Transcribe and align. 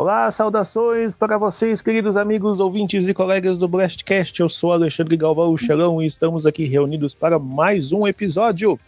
Olá, 0.00 0.30
saudações 0.30 1.16
para 1.16 1.36
vocês, 1.36 1.82
queridos 1.82 2.16
amigos, 2.16 2.60
ouvintes 2.60 3.08
e 3.08 3.12
colegas 3.12 3.58
do 3.58 3.66
Blastcast. 3.66 4.38
Eu 4.38 4.48
sou 4.48 4.72
Alexandre 4.72 5.16
Galvão 5.16 5.56
Xelão 5.56 6.00
e 6.00 6.06
estamos 6.06 6.46
aqui 6.46 6.66
reunidos 6.66 7.16
para 7.16 7.36
mais 7.36 7.92
um 7.92 8.06
episódio. 8.06 8.78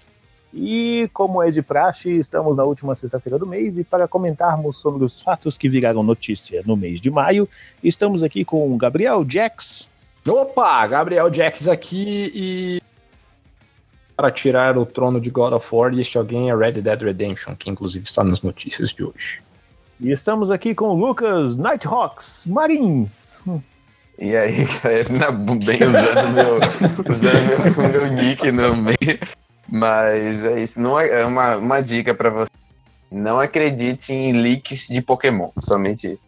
E, 0.55 1.11
como 1.13 1.43
é 1.43 1.51
de 1.51 1.63
praxe, 1.63 2.17
estamos 2.17 2.59
na 2.59 2.63
última 2.63 2.95
sexta-feira 2.95 3.41
do 3.41 3.45
mês 3.45 3.77
e 3.77 3.83
para 3.83 4.07
comentarmos 4.07 4.77
sobre 4.77 5.05
os 5.05 5.21
fatos 5.21 5.59
que 5.59 5.69
viraram 5.69 6.05
notícia 6.05 6.63
no 6.65 6.77
mês 6.77 7.01
de 7.01 7.11
maio, 7.11 7.49
estamos 7.83 8.23
aqui 8.23 8.45
com 8.45 8.79
Gabriel 8.79 9.27
Jax. 9.29 9.91
Opa, 10.29 10.87
Gabriel 10.87 11.35
Jax 11.35 11.67
aqui 11.67 12.31
e 12.33 12.83
para 14.17 14.31
tirar 14.31 14.79
o 14.79 14.87
trono 14.87 15.21
de 15.21 15.29
God 15.29 15.55
of 15.55 15.67
War 15.75 15.93
este 15.99 16.17
alguém 16.17 16.51
é 16.51 16.55
Red 16.55 16.75
Dead 16.75 17.03
Redemption, 17.03 17.57
que 17.57 17.69
inclusive 17.69 18.05
está 18.05 18.23
nas 18.23 18.43
notícias 18.43 18.91
de 18.91 19.03
hoje. 19.03 19.41
E 20.03 20.13
estamos 20.13 20.51
aqui 20.51 20.75
com 20.75 20.87
o 20.87 20.95
Lucas 20.95 21.59
Nighthawks 21.59 22.45
Marins. 22.47 23.45
E 24.19 24.35
aí, 24.35 24.65
galera, 24.83 25.31
bem 25.31 25.79
usando 25.83 26.29
meu, 26.33 26.57
usando 27.11 27.77
meu, 27.77 27.89
meu 27.91 28.13
nick 28.15 28.51
no 28.51 28.77
meio. 28.77 29.19
Mas 29.69 30.43
é 30.43 30.63
isso. 30.63 30.81
Não 30.81 30.99
é, 30.99 31.21
é 31.21 31.27
uma, 31.27 31.57
uma 31.57 31.83
dica 31.83 32.15
para 32.15 32.31
você. 32.31 32.51
Não 33.11 33.39
acredite 33.39 34.15
em 34.15 34.41
leaks 34.41 34.89
de 34.89 35.03
Pokémon. 35.03 35.51
Somente 35.59 36.11
isso. 36.11 36.27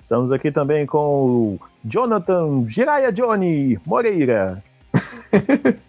Estamos 0.00 0.32
aqui 0.32 0.50
também 0.50 0.86
com 0.86 0.98
o 0.98 1.60
Jonathan 1.84 2.64
Jiraya 2.64 3.12
Johnny 3.12 3.78
Moreira. 3.84 4.62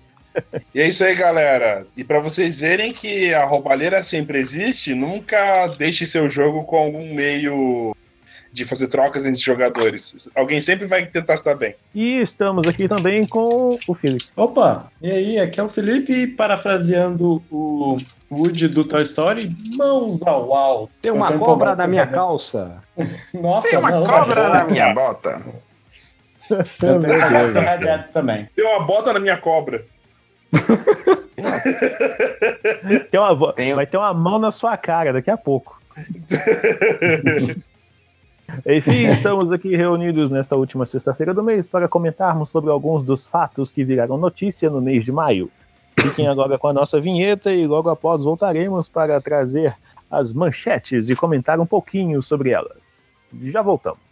E 0.74 0.82
é 0.82 0.88
isso 0.88 1.04
aí, 1.04 1.16
galera. 1.16 1.86
E 1.96 2.04
para 2.04 2.20
vocês 2.20 2.60
verem 2.60 2.94
que 2.94 3.34
a 3.34 3.46
roubalheira 3.46 4.02
sempre 4.02 4.40
existe, 4.40 4.94
nunca 4.94 5.68
deixe 5.78 6.06
seu 6.06 6.30
jogo 6.30 6.64
com 6.64 6.78
algum 6.78 7.14
meio 7.14 7.96
de 8.54 8.66
fazer 8.66 8.88
trocas 8.88 9.26
entre 9.26 9.40
jogadores. 9.40 10.28
Alguém 10.36 10.60
sempre 10.60 10.86
vai 10.86 11.06
tentar 11.06 11.36
estar 11.36 11.56
bem. 11.56 11.74
E 11.96 12.20
estamos 12.20 12.68
aqui 12.68 12.88
também 12.88 13.26
com 13.26 13.78
o 13.88 13.94
Felipe. 13.94 14.26
Opa, 14.36 14.92
e 15.02 15.10
aí, 15.10 15.40
aqui 15.40 15.60
é 15.60 15.64
o 15.64 15.70
Felipe, 15.70 16.28
parafraseando 16.28 17.42
o 17.50 17.96
Woody 18.30 18.68
do 18.68 18.84
Toy 18.84 19.04
Story, 19.04 19.50
mãos 19.78 20.22
ao 20.24 20.54
alto. 20.54 20.92
Tem 21.02 21.12
uma 21.12 21.38
cobra 21.38 21.76
na 21.76 21.88
minha 21.88 22.06
calça. 22.06 22.84
Nossa, 23.34 23.70
Tem 23.70 23.80
uma 23.80 23.92
não, 23.92 24.06
cobra 24.06 24.50
na 24.50 24.64
minha 24.66 24.94
bota. 24.94 25.42
Eu 26.50 27.00
tenho 27.00 28.04
também. 28.12 28.50
Tem 28.54 28.66
uma 28.66 28.84
bota 28.84 29.14
na 29.14 29.20
minha 29.20 29.38
cobra 29.38 29.86
tem 33.10 33.20
uma, 33.20 33.54
tem... 33.54 33.74
Vai 33.74 33.86
ter 33.86 33.98
uma 33.98 34.14
mão 34.14 34.40
na 34.40 34.52
sua 34.52 34.78
cara 34.78 35.14
daqui 35.14 35.32
a 35.32 35.38
pouco. 35.38 35.82
Enfim, 38.66 39.08
estamos 39.08 39.52
aqui 39.52 39.76
reunidos 39.76 40.30
nesta 40.30 40.56
última 40.56 40.86
sexta-feira 40.86 41.34
do 41.34 41.42
mês 41.42 41.70
para 41.70 41.88
comentarmos 41.88 42.50
sobre 42.50 42.70
alguns 42.70 43.06
dos 43.06 43.26
fatos 43.26 43.72
que 43.72 43.84
viraram 43.84 44.18
notícia 44.18 44.70
no 44.70 44.82
mês 44.82 45.06
de 45.06 45.12
maio. 45.12 45.50
Fiquem 45.98 46.28
agora 46.28 46.58
com 46.58 46.68
a 46.68 46.74
nossa 46.74 47.00
vinheta 47.00 47.54
e 47.54 47.66
logo 47.66 47.90
após 47.90 48.24
voltaremos 48.24 48.90
para 48.90 49.22
trazer 49.22 49.76
as 50.10 50.34
manchetes 50.34 51.10
e 51.10 51.16
comentar 51.16 51.60
um 51.60 51.66
pouquinho 51.66 52.22
sobre 52.22 52.50
elas. 52.50 52.78
Já 53.44 53.62
voltamos. 53.62 54.11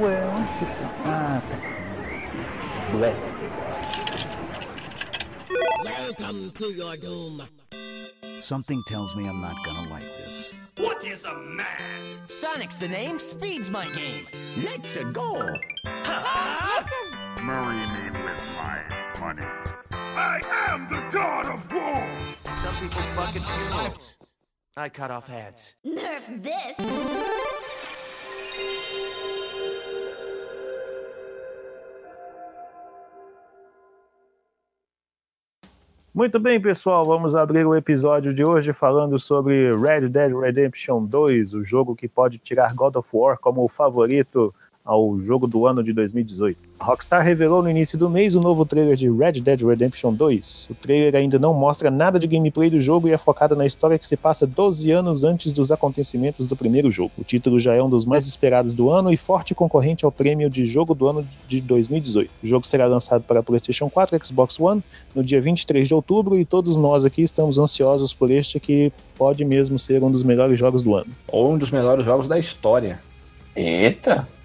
Ué, 0.00 0.16
onde 0.34 0.50
que 0.54 0.64
tá? 0.64 0.90
Ah, 1.04 1.42
tá 1.46 1.56
aqui. 1.56 2.96
Blast 2.96 3.34
Blast. 3.34 3.82
Welcome 5.84 6.50
to 6.52 6.72
your 6.72 6.96
doom. 6.96 7.42
Something 8.40 8.82
tells 8.88 9.14
me 9.14 9.28
I'm 9.28 9.42
not 9.42 9.62
gonna 9.62 9.90
like 9.90 10.02
this. 10.02 10.56
What 10.78 11.04
is 11.04 11.26
a 11.26 11.34
man? 11.34 12.18
Sonic's 12.28 12.78
the 12.78 12.88
name, 12.88 13.18
speed's 13.18 13.68
my 13.68 13.84
game. 13.92 14.26
Let's 14.56 14.96
-a 14.96 15.04
go. 15.12 15.36
Marry 17.44 17.84
me 17.94 18.04
with 18.24 18.42
my 18.56 18.78
money. 19.20 19.48
I 20.16 20.40
am 20.70 20.88
the 20.88 21.02
god 21.12 21.46
of 21.46 21.70
war. 21.70 22.02
Some 22.62 22.76
people 22.80 23.02
fucking 23.16 23.42
funerals. 23.42 24.16
I 24.78 24.88
cut 24.88 25.10
off 25.10 25.26
heads. 25.26 25.74
Nerf 25.84 26.24
this. 26.42 27.80
Muito 36.12 36.40
bem, 36.40 36.60
pessoal, 36.60 37.06
vamos 37.06 37.36
abrir 37.36 37.64
o 37.64 37.72
episódio 37.72 38.34
de 38.34 38.44
hoje 38.44 38.72
falando 38.72 39.16
sobre 39.16 39.72
Red 39.72 40.08
Dead 40.08 40.34
Redemption 40.34 41.04
2, 41.04 41.54
o 41.54 41.64
jogo 41.64 41.94
que 41.94 42.08
pode 42.08 42.36
tirar 42.36 42.74
God 42.74 42.96
of 42.96 43.08
War 43.12 43.38
como 43.38 43.62
o 43.62 43.68
favorito 43.68 44.52
ao 44.84 45.20
jogo 45.20 45.46
do 45.46 45.66
ano 45.66 45.82
de 45.82 45.92
2018. 45.92 46.58
A 46.80 46.84
Rockstar 46.84 47.22
revelou 47.22 47.62
no 47.62 47.68
início 47.68 47.98
do 47.98 48.08
mês 48.08 48.34
o 48.34 48.40
novo 48.40 48.64
trailer 48.64 48.96
de 48.96 49.10
Red 49.10 49.32
Dead 49.32 49.60
Redemption 49.60 50.14
2. 50.14 50.68
O 50.70 50.74
trailer 50.74 51.14
ainda 51.14 51.38
não 51.38 51.52
mostra 51.52 51.90
nada 51.90 52.18
de 52.18 52.26
gameplay 52.26 52.70
do 52.70 52.80
jogo 52.80 53.06
e 53.06 53.12
é 53.12 53.18
focado 53.18 53.54
na 53.54 53.66
história 53.66 53.98
que 53.98 54.06
se 54.06 54.16
passa 54.16 54.46
12 54.46 54.90
anos 54.90 55.22
antes 55.22 55.52
dos 55.52 55.70
acontecimentos 55.70 56.46
do 56.46 56.56
primeiro 56.56 56.90
jogo. 56.90 57.12
O 57.18 57.24
título 57.24 57.60
já 57.60 57.74
é 57.74 57.82
um 57.82 57.90
dos 57.90 58.06
mais 58.06 58.26
esperados 58.26 58.74
do 58.74 58.88
ano 58.88 59.12
e 59.12 59.16
forte 59.16 59.54
concorrente 59.54 60.04
ao 60.04 60.10
prêmio 60.10 60.48
de 60.48 60.64
jogo 60.64 60.94
do 60.94 61.06
ano 61.06 61.28
de 61.46 61.60
2018. 61.60 62.30
O 62.42 62.46
jogo 62.46 62.66
será 62.66 62.86
lançado 62.86 63.22
para 63.22 63.42
PlayStation 63.42 63.90
4 63.90 64.16
e 64.16 64.26
Xbox 64.26 64.58
One 64.58 64.82
no 65.14 65.22
dia 65.22 65.40
23 65.40 65.86
de 65.86 65.94
outubro 65.94 66.38
e 66.38 66.44
todos 66.46 66.78
nós 66.78 67.04
aqui 67.04 67.22
estamos 67.22 67.58
ansiosos 67.58 68.14
por 68.14 68.30
este 68.30 68.58
que 68.58 68.90
pode 69.16 69.44
mesmo 69.44 69.78
ser 69.78 70.02
um 70.02 70.10
dos 70.10 70.22
melhores 70.22 70.58
jogos 70.58 70.82
do 70.82 70.94
ano. 70.94 71.10
Ou 71.28 71.52
um 71.52 71.58
dos 71.58 71.70
melhores 71.70 72.06
jogos 72.06 72.26
da 72.26 72.38
história. 72.38 73.00
Eita! 73.54 74.39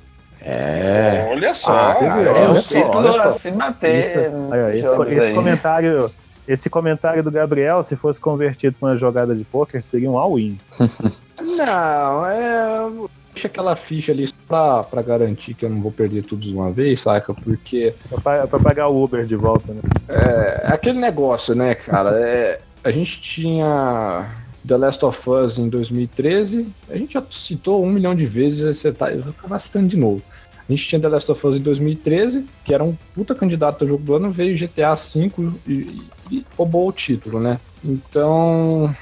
É. 0.46 1.28
Olha 1.32 1.56
só. 1.56 1.90
Ah, 1.90 1.96
cara, 1.96 2.32
é 2.32 2.50
um 2.50 2.62
título 2.62 3.08
a 3.08 3.32
se 3.32 3.50
bater. 3.50 4.02
Isso, 4.02 4.20
aí, 4.20 4.72
esse, 4.72 5.20
esse 5.20 5.34
comentário. 5.34 6.12
Esse 6.48 6.70
comentário 6.70 7.24
do 7.24 7.32
Gabriel, 7.32 7.82
se 7.82 7.96
fosse 7.96 8.22
convertido 8.22 8.76
para 8.80 8.90
uma 8.90 8.96
jogada 8.96 9.34
de 9.34 9.44
pôquer, 9.44 9.84
seria 9.84 10.12
um 10.12 10.16
all-in. 10.16 10.60
não, 11.58 12.28
é. 12.28 13.08
Deixa 13.34 13.48
aquela 13.48 13.76
ficha 13.76 14.12
ali 14.12 14.32
pra, 14.48 14.84
pra 14.84 15.02
garantir 15.02 15.56
que 15.56 15.66
eu 15.66 15.70
não 15.72 15.82
vou 15.82 15.92
perder 15.92 16.22
tudo 16.22 16.44
de 16.44 16.54
uma 16.54 16.72
vez, 16.72 17.02
saca? 17.02 17.34
Porque. 17.34 17.96
Pra, 18.24 18.46
pra 18.46 18.60
pagar 18.60 18.88
o 18.90 19.04
Uber 19.04 19.26
de 19.26 19.36
volta, 19.36 19.74
né? 19.74 19.82
É, 20.08 20.68
é 20.68 20.74
aquele 20.74 21.00
negócio, 21.00 21.56
né, 21.56 21.74
cara? 21.74 22.12
É, 22.20 22.62
a 22.84 22.92
gente 22.92 23.20
tinha 23.20 24.32
The 24.68 24.78
Last 24.78 25.04
of 25.04 25.28
Us 25.28 25.58
em 25.58 25.68
2013. 25.68 26.72
A 26.90 26.96
gente 26.96 27.16
já 27.16 27.24
citou 27.32 27.84
um 27.84 27.90
milhão 27.90 28.14
de 28.14 28.26
vezes, 28.28 28.78
você 28.78 28.92
tá, 28.92 29.12
eu 29.12 29.24
vou 29.24 29.32
acabar 29.32 29.58
citando 29.58 29.88
de 29.88 29.98
novo. 29.98 30.22
A 30.68 30.72
gente 30.72 30.88
tinha 30.88 31.00
The 31.00 31.08
Last 31.08 31.32
of 31.32 31.48
Us 31.48 31.58
em 31.58 31.62
2013, 31.62 32.46
que 32.64 32.74
era 32.74 32.84
um 32.84 32.96
puta 33.14 33.36
candidato 33.36 33.84
ao 33.84 33.88
jogo 33.88 34.04
do 34.04 34.16
ano, 34.16 34.32
veio 34.32 34.58
GTA 34.58 34.96
V 34.96 35.32
e, 35.68 35.72
e, 35.72 36.08
e 36.32 36.46
roubou 36.58 36.90
o 36.90 36.92
título, 36.92 37.40
né? 37.40 37.60
Então, 37.84 38.94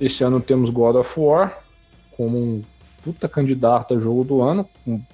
esse 0.00 0.22
ano 0.22 0.40
temos 0.40 0.70
God 0.70 0.96
of 0.96 1.18
War 1.18 1.58
como 2.16 2.38
um 2.38 2.62
puta 3.02 3.28
candidato 3.28 3.94
ao 3.94 4.00
jogo 4.00 4.24
do 4.24 4.42
ano, 4.42 4.68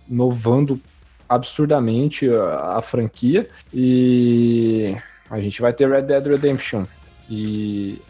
inovando 0.08 0.80
absurdamente 1.28 2.28
a, 2.28 2.78
a, 2.78 2.82
franquia. 2.82 3.48
E 3.72 4.96
a 5.30 5.40
gente 5.40 5.60
vai 5.62 5.72
ter 5.72 5.88
Red 5.88 6.02
Dead 6.02 6.26
Redemption. 6.26 6.84
E 7.30 8.00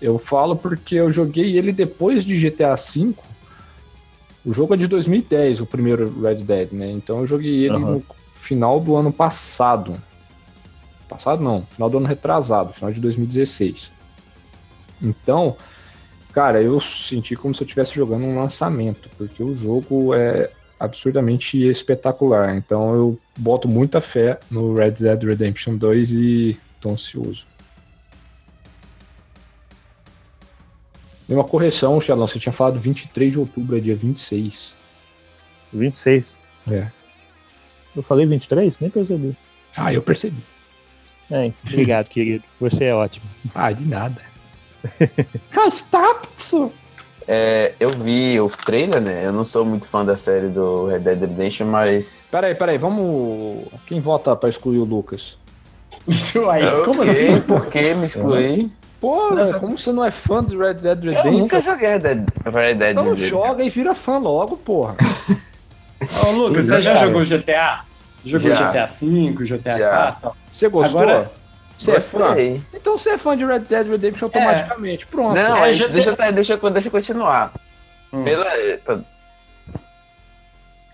eu 0.00 0.18
falo 0.18 0.56
porque 0.56 0.96
eu 0.96 1.12
joguei 1.12 1.56
ele 1.56 1.72
depois 1.72 2.24
de 2.24 2.38
GTA 2.38 2.74
V 2.74 3.14
o 4.46 4.54
jogo 4.54 4.74
é 4.74 4.76
de 4.76 4.86
2010, 4.86 5.60
o 5.60 5.66
primeiro 5.66 6.20
Red 6.20 6.36
Dead, 6.36 6.70
né? 6.70 6.88
Então 6.92 7.18
eu 7.20 7.26
joguei 7.26 7.64
ele 7.64 7.74
uhum. 7.74 7.94
no 7.94 8.04
final 8.40 8.78
do 8.78 8.94
ano 8.94 9.12
passado. 9.12 9.96
Passado 11.08 11.42
não, 11.42 11.62
final 11.66 11.90
do 11.90 11.98
ano 11.98 12.06
retrasado, 12.06 12.72
final 12.72 12.92
de 12.92 13.00
2016. 13.00 13.92
Então, 15.02 15.56
cara, 16.32 16.62
eu 16.62 16.80
senti 16.80 17.34
como 17.34 17.54
se 17.54 17.62
eu 17.62 17.64
estivesse 17.64 17.92
jogando 17.92 18.24
um 18.24 18.38
lançamento, 18.38 19.10
porque 19.18 19.42
o 19.42 19.56
jogo 19.56 20.14
é 20.14 20.48
absurdamente 20.78 21.60
espetacular. 21.68 22.56
Então 22.56 22.94
eu 22.94 23.18
boto 23.36 23.66
muita 23.66 24.00
fé 24.00 24.38
no 24.48 24.74
Red 24.74 24.92
Dead 24.92 25.22
Redemption 25.24 25.76
2 25.76 26.10
e 26.12 26.56
tô 26.80 26.90
ansioso. 26.90 27.44
E 31.28 31.34
uma 31.34 31.44
correção, 31.44 32.00
Xelão, 32.00 32.26
você 32.26 32.38
tinha 32.38 32.52
falado 32.52 32.78
23 32.78 33.32
de 33.32 33.38
outubro, 33.38 33.76
é 33.76 33.80
dia 33.80 33.96
26. 33.96 34.74
26? 35.72 36.40
É. 36.70 36.86
Eu 37.94 38.02
falei 38.02 38.26
23? 38.26 38.78
Nem 38.78 38.90
percebi. 38.90 39.36
Ah, 39.76 39.92
eu 39.92 40.02
percebi. 40.02 40.42
É, 41.30 41.52
obrigado, 41.68 42.08
querido. 42.08 42.44
Você 42.60 42.84
é 42.84 42.94
ótimo. 42.94 43.26
Ah, 43.54 43.72
de 43.72 43.84
nada. 43.84 44.20
Rastapso! 45.50 46.70
É, 47.28 47.74
eu 47.80 47.88
vi 47.88 48.38
o 48.40 48.48
trailer, 48.48 49.00
né? 49.00 49.26
Eu 49.26 49.32
não 49.32 49.44
sou 49.44 49.64
muito 49.64 49.88
fã 49.88 50.04
da 50.04 50.14
série 50.16 50.48
do 50.48 50.86
Red 50.86 51.00
Dead 51.00 51.20
Redemption, 51.20 51.66
mas. 51.66 52.24
Peraí, 52.30 52.54
peraí, 52.54 52.78
vamos. 52.78 53.64
Quem 53.86 54.00
vota 54.00 54.36
pra 54.36 54.48
excluir 54.48 54.78
o 54.78 54.84
Lucas? 54.84 55.36
Uai, 56.36 56.62
como 56.84 57.02
Ok, 57.02 57.10
assim? 57.10 57.40
Por 57.40 57.68
que 57.68 57.94
me 57.94 58.04
excluir? 58.04 58.70
Pô, 59.06 59.30
Nossa. 59.36 59.60
como 59.60 59.78
você 59.78 59.92
não 59.92 60.04
é 60.04 60.10
fã 60.10 60.44
de 60.44 60.56
Red 60.56 60.74
Dead 60.74 60.98
Eu 61.04 61.10
Redemption? 61.12 61.30
nunca 61.38 61.60
joguei 61.60 61.90
Red 61.90 61.98
Dead, 62.00 62.28
Red 62.44 62.74
Dead 62.74 62.90
Então 62.90 63.04
Redemption. 63.04 63.28
joga 63.28 63.62
e 63.62 63.70
vira 63.70 63.94
fã 63.94 64.18
logo, 64.18 64.56
porra. 64.56 64.96
Ô, 66.26 66.30
Lucas, 66.32 66.66
você 66.66 66.82
já 66.82 66.94
Cara. 66.94 67.06
jogou 67.06 67.24
GTA? 67.24 67.84
Jogou 68.24 68.52
Já. 68.52 68.68
GTA 68.72 68.86
V, 68.86 69.32
GTA 69.44 69.78
Já. 69.78 70.12
4? 70.20 70.36
Você 70.52 70.68
gostou? 70.68 71.00
Agora- 71.02 71.32
você 71.78 71.90
é 71.92 72.00
fã? 72.00 72.18
Gostei. 72.18 72.62
Então 72.74 72.98
você 72.98 73.10
é 73.10 73.18
fã 73.18 73.36
de 73.36 73.44
Red 73.46 73.60
Dead 73.60 73.86
Redemption 73.88 74.26
automaticamente. 74.26 75.06
Pronto. 75.06 75.34
Não, 75.36 75.56
É, 75.64 75.68
é, 75.68 75.70
deixa, 75.70 75.84
eu- 75.84 75.88
deixa, 75.90 76.10
eu- 76.60 76.70
deixa 76.72 76.88
eu 76.88 76.90
continuar. 76.90 77.52
Hum. 78.12 78.24
Pela, 78.24 78.44
é, 78.56 78.80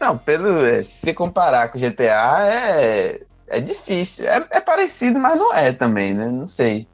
Não, 0.02 0.18
pelo, 0.18 0.66
é, 0.66 0.82
se 0.82 1.00
você 1.06 1.14
comparar 1.14 1.68
com 1.70 1.78
GTA, 1.78 2.44
é, 2.46 3.20
é 3.48 3.60
difícil. 3.60 4.28
É, 4.28 4.44
é 4.50 4.60
parecido, 4.60 5.18
mas 5.18 5.38
não 5.38 5.54
é 5.54 5.72
também, 5.72 6.12
né? 6.12 6.26
Não 6.26 6.44
sei. 6.46 6.86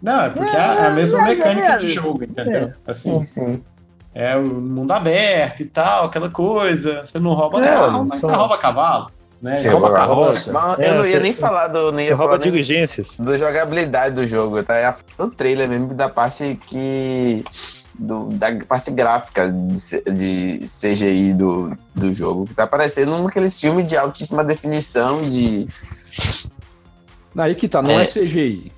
Não, 0.00 0.22
é 0.22 0.30
porque 0.30 0.54
é 0.56 0.86
a 0.86 0.90
mesma 0.90 1.22
mecânica 1.22 1.78
de 1.78 1.92
jogo, 1.94 2.22
entendeu? 2.24 2.72
Assim, 2.86 3.22
Sim, 3.24 3.44
sim. 3.56 3.64
é 4.14 4.36
o 4.36 4.46
mundo 4.46 4.92
aberto 4.92 5.60
e 5.60 5.64
tal, 5.66 6.06
aquela 6.06 6.30
coisa. 6.30 7.04
Você 7.04 7.18
não 7.18 7.32
rouba 7.34 7.64
É, 7.64 7.68
carro, 7.68 8.06
mas 8.08 8.20
só- 8.20 8.28
você 8.28 8.34
rouba 8.34 8.58
cavalo. 8.58 9.10
Né? 9.40 9.54
Você 9.54 9.68
rouba 9.68 9.92
carroça. 9.92 10.52
Mas 10.52 10.78
É, 10.80 10.90
eu 10.90 10.94
não 10.96 11.04
você- 11.04 11.12
ia 11.12 11.20
nem 11.20 11.32
falar 11.32 11.68
do. 11.68 11.92
Não 11.92 12.00
ia 12.00 12.10
Rouba 12.14 12.32
falar 12.32 12.38
nem 12.44 12.50
diligências. 12.50 13.18
da 13.18 13.36
jogabilidade 13.36 14.16
do 14.16 14.26
jogo, 14.26 14.60
tá? 14.64 14.74
É 14.74 14.92
o 15.16 15.28
trailer 15.30 15.68
mesmo 15.68 15.94
da 15.94 16.08
parte 16.08 16.56
que. 16.56 17.44
Do, 17.96 18.28
da 18.30 18.48
parte 18.66 18.90
gráfica 18.92 19.48
de, 19.52 20.02
de 20.58 20.66
CGI 20.66 21.34
do, 21.34 21.76
do 21.94 22.12
jogo. 22.12 22.46
Que 22.46 22.54
tá 22.54 22.66
parecendo 22.66 23.14
um 23.14 23.24
daqueles 23.24 23.60
filmes 23.60 23.86
de 23.88 23.96
altíssima 23.96 24.42
definição 24.44 25.22
de. 25.30 25.66
Aí 27.36 27.54
que 27.54 27.68
tá, 27.68 27.80
não 27.80 27.90
é, 27.90 28.02
É. 28.02 28.06
CGI. 28.06 28.72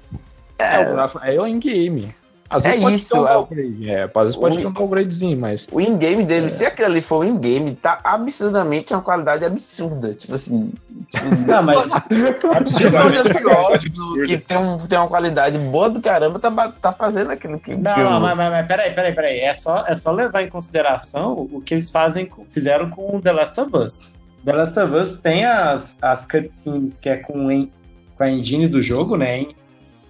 É, 0.61 0.83
É, 0.83 0.89
o 0.91 0.93
gráfico- 0.93 1.25
é 1.25 1.41
o 1.41 1.47
in-game. 1.47 2.15
Às 2.53 2.65
É 2.65 2.69
vezes 2.71 2.83
pode 2.83 2.95
isso, 2.97 3.15
ter 3.15 3.21
um 3.21 3.25
é 3.29 3.33
downgrade. 3.33 3.91
É, 3.91 4.03
às 4.03 4.13
vezes 4.13 4.37
pode 4.37 4.57
o- 4.57 4.61
ter 4.61 4.67
um 4.67 4.73
downgradezinho, 4.73 5.39
mas. 5.39 5.69
o 5.71 5.81
in-game 5.81 6.25
dele, 6.25 6.49
se 6.49 6.67
aquele 6.67 6.87
ali 6.89 7.01
for 7.03 7.19
o 7.19 7.25
in-game, 7.25 7.77
tá 7.77 8.01
absurdamente 8.03 8.93
uma 8.93 9.03
qualidade 9.03 9.45
absurda. 9.45 10.13
Tipo 10.13 10.35
assim. 10.35 10.73
Não, 11.47 11.63
mas 11.63 11.89
Absurdamente 12.53 13.41
que 14.27 14.39
tem, 14.39 14.57
um, 14.59 14.79
tem 14.79 14.99
uma 14.99 15.09
qualidade 15.09 15.59
boa 15.59 15.89
do 15.91 16.01
caramba, 16.01 16.39
tá, 16.39 16.51
tá 16.81 16.93
fazendo 16.93 17.31
aquilo 17.31 17.59
que. 17.59 17.75
Não, 17.77 17.95
que 17.95 18.01
eu- 18.01 18.11
não, 18.11 18.21
mas, 18.21 18.37
mas, 18.37 18.51
mas 18.51 18.67
peraí, 18.67 18.93
peraí, 18.95 19.13
peraí. 19.15 19.41
É 19.41 19.53
só, 19.55 19.85
é 19.87 19.95
só 19.95 20.11
levar 20.13 20.43
em 20.43 20.49
consideração 20.49 21.49
o 21.53 21.61
que 21.61 21.75
eles 21.75 21.91
fazem, 21.91 22.27
com- 22.27 22.45
fizeram 22.49 22.89
com 22.91 23.21
The 23.21 23.33
Last 23.33 23.61
of 23.61 23.77
Us. 23.77 24.09
The 24.45 24.53
Last 24.53 24.79
of 24.79 24.95
Us 24.95 25.19
tem 25.21 25.45
as, 25.45 26.03
as 26.03 26.27
cutscenes 26.27 26.99
que 26.99 27.09
é 27.11 27.17
com, 27.17 27.69
com 28.17 28.23
a 28.25 28.31
engine 28.31 28.67
do 28.69 28.83
jogo, 28.83 29.17
né? 29.17 29.47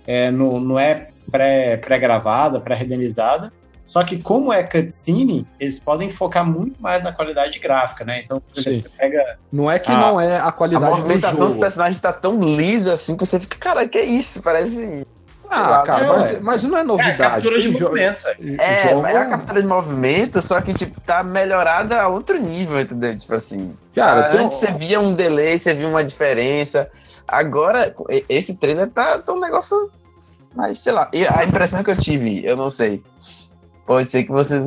É, 0.06 0.30
não, 0.30 0.58
não 0.60 0.78
é 0.78 1.08
pré- 1.30 1.76
pré-gravada, 1.76 2.60
pré-renderizada. 2.60 3.52
Só 3.84 4.04
que 4.04 4.22
como 4.22 4.52
é 4.52 4.62
cutscene, 4.62 5.44
eles 5.58 5.78
podem 5.80 6.08
focar 6.08 6.44
muito 6.46 6.80
mais 6.80 7.02
na 7.02 7.12
qualidade 7.12 7.58
gráfica, 7.58 8.04
né? 8.04 8.22
Então, 8.24 8.40
por 8.40 8.58
exemplo, 8.60 8.78
Sim. 8.78 8.84
você 8.84 8.88
pega... 8.96 9.36
Não 9.50 9.68
é 9.68 9.80
que 9.80 9.90
Ah, 9.90 9.96
não 10.00 10.20
é 10.20 10.36
a 10.38 10.46
A 10.46 10.52
qualidade 10.52 10.84
movimentação 10.96 11.40
do 11.40 11.46
dos 11.46 11.56
personagens 11.56 11.98
tá 12.00 12.12
tão 12.12 12.38
lisa 12.38 12.94
assim 12.94 13.16
que 13.16 13.26
você 13.26 13.40
fica, 13.40 13.56
cara, 13.58 13.88
que 13.88 13.98
é 13.98 14.04
isso? 14.04 14.42
Parece. 14.42 15.04
Ah, 15.50 15.82
cara, 15.84 16.04
É, 16.04 16.08
mas, 16.08 16.22
ué. 16.30 16.38
mas 16.40 16.62
não 16.62 16.76
é 16.78 16.80
É, 16.82 16.84
novidade. 16.84 17.16
captura 17.18 17.56
de 17.60 17.62
Tem 17.68 17.72
jo- 17.78 17.84
movimentos, 17.88 18.22
velho. 18.22 18.60
É, 18.60 18.88
jogo- 18.90 19.02
mas 19.02 19.14
é 19.14 19.18
a 19.18 19.26
captura 19.26 19.60
de 19.62 19.66
movimento, 19.66 20.40
só 20.40 20.60
que, 20.60 20.72
tipo, 20.72 21.00
tá 21.00 21.24
melhorada 21.24 22.00
a 22.00 22.06
outro 22.06 22.40
nível, 22.40 22.78
entendeu? 22.80 23.18
Tipo 23.18 23.34
assim. 23.34 23.76
Cara, 23.92 24.22
tem 24.30 24.40
um- 24.40 24.44
antes 24.44 24.58
você 24.58 24.70
via 24.70 25.00
um 25.00 25.12
delay, 25.14 25.58
você 25.58 25.74
via 25.74 25.88
uma 25.88 26.04
diferença. 26.04 26.88
Agora, 27.30 27.94
esse 28.28 28.56
trailer 28.56 28.90
tá, 28.90 29.18
tá 29.18 29.32
um 29.32 29.40
negócio. 29.40 29.90
Mas, 30.54 30.78
sei 30.78 30.92
lá, 30.92 31.08
e 31.14 31.24
a 31.24 31.44
impressão 31.44 31.82
que 31.82 31.90
eu 31.90 31.96
tive, 31.96 32.44
eu 32.44 32.56
não 32.56 32.68
sei. 32.68 33.00
Pode 33.86 34.10
ser 34.10 34.24
que 34.24 34.32
vocês. 34.32 34.62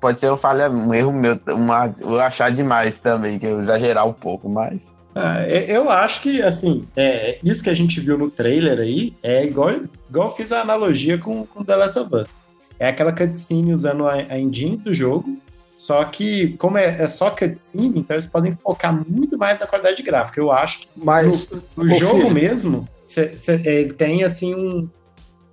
Pode 0.00 0.18
ser 0.18 0.28
uma 0.28 0.36
falha, 0.36 0.70
um 0.70 0.92
erro 0.92 1.12
meu, 1.12 1.38
uma, 1.48 1.92
eu 2.00 2.18
achar 2.18 2.50
demais 2.50 2.98
também, 2.98 3.38
que 3.38 3.46
eu 3.46 3.58
exagerar 3.58 4.06
um 4.06 4.12
pouco, 4.12 4.48
mas. 4.48 4.94
Ah, 5.14 5.46
eu 5.46 5.88
acho 5.90 6.22
que, 6.22 6.42
assim, 6.42 6.86
é, 6.96 7.38
isso 7.44 7.62
que 7.62 7.70
a 7.70 7.74
gente 7.74 8.00
viu 8.00 8.18
no 8.18 8.30
trailer 8.30 8.80
aí 8.80 9.14
é 9.22 9.44
igual, 9.44 9.70
igual 10.08 10.28
eu 10.28 10.34
fiz 10.34 10.50
a 10.50 10.60
analogia 10.60 11.18
com, 11.18 11.46
com 11.46 11.62
The 11.62 11.76
Last 11.76 11.98
of 11.98 12.14
Us. 12.16 12.38
É 12.78 12.88
aquela 12.88 13.12
cutscene 13.12 13.72
usando 13.72 14.06
a, 14.06 14.14
a 14.14 14.38
engine 14.38 14.76
do 14.76 14.92
jogo, 14.92 15.38
só 15.76 16.04
que, 16.04 16.56
como 16.56 16.78
é, 16.78 17.02
é 17.02 17.06
só 17.06 17.30
cutscene, 17.30 17.98
então 17.98 18.14
eles 18.16 18.26
podem 18.26 18.52
focar 18.52 18.94
muito 19.08 19.36
mais 19.36 19.60
na 19.60 19.66
qualidade 19.66 20.02
gráfica. 20.02 20.40
Eu 20.40 20.52
acho 20.52 20.80
que 20.82 20.88
Mas 20.96 21.48
o 21.76 21.82
Ô, 21.82 21.98
jogo 21.98 22.30
mesmo 22.30 22.88
cê- 23.02 23.36
cê- 23.36 23.60
ele 23.64 23.92
tem, 23.92 24.22
assim, 24.24 24.54
um. 24.54 24.88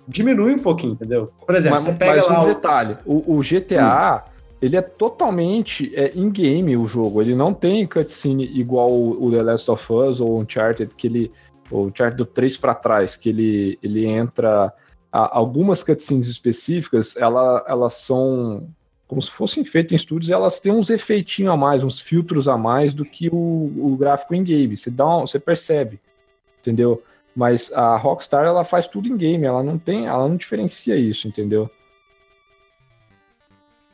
diminui 0.06 0.54
um 0.54 0.58
pouquinho, 0.58 0.92
entendeu? 0.92 1.30
Por 1.44 1.54
exemplo, 1.54 1.72
mas, 1.74 1.82
você 1.82 1.92
pega 1.92 2.16
mas 2.20 2.28
lá 2.28 2.40
um 2.40 2.44
o. 2.44 2.46
detalhe, 2.46 2.96
o, 3.04 3.36
o 3.36 3.42
GTA, 3.42 4.24
ele 4.60 4.76
é 4.76 4.82
totalmente 4.82 5.92
é, 5.96 6.12
in-game 6.14 6.76
o 6.76 6.86
jogo, 6.86 7.20
ele 7.20 7.34
não 7.34 7.52
tem 7.52 7.84
cutscene 7.86 8.44
igual 8.44 8.90
o, 8.92 9.26
o 9.26 9.30
The 9.32 9.42
Last 9.42 9.70
of 9.70 9.92
Us 9.92 10.20
ou 10.20 10.38
Uncharted, 10.40 10.92
que 10.96 11.08
ele, 11.08 11.32
o 11.70 11.82
Uncharted 11.86 12.16
do 12.16 12.24
3 12.24 12.56
para 12.56 12.74
trás, 12.74 13.16
que 13.16 13.28
ele, 13.28 13.76
ele 13.82 14.06
entra, 14.06 14.72
a- 15.10 15.36
algumas 15.36 15.82
cutscenes 15.82 16.28
específicas, 16.28 17.16
ela, 17.16 17.64
elas 17.66 17.94
são 17.94 18.68
como 19.12 19.20
se 19.20 19.30
fossem 19.30 19.62
feitas 19.62 19.92
em 19.92 19.96
estúdios, 19.96 20.30
elas 20.30 20.58
têm 20.58 20.72
uns 20.72 20.88
efeitinhos 20.88 21.52
a 21.52 21.56
mais, 21.56 21.84
uns 21.84 22.00
filtros 22.00 22.48
a 22.48 22.56
mais 22.56 22.94
do 22.94 23.04
que 23.04 23.28
o, 23.28 23.34
o 23.36 23.94
gráfico 24.00 24.34
in-game, 24.34 24.74
você, 24.74 24.88
dá 24.90 25.06
um- 25.18 25.26
você 25.26 25.38
percebe, 25.38 26.00
entendeu? 26.62 27.02
Mas 27.36 27.70
a 27.74 27.94
Rockstar, 27.98 28.46
ela 28.46 28.64
faz 28.64 28.88
tudo 28.88 29.06
em 29.08 29.16
game, 29.18 29.44
ela 29.44 29.62
não 29.62 29.76
tem, 29.76 30.06
ela 30.06 30.26
não 30.26 30.34
diferencia 30.34 30.96
isso, 30.96 31.28
entendeu? 31.28 31.70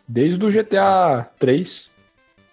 Desde 0.07 0.45
o 0.45 0.53
GTA 0.53 1.29
3, 1.37 1.91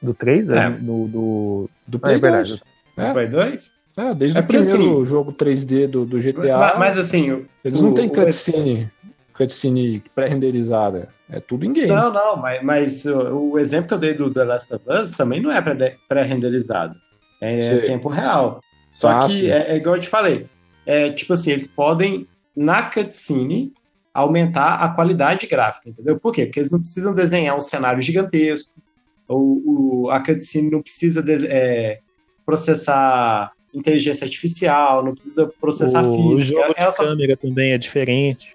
Do 0.01 0.15
3? 0.15 0.50
É. 0.50 0.68
Do, 0.71 1.07
do... 1.07 1.69
do 1.85 1.97
Ah, 1.97 2.00
Play 2.01 2.15
é 2.15 2.18
verdade. 2.18 2.50
2. 2.50 3.07
no 3.07 3.13
Play 3.13 3.27
2? 3.27 3.71
É, 3.97 4.13
desde 4.15 4.38
É 4.38 4.41
o 4.41 4.44
primeiro 4.44 4.81
assim, 5.01 5.06
jogo 5.06 5.31
3D 5.33 5.88
do, 5.88 6.03
do 6.03 6.19
GTA, 6.19 6.57
Mas, 6.57 6.79
mas, 6.79 6.97
assim, 6.97 7.31
o- 7.31 7.45
eles 7.63 7.79
não 7.79 7.91
o- 7.91 7.94
têm 7.94 8.07
o- 8.07 8.11
cutscene, 8.11 8.89
cutscene 9.35 10.01
pré-renderizada. 10.13 11.09
É 11.29 11.39
tudo 11.39 11.65
em 11.65 11.73
game. 11.73 11.87
Não, 11.87 12.11
não, 12.13 12.37
mas, 12.37 12.63
mas 12.63 13.05
o, 13.05 13.51
o 13.51 13.59
exemplo 13.59 13.87
que 13.87 13.93
eu 13.95 13.97
dei 13.99 14.13
do 14.13 14.31
The 14.31 14.43
Last 14.43 14.73
of 14.75 14.85
Us 14.89 15.11
também 15.11 15.41
não 15.41 15.51
é 15.51 15.61
pré- 15.61 15.95
pré-renderizado. 16.07 16.95
É 17.41 17.69
Sei. 17.79 17.81
tempo 17.87 18.07
real. 18.09 18.61
Só 18.91 19.09
Ah, 19.09 19.27
que 19.27 19.33
sim. 19.33 19.47
é, 19.47 19.71
é 19.71 19.75
igual 19.75 19.95
eu 19.95 20.01
te 20.01 20.07
falei. 20.07 20.45
É 20.85 21.09
tipo 21.09 21.33
assim, 21.33 21.51
eles 21.51 21.67
podem, 21.67 22.27
na 22.56 22.83
cutscene, 22.83 23.73
aumentar 24.13 24.75
a 24.75 24.87
qualidade 24.89 25.45
gráfica, 25.47 25.89
entendeu? 25.89 26.18
Por 26.19 26.31
quê? 26.31 26.45
Porque 26.45 26.59
eles 26.59 26.71
não 26.71 26.80
precisam 26.80 27.13
desenhar 27.13 27.57
um 27.57 27.61
cenário 27.61 28.01
gigantesco, 28.01 28.80
ou 29.27 29.61
o- 30.06 30.09
a 30.11 30.19
cutscene 30.21 30.69
não 30.71 30.81
precisa 30.81 31.21
de- 31.21 31.47
é, 31.47 31.99
processar 32.45 33.51
inteligência 33.73 34.23
artificial, 34.23 35.04
não 35.04 35.13
precisa 35.13 35.51
processar 35.59 36.01
O 36.04 36.15
física. 36.37 36.61
jogo 36.61 36.73
de 36.75 36.81
ela 36.81 36.92
só 36.92 37.04
câmera 37.04 37.35
também 37.35 37.71
é 37.73 37.77
diferente. 37.77 38.55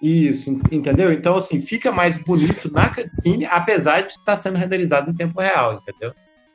Isso, 0.00 0.50
en- 0.50 0.60
entendeu? 0.76 1.12
Então, 1.12 1.34
assim, 1.36 1.60
fica 1.60 1.90
mais 1.92 2.18
bonito 2.18 2.70
na 2.72 2.88
cutscene, 2.88 3.44
apesar 3.46 4.02
de 4.02 4.12
estar 4.12 4.36
sendo 4.36 4.56
renderizado 4.56 5.10
em 5.10 5.14
tempo 5.14 5.40
real, 5.40 5.74
entendeu? 5.82 6.12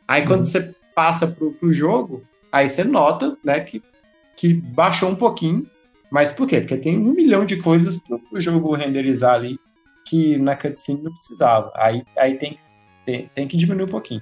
Aí, 0.07 0.25
quando 0.25 0.43
você 0.45 0.73
passa 0.95 1.27
pro, 1.27 1.51
pro 1.51 1.73
jogo, 1.73 2.23
aí 2.51 2.69
você 2.69 2.83
nota, 2.83 3.35
né, 3.43 3.59
que, 3.59 3.81
que 4.35 4.53
baixou 4.53 5.09
um 5.09 5.15
pouquinho. 5.15 5.65
Mas 6.11 6.31
por 6.31 6.47
quê? 6.47 6.59
Porque 6.59 6.77
tem 6.77 6.97
um 6.97 7.13
milhão 7.13 7.43
de 7.45 7.57
coisas 7.57 7.97
pro, 8.07 8.19
pro 8.19 8.39
jogo 8.39 8.75
renderizar 8.75 9.33
ali 9.35 9.59
que 10.05 10.37
na 10.37 10.55
cutscene 10.55 11.01
não 11.01 11.11
precisava. 11.11 11.71
Aí, 11.75 12.03
aí 12.17 12.35
tem, 12.35 12.53
que, 12.53 12.61
tem, 13.03 13.29
tem 13.33 13.47
que 13.47 13.57
diminuir 13.57 13.85
um 13.85 13.91
pouquinho. 13.91 14.21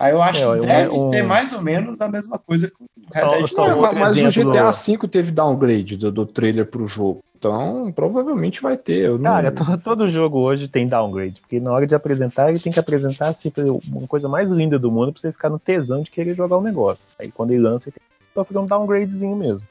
Aí 0.00 0.12
eu 0.12 0.22
acho 0.22 0.42
É, 0.42 0.60
que 0.60 0.66
deve 0.66 0.90
um- 0.94 1.10
ser 1.10 1.22
mais 1.22 1.52
ou 1.52 1.60
menos 1.62 2.00
a 2.00 2.08
mesma 2.08 2.38
coisa 2.38 2.70
com 2.76 2.84
o 2.84 2.88
Red 3.14 3.20
Só- 3.20 3.28
Dead 3.30 3.46
só 3.48 3.64
um 3.66 3.68
ma- 3.68 3.76
outro 3.76 3.98
mas 3.98 4.10
exemplo 4.16 4.52
GTA 4.52 4.70
do- 4.70 4.76
V 5.02 5.08
teve 5.08 5.30
downgrade 5.32 5.96
do, 5.96 6.10
do 6.10 6.26
trailer 6.26 6.66
pro 6.66 6.86
jogo. 6.88 7.22
Então, 7.38 7.92
provavelmente 7.92 8.60
vai 8.60 8.76
ter. 8.76 9.06
Eu 9.06 9.16
não... 9.16 9.30
Cara, 9.30 9.52
to- 9.52 9.78
todo 9.78 10.08
jogo 10.08 10.40
hoje 10.40 10.66
tem 10.66 10.88
downgrade, 10.88 11.40
porque 11.40 11.60
na 11.60 11.70
hora 11.70 11.86
de 11.86 11.94
apresentar, 11.94 12.50
ele 12.50 12.58
tem 12.58 12.72
que 12.72 12.80
apresentar 12.80 13.28
assim, 13.28 13.52
uma 13.88 14.08
coisa 14.08 14.28
mais 14.28 14.50
linda 14.50 14.76
do 14.76 14.90
mundo 14.90 15.12
pra 15.12 15.20
você 15.20 15.30
ficar 15.30 15.48
no 15.48 15.58
tesão 15.58 16.02
de 16.02 16.10
querer 16.10 16.34
jogar 16.34 16.56
o 16.56 16.62
negócio. 16.62 17.08
Aí 17.18 17.30
quando 17.30 17.52
ele 17.52 17.62
lança, 17.62 17.88
ele 17.88 17.94
tem 17.94 18.02
que 18.02 18.34
sofrer 18.34 18.58
um 18.58 18.66
downgradezinho 18.66 19.36
mesmo. 19.36 19.68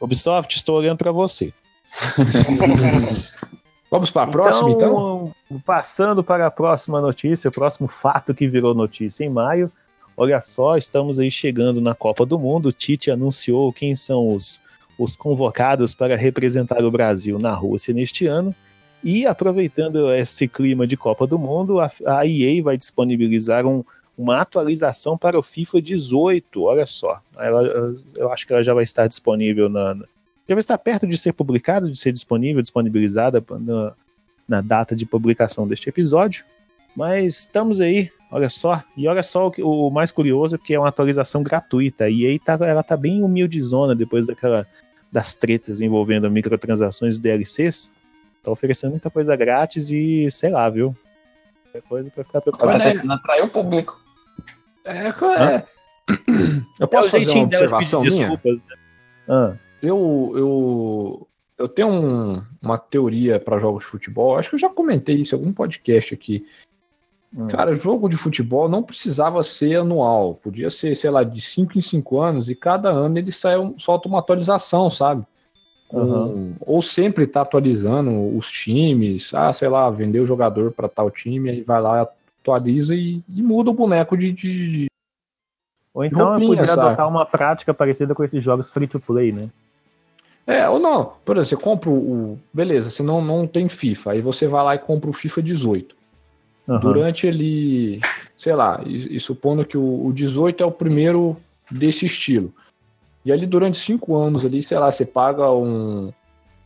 Ubisoft, 0.00 0.56
estou 0.56 0.78
olhando 0.78 0.96
pra 0.96 1.12
você. 1.12 1.52
Vamos 3.90 4.10
para 4.10 4.22
a 4.22 4.30
próxima, 4.30 4.70
então? 4.70 5.32
Passando 5.66 6.24
para 6.24 6.46
a 6.46 6.50
próxima 6.50 7.00
notícia, 7.00 7.48
o 7.48 7.52
próximo 7.52 7.88
fato 7.88 8.32
que 8.32 8.48
virou 8.48 8.72
notícia 8.72 9.24
em 9.24 9.28
maio. 9.28 9.70
Olha 10.16 10.40
só, 10.40 10.76
estamos 10.76 11.18
aí 11.18 11.30
chegando 11.30 11.80
na 11.80 11.94
Copa 11.94 12.24
do 12.24 12.38
Mundo. 12.38 12.66
O 12.66 12.72
Tite 12.72 13.10
anunciou 13.10 13.72
quem 13.72 13.96
são 13.96 14.32
os, 14.32 14.60
os 15.00 15.16
convocados 15.16 15.94
para 15.94 16.14
representar 16.14 16.84
o 16.84 16.90
Brasil 16.90 17.38
na 17.38 17.54
Rússia 17.54 17.94
neste 17.94 18.26
ano. 18.26 18.54
E 19.02 19.24
aproveitando 19.26 20.12
esse 20.12 20.46
clima 20.46 20.86
de 20.86 20.94
Copa 20.94 21.26
do 21.26 21.38
Mundo, 21.38 21.80
a, 21.80 21.90
EA 22.26 22.62
vai 22.62 22.76
disponibilizar 22.76 23.66
um, 23.66 23.82
uma 24.16 24.42
atualização 24.42 25.16
para 25.16 25.38
o 25.38 25.42
FIFA 25.42 25.80
18. 25.80 26.62
Olha 26.62 26.84
só, 26.84 27.18
ela, 27.38 27.94
eu 28.14 28.30
acho 28.30 28.46
que 28.46 28.52
ela 28.52 28.62
já 28.62 28.74
vai 28.74 28.82
estar 28.84 29.06
disponível 29.06 29.70
na, 29.70 29.94
já 30.46 30.54
vai 30.54 30.58
estar 30.60 30.76
perto 30.76 31.06
de 31.06 31.16
ser 31.16 31.32
publicada, 31.32 31.90
de 31.90 31.98
ser 31.98 32.12
disponível, 32.12 32.60
disponibilizada 32.60 33.42
na, 33.58 33.92
na 34.46 34.60
data 34.60 34.94
de 34.94 35.06
publicação 35.06 35.66
deste 35.66 35.88
episódio. 35.88 36.44
Mas 36.94 37.38
estamos 37.38 37.80
aí, 37.80 38.10
olha 38.30 38.50
só. 38.50 38.82
E 38.96 39.08
olha 39.08 39.22
só 39.22 39.46
o, 39.46 39.50
que- 39.50 39.62
o 39.62 39.88
mais 39.88 40.12
curioso 40.12 40.56
é 40.56 40.58
que 40.58 40.74
é 40.74 40.78
uma 40.78 40.88
atualização 40.88 41.42
gratuita. 41.42 42.10
E 42.10 42.26
aí 42.26 42.38
tá, 42.38 42.58
ela 42.60 42.82
tá 42.82 42.98
bem 42.98 43.22
humildezona 43.22 43.94
depois 43.94 44.26
daquela 44.26 44.66
das 45.12 45.34
tretas 45.34 45.80
envolvendo 45.80 46.30
microtransações 46.30 47.16
e 47.16 47.20
DLCs. 47.22 47.90
Tá 48.42 48.50
oferecendo 48.50 48.92
muita 48.92 49.10
coisa 49.10 49.34
grátis 49.36 49.90
e 49.90 50.30
sei 50.30 50.50
lá, 50.50 50.68
viu? 50.70 50.94
É 51.74 51.80
coisa 51.80 52.10
pra 52.10 52.24
ficar 52.24 52.38
Ela 52.38 52.42
preocupado. 52.42 52.78
tá 52.78 52.90
tentando 52.90 53.12
atrair 53.12 53.42
o 53.44 53.48
público. 53.48 54.00
É, 54.84 55.08
é. 55.08 55.64
Eu 56.80 56.84
É 56.84 56.86
posso 56.86 57.08
o 57.08 57.10
fazer 57.10 57.30
uma 57.30 57.44
observação 57.44 58.00
minha? 58.02 58.10
desculpas, 58.18 58.64
né? 58.64 58.76
Ah, 59.28 59.52
Eu, 59.82 60.32
eu, 60.36 61.28
eu 61.58 61.68
tenho 61.68 61.88
um- 61.88 62.42
uma 62.60 62.76
teoria 62.78 63.38
para 63.38 63.58
jogos 63.60 63.84
de 63.84 63.90
futebol. 63.90 64.36
Acho 64.36 64.50
que 64.50 64.54
eu 64.56 64.60
já 64.60 64.68
comentei 64.68 65.16
isso 65.16 65.34
em 65.34 65.38
algum 65.38 65.52
podcast 65.52 66.12
aqui. 66.14 66.46
Hum. 67.34 67.46
Cara, 67.48 67.74
jogo 67.74 68.08
de 68.08 68.16
futebol 68.16 68.68
não 68.68 68.82
precisava 68.82 69.42
ser 69.42 69.76
anual. 69.80 70.34
Podia 70.34 70.70
ser, 70.70 70.96
sei 70.96 71.10
lá, 71.10 71.22
de 71.22 71.40
5 71.40 71.78
em 71.78 71.82
5 71.82 72.20
anos 72.20 72.48
e 72.48 72.54
cada 72.54 72.90
ano 72.90 73.18
ele 73.18 73.32
sai, 73.32 73.56
solta 73.78 74.08
uma 74.08 74.18
atualização, 74.18 74.90
sabe? 74.90 75.24
Aham. 75.92 76.54
Ou 76.60 76.80
sempre 76.82 77.26
tá 77.26 77.42
atualizando 77.42 78.36
os 78.36 78.50
times. 78.50 79.34
Ah, 79.34 79.52
sei 79.52 79.68
lá, 79.68 79.90
vendeu 79.90 80.22
o 80.22 80.26
jogador 80.26 80.70
para 80.70 80.88
tal 80.88 81.10
time, 81.10 81.50
aí 81.50 81.62
vai 81.62 81.80
lá, 81.80 82.08
atualiza 82.40 82.94
e, 82.94 83.22
e 83.28 83.42
muda 83.42 83.70
o 83.70 83.74
boneco 83.74 84.16
de- 84.16 84.32
de, 84.32 84.86
Ou 85.92 86.04
então 86.04 86.20
eu 86.20 86.26
roupinha, 86.28 86.46
podia 86.56 86.66
sabe? 86.68 86.86
adotar 86.86 87.08
uma 87.08 87.26
prática 87.26 87.74
parecida 87.74 88.14
com 88.14 88.22
esses 88.22 88.42
jogos 88.42 88.70
free 88.70 88.86
to 88.86 89.00
play, 89.00 89.32
né? 89.32 89.50
É, 90.46 90.68
ou 90.68 90.78
não. 90.78 91.12
Por 91.24 91.36
exemplo, 91.36 91.48
você 91.58 91.64
compra 91.64 91.90
o. 91.90 91.94
o- 92.32 92.38
Beleza, 92.52 92.88
você 92.90 93.02
não, 93.02 93.20
não 93.22 93.46
tem 93.46 93.68
FIFA. 93.68 94.12
Aí 94.12 94.20
você 94.20 94.46
vai 94.46 94.64
lá 94.64 94.74
e 94.74 94.78
compra 94.78 95.10
o 95.10 95.12
FIFA 95.12 95.42
18. 95.42 95.94
Aham. 96.68 96.80
Durante 96.80 97.26
ele. 97.26 97.96
Sei 98.38 98.54
lá, 98.54 98.80
e, 98.86 99.16
e 99.16 99.20
supondo 99.20 99.64
que 99.66 99.76
o, 99.76 100.06
o 100.06 100.12
18 100.12 100.62
é 100.62 100.66
o 100.66 100.70
primeiro 100.72 101.36
desse 101.70 102.06
estilo. 102.06 102.52
E 103.24 103.30
ali 103.30 103.46
durante 103.46 103.76
cinco 103.78 104.16
anos 104.16 104.44
ali, 104.44 104.62
sei 104.62 104.78
lá, 104.78 104.90
você 104.90 105.04
paga 105.04 105.50
um. 105.50 106.10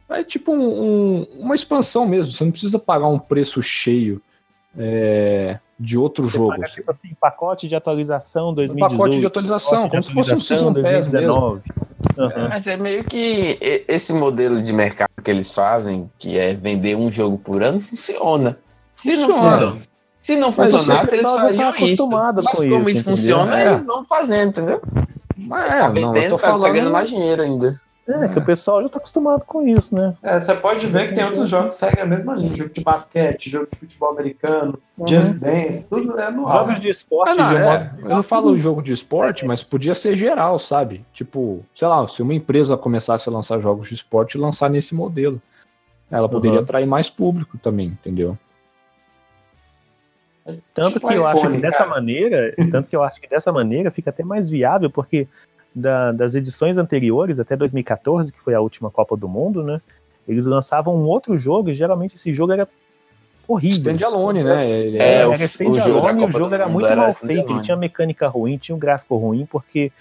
É 0.09 0.23
tipo 0.23 0.53
um- 0.53 0.83
um- 1.21 1.27
uma 1.41 1.55
expansão 1.55 2.07
mesmo. 2.07 2.33
Você 2.33 2.45
não 2.45 2.53
precisa 2.53 2.79
pagar 2.79 3.09
um 3.09 3.19
preço 3.19 3.61
cheio 3.63 4.21
é, 4.79 5.59
de 5.79 5.97
outro 5.99 6.29
Você 6.29 6.37
jogo. 6.37 6.51
paga, 6.51 6.67
tipo 6.67 6.91
assim, 6.91 7.15
pacote 7.21 7.67
de 7.67 7.75
atualização 7.75 8.51
Um 8.51 8.55
2018. 8.55 8.97
pacote 8.99 9.21
de 9.21 9.27
atualização, 9.27 9.71
pacote 9.71 9.89
de 9.89 9.91
como 9.91 10.05
se 10.05 10.31
fosse 10.31 10.31
um 10.31 10.35
atualização 10.35 10.57
Season 10.57 11.01
Pass 11.01 11.13
mesmo. 11.13 11.35
2019. 11.35 11.63
Aham. 12.19 12.49
Mas 12.49 12.67
é 12.67 12.77
meio 12.77 13.05
que 13.05 13.59
esse 13.89 14.13
modelo 14.13 14.63
de 14.63 14.73
mercado 14.73 15.09
que 15.25 15.31
eles 15.31 15.53
fazem, 15.53 16.09
que 16.19 16.39
é 16.39 16.55
vender 16.55 16.97
um 16.97 17.11
jogo 17.11 17.37
por 17.39 17.63
ano, 17.63 17.81
funciona. 17.81 18.57
Se 19.05 19.17
não 19.17 19.31
Funciona. 19.31 19.77
Se 20.19 20.37
não 20.37 20.51
funcionasse, 20.53 21.15
eles 21.17 21.31
fariam 21.31 21.73
tá 21.73 21.79
isso. 21.81 22.09
Mas 22.09 22.47
com 22.47 22.57
como 22.57 22.89
isso, 22.89 22.91
isso 22.91 23.11
funciona, 23.11 23.61
É. 23.61 23.67
eles 23.69 23.85
vão 23.85 24.03
fazendo, 24.05 24.49
entendeu? 24.49 24.81
Mas 25.37 25.69
tá 25.69 25.75
é, 25.77 25.81
não, 25.83 25.93
vendendo, 25.93 26.17
eu 26.17 26.31
tô 26.31 26.39
tá 26.39 26.49
falando. 26.49 26.63
pegando 26.73 26.91
mais 26.91 27.09
dinheiro 27.11 27.43
ainda. 27.43 27.75
É, 28.07 28.29
que 28.29 28.39
o 28.39 28.45
pessoal 28.45 28.83
já 28.83 28.89
tá 28.91 28.99
acostumado 28.99 29.45
com 29.47 29.67
isso, 29.67 29.95
né? 29.95 30.15
É, 30.23 30.39
você 30.39 30.55
pode 30.55 30.87
ver 30.87 31.09
que 31.09 31.15
tem 31.15 31.25
outros 31.25 31.49
jogos 31.49 31.69
que 31.75 31.75
seguem 31.81 32.03
a 32.03 32.07
mesma 32.07 32.35
linha. 32.35 32.55
Jogo 32.57 32.73
de 32.73 32.83
basquete, 32.83 33.49
jogo 33.51 33.69
de 33.73 33.79
futebol 33.79 34.11
americano, 34.11 34.79
Just 35.07 35.41
Dance, 35.41 35.89
tudo 35.89 36.19
é 36.19 36.31
no 36.31 36.43
Jogos 36.51 36.81
de 36.81 36.89
esporte, 36.91 37.41
Ah, 37.41 37.43
não, 37.43 37.49
de 37.49 37.57
é, 37.57 37.65
modo. 37.65 37.91
eu 38.11 38.17
não 38.17 38.23
falo 38.23 38.57
jogo 38.59 38.83
de 38.83 38.93
esporte, 38.93 39.47
mas 39.47 39.63
podia 39.63 39.95
ser 39.95 40.17
geral, 40.19 40.59
sabe? 40.59 41.05
Tipo, 41.15 41.65
sei 41.75 41.89
lá, 41.89 42.07
se 42.09 42.21
uma 42.23 42.35
empresa 42.35 42.77
começasse 42.77 43.27
a 43.29 43.33
lançar 43.33 43.59
jogos 43.61 43.89
de 43.89 43.95
esporte, 43.95 44.37
lançar 44.39 44.69
nesse 44.71 44.95
modelo. 44.95 45.41
Ela 46.11 46.29
poderia 46.29 46.59
Uhum. 46.59 46.63
atrair 46.65 46.87
mais 46.87 47.09
público 47.11 47.57
também, 47.59 47.89
entendeu? 47.89 48.39
Tanto 50.75 50.95
Tipo 50.95 51.09
que 51.09 51.15
eu 51.15 51.27
acho 51.27 51.51
que 51.51 51.57
dessa 51.59 51.79
cara. 51.79 51.91
maneira, 51.91 52.55
tanto 52.71 52.89
que 52.89 52.97
eu 52.97 53.03
acho 53.03 53.21
que 53.21 53.29
dessa 53.29 53.51
maneira 53.53 53.91
fica 53.91 54.11
até 54.11 54.23
mais 54.23 54.49
viável, 54.51 54.91
porque 54.91 55.27
da- 55.75 56.13
das 56.13 56.35
edições 56.35 56.79
anteriores, 56.79 57.41
até 57.41 57.57
2014, 57.57 58.33
que 58.33 58.41
foi 58.41 58.55
a 58.55 58.61
última 58.61 58.91
Copa 58.91 59.17
do 59.17 59.29
Mundo, 59.29 59.63
né? 59.63 59.81
Eles 60.29 60.47
lançavam 60.47 60.97
um 60.97 61.05
outro 61.05 61.37
jogo 61.39 61.71
e 61.71 61.75
geralmente 61.75 62.17
esse 62.17 62.33
jogo 62.33 62.53
era 62.53 62.69
horrível. 63.47 63.93
Standalone, 63.95 64.43
né? 64.45 64.69
Ele 64.71 64.99
É, 64.99 65.17
era 65.19 65.29
o- 65.29 65.33
era 65.33 65.43
o 65.43 65.47
jogo 65.81 66.09
standalone, 66.09 66.55
era 66.55 66.69
muito 66.69 66.87
era 66.87 66.97
mal 66.97 67.13
feito, 67.13 67.25
ele 67.25 67.37
standalone. 67.41 67.65
tinha 67.65 67.77
mecânica 67.77 68.29
ruim, 68.29 68.57
tinha 68.59 68.75
um 68.75 68.79
gráfico 68.79 69.17
ruim, 69.17 69.47
porque 69.47 69.93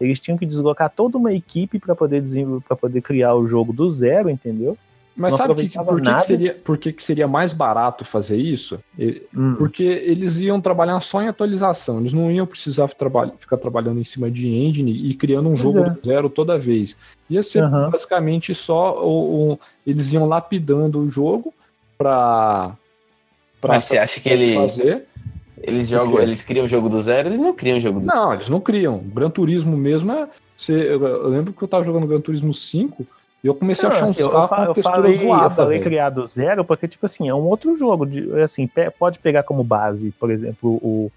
eles 0.00 0.18
tinham 0.20 0.36
que 0.38 0.46
deslocar 0.46 0.90
toda 0.90 1.18
uma 1.18 1.32
equipe 1.32 1.78
para 1.78 1.94
poder 1.94 2.20
desenvolver, 2.22 2.64
para 2.66 2.76
poder 2.76 3.00
criar 3.02 3.34
o 3.34 3.46
jogo 3.46 3.72
do 3.72 3.90
zero, 3.90 4.30
entendeu? 4.30 4.76
Mas 5.16 5.32
não 5.32 5.38
sabe 5.38 5.68
que, 5.68 5.78
por, 5.78 6.00
que, 6.00 6.14
que, 6.14 6.20
seria, 6.22 6.54
por 6.54 6.78
que, 6.78 6.92
que 6.92 7.02
seria 7.02 7.28
mais 7.28 7.52
barato 7.52 8.04
fazer 8.04 8.36
isso? 8.38 8.78
E- 8.98 9.22
Porque 9.58 9.82
eles 9.82 10.36
iam 10.38 10.60
trabalhar 10.60 10.98
só 11.00 11.20
em 11.20 11.28
atualização, 11.28 12.00
eles 12.00 12.12
não 12.12 12.30
iam 12.30 12.46
precisar 12.46 12.88
traba- 12.88 13.32
ficar 13.38 13.56
trabalhando 13.58 14.00
em 14.00 14.04
cima 14.04 14.30
de 14.30 14.48
engine 14.48 14.92
e 14.92 15.12
criando 15.14 15.48
um 15.48 15.52
Pois 15.58 15.62
jogo 15.62 15.78
é. 15.80 15.90
do 15.90 16.00
zero 16.06 16.30
toda 16.30 16.56
vez. 16.58 16.96
Ia 17.28 17.42
ser 17.42 17.62
Aham. 17.64 17.90
basicamente 17.90 18.54
só 18.54 19.04
o, 19.04 19.52
o- 19.52 19.58
eles 19.86 20.10
iam 20.12 20.26
lapidando 20.26 21.00
o 21.00 21.10
jogo 21.10 21.52
para 21.98 22.76
Mas 23.62 23.84
você 23.84 23.98
acha 23.98 24.20
que 24.20 24.28
ele- 24.28 24.54
fazer. 24.54 25.06
Eles 25.62 25.90
jogam, 25.90 26.16
quê? 26.16 26.22
eles 26.22 26.42
criam 26.42 26.64
o 26.64 26.68
jogo 26.68 26.88
do 26.88 26.98
zero, 27.02 27.28
eles 27.28 27.38
não 27.38 27.52
criam 27.52 27.76
o 27.76 27.80
jogo 27.80 28.00
do 28.00 28.06
zero. 28.06 28.16
Não, 28.18 28.32
eles 28.32 28.48
não 28.48 28.60
criam. 28.60 28.98
Gran 28.98 29.28
Turismo 29.28 29.76
mesmo 29.76 30.10
é. 30.10 30.26
Você, 30.56 30.72
eu, 30.72 31.04
eu 31.06 31.28
lembro 31.28 31.52
que 31.52 31.62
eu 31.62 31.68
tava 31.68 31.84
jogando 31.84 32.06
Gran 32.06 32.20
Turismo 32.20 32.54
5 32.54 33.06
e 33.42 33.46
eu 33.46 33.54
comecei 33.54 33.86
a 33.86 33.88
Não, 33.90 33.96
achar 33.96 34.04
assim, 34.06 34.20
eu, 34.20 34.30
carros 34.30 34.48
com 34.48 34.54
fa- 34.54 34.60
uma 34.62 34.66
eu 34.70 34.74
textura 34.74 34.96
falei, 34.96 35.14
eu 35.14 35.18
zoada. 35.18 35.54
falei 35.54 35.70
velho. 35.78 35.82
criar 35.82 36.10
do 36.10 36.24
zero 36.24 36.64
porque, 36.64 36.86
tipo 36.88 37.06
assim, 37.06 37.28
é 37.28 37.34
um 37.34 37.46
outro 37.46 37.74
jogo. 37.76 38.04
De, 38.06 38.40
assim, 38.42 38.66
pe- 38.66 38.90
pode 38.90 39.18
pegar 39.18 39.42
como 39.42 39.64
base, 39.64 40.10
por 40.12 40.30
exemplo, 40.30 40.70
o, 40.82 41.10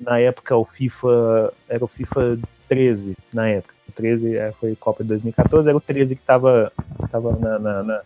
na 0.00 0.18
época 0.20 0.56
o 0.56 0.64
FIFA. 0.64 1.52
Era 1.68 1.84
o 1.84 1.88
FIFA 1.88 2.38
13, 2.68 3.16
na 3.32 3.48
época. 3.48 3.74
O 3.88 3.92
13 3.92 4.36
é, 4.36 4.52
foi 4.52 4.74
Copa 4.76 5.02
de 5.02 5.08
2014, 5.08 5.68
era 5.68 5.76
o 5.76 5.80
13 5.80 6.16
que 6.16 6.22
tava, 6.22 6.72
tava 7.10 7.36
na, 7.38 7.58
na- 7.58 7.82
na- 7.82 8.02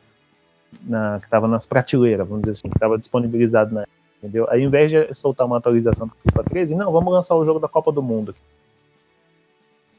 na- 0.82 1.20
que 1.20 1.28
tava 1.28 1.48
nas 1.48 1.66
prateleiras, 1.66 2.26
vamos 2.28 2.42
dizer 2.42 2.52
assim, 2.52 2.68
que 2.70 2.78
tava 2.78 2.96
disponibilizado 2.98 3.74
na 3.74 3.82
época, 3.82 3.96
entendeu? 4.22 4.46
Aí, 4.50 4.60
ao 4.62 4.66
invés 4.68 4.90
de 4.90 5.12
soltar 5.14 5.46
uma 5.46 5.56
atualização 5.58 6.06
pro 6.08 6.16
FIFA 6.22 6.44
13, 6.44 6.74
não, 6.74 6.92
vamos 6.92 7.12
lançar 7.12 7.34
o 7.34 7.44
jogo 7.44 7.58
da 7.58 7.66
Copa 7.68 7.90
do 7.90 8.02
Mundo. 8.02 8.34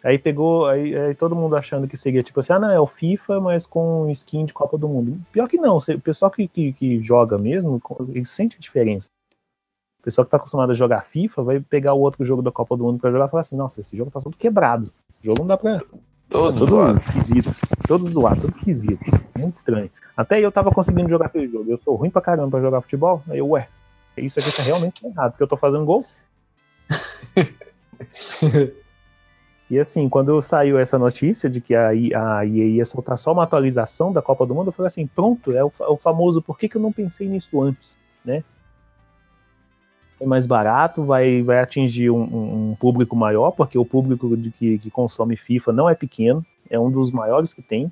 Aí 0.03 0.17
pegou, 0.17 0.65
aí, 0.65 0.98
aí 0.98 1.13
todo 1.13 1.36
mundo 1.36 1.55
achando 1.55 1.88
que 1.88 1.96
seria 1.96 2.24
tipo 2.24 2.39
assim, 2.39 2.53
ah, 2.53 2.60
não, 2.60 2.72
é 2.72 2.79
o 2.79 2.88
FIFA, 2.88 3.39
mas 3.39 3.65
com 3.67 4.10
skin 4.10 4.46
de 4.46 4.53
Copa 4.53 4.77
do 4.77 4.89
Mundo. 4.89 5.20
Pior 5.31 5.48
que 5.48 5.58
não, 5.58 5.77
o 5.77 6.01
pessoal 6.01 6.31
que, 6.31 6.48
que, 6.48 6.74
que 6.74 7.03
joga 7.03 7.38
mesmo, 7.38 7.79
ele 8.10 8.25
sente 8.25 8.58
a 8.58 8.60
diferença. 8.60 9.10
O 10.00 10.03
pessoal 10.03 10.25
que 10.25 10.31
tá 10.31 10.38
acostumado 10.38 10.72
a 10.72 10.75
jogar 10.75 11.05
FIFA 11.05 11.43
vai 11.43 11.60
pegar 11.60 11.93
o 11.93 12.00
outro 12.00 12.25
jogo 12.25 12.41
da 12.41 12.51
Copa 12.51 12.75
do 12.75 12.84
Mundo 12.84 13.00
pra 13.00 13.12
jogar 13.12 13.27
e 13.27 13.29
falar 13.29 13.41
assim, 13.41 13.55
nossa, 13.55 13.79
esse 13.79 13.96
jogo 13.96 14.10
tá 14.10 14.20
todo 14.20 14.36
quebrado. 14.36 14.88
O 15.22 15.25
jogo 15.25 15.41
não 15.41 15.48
dá 15.48 15.58
pra. 15.58 15.79
Todo 16.27 16.58
todo 16.58 16.70
zoado. 16.70 16.98
esquisito. 16.98 17.51
Todo 17.88 18.08
zoado, 18.08 18.41
todo 18.41 18.53
esquisito. 18.53 19.03
Muito 19.38 19.55
estranho. 19.55 19.91
Até 20.17 20.39
eu 20.39 20.51
tava 20.51 20.72
conseguindo 20.72 21.10
jogar 21.10 21.27
aquele 21.27 21.48
jogo. 21.48 21.70
Eu 21.70 21.77
sou 21.77 21.96
ruim 21.96 22.10
pra 22.10 22.22
caramba 22.22 22.50
pra 22.50 22.62
jogar 22.62 22.81
futebol. 22.81 23.22
Aí 23.29 23.38
eu, 23.38 23.50
ué, 23.50 23.67
isso 24.17 24.39
aqui 24.39 24.51
tá 24.51 24.63
realmente 24.63 25.05
errado, 25.05 25.34
porque 25.34 25.43
eu 25.43 25.48
tô 25.48 25.58
fazendo 25.58 25.86
gol. 25.86 26.03
E 29.72 29.80
assim, 29.80 30.10
quando 30.10 30.42
saiu 30.42 30.78
essa 30.78 31.00
notícia 31.00 31.50
de 31.50 31.62
que 31.62 31.74
a, 31.74 31.96
EA 31.96 32.44
ia 32.44 32.84
soltar 32.84 33.18
só 33.18 33.32
uma 33.32 33.44
atualização 33.44 34.12
da 34.12 34.22
Copa 34.22 34.46
do 34.46 34.54
Mundo, 34.54 34.68
eu 34.68 34.74
falei 34.74 34.88
assim, 34.88 35.08
pronto, 35.08 35.50
é 35.54 35.63
o, 35.63 35.70
fa- 35.70 35.88
o 35.90 35.96
famoso 35.96 36.42
por 36.42 36.58
que, 36.58 36.68
que 36.68 36.75
eu 36.75 36.82
não 36.82 36.92
pensei 36.92 37.25
nisso 37.25 37.62
antes, 37.62 37.98
né? 38.25 38.44
É 40.20 40.25
mais 40.25 40.46
barato, 40.46 41.06
vai, 41.06 41.42
vai 41.42 41.62
atingir 41.62 42.10
um, 42.12 42.20
um- 42.22 42.72
um 42.72 42.75
público 42.75 43.16
maior, 43.16 43.51
porque 43.51 43.78
o 43.78 43.86
público 43.86 44.36
de 44.36 44.51
que, 44.51 44.78
que 44.78 44.92
consome 44.92 45.38
FIFA 45.38 45.72
não 45.72 45.90
é 45.90 45.96
pequeno, 45.96 46.46
é 46.70 46.78
um 46.78 46.92
dos 46.92 47.10
maiores 47.10 47.54
que 47.54 47.62
tem. 47.62 47.90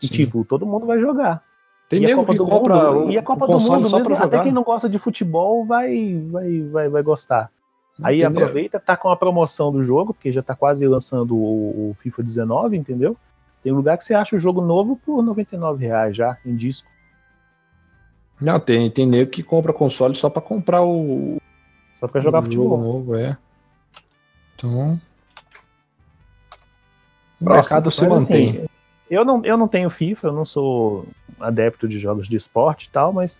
E 0.00 0.06
Sim. 0.06 0.12
tipo, 0.12 0.44
todo 0.44 0.64
mundo 0.64 0.86
vai 0.86 1.00
jogar. 1.00 1.42
Tem 1.88 2.02
e 2.02 2.12
a 2.12 2.14
Copa 2.14 2.34
do 2.34 2.46
Mundo, 2.46 3.10
e 3.10 3.18
a 3.18 3.22
Copa 3.22 3.46
do 3.48 3.58
Mundo 3.58 3.90
mesmo, 3.90 4.16
até 4.16 4.38
quem 4.44 4.52
não 4.52 4.62
gosta 4.62 4.88
de 4.88 5.00
futebol 5.00 5.64
vai, 5.64 6.22
vai, 6.30 6.60
vai, 6.60 6.88
vai 6.88 7.02
gostar. 7.02 7.50
Aí 8.02 8.22
Entendeu? 8.22 8.42
aproveita, 8.44 8.80
tá 8.80 8.96
com 8.96 9.08
a 9.08 9.16
promoção 9.16 9.70
do 9.70 9.82
jogo, 9.82 10.12
porque 10.12 10.32
já 10.32 10.42
tá 10.42 10.54
quase 10.54 10.86
lançando 10.86 11.36
o, 11.36 11.90
o 11.90 11.96
FIFA 12.00 12.22
19, 12.22 12.76
entendeu? 12.76 13.16
Tem 13.62 13.72
lugar 13.72 13.96
que 13.96 14.04
você 14.04 14.14
acha 14.14 14.34
o 14.34 14.38
jogo 14.38 14.60
novo 14.60 14.96
por 15.06 15.22
99 15.22 15.86
reais 15.86 16.16
já, 16.16 16.36
em 16.44 16.56
disco. 16.56 16.88
Não, 18.40 18.58
tem, 18.58 18.90
tem 18.90 19.06
nego 19.06 19.30
que 19.30 19.42
compra 19.42 19.72
console 19.72 20.14
só 20.14 20.28
pra 20.28 20.42
comprar 20.42 20.82
o, 20.84 21.40
Só 22.00 22.08
pra 22.08 22.20
jogar 22.20 22.40
o 22.40 22.42
jogo 22.50 22.70
futebol. 22.70 22.78
novo, 22.78 23.16
é. 23.16 23.38
Então. 24.56 25.00
O 27.40 27.44
mercado 27.44 27.92
se 27.92 28.06
mantém. 28.06 28.50
assim, 28.50 28.66
eu, 29.08 29.24
não, 29.24 29.44
eu 29.44 29.56
não 29.56 29.68
tenho 29.68 29.88
FIFA, 29.88 30.28
eu 30.28 30.32
não 30.32 30.44
sou 30.44 31.06
adepto 31.38 31.86
de 31.88 31.98
jogos 32.00 32.28
de 32.28 32.36
esporte 32.36 32.86
e 32.86 32.90
tal, 32.90 33.12
mas 33.12 33.38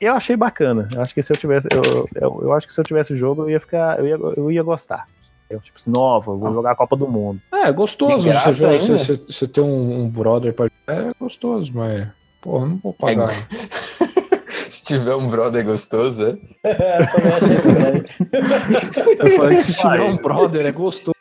Eu 0.00 0.14
achei 0.14 0.36
bacana. 0.36 0.88
Eu 0.94 1.00
acho 1.00 1.12
que 1.14 1.22
se 1.22 1.32
eu 1.32 1.36
tivesse. 1.36 1.68
Eu, 1.72 2.06
eu, 2.14 2.40
eu 2.42 2.52
acho 2.52 2.66
que 2.68 2.74
se 2.74 2.80
eu 2.80 2.84
tivesse 2.84 3.12
o 3.12 3.16
jogo, 3.16 3.42
eu 3.42 3.50
ia 3.50 3.60
ficar. 3.60 3.98
Eu 3.98 4.06
ia, 4.06 4.14
eu 4.36 4.50
ia 4.50 4.62
gostar. 4.62 5.06
Eu, 5.50 5.60
tipo 5.60 5.76
assim, 5.78 5.90
nova, 5.90 6.34
vou 6.36 6.50
jogar 6.52 6.72
a 6.72 6.76
Copa 6.76 6.94
do 6.96 7.08
Mundo. 7.08 7.40
É, 7.52 7.72
gostoso. 7.72 8.20
Você, 8.20 8.28
joga- 8.32 8.52
você, 8.52 8.78
você- 8.78 9.16
você 9.32 9.48
ter 9.48 9.60
um, 9.62 10.02
um 10.02 10.08
brother 10.10 10.52
pra 10.52 10.66
É 10.86 11.08
gostoso, 11.18 11.72
mas. 11.74 12.06
Porra, 12.40 12.66
não 12.66 12.76
vou 12.76 12.92
pagar. 12.92 13.28
Se 14.48 14.84
tiver 14.84 15.14
um 15.14 15.26
brother 15.28 15.64
gostoso, 15.64 16.22
é? 16.24 16.38
Estranho. 17.50 18.04
Eu 19.20 19.36
falei 19.36 19.62
se 19.62 19.74
tiver 19.74 20.02
um 20.02 20.16
brother, 20.16 20.66
é 20.66 20.72
gostoso. 20.72 21.14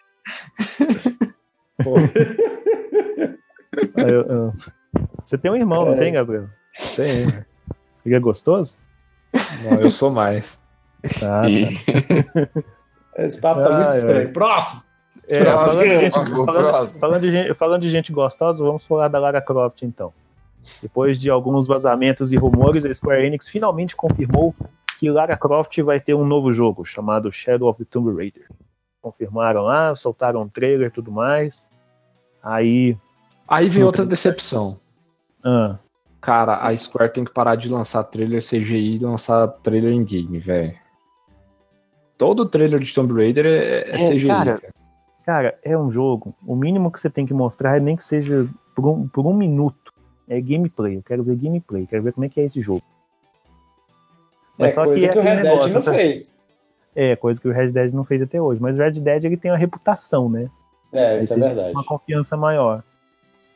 Pô, 1.84 1.96
Aí 3.98 4.12
eu- 4.14 4.22
eu- 4.26 4.52
Você 5.24 5.38
tem 5.38 5.50
um 5.52 5.56
irmão, 5.56 5.86
não 5.86 5.94
É. 5.94 5.98
tem, 5.98 6.14
Gabriel? 6.14 6.48
tem. 6.96 7.28
Ele 8.08 8.16
é 8.16 8.20
gostoso? 8.20 8.78
Não, 9.70 9.82
eu 9.82 9.92
sou 9.92 10.10
mais. 10.10 10.58
Ah, 11.24 11.42
tá. 11.42 11.50
E- 11.50 11.66
Esse 13.18 13.42
papo 13.42 13.62
tá 13.62 13.70
muito 13.70 13.82
Ai, 13.84 13.92
ai. 13.92 13.98
estranho. 13.98 14.34
Próximo! 14.34 14.82
É, 15.30 15.44
falando, 15.44 15.80
de 15.84 15.98
gente, 16.00 16.14
falando- 16.14 16.46
próximo. 16.46 17.00
falando 17.02 17.22
de 17.22 17.32
gente, 17.32 17.54
falando 17.54 17.82
de 17.82 17.90
gente 17.90 18.12
gostosa, 18.14 18.64
vamos 18.64 18.86
falar 18.86 19.08
da 19.10 19.20
Lara 19.20 19.42
Croft 19.42 19.82
então. 19.84 20.14
Depois 20.82 21.20
de 21.20 21.30
alguns 21.30 21.68
vazamentos 21.68 22.32
e 22.32 22.38
rumores, 22.38 22.86
a 22.86 22.94
Square 22.94 23.26
Enix 23.26 23.50
finalmente 23.50 23.96
confirmou 23.96 24.56
que 25.00 25.10
Lara 25.10 25.36
Croft 25.36 25.78
vai 25.82 26.00
ter 26.00 26.14
um 26.14 26.26
novo 26.26 26.54
jogo 26.54 26.86
chamado 26.86 27.32
Shadow 27.32 27.68
of 27.70 27.78
the 27.84 27.88
Tomb 27.90 28.16
Raider. 28.16 28.48
Confirmaram 29.02 29.62
lá, 29.64 29.96
soltaram 29.96 30.42
um 30.42 30.48
trailer 30.50 30.88
e 30.88 30.92
tudo 30.92 31.12
mais. 31.12 31.68
Aí. 32.42 32.98
Aí 33.48 33.70
vem 33.70 33.84
outra 33.84 34.06
decepção. 34.06 34.80
ah, 35.44 35.76
Cara, 36.28 36.58
a 36.58 36.78
Square 36.78 37.14
tem 37.14 37.24
que 37.24 37.32
parar 37.32 37.56
de 37.56 37.70
lançar 37.70 38.04
trailer 38.04 38.44
CGI 38.46 38.96
e 38.96 39.00
lançar 39.00 39.48
trailer 39.64 39.94
em 39.94 40.04
game, 40.04 40.38
velho. 40.40 40.76
Todo 42.18 42.46
trailer 42.46 42.82
de 42.82 42.94
Tomb 42.94 43.14
Raider 43.14 43.46
é, 43.46 43.92
é 43.92 43.92
É, 43.92 44.10
CGI. 44.10 44.28
cara. 44.28 44.60
cara. 44.60 44.74
cara, 45.26 45.60
é 45.64 45.78
um 45.78 45.90
jogo. 45.90 46.36
O 46.46 46.54
mínimo 46.54 46.92
que 46.92 47.00
você 47.00 47.10
tem 47.10 47.26
que 47.26 47.34
mostrar 47.34 47.78
é 47.78 47.80
nem 47.80 47.96
que 47.96 48.04
seja 48.04 48.46
por 48.76 48.86
um, 48.90 49.08
por 49.08 49.26
um 49.26 49.34
minuto. 49.34 49.94
É 50.28 50.42
gameplay. 50.42 50.98
Eu 50.98 51.04
quero 51.04 51.24
ver 51.24 51.38
gameplay. 51.38 51.88
Quero 51.88 52.04
ver 52.04 52.12
como 52.12 52.26
é 52.26 52.30
que 52.30 52.42
é 52.42 52.44
esse 52.44 52.60
jogo. 52.60 52.84
Mas 54.58 54.74
é 54.74 54.76
só 54.76 54.84
coisa 54.84 55.00
que 55.00 55.06
é 55.06 55.14
que, 55.14 55.20
o 55.20 55.22
Red 55.22 55.36
Dead 55.36 55.44
negócio, 55.46 55.74
não 55.74 55.82
tá? 55.82 55.94
fez. 55.94 56.42
É, 56.94 57.16
coisa 57.16 57.40
que 57.40 57.48
o 57.48 57.54
Red 57.54 57.72
Dead 57.72 57.94
não 57.94 58.04
fez 58.04 58.22
até 58.22 58.42
hoje. 58.42 58.62
Mas 58.62 58.76
o 58.76 58.80
Red 58.80 59.00
Dead 59.00 59.24
ele 59.24 59.38
tem 59.38 59.50
uma 59.50 59.58
reputação, 59.58 60.28
né? 60.28 60.50
É, 60.92 61.20
isso 61.20 61.34
é 61.36 61.38
verdade. 61.38 61.72
Uma 61.72 61.86
confiança 61.86 62.36
maior. 62.36 62.84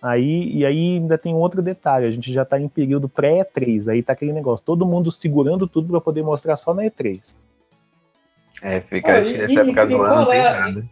Aí, 0.01 0.51
e 0.58 0.65
aí 0.65 0.96
ainda 0.98 1.15
tem 1.17 1.34
outro 1.36 1.62
detalhe, 1.62 2.08
a 2.08 2.12
gente 2.12 2.34
já 2.34 2.43
tá 2.43 2.60
em 2.60 2.67
período 2.67 3.08
pré-E3, 3.08 3.88
aí 3.91 4.01
tá 4.01 4.13
aquele 4.13 4.34
negócio, 4.34 4.65
todo 4.65 4.86
mundo 4.86 5.12
segurando 5.12 5.67
tudo 5.67 5.89
pra 5.91 6.01
poder 6.01 6.24
mostrar 6.24 6.58
só 6.58 6.74
na 6.74 6.84
E3. 6.84 7.36
É, 8.63 8.81
fica 8.81 9.13
Ah, 9.13 9.20
esse- 9.20 9.39
e- 9.39 9.41
essa 9.43 9.53
e- 9.53 9.58
época 9.58 9.84
e 9.84 9.88
do 9.88 9.96
ano 10.01 10.05
qual 10.08 10.20
não 10.22 10.27
tem 10.27 10.39
é? 10.39 10.43
nada. 10.51 10.89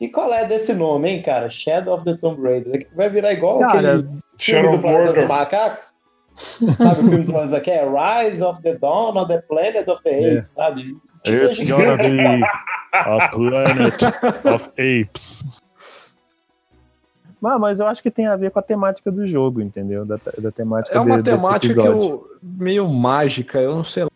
E 0.00 0.08
qual 0.08 0.32
é 0.32 0.44
desse 0.44 0.74
nome, 0.74 1.08
hein, 1.10 1.22
cara? 1.22 1.48
Shadow 1.48 1.94
of 1.94 2.04
the 2.04 2.14
Tomb 2.16 2.40
Raider. 2.42 2.88
Vai 2.94 3.08
virar 3.08 3.32
igual 3.32 3.58
Cara, 3.60 3.78
aquele 3.78 4.02
filme 4.02 4.22
Shadow 4.38 4.72
do 4.76 4.80
Planeta 4.80 5.12
dos. 5.12 5.28
Macacos? 5.28 5.98
sabe 6.34 6.90
o 7.00 7.08
filme 7.08 7.18
dos 7.18 7.30
Macacos 7.30 7.60
que 7.62 7.70
é 7.70 7.84
Rise 7.84 8.42
of 8.44 8.62
the 8.62 8.74
Dawn 8.76 9.16
of 9.18 9.26
the 9.32 9.40
Planet 9.42 9.88
of 9.88 10.02
the 10.04 10.10
É. 10.10 10.32
Apes, 10.38 10.50
sabe? 10.50 10.96
It's 11.26 11.60
gonna 11.62 11.96
be 11.96 12.42
a 12.94 13.28
planet 13.28 14.02
of 14.44 14.68
apes. 14.78 15.44
Mas, 17.40 17.60
mas 17.60 17.80
eu 17.80 17.86
acho 17.86 18.02
que 18.02 18.10
tem 18.10 18.26
a 18.26 18.36
ver 18.36 18.50
com 18.50 18.58
a 18.58 18.62
temática 18.62 19.10
do 19.12 19.26
jogo, 19.26 19.60
entendeu? 19.60 20.04
Da, 20.04 20.18
da 20.38 20.50
temática 20.50 20.96
É 20.96 21.00
uma 21.00 21.18
de- 21.18 21.30
temática 21.30 21.72
que 21.74 21.80
episódio. 21.80 22.00
eu, 22.10 22.26
meio 22.42 22.88
mágica, 22.88 23.60
eu 23.60 23.76
não 23.76 23.84
sei 23.84 24.04
lá. 24.04 24.10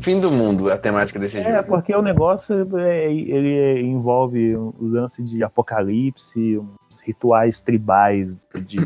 Fim 0.00 0.20
do 0.20 0.30
mundo, 0.30 0.70
a 0.70 0.78
temática 0.78 1.18
desse 1.18 1.40
É, 1.40 1.56
jogo. 1.56 1.68
porque 1.68 1.92
o 1.94 2.00
negócio 2.00 2.54
é, 2.78 3.12
ele 3.12 3.52
é- 3.52 3.80
envolve 3.80 4.54
o 4.54 4.72
lance 4.80 5.22
de 5.24 5.42
apocalipse, 5.42 6.56
uns 6.58 7.00
rituais 7.00 7.60
tribais 7.60 8.38
de, 8.64 8.76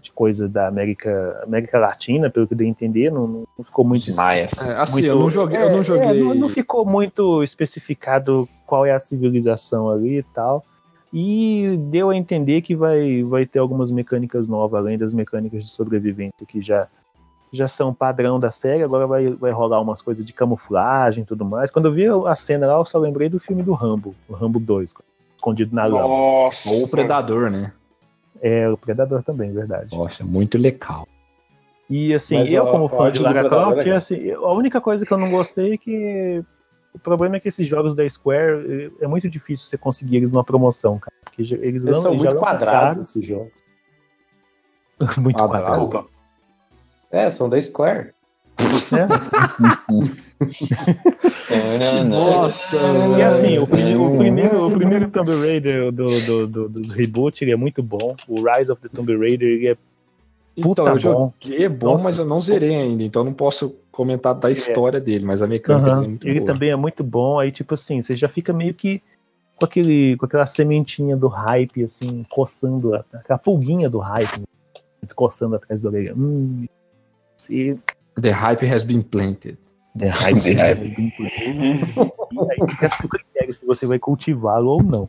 de 0.00 0.12
coisa 0.12 0.48
da 0.48 0.68
América, 0.68 1.40
América 1.42 1.76
Latina, 1.78 2.30
pelo 2.30 2.46
que 2.46 2.54
eu 2.54 2.58
dei 2.58 2.68
a 2.68 2.70
entender, 2.70 3.10
não, 3.10 3.44
não 3.58 3.64
ficou 3.64 3.84
muito 3.84 4.08
Os 4.08 4.16
Maias. 4.16 4.64
É, 4.70 4.76
assim, 4.76 4.92
muito- 4.92 5.06
eu 5.08 5.18
não 5.18 5.28
joguei, 5.28 5.58
eu 5.58 5.68
é, 5.68 5.72
não 5.72 5.82
joguei. 5.82 6.08
é, 6.08 6.14
não, 6.14 6.34
não 6.36 6.48
ficou 6.48 6.86
muito 6.86 7.42
especificado 7.42 8.48
qual 8.64 8.86
é 8.86 8.92
a 8.92 8.98
civilização 9.00 9.90
ali 9.90 10.18
e 10.18 10.22
tal. 10.22 10.64
E 11.16 11.76
deu 11.76 12.10
a 12.10 12.16
entender 12.16 12.60
que 12.60 12.74
vai, 12.74 13.22
vai 13.22 13.46
ter 13.46 13.60
algumas 13.60 13.88
mecânicas 13.88 14.48
novas, 14.48 14.80
além 14.80 14.98
das 14.98 15.14
mecânicas 15.14 15.62
de 15.62 15.70
sobrevivência 15.70 16.44
que 16.44 16.60
já, 16.60 16.88
já 17.52 17.68
são 17.68 17.94
padrão 17.94 18.40
da 18.40 18.50
série. 18.50 18.82
Agora 18.82 19.06
vai, 19.06 19.30
vai 19.30 19.52
rolar 19.52 19.80
umas 19.80 20.02
coisas 20.02 20.26
de 20.26 20.32
camuflagem 20.32 21.22
e 21.22 21.26
tudo 21.26 21.44
mais. 21.44 21.70
Quando 21.70 21.84
eu 21.84 21.92
vi 21.92 22.06
a 22.08 22.34
cena 22.34 22.66
lá, 22.66 22.74
eu 22.74 22.84
só 22.84 22.98
lembrei 22.98 23.28
do 23.28 23.38
filme 23.38 23.62
do 23.62 23.74
Rambo, 23.74 24.12
o 24.28 24.32
Rambo 24.32 24.58
2, 24.58 24.92
escondido 25.36 25.72
na 25.72 25.86
lama. 25.86 26.08
Nossa. 26.08 26.68
Ou 26.68 26.82
o 26.82 26.90
Predador, 26.90 27.48
né? 27.48 27.72
É, 28.42 28.68
o 28.68 28.76
Predador 28.76 29.22
também, 29.22 29.52
verdade. 29.52 29.96
Nossa, 29.96 30.24
muito 30.24 30.58
legal. 30.58 31.06
E 31.88 32.12
assim, 32.12 32.38
Mas 32.38 32.52
eu 32.52 32.66
como 32.66 32.88
fã 32.88 33.12
de 33.12 33.20
Lara 33.20 33.42
Predador 33.42 33.78
é 33.78 33.84
Croft, 33.84 33.96
assim, 33.96 34.32
a 34.32 34.52
única 34.52 34.80
coisa 34.80 35.06
que 35.06 35.12
eu 35.12 35.18
não 35.18 35.30
gostei 35.30 35.74
é 35.74 35.76
que 35.76 36.44
o 36.94 36.98
problema 36.98 37.36
é 37.36 37.40
que 37.40 37.48
esses 37.48 37.66
jogos 37.66 37.94
da 37.96 38.08
Square 38.08 38.90
é 39.00 39.04
é 39.04 39.06
muito 39.06 39.28
difícil 39.28 39.66
você 39.66 39.76
conseguir 39.76 40.16
eles 40.18 40.30
numa 40.32 40.44
promoção, 40.44 40.98
cara. 40.98 41.12
Porque 41.24 41.42
eles, 41.42 41.52
Eles 41.52 41.84
lançam- 41.84 42.02
são 42.02 42.14
muito 42.14 42.24
lançam 42.34 42.40
quadrados, 42.40 42.94
caros, 42.96 43.08
esses 43.10 43.24
jogos. 43.26 43.52
muito 45.18 45.36
Quadrado. 45.36 45.64
quadrados. 45.64 45.80
Desculpa. 45.80 46.06
É, 47.10 47.30
são 47.30 47.48
da 47.48 47.60
Square. 47.60 48.12
Nossa, 52.08 52.76
E 53.18 53.22
assim, 53.22 53.58
o, 53.58 53.66
prime- 53.66 53.96
o 53.96 54.16
primeiro, 54.16 54.66
o 54.66 54.70
primeiro 54.70 55.08
Tomb 55.10 55.30
Raider 55.46 55.92
do, 55.92 56.04
do, 56.04 56.46
do- 56.46 56.68
dos 56.68 56.90
reboot 56.90 57.42
ele 57.44 57.52
é 57.52 57.56
muito 57.56 57.82
bom. 57.82 58.14
O 58.28 58.42
Rise 58.42 58.70
of 58.70 58.80
the 58.80 58.88
Tomb 58.88 59.16
Raider 59.16 59.48
ele 59.48 59.68
é 59.68 59.76
Puta 60.62 60.82
Então, 60.82 60.86
eu 60.86 60.92
bom. 61.14 61.32
joguei, 61.40 61.64
é 61.64 61.68
bom, 61.68 61.86
Nossa. 61.92 62.04
mas 62.04 62.18
eu 62.18 62.24
não 62.24 62.40
zerei 62.40 62.76
ainda, 62.76 63.02
então 63.02 63.22
eu 63.22 63.26
não 63.26 63.32
posso 63.34 63.74
comentar 63.94 64.34
da 64.34 64.50
história 64.50 65.00
dele, 65.00 65.24
mas 65.24 65.40
a 65.40 65.46
mecânica 65.46 65.90
dele 65.94 66.04
é 66.04 66.08
muito 66.08 66.28
Ele 66.28 66.40
boa. 66.40 66.46
também 66.52 66.70
é 66.70 66.76
muito 66.76 67.04
bom. 67.04 67.38
Aí, 67.38 67.50
tipo 67.52 67.74
assim, 67.74 68.00
você 68.00 68.14
já 68.16 68.28
fica 68.28 68.52
meio 68.52 68.74
que 68.74 69.02
com, 69.56 69.64
aquele, 69.64 70.16
com 70.16 70.26
aquela 70.26 70.46
sementinha 70.46 71.16
do 71.16 71.28
hype, 71.28 71.84
assim, 71.84 72.24
coçando, 72.30 72.94
a- 72.94 73.04
aquela 73.14 73.38
pulguinha 73.38 73.88
do 73.88 73.98
hype, 73.98 74.40
né, 74.40 74.44
coçando 75.14 75.54
atrás 75.56 75.80
da 75.82 75.88
orelha. 75.88 76.14
Hum, 76.16 76.66
se 77.36 77.78
The 78.20 78.30
hype 78.30 78.66
has 78.66 78.82
been 78.82 79.02
planted. 79.02 79.56
the 79.96 80.08
hype. 80.08 80.40
The 80.42 80.54
hype. 80.54 80.80
has 80.80 80.90
been 80.90 81.10
played. 81.10 81.84
E 82.32 82.62
aí 82.62 82.68
fica 82.68 82.86
a 82.86 82.90
seu 82.90 83.08
critério 83.08 83.54
se 83.54 83.64
você 83.64 83.86
vai 83.86 83.98
cultivá-lo 83.98 84.70
ou 84.70 84.82
não. 84.82 85.08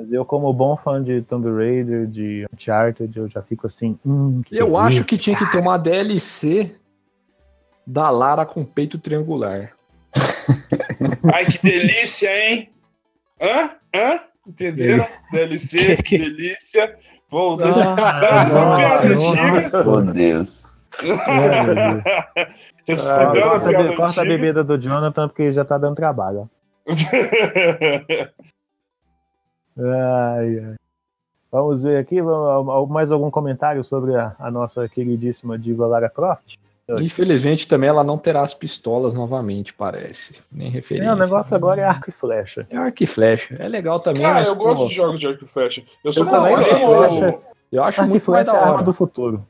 Mas 0.00 0.10
eu, 0.10 0.24
como 0.24 0.50
bom 0.50 0.78
fã 0.78 1.02
de 1.02 1.20
Tomb 1.20 1.46
Raider, 1.54 2.06
de 2.06 2.46
Uncharted, 2.54 3.14
eu 3.18 3.28
já 3.28 3.42
fico 3.42 3.66
assim. 3.66 3.98
Hum, 4.04 4.40
que 4.42 4.54
Eu 4.56 4.68
delícia. 4.68 4.80
acho 4.80 5.04
que 5.04 5.18
tinha 5.18 5.36
que 5.36 5.44
ter 5.52 5.58
uma 5.58 5.76
DLC 5.76 6.74
da 7.86 8.08
Lara 8.08 8.46
com 8.46 8.64
peito 8.64 8.98
triangular. 8.98 9.72
Ai, 11.34 11.44
que 11.44 11.58
delícia, 11.62 12.30
hein? 12.30 12.70
Hã? 13.38 13.72
Hã? 13.94 14.20
Entenderam? 14.48 15.06
DLC, 15.32 15.96
Que- 16.00 16.02
que- 16.02 16.18
delícia. 16.18 16.96
Vou 17.30 17.58
Ah. 17.62 19.02
Oh, 19.84 20.00
Deus. 20.12 20.78
É, 21.28 21.62
meu 21.62 21.74
Deus. 21.74 23.06
Ah, 23.06 23.32
corta, 23.98 24.22
a 24.22 24.24
bebida 24.24 24.64
do 24.64 24.78
Jonathan, 24.78 25.28
porque 25.28 25.42
ele 25.42 25.52
já 25.52 25.62
tá 25.64 25.76
dando 25.76 25.94
trabalho. 25.94 26.48
Ai, 29.80 30.58
ai. 30.58 30.74
Vamos 31.50 31.82
ver 31.82 31.98
aqui, 31.98 32.20
vamos- 32.22 32.88
mais 32.88 33.10
algum 33.10 33.30
comentário 33.30 33.82
sobre 33.82 34.14
a, 34.14 34.34
a 34.38 34.50
nossa 34.50 34.88
queridíssima 34.88 35.58
diva 35.58 35.86
Lara 35.86 36.08
Croft? 36.08 36.56
Infelizmente 37.00 37.68
também 37.68 37.88
ela 37.88 38.02
não 38.02 38.18
terá 38.18 38.42
as 38.42 38.52
pistolas 38.52 39.14
novamente, 39.14 39.72
parece. 39.72 40.34
Nem 40.50 40.68
referência. 40.70 41.08
É, 41.08 41.12
o 41.12 41.16
negócio 41.16 41.54
agora 41.56 41.80
é 41.80 41.84
arco 41.84 42.10
e 42.10 42.12
flecha. 42.12 42.66
É 42.68 42.76
arco 42.76 43.02
e 43.02 43.06
flecha. 43.06 43.54
É 43.60 43.68
legal 43.68 44.00
também, 44.00 44.22
Cara, 44.22 44.34
mas 44.40 44.48
eu 44.48 44.56
gosto 44.56 44.78
pô, 44.78 44.86
de 44.86 44.94
jogos 44.94 45.20
de 45.20 45.28
arco 45.28 45.44
e 45.44 45.46
flecha. 45.46 45.84
Eu 46.04 46.12
só 46.12 46.20
Eu 46.22 46.26
também 46.30 46.56
comprei 46.56 46.84
o- 46.84 47.40
eu 47.72 47.84
acho 47.84 48.00
Arco 48.00 48.10
muito 48.10 48.30
mais 48.30 48.44
flecha 48.46 48.50
é 48.50 48.52
da 48.52 48.60
arma 48.66 48.74
hora. 48.78 48.82
do 48.84 48.92
futuro. 48.92 49.46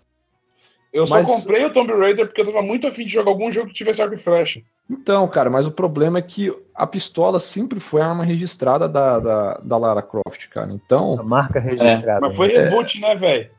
Eu 0.93 1.07
só 1.07 1.15
Mas- 1.15 1.27
comprei 1.27 1.65
o 1.65 1.73
Tomb 1.73 1.93
Raider 1.95 2.27
porque 2.27 2.43
eu 2.43 2.47
tava 2.47 2.61
muito 2.63 2.87
afim 2.87 3.07
de 3.07 3.13
jogar 3.13 3.31
algum 3.31 3.51
jogo 3.51 3.69
que 3.69 3.75
tivesse 3.75 4.03
arco 4.03 4.15
e 4.15 4.19
flecha. 4.19 4.61
Então, 4.91 5.29
cara, 5.29 5.49
mas 5.49 5.67
o 5.69 5.71
problema 5.71 6.19
é 6.19 6.23
que 6.23 6.53
a 6.75 6.85
pistola 6.85 7.39
sempre 7.39 7.79
foi 7.79 8.01
a 8.01 8.09
arma 8.09 8.25
registrada 8.25 8.89
da, 8.89 9.21
da, 9.21 9.55
da 9.63 9.77
Lara 9.77 10.03
Croft, 10.03 10.49
cara. 10.49 10.69
A 10.69 10.75
Então, 10.75 11.23
marca 11.25 11.61
registrada. 11.61 12.21
Mas 12.27 12.37
foi 12.37 12.49
É. 12.53 12.65
reboot, 12.65 13.01
né, 13.01 13.15
velho? 13.15 13.51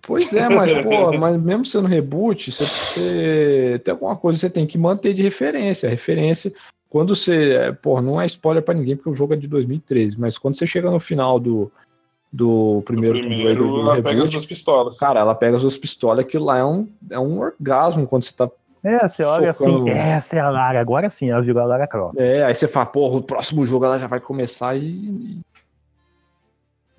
pois 0.00 0.32
é, 0.32 0.48
mas, 0.48 0.72
pô, 0.82 1.12
mas 1.12 1.36
mesmo 1.40 1.66
sendo 1.66 1.86
reboot, 1.86 2.50
você, 2.50 2.64
você- 2.64 3.80
tem 3.84 3.92
alguma 3.92 4.16
coisa 4.16 4.38
que 4.38 4.40
você 4.46 4.50
tem 4.50 4.66
que 4.66 4.78
manter 4.78 5.12
de 5.12 5.20
referência. 5.22 5.88
A 5.88 5.90
referência, 5.90 6.50
quando 6.88 7.14
você. 7.14 7.52
é, 7.54 7.72
Pô, 7.72 8.00
não 8.00 8.18
é 8.18 8.24
spoiler 8.24 8.62
pra 8.62 8.72
ninguém, 8.74 8.96
porque 8.96 9.10
o 9.10 9.14
jogo 9.14 9.34
é 9.34 9.36
de 9.36 9.46
2013, 9.48 10.18
mas 10.18 10.38
quando 10.38 10.56
você 10.56 10.66
chega 10.66 10.90
no 10.90 10.98
final 11.00 11.38
do, 11.38 11.70
do 12.32 12.80
primeiro, 12.86 13.18
Raider 13.18 13.36
Primeiro, 13.36 13.68
do 13.72 13.80
ela 13.80 13.94
pega 13.96 14.08
as 14.08 14.14
reboot. 14.16 14.30
duas 14.32 14.46
pistolas. 14.46 14.98
Cara, 14.98 15.20
ela 15.20 15.34
pega 15.34 15.56
as 15.56 15.62
duas 15.62 15.76
pistolas, 15.76 16.24
aquilo 16.24 16.44
lá 16.46 16.56
é 16.58 16.64
um, 16.64 16.88
é 17.10 17.18
um 17.18 17.40
orgasmo 17.40 18.06
quando 18.06 18.24
você 18.24 18.32
tá. 18.32 18.48
É, 18.86 19.08
você 19.08 19.24
olha 19.24 19.52
Socando. 19.52 19.88
assim, 19.88 19.98
essa 19.98 20.36
é 20.36 20.38
a 20.38 20.48
Lara, 20.48 20.80
agora 20.80 21.10
sim, 21.10 21.28
ela 21.28 21.42
virou 21.42 21.60
a 21.60 21.66
Lara 21.66 21.88
Croft. 21.88 22.16
É, 22.20 22.44
aí 22.44 22.54
você 22.54 22.68
fala, 22.68 22.86
porra, 22.86 23.16
o 23.16 23.22
próximo 23.22 23.66
jogo 23.66 23.84
ela 23.84 23.98
já 23.98 24.06
vai 24.06 24.20
começar 24.20 24.76
e. 24.76 25.40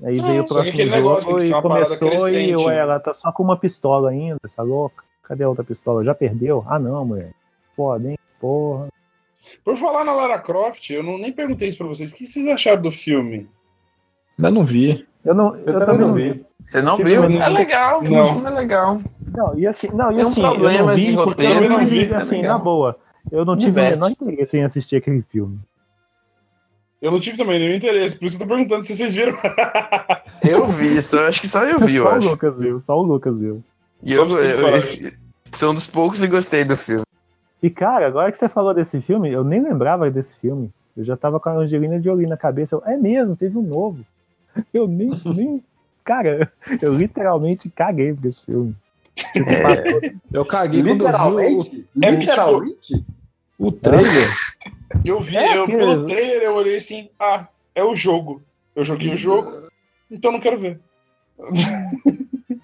Aí 0.03 0.19
veio 0.19 0.43
o 0.43 0.47
só 0.47 0.63
que 0.63 0.85
próximo 0.85 1.39
jogo 1.39 1.41
e 1.41 1.61
começou 1.61 2.29
e 2.29 2.55
ué, 2.57 2.75
né? 2.75 2.77
ela 2.77 2.99
tá 2.99 3.13
só 3.13 3.31
com 3.31 3.41
uma 3.41 3.55
pistola 3.55 4.09
ainda, 4.09 4.37
essa 4.43 4.61
louca. 4.61 5.01
Cadê 5.23 5.45
a 5.45 5.49
outra 5.49 5.63
pistola? 5.63 6.03
Já 6.03 6.13
perdeu? 6.13 6.65
Ah 6.67 6.77
não, 6.77 7.05
mulher. 7.05 7.31
Foda, 7.73 8.11
hein? 8.11 8.19
Porra. 8.37 8.89
Por 9.63 9.77
falar 9.77 10.03
na 10.03 10.11
Lara 10.11 10.39
Croft, 10.39 10.89
eu 10.89 11.01
não, 11.01 11.17
nem 11.17 11.31
perguntei 11.31 11.69
isso 11.69 11.77
pra 11.77 11.87
vocês. 11.87 12.11
O 12.11 12.15
que 12.15 12.25
vocês 12.25 12.47
acharam 12.47 12.81
do 12.81 12.91
filme? 12.91 13.49
Ainda 14.37 14.51
não 14.51 14.65
vi. 14.65 15.05
Eu, 15.25 15.33
não, 15.33 15.55
Eu, 15.57 15.79
também 15.79 15.97
não 16.07 16.13
vi. 16.13 16.45
Você 16.63 16.81
não 16.81 16.95
Tipo, 16.95 17.07
viu? 17.09 17.29
não- 17.29 17.41
É 17.41 17.49
legal, 17.49 18.01
não. 18.03 18.21
o 18.21 18.25
filme 18.25 18.47
é 18.47 18.49
legal. 18.49 18.97
Não, 19.35 19.57
e 19.59 19.65
assim, 19.67 19.87
não, 19.93 20.11
e 20.11 20.15
Tem 20.15 20.23
um 20.23 20.27
assim, 20.27 20.41
eu 20.43 20.85
não 20.85 20.95
vi 20.95 21.13
roteiro, 21.15 21.63
eu 21.65 21.69
não 21.69 21.85
vi, 21.85 22.09
é 22.11 22.15
assim, 22.15 22.35
legal. 22.37 22.57
na 22.57 22.63
boa. 22.63 22.97
Eu 23.31 23.43
não 23.45 23.55
tive 23.57 23.71
o 23.71 23.73
Diverte. 23.73 23.93
menor 23.95 24.11
interesse 24.11 24.57
em 24.57 24.63
assistir 24.63 24.95
aquele 24.97 25.21
filme. 25.21 25.59
Eu 27.01 27.11
não 27.11 27.19
tive 27.19 27.37
também 27.37 27.59
nenhum 27.59 27.73
interesse, 27.75 28.17
por 28.17 28.25
isso 28.25 28.37
que 28.37 28.43
eu 28.43 28.47
tô 28.47 28.53
perguntando 28.55 28.83
se 28.83 28.95
vocês 28.95 29.13
viram. 29.13 29.37
Eu 30.43 30.65
vi, 30.67 31.01
só, 31.01 31.27
acho 31.27 31.41
que 31.41 31.47
só 31.47 31.63
eu 31.65 31.79
vi, 31.79 31.95
eu 31.95 32.05
só 32.05 32.13
o 32.13 32.15
acho. 32.17 32.29
Lucas 32.29 32.59
viu, 32.59 32.79
só 32.79 32.97
o 32.99 33.01
Lucas 33.03 33.37
viu. 33.39 33.63
E 34.03 34.13
eu, 34.13 34.29
Só 34.29 34.37
eu- 34.39 34.69
eu- 34.77 35.11
sou 35.53 35.71
um 35.71 35.75
dos 35.75 35.87
poucos 35.87 36.19
que 36.21 36.27
gostei 36.27 36.63
do 36.63 36.75
filme. 36.77 37.03
E 37.61 37.69
cara, 37.69 38.07
agora 38.07 38.31
que 38.31 38.37
você 38.37 38.47
falou 38.49 38.73
desse 38.73 39.01
filme, 39.01 39.31
eu 39.31 39.43
nem 39.43 39.61
lembrava 39.61 40.09
desse 40.11 40.35
filme. 40.37 40.71
Eu 40.95 41.03
já 41.03 41.15
tava 41.17 41.39
com 41.39 41.49
a 41.49 41.53
Angelina 41.53 42.01
Jolie 42.01 42.27
na 42.27 42.37
cabeça. 42.37 42.75
Eu, 42.75 42.83
é 42.85 42.95
mesmo, 42.97 43.35
teve 43.35 43.57
um 43.57 43.61
novo. 43.63 44.03
Eu 44.73 44.87
nem, 44.87 45.09
nem. 45.25 45.63
Cara, 46.03 46.51
eu 46.81 46.93
literalmente 46.93 47.69
caguei 47.69 48.13
por 48.13 48.25
esse 48.25 48.43
filme. 48.45 48.75
Tipo, 49.33 49.49
É. 49.49 49.61
passou- 49.61 50.01
Eu 50.31 50.45
caguei 50.45 50.81
quando 50.81 50.87
eu 50.87 50.93
vi 50.93 51.03
Literalmente? 51.03 51.85
É, 52.01 52.11
Literalmente? 52.11 53.05
o, 53.59 53.67
o 53.67 53.71
trailer. 53.71 54.29
Eu 55.03 55.21
vi, 55.21 55.35
É, 55.37 55.57
eu, 55.57 55.65
que- 55.65 55.75
pelo 55.75 56.05
trailer 56.05 56.41
eu 56.43 56.55
olhei 56.55 56.77
assim, 56.77 57.09
ah, 57.19 57.47
é 57.75 57.83
o 57.83 57.95
jogo. 57.95 58.41
Eu 58.75 58.85
joguei 58.85 59.13
o 59.13 59.17
jogo, 59.17 59.67
então 60.09 60.31
não 60.31 60.39
quero 60.39 60.57
ver. 60.59 60.79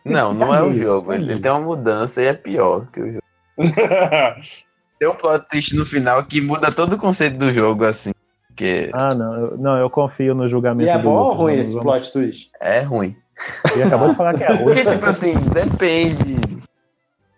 Não, 0.05 0.33
não 0.33 0.53
é 0.53 0.61
o 0.63 0.71
jogo. 0.73 1.11
Ele 1.13 1.39
tem 1.39 1.51
uma 1.51 1.61
mudança 1.61 2.21
e 2.21 2.25
é 2.27 2.33
pior 2.33 2.85
que 2.91 2.99
o 3.01 3.07
jogo. 3.13 3.23
Tem 4.99 5.09
um 5.09 5.15
plot 5.15 5.45
twist 5.49 5.75
no 5.75 5.85
final 5.85 6.23
que 6.23 6.39
muda 6.39 6.71
todo 6.71 6.93
o 6.93 6.97
conceito 6.97 7.37
do 7.37 7.51
jogo, 7.51 7.83
assim. 7.83 8.11
Que 8.55 8.89
Ah, 8.93 9.15
não, 9.15 9.33
eu, 9.35 9.57
não, 9.57 9.77
eu 9.77 9.89
confio 9.89 10.35
no 10.35 10.47
julgamento 10.47 10.87
E 10.87 10.89
é 10.89 10.97
do 10.97 11.03
bom 11.03 11.15
ou 11.15 11.33
ruim 11.33 11.59
esse 11.59 11.71
vamos- 11.73 11.83
plot 11.83 12.11
twist? 12.11 12.51
é 12.61 12.81
ruim. 12.81 13.15
Ele 13.73 13.83
acabou 13.83 14.09
de 14.09 14.15
falar 14.15 14.33
que 14.35 14.43
é 14.43 14.47
ruim. 14.53 14.63
Porque, 14.75 14.85
tipo 14.85 15.05
assim, 15.05 15.33
depende. 15.51 16.37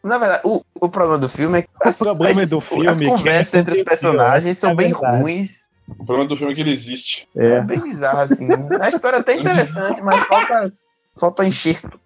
Na 0.03 0.17
verdade, 0.17 0.41
o, 0.45 0.61
o 0.81 0.89
problema 0.89 1.17
do 1.17 1.29
filme 1.29 1.59
é 1.59 1.61
que 1.63 1.69
O 1.69 1.97
problema 1.97 2.45
do 2.45 2.59
filme 2.61 2.87
as 2.87 2.99
que 2.99 3.05
conversas 3.07 3.53
é 3.53 3.59
entre 3.59 3.77
os 3.79 3.83
personagens 3.83 4.57
essa 4.57 4.61
são 4.61 4.71
é 4.71 4.75
bem 4.75 4.91
verdade. 4.91 5.21
ruins. 5.21 5.63
o 5.97 6.05
problema 6.05 6.27
do 6.27 6.35
filme 6.35 6.51
é 6.51 6.55
que 6.55 6.61
ele 6.61 6.73
existe. 6.73 7.27
É 7.35 7.45
É, 7.55 7.61
bem 7.61 7.79
bizarro, 7.79 8.19
assim. 8.19 8.47
A 8.81 8.87
história 8.89 9.17
é 9.17 9.19
até 9.21 9.35
interessante, 9.35 10.01
mas 10.03 10.21
falta, 10.23 10.71
falta 11.17 11.45
enxerto 11.45 11.99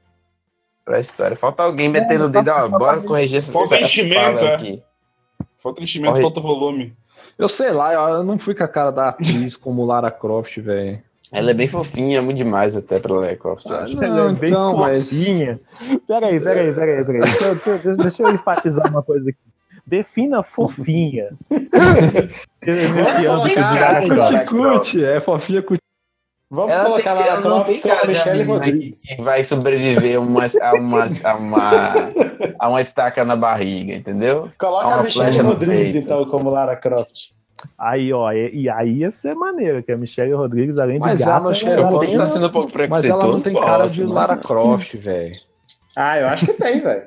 pra 0.86 1.00
história. 1.00 1.36
Falta 1.36 1.64
alguém 1.64 1.90
metendo 1.90 2.26
o 2.26 2.30
dedo, 2.30 2.50
ó, 2.52 2.70
bora 2.70 3.02
corrigir 3.02 3.38
essa 3.40 3.52
Falta 3.52 3.76
enchimento, 3.80 4.46
é. 4.46 4.54
aqui. 4.54 4.84
Falta 5.58 5.82
enchimento, 5.84 6.12
Corre. 6.14 6.22
falta 6.22 6.40
volume. 6.40 6.96
Eu 7.40 7.48
sei 7.48 7.72
lá, 7.72 7.94
eu 7.94 8.24
não 8.24 8.38
fui 8.38 8.54
com 8.54 8.64
a 8.64 8.68
cara 8.68 8.92
da 8.92 9.10
atriz 9.10 9.56
como 9.56 9.86
Lara 9.86 10.12
Croft, 10.12 10.58
velho. 10.60 11.02
Ela 11.32 11.52
é 11.52 11.54
bem 11.54 11.68
fofinha, 11.68 12.22
muito 12.22 12.38
demais 12.38 12.76
até 12.76 13.00
pra 13.00 13.14
Lara 13.14 13.36
Croft, 13.38 13.66
eu 13.68 13.76
Ah, 13.78 13.84
acho. 13.84 14.04
ela 14.04 14.30
é 14.32 14.34
bem 14.34 14.50
então, 14.50 14.76
mas- 14.76 15.10
fofinha. 15.10 15.60
Peraí, 16.08 16.40
peraí, 16.40 16.74
peraí, 16.74 17.06
peraí. 17.06 17.22
Deixa, 17.22 17.46
eu- 17.46 17.56
deixa, 17.56 17.90
eu- 17.90 17.98
deixa 17.98 18.24
eu 18.24 18.32
enfatizar 18.34 18.90
uma 18.90 19.02
coisa 19.02 19.30
aqui. 19.30 19.40
Defina 19.88 20.44
fofinha. 20.44 21.30
Nesse 22.66 23.28
âmbito 23.28 23.56
de 23.56 23.62
Lara 23.62 24.06
Croft. 24.06 24.94
Lara 24.96 25.16
é 25.16 25.20
fofinha 25.22 25.62
cuticute. 25.62 25.80
Vamos 26.52 26.74
Ela, 26.74 26.84
colocar 26.86 27.14
não 27.16 27.42
Croft 27.44 27.80
com 27.82 27.88
a 27.92 27.96
cara 27.96 28.08
Michelle 28.08 28.44
Rodrigues. 28.44 29.02
que 29.16 29.22
vai 29.22 29.44
sobreviver 29.44 30.18
a 30.18 30.20
uma, 30.20 30.46
a, 30.46 30.74
uma, 30.74 31.06
a, 31.24 31.36
uma, 31.36 31.94
a 32.60 32.70
uma 32.70 32.82
estaca 32.82 33.24
na 33.26 33.36
barriga, 33.36 33.94
entendeu? 33.94 34.50
Coloca 34.58 34.86
a 34.88 35.04
Michelle 35.04 35.38
Rodrigues, 35.42 35.92
peito. 35.92 35.98
então, 36.06 36.26
como 36.26 36.50
Lara 36.50 36.76
Croft. 36.76 37.32
Aí, 37.78 38.14
ó, 38.14 38.32
e, 38.32 38.62
e 38.62 38.70
aí 38.70 39.00
ia 39.00 39.12
ser 39.12 39.36
maneiro, 39.36 39.84
que 39.84 39.92
a 39.92 39.98
Michelle 39.98 40.32
Rodrigues, 40.34 40.78
além 40.78 40.98
de 41.00 41.06
Mas 41.06 41.20
gata, 41.20 41.32
ela 41.32 41.50
Eu 41.50 41.90
posso 41.90 42.00
tem 42.00 42.12
estar 42.14 42.18
uma- 42.24 42.28
sendo 42.28 42.48
um 42.48 42.50
pouco 42.50 42.68
Mas 42.68 42.74
preconceituoso. 42.74 43.26
ela 43.26 43.34
não 43.34 43.42
tem 43.42 43.54
cara 43.54 43.86
de 43.88 44.04
mas- 44.06 44.14
Lara 44.14 44.38
Croft, 44.38 44.94
velho. 44.96 45.36
Ah, 45.98 46.18
eu 46.20 46.28
acho 46.30 46.46
que 46.46 46.54
tem, 46.54 46.80
velho. 46.80 47.04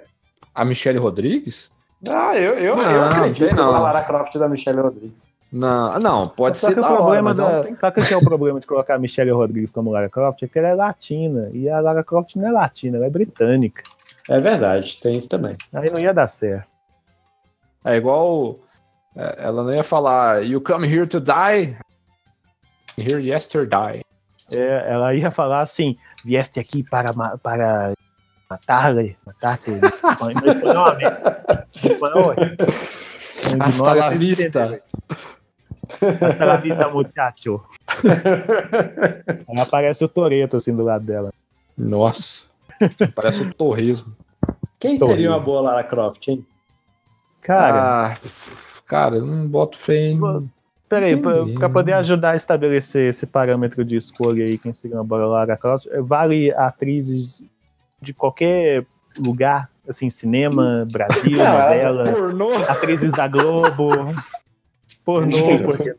A 0.55 0.64
Michelle 0.64 0.99
Rodrigues? 0.99 1.71
Ah, 2.07 2.37
eu, 2.37 2.55
eu, 2.55 2.77
Não, 2.77 2.90
eu 2.90 3.05
acredito 3.05 3.55
não. 3.55 3.73
na 3.73 3.79
Lara 3.79 4.03
Croft 4.03 4.37
da 4.37 4.49
Michelle 4.49 4.81
Rodrigues. 4.81 5.31
Não, 5.51 5.99
não, 5.99 6.27
pode 6.27 6.59
Só 6.59 6.68
ser 6.68 6.75
que 6.75 6.81
o 6.81 6.83
da 6.83 6.88
hora, 6.88 6.97
problema 6.99 7.31
mas 7.31 7.38
ela 7.38 7.49
da. 7.49 7.57
não 7.57 7.62
tem- 7.64 7.73
o 7.75 7.92
que 7.92 8.14
é 8.14 8.16
o 8.16 8.25
problema 8.25 8.59
de 8.61 8.66
colocar 8.66 8.95
a 8.95 8.99
Michelle 8.99 9.31
Rodrigues 9.31 9.71
como 9.71 9.90
Lara 9.90 10.09
Croft? 10.09 10.42
É 10.42 10.49
que 10.49 10.59
ela 10.59 10.68
é 10.68 10.75
latina. 10.75 11.51
E 11.55 11.68
a 11.68 11.79
Lara 11.81 12.03
Croft 12.03 12.37
não 12.37 12.49
é 12.49 12.51
latina, 12.51 12.97
ela 12.97 13.07
é 13.07 13.11
britânica. 13.11 13.83
É 14.29 14.39
verdade, 14.39 14.99
tem 15.01 15.17
isso 15.17 15.29
também. 15.29 15.57
Aí 15.73 15.91
não 15.91 16.01
ia 16.01 16.15
dar 16.15 16.29
certo. 16.29 16.67
É 17.85 17.97
igual. 17.97 18.61
é, 19.17 19.45
Ela 19.45 19.65
não 19.65 19.75
ia 19.75 19.83
falar, 19.83 20.45
You 20.45 20.61
come 20.61 20.87
here 20.87 21.07
to 21.07 21.21
die? 21.21 21.77
Here 22.99 23.21
yesterday. 23.21 24.03
É, 24.53 24.93
ela 24.93 25.15
ia 25.15 25.31
falar 25.31 25.63
assim: 25.63 25.97
vieste 26.25 26.61
aqui 26.61 26.83
para, 26.89 27.13
para 27.39 27.93
matar-lhe, 28.49 29.17
matar-te. 29.27 29.71
No 29.71 29.87
espanhol, 29.89 30.95
né? 30.97 31.11
No 31.83 31.91
espanhol, 31.91 32.33
é. 32.35 32.57
No 33.57 33.65
Hasta 33.65 33.95
la 33.95 34.09
vocês 34.09 34.19
vista. 34.19 34.83
Hasta 36.21 36.45
la 36.45 36.57
vista, 36.57 36.89
muchacho. 36.89 37.65
Aí 39.49 39.61
aparece 39.61 40.05
o 40.05 40.09
Toreto 40.09 40.57
assim 40.59 40.77
do 40.77 40.85
lado 40.85 41.05
dela. 41.05 41.33
Nossa. 41.77 42.45
Parece 43.14 43.42
um 43.42 43.51
torresmo. 43.51 44.14
Quem 44.79 44.99
Tô 44.99 45.07
seria 45.07 45.31
uma 45.31 45.38
boa 45.40 45.61
Lara 45.61 45.85
Croft, 45.85 46.27
hein? 46.29 46.45
Cara, 47.40 48.14
Ah, 48.14 48.18
cara, 48.87 49.16
eu 49.16 49.27
não 49.27 49.47
boto 49.49 49.77
fé 49.79 50.11
em. 50.11 50.21
peraí, 50.88 51.16
pra 51.59 51.68
poder 51.68 51.92
ajudar 51.95 52.31
a 52.33 52.37
estabelecer 52.37 53.11
esse 53.11 53.27
parâmetro 53.27 53.85
de 53.85 53.97
escolha 53.97 54.45
aí, 54.45 54.59
quem 54.59 54.73
seria 54.73 54.97
uma 54.97 55.05
boa 55.05 55.27
Lara 55.27 55.57
Croft, 55.57 55.87
vale 56.01 56.53
atrizes 56.53 57.42
de 58.01 58.12
qualquer 58.14 58.85
lugar, 59.18 59.71
assim, 59.88 60.09
cinema, 60.11 60.87
Brasil, 60.90 61.38
Não, 61.38 61.45
ela- 61.59 61.92
novela, 62.05 62.12
Pornô. 62.12 62.57
atrizes 62.68 63.12
da 63.14 63.27
Globo, 63.29 64.07
pornô, 65.05 65.59
porque 65.64 65.95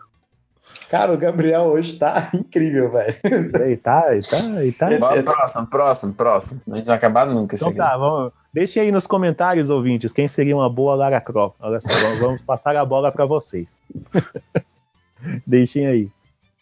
Cara, 0.93 1.11
o 1.11 1.17
Gabriel 1.17 1.63
hoje 1.63 1.97
tá 1.97 2.29
incrível, 2.35 2.91
velho. 2.91 3.15
Aí 3.63 3.75
tá, 3.75 4.09
aí 4.09 4.19
tá, 4.21 4.57
aí 4.59 4.71
tá. 4.71 4.99
Bora, 4.99 5.23
próximo, 5.23 5.67
próximo, 5.67 6.13
próximo. 6.13 6.61
Não 6.67 6.83
vai 6.83 6.95
acabar 6.95 7.25
nunca 7.25 7.55
Então 7.55 7.73
tá, 7.73 7.97
vamos. 7.97 8.31
Deixe 8.53 8.79
aí 8.79 8.91
nos 8.91 9.07
comentários, 9.07 9.71
ouvintes, 9.71 10.13
quem 10.13 10.27
seria 10.27 10.55
uma 10.55 10.69
boa 10.69 10.93
Lara 10.93 11.19
Croft. 11.19 11.55
Olha 11.59 11.81
só, 11.81 11.89
vamos- 11.89 12.19
vamos 12.19 12.41
passar 12.41 12.75
a 12.75 12.85
bola 12.85 13.11
para 13.11 13.25
vocês. 13.25 13.81
Deixem 15.47 15.87
aí. 15.87 16.11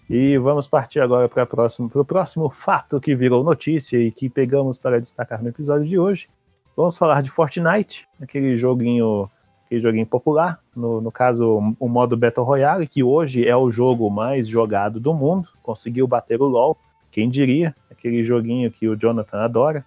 E 0.09 0.37
vamos 0.37 0.65
partir 0.65 1.01
agora 1.01 1.27
para 1.27 1.43
o 1.43 1.47
próximo, 1.47 1.89
pro 1.89 2.05
próximo 2.05 2.49
fato 2.49 3.01
que 3.01 3.13
virou 3.13 3.43
notícia 3.43 3.97
e 3.97 4.13
que 4.13 4.29
pegamos 4.29 4.77
para 4.77 4.97
destacar 4.97 5.43
no 5.43 5.49
episódio 5.49 5.85
de 5.85 5.99
hoje. 5.99 6.29
Vamos 6.77 6.97
falar 6.97 7.21
de 7.21 7.29
Fortnite, 7.29 8.07
aquele 8.21 8.57
joguinho, 8.57 9.29
aquele 9.71 9.81
joguinho 9.81 10.05
popular, 10.05 10.59
no, 10.75 10.99
no 10.99 11.09
caso 11.09 11.75
o 11.79 11.87
modo 11.87 12.17
Battle 12.17 12.45
Royale, 12.45 12.85
que 12.85 13.01
hoje 13.01 13.47
é 13.47 13.55
o 13.55 13.71
jogo 13.71 14.09
mais 14.09 14.45
jogado 14.45 14.99
do 14.99 15.13
mundo, 15.13 15.47
conseguiu 15.63 16.05
bater 16.05 16.41
o 16.41 16.45
LoL, 16.45 16.77
quem 17.09 17.29
diria, 17.29 17.73
aquele 17.89 18.21
joguinho 18.21 18.69
que 18.69 18.89
o 18.89 18.97
Jonathan 18.97 19.37
adora. 19.39 19.85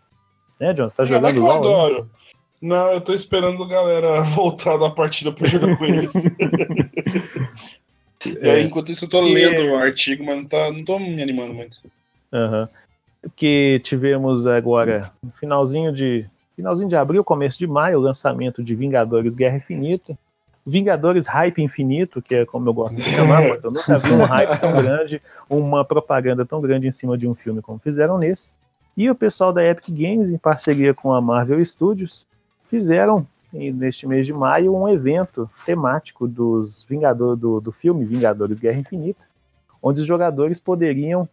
Né, 0.59 0.73
Jonathan? 0.73 0.97
Tá 0.97 1.05
Não, 1.05 1.21
não 1.21 1.29
é 1.29 1.33
jogando 1.33 1.37
eu 1.37 1.43
LoL? 1.43 1.53
né? 1.53 1.59
adoro. 1.59 2.11
Não, 2.63 2.93
eu 2.93 3.01
tô 3.03 3.13
esperando 3.13 3.63
a 3.63 3.69
galera 3.69 4.23
voltar 4.35 4.79
da 4.79 4.89
partida 4.89 5.31
pra 5.31 5.47
jogar 5.47 5.77
com 5.77 5.85
eles. 5.85 6.13
É. 8.41 8.53
aí, 8.53 8.65
enquanto 8.65 8.91
isso, 8.91 9.05
eu 9.05 9.09
tô 9.11 9.21
lendo 9.21 9.61
o 9.71 9.77
artigo, 9.77 10.25
mas 10.25 10.35
não, 10.35 10.47
tá, 10.47 10.73
não 10.73 10.83
tô 10.83 10.99
me 10.99 11.23
animando 11.23 11.53
muito. 11.53 11.77
Aham. 12.33 12.67
Que 13.37 13.83
tivemos 13.85 14.47
agora, 14.47 15.13
no 15.23 15.31
finalzinho 15.33 15.93
de 15.93 16.27
finalzinho 16.57 16.89
de 16.89 16.97
abril, 16.97 17.25
começo 17.25 17.59
de 17.59 17.67
maio, 17.67 17.99
o 17.99 18.03
lançamento 18.03 18.63
de 18.63 18.75
Vingadores 18.75 19.35
Guerra 19.35 19.57
Infinita. 19.57 20.19
Vingadores 20.67 21.27
Hype 21.27 21.63
Infinito, 21.63 22.23
que 22.23 22.35
é 22.35 22.47
como 22.47 22.69
eu 22.69 22.73
gosto 22.73 22.97
de 22.97 23.03
chamar, 23.03 23.47
porque 23.47 23.67
eu 23.67 23.71
nunca 23.71 23.99
vi 23.99 24.13
um 24.13 24.25
hype 24.25 24.61
tão 24.61 24.73
grande, 24.73 25.23
uma 25.49 25.85
propaganda 25.85 26.47
tão 26.47 26.61
grande 26.61 26.89
em 26.89 26.93
cima 26.93 27.19
de 27.19 27.29
um 27.29 27.35
filme 27.35 27.61
como 27.61 27.79
fizeram 27.79 28.17
nesse. 28.17 28.49
E 28.97 29.11
o 29.11 29.15
pessoal 29.15 29.53
da 29.53 29.63
Epic 29.63 29.89
Games, 29.91 30.31
em 30.31 30.39
parceria 30.39 30.95
com 30.95 31.13
a 31.13 31.21
Marvel 31.21 31.63
Studios, 31.65 32.27
fizeram 32.71 33.27
neste 33.53 34.07
mês 34.07 34.27
de 34.27 34.33
maio 34.33 34.75
um 34.75 34.89
evento 34.89 35.51
temático 35.67 36.27
dos 36.27 36.83
Vingadores 36.85 37.39
do, 37.39 37.61
do 37.61 37.71
filme 37.71 38.05
Vingadores 38.05 38.59
Guerra 38.59 38.79
Infinita, 38.79 39.23
onde 39.83 40.01
os 40.01 40.07
jogadores 40.07 40.59
poderiam 40.59 41.29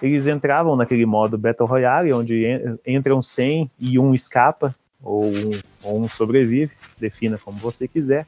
eles 0.00 0.26
entravam 0.26 0.74
naquele 0.76 1.06
modo 1.06 1.38
Battle 1.38 1.66
Royale, 1.68 2.12
onde 2.12 2.44
en- 2.44 2.78
entram 2.86 3.22
100 3.22 3.70
e 3.78 3.98
um 3.98 4.14
escapa, 4.14 4.74
ou 5.02 5.26
um, 5.26 5.50
ou 5.82 6.00
um 6.02 6.08
sobrevive, 6.08 6.72
defina 6.98 7.38
como 7.38 7.56
você 7.58 7.86
quiser. 7.88 8.26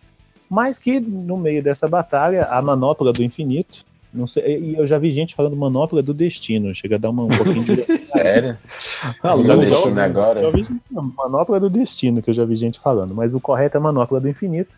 Mas 0.51 0.79
que 0.79 1.01
no 1.01 1.37
meio 1.37 1.63
dessa 1.63 1.89
batalha, 1.89 2.45
a 2.45 2.61
manopla 2.61 3.13
do 3.13 3.23
infinito, 3.23 3.85
não 4.13 4.27
sei, 4.27 4.59
e 4.61 4.75
eu 4.77 4.87
já 4.87 4.97
vi 4.99 5.11
gente 5.11 5.35
falando 5.35 5.57
manopla 5.57 6.01
do 6.03 6.15
destino, 6.15 6.73
chega 6.75 6.95
a 6.95 6.99
dar 6.99 7.11
uma, 7.11 7.25
um 7.25 7.29
pouquinho 7.29 7.65
de. 7.65 7.85
Sério? 8.07 8.57
Ah, 9.03 9.35
Você 9.35 9.47
tá 9.49 9.57
deixando 9.57 9.99
agora? 9.99 10.41
Eu 10.41 10.53
vi 10.53 10.67
manopla 10.91 11.59
do 11.59 11.69
destino, 11.69 12.23
que 12.23 12.31
eu 12.31 12.35
já 12.35 12.45
vi 12.45 12.55
gente 12.55 12.79
falando, 12.79 13.15
mas 13.15 13.35
o 13.35 13.41
correto 13.41 13.77
é 13.77 13.81
manopla 13.81 14.21
do 14.21 14.29
infinito. 14.29 14.71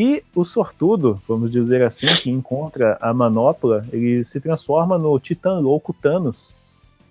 E 0.00 0.22
o 0.32 0.44
sortudo, 0.44 1.20
vamos 1.26 1.50
dizer 1.50 1.82
assim, 1.82 2.06
que 2.06 2.30
encontra 2.30 2.96
a 3.00 3.12
manopla, 3.12 3.84
ele 3.92 4.22
se 4.22 4.40
transforma 4.40 4.96
no 4.96 5.18
titã 5.18 5.58
louco 5.58 5.92
Thanos, 5.92 6.54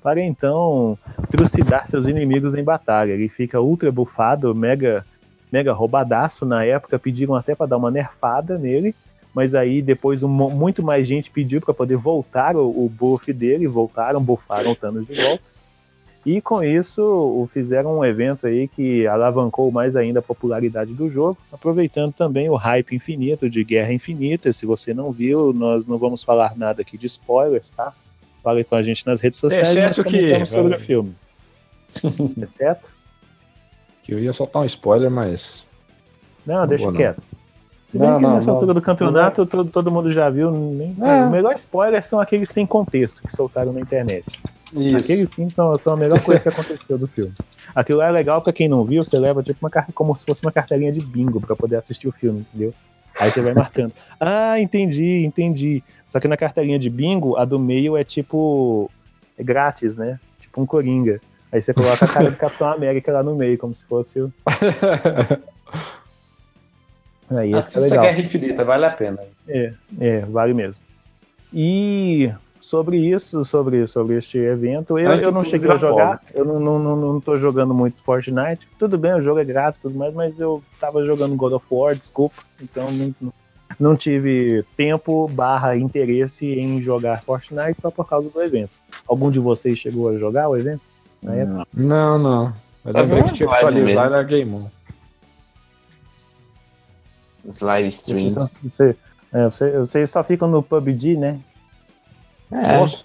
para 0.02 0.21
então 0.21 0.97
trucidar 1.30 1.89
seus 1.89 2.08
inimigos 2.08 2.56
em 2.56 2.63
batalha. 2.63 3.12
Ele 3.12 3.28
fica 3.28 3.60
ultra 3.60 3.91
bufado, 3.91 4.56
mega, 4.56 5.06
mega 5.52 5.73
roubadaço. 5.73 6.45
Na 6.45 6.63
época 6.63 6.97
pediram 6.97 7.36
até 7.36 7.54
para 7.54 7.65
dar 7.65 7.76
uma 7.76 7.91
nerfada 7.91 8.58
nele, 8.58 8.95
mas 9.34 9.54
aí 9.54 9.82
depois 9.82 10.23
um 10.23 10.30
muito 10.30 10.82
mais 10.82 11.06
gente 11.06 11.30
pediu 11.30 11.60
para 11.60 11.73
poder 11.73 11.97
voltar 11.97 12.56
o, 12.56 12.69
o 12.69 12.89
buff 12.89 13.34
dele, 13.34 13.67
voltaram, 13.67 14.23
buffaram 14.23 14.71
o 14.71 14.76
Thanos 14.78 15.06
de 15.06 15.21
volta. 15.21 15.43
E 16.30 16.42
com 16.42 16.62
isso 16.62 17.48
fizeram 17.54 18.00
um 18.00 18.04
evento 18.04 18.48
aí 18.48 18.68
que 18.68 19.08
alavancou 19.08 19.72
mais 19.72 19.96
ainda 19.96 20.20
a 20.20 20.22
popularidade 20.22 20.94
do 20.94 21.10
jogo, 21.10 21.38
aproveitando 21.54 22.12
também 22.12 22.50
o 22.50 22.56
hype 22.56 22.94
infinito 22.94 23.50
de 23.50 23.63
Guerra 23.63 23.94
Infinita. 23.94 24.52
Se 24.52 24.66
você 24.66 24.94
não 24.94 25.10
viu, 25.10 25.54
nós 25.54 25.88
não 25.88 25.98
vamos 25.98 26.22
falar 26.24 26.58
nada 26.58 26.82
aqui 26.82 26.98
de 26.98 27.06
spoilers, 27.06 27.72
tá? 27.72 27.94
Fale 28.44 28.66
com 28.66 28.76
a 28.76 28.82
gente 28.84 29.08
nas 29.08 29.22
redes 29.22 29.40
sociais, 29.40 29.70
Exceto 29.70 30.04
nós 30.04 30.12
que- 30.12 30.46
sobre 30.46 30.76
o 30.76 30.80
filme. 30.80 31.16
Exceto? 32.42 32.90
Que 34.04 34.13
eu 34.13 34.20
ia 34.20 34.34
soltar 34.34 34.62
um 34.62 34.66
spoiler, 34.66 35.10
mas. 35.10 35.66
Não, 36.46 36.60
Não 36.60 36.68
deixa 36.68 36.92
quieto. 36.92 37.22
Se 37.86 37.98
bem 37.98 38.06
Não, 38.10 38.18
que 38.18 38.24
não, 38.24 38.36
nessa 38.36 38.48
não. 38.48 38.56
altura 38.56 38.74
do 38.74 38.82
campeonato 38.82 39.46
todo, 39.46 39.70
todo 39.72 39.90
mundo 39.90 40.12
já 40.12 40.30
viu. 40.30 40.52
Nem, 40.52 40.94
É. 41.02 41.26
O 41.26 41.30
melhor 41.32 41.56
spoiler 41.56 42.04
são 42.04 42.20
aqueles 42.20 42.50
sem 42.50 42.66
contexto 42.66 43.22
que 43.22 43.34
soltaram 43.34 43.72
na 43.72 43.80
internet. 43.80 44.26
Isso. 44.73 44.97
Aqueles 44.97 45.30
sim 45.30 45.49
são, 45.49 45.77
são 45.80 45.93
a 45.93 45.97
melhor 45.97 46.21
coisa 46.21 46.43
que 46.43 46.49
aconteceu 46.49 46.97
do 46.97 47.08
filme. 47.08 47.34
Aquilo 47.73 47.99
lá 47.99 48.08
é 48.08 48.12
legal 48.12 48.41
pra 48.41 48.51
quem 48.51 48.67
não 48.67 48.84
viu, 48.84 49.03
você 49.03 49.17
leva 49.17 49.41
tipo 49.43 49.65
uma 49.65 49.69
como 49.93 50.15
se 50.15 50.25
fosse 50.25 50.41
uma 50.43 50.51
cartelinha 50.51 50.91
de 50.91 51.06
bingo 51.06 51.39
pra 51.39 51.56
poder 51.56 51.77
assistir 51.77 52.08
o 52.08 52.12
filme, 52.12 52.41
entendeu? 52.41 52.73
Aí 53.19 53.32
você 53.32 53.41
vai 53.41 53.53
marcando. 53.53 53.93
Ah, 54.19 54.60
entendi, 54.60 55.23
entendi. 55.23 55.84
Só 56.08 56.19
que 56.19 56.27
na 56.27 56.36
cartelinha 56.36 56.80
de 56.80 56.89
bingo, 56.89 57.38
a 57.38 57.45
do 57.45 57.60
meio 57.60 57.95
é 57.95 58.03
tipo 58.03 58.89
é 59.38 59.43
grátis, 59.43 59.95
né? 59.95 60.19
Tipo 60.39 60.62
um 60.62 60.65
coringa. 60.65 61.21
Aí 61.51 61.62
você 61.62 61.73
coloca 61.73 62.03
a 62.03 62.08
cara 62.08 62.32
do 62.32 62.38
Capitão 62.38 62.71
América 62.71 63.12
lá 63.12 63.23
no 63.23 63.36
meio, 63.36 63.58
como 63.58 63.75
se 63.75 63.86
fosse 63.86 64.19
o. 64.19 64.34
Aí 67.30 67.53
é 67.53 67.58
Assista 67.58 67.82
legal. 67.82 68.03
Guerra 68.03 68.19
Infinita, 68.19 68.65
vale 68.65 68.86
a 68.86 68.91
pena. 68.91 69.19
É, 69.47 69.73
é, 69.99 70.19
vale 70.21 70.53
mesmo. 70.53 70.86
E 71.53 72.32
sobre 72.67 72.97
isso, 72.97 73.43
sobre, 73.45 73.88
sobre 73.88 74.17
este 74.17 74.38
evento, 74.38 74.97
eu, 74.99 75.10
eu 75.13 75.32
não 75.32 75.43
cheguei 75.45 75.71
a 75.71 75.77
jogar, 75.77 76.21
eu 76.34 76.43
não, 76.43 76.60
não, 76.60 76.77
não, 76.80 76.95
não 76.95 77.21
tô 77.21 77.38
jogando 77.38 77.73
muito 77.73 78.03
Fortnite. 78.03 78.67
Tudo 78.77 78.97
bem, 78.97 79.13
o 79.13 79.21
jogo 79.21 79.39
é 79.39 79.45
grátis 79.45 79.80
e 79.80 79.84
tudo 79.84 79.97
mais, 79.97 80.13
mas 80.13 80.39
eu 80.39 80.62
tava 80.80 81.06
jogando 81.06 81.36
God 81.36 81.53
of 81.53 81.65
War, 81.71 81.95
desculpa, 81.95 82.36
então 82.62 82.91
não, 82.91 83.15
não- 83.21 83.34
não 83.80 83.95
tive 83.95 84.65
tempo 84.75 85.27
barra 85.27 85.75
interesse 85.77 86.45
em 86.45 86.82
jogar 86.82 87.21
Fortnite 87.23 87.80
só 87.80 87.89
por 87.91 88.08
causa 88.08 88.30
do 88.30 88.41
evento. 88.41 88.71
Algum 89.08 89.30
de 89.30 89.39
vocês 89.39 89.77
chegou 89.77 90.10
a 90.10 90.17
jogar 90.17 90.49
o 90.49 90.58
evento? 90.58 90.82
Na 91.21 91.36
época? 91.36 91.67
Não, 91.73 92.17
não. 92.17 92.53
Eu 92.86 92.93
Tá 92.93 93.01
lembrei 93.01 93.21
vendo? 93.21 93.32
que 93.32 93.38
tinha 93.38 93.47
que 93.47 93.53
Live 93.53 93.67
atualizar 93.67 93.86
mesmo. 93.95 94.06
e 94.08 94.10
larguei 94.17 94.45
mão. 94.45 94.71
Os 97.45 97.60
live 97.60 97.89
Vocês, 97.91 98.08
streams. 98.19 98.34
só- 98.34 98.69
você- 98.69 98.95
é, 99.34 99.45
você- 99.45 99.77
vocês 99.80 100.10
só 100.10 100.23
ficam 100.23 100.47
no 100.49 100.62
PUBG, 100.63 101.15
né? 101.17 101.39
É, 102.52 102.78
Nossa, 102.78 103.04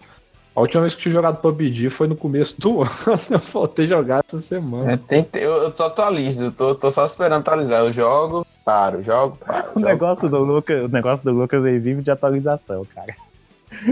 a 0.54 0.60
última 0.60 0.82
vez 0.82 0.94
que 0.94 1.00
eu 1.00 1.02
tinha 1.04 1.14
jogado 1.14 1.38
PUBG 1.40 1.90
foi 1.90 2.06
no 2.06 2.16
começo 2.16 2.54
do 2.60 2.82
ano. 2.82 2.90
Eu 3.30 3.38
faltei 3.40 3.86
jogar 3.86 4.24
essa 4.26 4.40
semana. 4.42 4.92
é, 4.92 4.96
tem 4.96 5.26
eu, 5.34 5.50
eu 5.52 5.76
só 5.76 5.86
atualizo, 5.86 6.46
eu 6.46 6.52
tô, 6.52 6.74
tô 6.74 6.90
só 6.90 7.04
esperando 7.04 7.40
atualizar. 7.40 7.80
Eu 7.80 7.92
jogo, 7.92 8.46
paro, 8.64 9.02
jogo, 9.02 9.36
paro. 9.38 9.70
O 9.74 9.80
jogo, 9.80 9.86
negócio, 9.86 10.28
do 10.28 10.38
Lucas, 10.38 10.84
o 10.84 10.88
negócio 10.88 11.24
do 11.24 11.32
Lucas 11.32 11.64
aí 11.64 11.78
vive 11.78 12.02
de 12.02 12.10
atualização, 12.10 12.86
cara. 12.94 13.14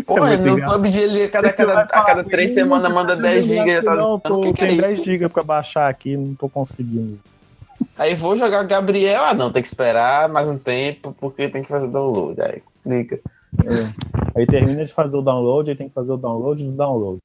Pô, 0.06 0.18
É 0.26 0.36
no. 0.36 0.64
PUBG 0.66 0.98
ele 0.98 1.22
a 1.24 1.28
cada, 1.30 1.52
cada, 1.52 1.80
a 1.80 1.86
cada 1.86 2.22
três 2.24 2.52
semanas 2.52 2.92
manda 2.92 3.16
10 3.16 3.46
GB. 3.46 3.70
Eu 3.78 3.82
Não, 3.96 4.18
tô, 4.18 4.38
o 4.38 4.40
tô, 4.40 4.40
que, 4.40 4.52
que 4.52 4.64
é 4.64 4.68
tem 4.68 4.76
10 4.76 4.90
isso? 4.92 5.04
GB 5.04 5.28
pra 5.30 5.42
baixar 5.42 5.88
aqui, 5.88 6.16
não 6.16 6.34
tô 6.34 6.48
conseguindo. 6.48 7.18
Aí 7.96 8.14
vou 8.14 8.36
jogar 8.36 8.62
Gabriel. 8.64 9.24
Ah, 9.24 9.32
não, 9.34 9.50
tem 9.50 9.62
que 9.62 9.68
esperar 9.68 10.28
mais 10.28 10.46
um 10.48 10.58
tempo 10.58 11.16
porque 11.18 11.48
tem 11.48 11.62
que 11.62 11.68
fazer 11.68 11.90
download. 11.90 12.38
Aí 12.42 12.60
clica. 12.84 13.18
Aí 14.34 14.46
termina 14.46 14.84
de 14.84 14.92
fazer 14.92 15.16
o 15.16 15.22
download, 15.22 15.70
aí 15.70 15.76
tem 15.76 15.88
que 15.88 15.94
fazer 15.94 16.12
o 16.12 16.16
download 16.16 16.64
do 16.64 16.72
download. 16.72 17.18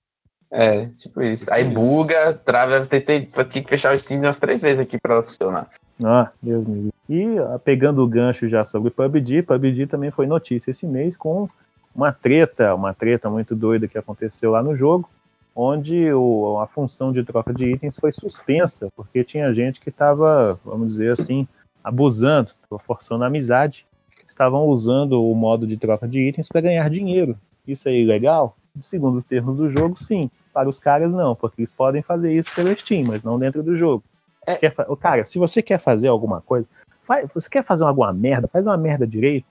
É, 0.51 0.85
tipo 0.87 1.21
isso. 1.21 1.51
Aí 1.51 1.63
buga, 1.63 2.33
trava. 2.33 2.73
Eu 2.75 2.87
tentei 2.87 3.21
tive 3.25 3.49
que 3.65 3.69
fechar 3.69 3.93
o 3.93 3.97
Steam 3.97 4.21
umas 4.21 4.39
três 4.39 4.61
vezes 4.61 4.79
aqui 4.79 4.97
pra 5.01 5.13
ela 5.15 5.21
funcionar. 5.21 5.67
Ah, 6.03 6.31
Deus 6.41 6.65
me 6.65 6.75
livre. 6.75 6.93
E 7.09 7.37
ah, 7.39 7.59
pegando 7.63 8.03
o 8.03 8.07
gancho 8.07 8.47
já 8.47 8.63
sobre 8.63 8.89
PUBG, 8.89 9.43
PUBG 9.43 9.87
também 9.87 10.11
foi 10.11 10.27
notícia 10.27 10.71
esse 10.71 10.85
mês 10.85 11.15
com 11.17 11.47
uma 11.95 12.11
treta, 12.11 12.73
uma 12.75 12.93
treta 12.93 13.29
muito 13.29 13.55
doida 13.55 13.87
que 13.87 13.97
aconteceu 13.97 14.51
lá 14.51 14.61
no 14.61 14.75
jogo, 14.75 15.09
onde 15.55 16.11
o- 16.13 16.59
a 16.59 16.67
função 16.67 17.11
de 17.13 17.23
troca 17.23 17.53
de 17.53 17.71
itens 17.71 17.95
foi 17.97 18.11
suspensa, 18.11 18.89
porque 18.95 19.23
tinha 19.23 19.53
gente 19.53 19.79
que 19.79 19.89
estava, 19.89 20.59
vamos 20.65 20.89
dizer 20.91 21.11
assim, 21.13 21.47
abusando, 21.83 22.51
forçando 22.85 23.23
a 23.23 23.27
amizade, 23.27 23.85
estavam 24.25 24.65
usando 24.65 25.23
o 25.23 25.35
modo 25.35 25.65
de 25.67 25.77
troca 25.77 26.07
de 26.07 26.21
itens 26.21 26.47
para 26.47 26.61
ganhar 26.61 26.89
dinheiro. 26.89 27.37
Isso 27.67 27.87
é 27.89 27.93
ilegal? 27.93 28.55
Segundo 28.79 29.15
os 29.17 29.25
termos 29.25 29.57
do 29.57 29.69
jogo, 29.69 29.95
sim. 30.01 30.29
Para 30.53 30.67
os 30.69 30.79
caras, 30.79 31.13
não, 31.13 31.35
porque 31.35 31.61
eles 31.61 31.71
podem 31.71 32.01
fazer 32.01 32.33
isso 32.33 32.53
pelo 32.53 32.75
Steam, 32.77 33.05
mas 33.05 33.23
não 33.23 33.39
dentro 33.39 33.61
do 33.63 33.75
jogo. 33.75 34.03
É. 34.45 34.55
Quer 34.55 34.71
fa- 34.71 34.85
Cara, 34.97 35.23
se 35.25 35.39
você 35.39 35.61
quer 35.61 35.79
fazer 35.79 36.07
alguma 36.07 36.41
coisa, 36.41 36.67
faz, 37.03 37.29
você 37.33 37.49
quer 37.49 37.63
fazer 37.63 37.83
alguma 37.83 38.11
merda, 38.13 38.47
faz 38.47 38.67
uma 38.67 38.77
merda 38.77 39.05
direito. 39.07 39.47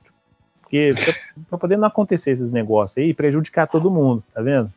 Porque 0.61 0.95
pra, 0.95 1.45
pra 1.51 1.59
poder 1.59 1.77
não 1.77 1.87
acontecer 1.89 2.31
esses 2.31 2.51
negócios 2.51 2.99
aí 2.99 3.11
e 3.11 3.15
prejudicar 3.15 3.67
todo 3.67 3.91
mundo, 3.91 4.23
tá 4.33 4.41
vendo? 4.43 4.73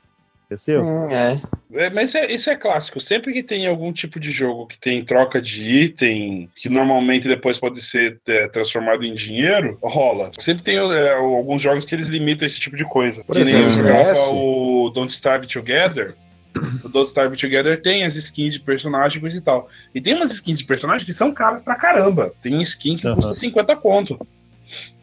Aconteceu? 0.47 0.81
Sim, 0.81 1.13
é. 1.13 1.41
É, 1.73 1.89
mas 1.89 2.15
é- 2.15 2.31
isso 2.31 2.49
é 2.49 2.55
clássico. 2.55 2.99
Sempre 3.01 3.33
que 3.33 3.43
tem 3.43 3.67
algum 3.67 3.91
tipo 3.91 4.17
de 4.19 4.31
jogo 4.31 4.65
que 4.65 4.77
tem 4.77 5.03
troca 5.03 5.41
de 5.41 5.69
item, 5.81 6.49
que 6.55 6.69
normalmente 6.69 7.27
depois 7.27 7.59
pode 7.59 7.81
ser 7.81 8.19
é, 8.25 8.47
transformado 8.47 9.05
em 9.05 9.13
dinheiro, 9.13 9.77
rola. 9.83 10.31
Sempre 10.39 10.63
tem 10.63 10.77
é, 10.77 11.13
alguns 11.13 11.61
jogos 11.61 11.83
que 11.83 11.93
eles 11.93 12.07
limitam 12.07 12.45
esse 12.45 12.59
tipo 12.59 12.77
de 12.77 12.85
coisa. 12.85 13.23
Por 13.25 13.35
que 13.35 13.43
nem 13.43 13.55
eu 13.55 13.67
exemplo, 13.67 13.87
jogava 13.89 14.19
o 14.31 14.89
Don't 14.89 15.13
Starve 15.13 15.45
Together. 15.47 16.15
O 16.83 16.89
Don't 16.89 17.07
Starve 17.07 17.37
Together 17.37 17.79
tem 17.79 18.03
as 18.03 18.15
skins 18.15 18.53
de 18.53 18.59
personagens 18.59 19.33
e 19.33 19.37
e 19.37 19.41
tal. 19.41 19.69
E 19.93 20.01
tem 20.01 20.15
umas 20.15 20.31
skins 20.31 20.57
de 20.57 20.65
personagens 20.65 21.05
que 21.05 21.13
são 21.13 21.31
caras 21.31 21.61
pra 21.61 21.75
caramba. 21.75 22.31
Tem 22.41 22.59
skin 22.61 22.97
que 22.97 23.05
Aham. 23.05 23.15
custa 23.17 23.33
50 23.35 23.75
conto. 23.75 24.17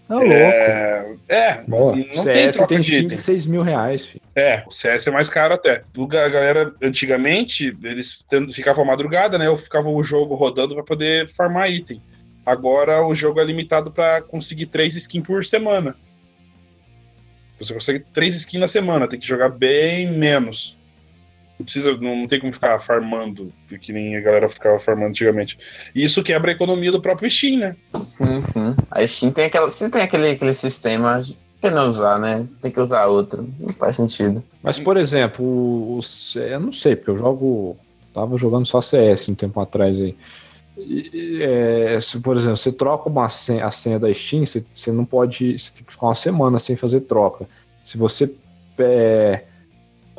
Tá 0.07 0.17
louco. 0.17 0.33
É, 0.33 1.17
é 1.29 1.63
Boa. 1.67 1.97
não 1.97 2.25
tem 2.25 2.45
CS 2.45 2.57
troca 2.57 2.69
tem 2.69 2.81
de 2.81 2.95
skin 2.95 3.07
item. 3.07 3.17
de 3.17 3.23
6 3.23 3.47
mil 3.47 3.63
reais, 3.63 4.05
filho. 4.05 4.23
É, 4.37 4.63
o 4.67 4.71
CS 4.71 5.07
é 5.07 5.11
mais 5.11 5.31
caro 5.31 5.55
até. 5.55 5.83
A 5.97 6.29
galera, 6.29 6.75
antigamente, 6.83 7.77
eles 7.83 8.23
ficavam 8.53 8.85
madrugada, 8.85 9.39
né? 9.39 9.49
Ou 9.49 9.57
ficava 9.57 9.89
o 9.89 10.03
jogo 10.05 10.35
rodando 10.35 10.75
para 10.75 10.85
poder 10.85 11.31
farmar 11.31 11.71
item. 11.71 12.03
Agora 12.45 13.05
o 13.07 13.15
jogo 13.15 13.41
é 13.41 13.45
limitado 13.45 13.91
para 13.91 14.21
conseguir 14.21 14.67
três 14.67 14.95
skins 14.95 15.27
por 15.27 15.45
semana. 15.45 15.97
Você 17.59 17.73
consegue 17.73 18.05
três 18.13 18.37
skins 18.37 18.61
na 18.61 18.69
semana, 18.69 19.09
tem 19.09 19.19
que 19.19 19.27
jogar 19.27 19.49
bem 19.49 20.07
menos. 20.11 20.77
Não 21.59 21.65
precisa, 21.65 21.97
não, 21.97 22.27
tem 22.27 22.41
como 22.41 22.53
ficar 22.53 22.81
farmando, 22.81 23.53
que 23.81 23.93
nem 23.93 24.17
a 24.17 24.21
galera 24.21 24.49
ficava 24.49 24.79
farmando 24.79 25.11
antigamente. 25.11 25.57
E 25.95 26.05
isso 26.05 26.23
quebra 26.23 26.51
a 26.51 26.55
economia 26.55 26.91
do 26.91 27.01
próprio 27.01 27.31
Steam, 27.31 27.59
né? 27.61 27.77
Sim, 28.03 28.41
sim. 28.41 28.75
A 28.91 29.07
Steam 29.07 29.33
tem 29.33 29.45
aquela. 29.45 29.71
Se 29.71 29.89
tem 29.89 30.03
aquele, 30.03 30.31
aquele 30.31 30.53
sistema, 30.53 31.21
por 31.21 31.69
que 31.69 31.71
não 31.71 31.89
usar, 31.89 32.19
né? 32.19 32.49
Tem 32.61 32.71
que 32.73 32.81
usar 32.81 33.07
outro. 33.07 33.49
Não 33.61 33.69
faz 33.69 33.97
sentido. 33.97 34.43
Mas, 34.63 34.81
por 34.81 34.97
exemplo, 34.97 35.45
o, 35.45 36.01
eu 36.35 36.61
não 36.61 36.73
sei, 36.73 36.97
porque 36.97 37.11
eu 37.11 37.19
jogo. 37.19 37.77
Tava 38.13 38.37
jogando 38.39 38.67
só 38.67 38.81
CS 38.81 39.31
um 39.31 39.35
tempo 39.35 39.61
atrás 39.61 40.01
aí. 40.01 40.17
E- 40.77 41.11
e, 41.13 41.43
é, 41.43 42.01
se, 42.01 42.19
por 42.21 42.37
exemplo, 42.37 42.57
você 42.57 42.73
troca 42.73 43.09
uma 43.09 43.29
senha, 43.29 43.65
a 43.65 43.71
senha 43.71 43.99
da 43.99 44.13
Steam, 44.13 44.45
você, 44.45 44.65
você 44.75 44.91
não 44.91 45.05
pode. 45.05 45.57
Você 45.59 45.73
tem 45.73 45.85
que 45.85 45.93
ficar 45.93 46.07
uma 46.07 46.15
semana 46.15 46.59
sem 46.59 46.75
fazer 46.77 47.03
troca. 47.03 47.49
Se 47.85 47.97
você 47.97 48.33
é, 48.79 49.45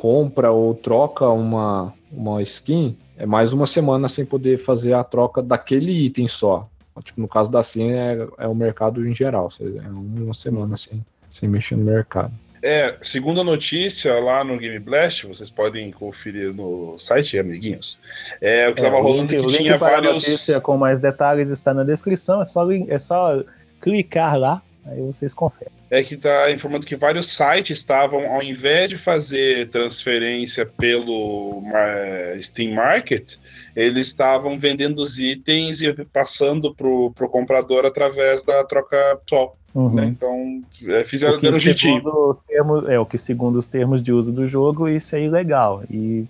compra 0.06 0.52
ou 0.52 0.72
troca 0.72 1.28
uma, 1.28 1.92
uma 2.12 2.40
skin, 2.42 2.96
é 3.18 3.26
mais 3.26 3.52
uma 3.52 3.66
semana 3.66 4.08
sem 4.08 4.24
poder 4.24 4.56
fazer 4.58 4.92
a 4.92 5.02
troca 5.02 5.42
daquele 5.42 5.90
item 5.90 6.28
só. 6.28 6.68
Tipo, 7.02 7.20
no 7.20 7.26
caso 7.28 7.50
da 7.50 7.62
senha, 7.64 7.94
é, 8.38 8.44
é 8.44 8.46
o 8.48 8.54
mercado 8.54 9.04
em 9.06 9.12
geral. 9.14 9.50
seja, 9.50 9.82
É 9.84 9.88
uma 9.88 10.32
semana 10.32 10.76
sem, 10.76 11.04
sem 11.30 11.48
mexer 11.48 11.76
no 11.76 11.84
mercado. 11.84 12.32
É, 12.62 12.96
segundo 13.02 13.40
a 13.40 13.44
notícia 13.44 14.18
lá 14.20 14.42
no 14.44 14.56
Game 14.58 14.78
Blast, 14.78 15.26
vocês 15.26 15.50
podem 15.50 15.90
conferir 15.90 16.54
no 16.54 16.96
site, 16.98 17.36
amiguinhos. 17.38 18.00
É, 18.40 18.68
o 18.68 18.74
que 18.74 18.80
É, 18.80 18.84
tava 18.84 18.96
o 18.98 19.02
rolando 19.02 19.32
link- 19.32 19.40
que 19.40 19.46
o 19.46 19.50
link 19.50 19.58
tinha 19.62 19.76
para 19.78 19.88
a 19.88 19.90
vários. 20.00 20.14
notícia 20.14 20.60
com 20.60 20.76
mais 20.76 21.00
detalhes 21.00 21.50
está 21.50 21.74
na 21.74 21.82
descrição, 21.84 22.40
é 22.40 22.44
só, 22.46 22.66
é 22.70 22.98
só 22.98 23.42
clicar 23.80 24.38
lá, 24.38 24.62
aí 24.86 25.00
vocês 25.02 25.34
conferem. 25.34 25.72
É 25.90 26.02
que 26.02 26.16
tá 26.16 26.50
informando 26.50 26.86
que 26.86 26.96
vários 26.96 27.30
sites 27.32 27.78
estavam, 27.78 28.32
ao 28.32 28.42
invés 28.42 28.90
de 28.90 28.96
fazer 28.96 29.68
transferência 29.68 30.66
pelo 30.66 31.60
ma- 31.62 32.40
Steam 32.42 32.74
Market, 32.74 33.34
eles 33.74 34.08
estavam 34.08 34.58
vendendo 34.58 35.00
os 35.00 35.18
itens 35.18 35.82
e 35.82 35.92
passando 36.04 36.74
pro, 36.74 37.12
pro 37.12 37.28
comprador 37.28 37.84
através 37.84 38.42
da 38.42 38.64
troca 38.64 39.12
atual. 39.12 39.56
Uhum. 39.74 39.92
né? 39.92 40.06
Então, 40.06 40.62
é, 40.88 41.04
fizeram 41.04 41.38
deram 41.38 41.58
jeitinho. 41.58 42.02
termos, 42.48 42.88
é, 42.88 42.98
o 42.98 43.04
que 43.04 43.18
segundo 43.18 43.58
os 43.58 43.66
termos 43.66 44.02
de 44.02 44.10
uso 44.10 44.32
do 44.32 44.48
jogo, 44.48 44.88
isso 44.88 45.14
é 45.14 45.20
ilegal. 45.20 45.84
E, 45.90 46.24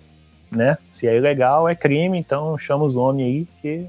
né, 0.50 0.76
se 0.90 1.06
é 1.06 1.16
ilegal, 1.16 1.68
é 1.68 1.74
crime, 1.76 2.18
então 2.18 2.58
chama 2.58 2.84
os 2.84 2.96
homens 2.96 3.26
aí, 3.26 3.46
que 3.62 3.86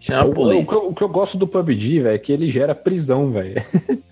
Chama 0.00 0.26
O, 0.26 0.30
o, 0.30 0.34
polícia. 0.34 0.66
que 0.66 0.74
eu- 0.84 0.88
o 0.90 0.94
que 0.94 1.02
eu 1.02 1.08
gosto 1.08 1.36
do 1.36 1.46
PUBG, 1.46 2.00
velho, 2.00 2.14
é 2.14 2.18
que 2.18 2.32
ele 2.32 2.50
gera 2.52 2.74
prisão, 2.74 3.30
velho. 3.32 3.60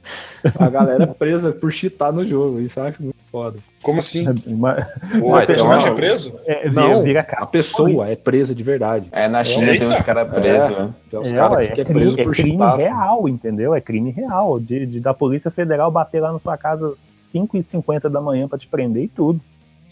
a 0.59 0.69
galera 0.69 1.05
é 1.05 1.07
presa 1.07 1.53
por 1.53 1.73
cheatar 1.73 2.13
no 2.13 2.25
jogo. 2.25 2.61
Isso 2.61 2.79
eu 2.79 2.85
acho 2.85 3.03
muito 3.03 3.17
foda. 3.31 3.59
Como 3.83 3.99
assim? 3.99 4.25
Mas- 4.49 4.85
O 5.23 5.31
Ué, 5.31 5.47
personagem 5.47 5.87
então- 5.87 5.93
é 5.93 5.95
preso? 5.97 6.35
é, 6.45 6.71
Não, 6.71 7.03
vira 7.03 7.21
A 7.37 7.47
pessoa 7.47 8.09
é 8.09 8.17
presa 8.17 8.55
de 8.55 8.63
verdade. 8.63 9.07
É, 9.13 9.29
na 9.29 9.45
China 9.45 9.77
tem 9.79 9.87
uns 9.87 10.01
caras 10.03 10.29
presos, 10.33 10.77
né? 10.77 10.95
Tem 11.11 11.21
os 11.21 11.33
É, 11.33 11.35
caras 11.37 11.69
que 11.69 11.81
é, 11.81 11.83
é 11.83 11.85
preso 11.85 12.17
crime, 12.17 12.21
é 12.21 12.25
por 12.25 12.35
crime 12.35 12.51
cheatar. 12.59 12.77
real, 12.77 13.29
entendeu? 13.29 13.75
É 13.75 13.81
crime 13.81 14.11
real. 14.11 14.59
De, 14.59 14.87
de- 14.87 15.01
da 15.01 15.15
Polícia 15.15 15.51
Federal 15.51 15.91
bater 15.91 16.21
lá 16.21 16.33
na 16.33 16.39
sua 16.39 16.57
casa 16.57 16.89
às 16.89 17.13
5h50 17.17 18.09
da 18.09 18.21
manhã 18.21 18.49
pra 18.49 18.59
te 18.59 18.67
prender 18.67 19.05
e 19.05 19.09
tudo. 19.09 19.41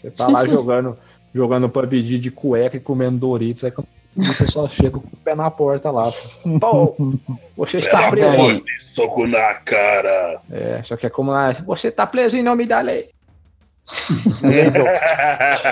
Você 0.01 0.11
tá 0.11 0.27
lá 0.27 0.45
jogando, 0.45 0.97
jogando 1.33 1.69
PUBG 1.69 2.19
de 2.19 2.29
cueca 2.31 2.75
e 2.77 2.79
comendo 2.81 3.17
Doritos, 3.17 3.63
aí 3.63 3.71
quando 3.71 3.87
o 4.15 4.37
pessoal 4.37 4.69
chega 4.69 4.91
com 4.91 4.99
o 4.99 5.17
pé 5.23 5.35
na 5.35 5.51
porta 5.51 5.91
lá. 5.91 6.03
Pô, 6.59 6.95
você 7.57 7.79
está 7.79 8.09
preso. 8.09 8.35
porta, 8.35 8.63
soco 8.93 9.27
na 9.27 9.53
cara. 9.55 10.39
É, 10.51 10.81
só 10.83 10.95
que 10.95 11.05
é 11.05 11.09
como 11.09 11.31
lá, 11.31 11.53
você 11.65 11.91
tá 11.91 12.05
preso 12.07 12.37
em 12.37 12.43
nome 12.43 12.65
da 12.65 12.79
lei. 12.81 13.09
Preso. 14.41 14.83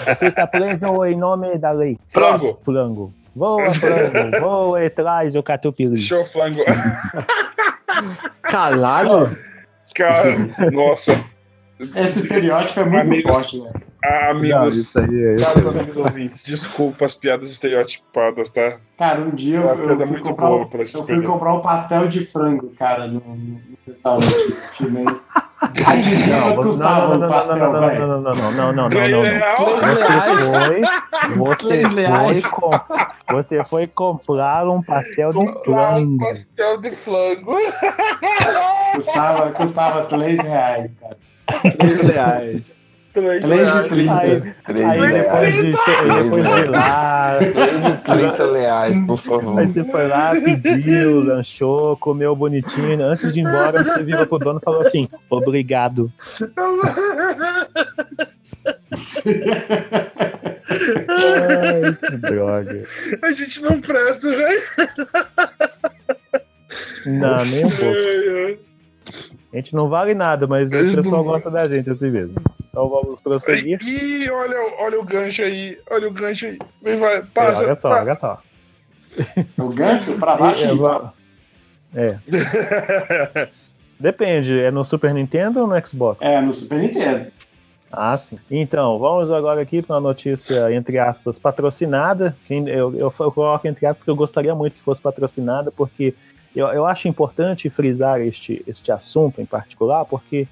Você 0.06 0.28
está 0.28 0.46
preso 0.46 1.04
em 1.06 1.18
nome 1.18 1.58
da 1.58 1.72
lei. 1.72 1.98
Frango. 2.10 2.60
Flango. 2.64 3.14
Voa, 3.36 3.74
flango. 3.74 4.40
Voa 4.40 4.86
e 4.86 4.90
traz 4.90 5.36
o 5.36 5.42
catupiry. 5.42 6.00
Show 6.00 6.24
flango. 6.26 6.64
Caralho! 8.44 9.36
Cara, 9.96 10.36
nossa. 10.72 11.24
Esse 11.80 12.20
estereótipo 12.20 12.80
é 12.82 12.86
muito 12.86 13.08
Amigos. 13.08 13.36
forte, 13.36 13.60
né? 13.62 13.72
Ah, 14.06 14.34
Não, 14.34 14.40
amigos. 14.40 14.78
isso 14.78 15.00
aí 15.00 15.06
é- 15.06 15.38
Caros 15.40 15.66
amigos 15.66 15.96
ouvintes, 15.98 16.44
desculpa 16.44 17.06
as 17.06 17.16
piadas 17.16 17.50
estereotipadas, 17.52 18.50
tá? 18.50 18.78
Cara, 18.98 19.22
um 19.22 19.30
dia 19.32 19.58
eu, 19.58 19.70
eu 19.70 19.78
fui, 19.98 20.06
muito 20.08 20.24
comprar, 20.30 20.48
boa 20.48 20.62
um- 20.66 20.70
eu 20.94 21.04
fui 21.06 21.22
comprar 21.22 21.54
um 21.54 21.62
pastel 21.62 22.08
de 22.08 22.26
frango, 22.26 22.74
cara, 22.78 23.08
no, 23.08 23.22
no 23.22 23.62
restaurante 23.88 24.34
chinês. 24.76 25.28
Adivinha 25.88 26.36
Não, 26.38 26.44
quanto 26.44 26.56
não, 26.58 26.64
custava 26.64 27.08
não, 27.08 27.16
o 27.16 27.20
não, 27.20 27.30
pastel, 27.30 27.56
não, 27.58 27.72
não, 27.74 27.80
velho? 27.80 28.00
não, 28.08 28.08
não, 28.08 28.22
não, 28.22 28.34
não, 28.34 28.52
não, 28.52 28.74
não, 28.74 28.90
não, 28.90 28.90
não. 28.90 29.88
Você 31.38 31.90
foi, 31.90 31.96
você 31.96 32.42
foi, 32.42 32.42
com, 32.52 32.72
você 33.34 33.64
foi 33.64 33.88
comprar 33.88 34.68
um 34.70 34.84
pastel 34.84 35.32
de 35.32 35.38
Comprar 35.46 35.96
um 35.96 36.18
flango. 36.18 36.18
pastel 36.20 36.82
de 36.82 36.92
flango. 36.92 37.56
Custava, 38.96 39.52
custava 39.52 40.04
3 40.06 40.40
reais, 40.42 41.00
cara. 41.00 41.18
3 41.78 42.14
reais. 42.14 42.62
Três 43.14 43.44
3 43.44 43.64
reais. 43.64 43.84
de 43.84 43.90
30. 43.90 44.14
Aí, 44.14 44.42
3 44.66 44.86
aí 44.86 45.00
depois 45.00 45.54
de, 45.54 45.62
reais. 45.62 46.24
depois 46.24 46.44
de 46.44 46.64
lá, 46.66 47.38
3 47.54 47.88
e 47.88 47.96
30 47.98 48.52
reais, 48.54 49.00
por 49.06 49.18
favor. 49.18 49.60
aí 49.60 49.68
você 49.68 49.84
foi 49.84 50.08
lá, 50.08 50.32
pediu, 50.32 51.20
lanchou, 51.22 51.96
comeu 51.98 52.36
bonitinho. 52.36 53.04
Antes 53.04 53.32
de 53.32 53.40
ir 53.40 53.44
embora, 53.44 53.84
você 53.84 54.02
virou 54.02 54.26
pro 54.26 54.40
dono 54.40 54.60
e 54.60 54.66
falou 54.66 54.82
assim: 54.82 55.08
obrigado. 55.30 56.12
Ai, 61.08 61.94
que 61.94 62.18
droga. 62.18 62.84
A 63.22 63.32
gente 63.32 63.62
não 63.62 63.80
presta, 63.80 64.28
velho. 64.28 64.62
Não, 67.06 67.36
nem 67.46 67.66
um 67.66 67.70
pouco. 67.70 68.73
A 69.54 69.56
gente 69.58 69.76
não 69.76 69.88
vale 69.88 70.16
nada, 70.16 70.48
mas 70.48 70.72
o 70.74 70.96
pessoal 70.96 71.24
gosta 71.24 71.52
da 71.52 71.64
gente 71.70 71.90
assim 71.92 72.10
mesmo. 72.10 72.34
Então 72.72 72.88
vamos 72.88 73.22
prosseguir. 73.22 73.80
Ih, 73.86 74.28
olha, 74.32 74.58
olha 74.80 75.00
o 75.00 75.04
gancho 75.04 75.44
aí. 75.44 75.78
Olha 75.92 76.08
o 76.08 76.12
gancho 76.12 76.48
aí. 76.48 76.58
Vem, 76.82 76.98
vai, 76.98 77.18
É, 77.18 77.22
passa. 77.22 77.64
olha 77.64 77.76
só, 77.76 77.90
passa. 77.90 78.02
olha 78.02 78.16
só. 78.16 78.42
O 79.60 79.70
gancho 79.70 80.18
pra 80.18 80.36
baixo. 80.36 80.64
É, 80.64 80.66
isso. 80.68 80.78
va- 80.78 81.14
é. 81.96 82.18
Depende, 84.00 84.60
é 84.60 84.72
no 84.72 84.84
Super 84.84 85.14
Nintendo 85.14 85.62
ou 85.62 85.68
no 85.68 85.88
Xbox? 85.88 86.20
É, 86.22 86.42
no 86.42 86.52
Super 86.52 86.80
Nintendo. 86.80 87.28
Ah, 87.92 88.18
sim. 88.18 88.40
Então, 88.50 88.98
vamos 88.98 89.30
agora 89.32 89.62
aqui 89.62 89.84
para 89.84 89.94
uma 89.96 90.02
notícia, 90.02 90.74
entre 90.74 90.98
aspas, 90.98 91.38
patrocinada. 91.38 92.36
Eu, 92.50 92.68
eu, 92.96 93.14
eu 93.20 93.32
coloco 93.32 93.68
entre 93.68 93.86
aspas 93.86 94.00
porque 94.00 94.10
eu 94.10 94.16
gostaria 94.16 94.56
muito 94.56 94.74
que 94.74 94.82
fosse 94.82 95.00
patrocinada, 95.00 95.72
porque 95.72 96.16
eu, 96.56 96.68
eu 96.68 96.86
acho 96.86 97.08
importante 97.08 97.70
frisar 97.70 98.22
este, 98.22 98.64
este 98.68 98.92
assunto 98.92 99.42
em 99.42 99.46
particular, 99.46 100.06
porque 100.06 100.48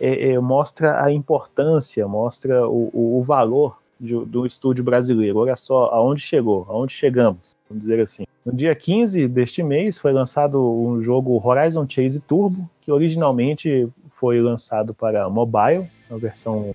é, 0.00 0.30
é, 0.32 0.38
mostra 0.38 1.04
a 1.04 1.12
importância, 1.12 2.06
mostra 2.06 2.66
o, 2.68 2.90
o, 2.92 3.18
o 3.20 3.22
valor 3.22 3.78
de- 3.98 4.24
do 4.24 4.44
estúdio 4.46 4.82
brasileiro. 4.82 5.38
Olha 5.38 5.56
só 5.56 5.86
aonde 5.86 6.20
chegou, 6.22 6.66
aonde 6.68 6.92
chegamos, 6.92 7.56
vamos 7.68 7.82
dizer 7.82 8.00
assim. 8.00 8.24
No 8.44 8.52
dia 8.52 8.74
15 8.74 9.28
deste 9.28 9.62
mês 9.62 9.98
foi 9.98 10.12
lançado 10.12 10.60
um 10.60 11.00
jogo 11.00 11.40
Horizon 11.44 11.86
Chase 11.88 12.20
Turbo, 12.20 12.68
que 12.80 12.90
originalmente 12.90 13.88
foi 14.10 14.40
lançado 14.40 14.92
para 14.92 15.28
mobile, 15.28 15.88
uma 16.10 16.18
versão, 16.18 16.74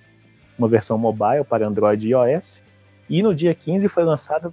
uma 0.58 0.68
versão 0.68 0.98
mobile 0.98 1.44
para 1.44 1.68
Android 1.68 2.08
e 2.08 2.12
iOS. 2.12 2.62
E 3.10 3.22
no 3.22 3.36
dia 3.36 3.54
15 3.54 3.90
foi 3.90 4.04
lançada 4.04 4.52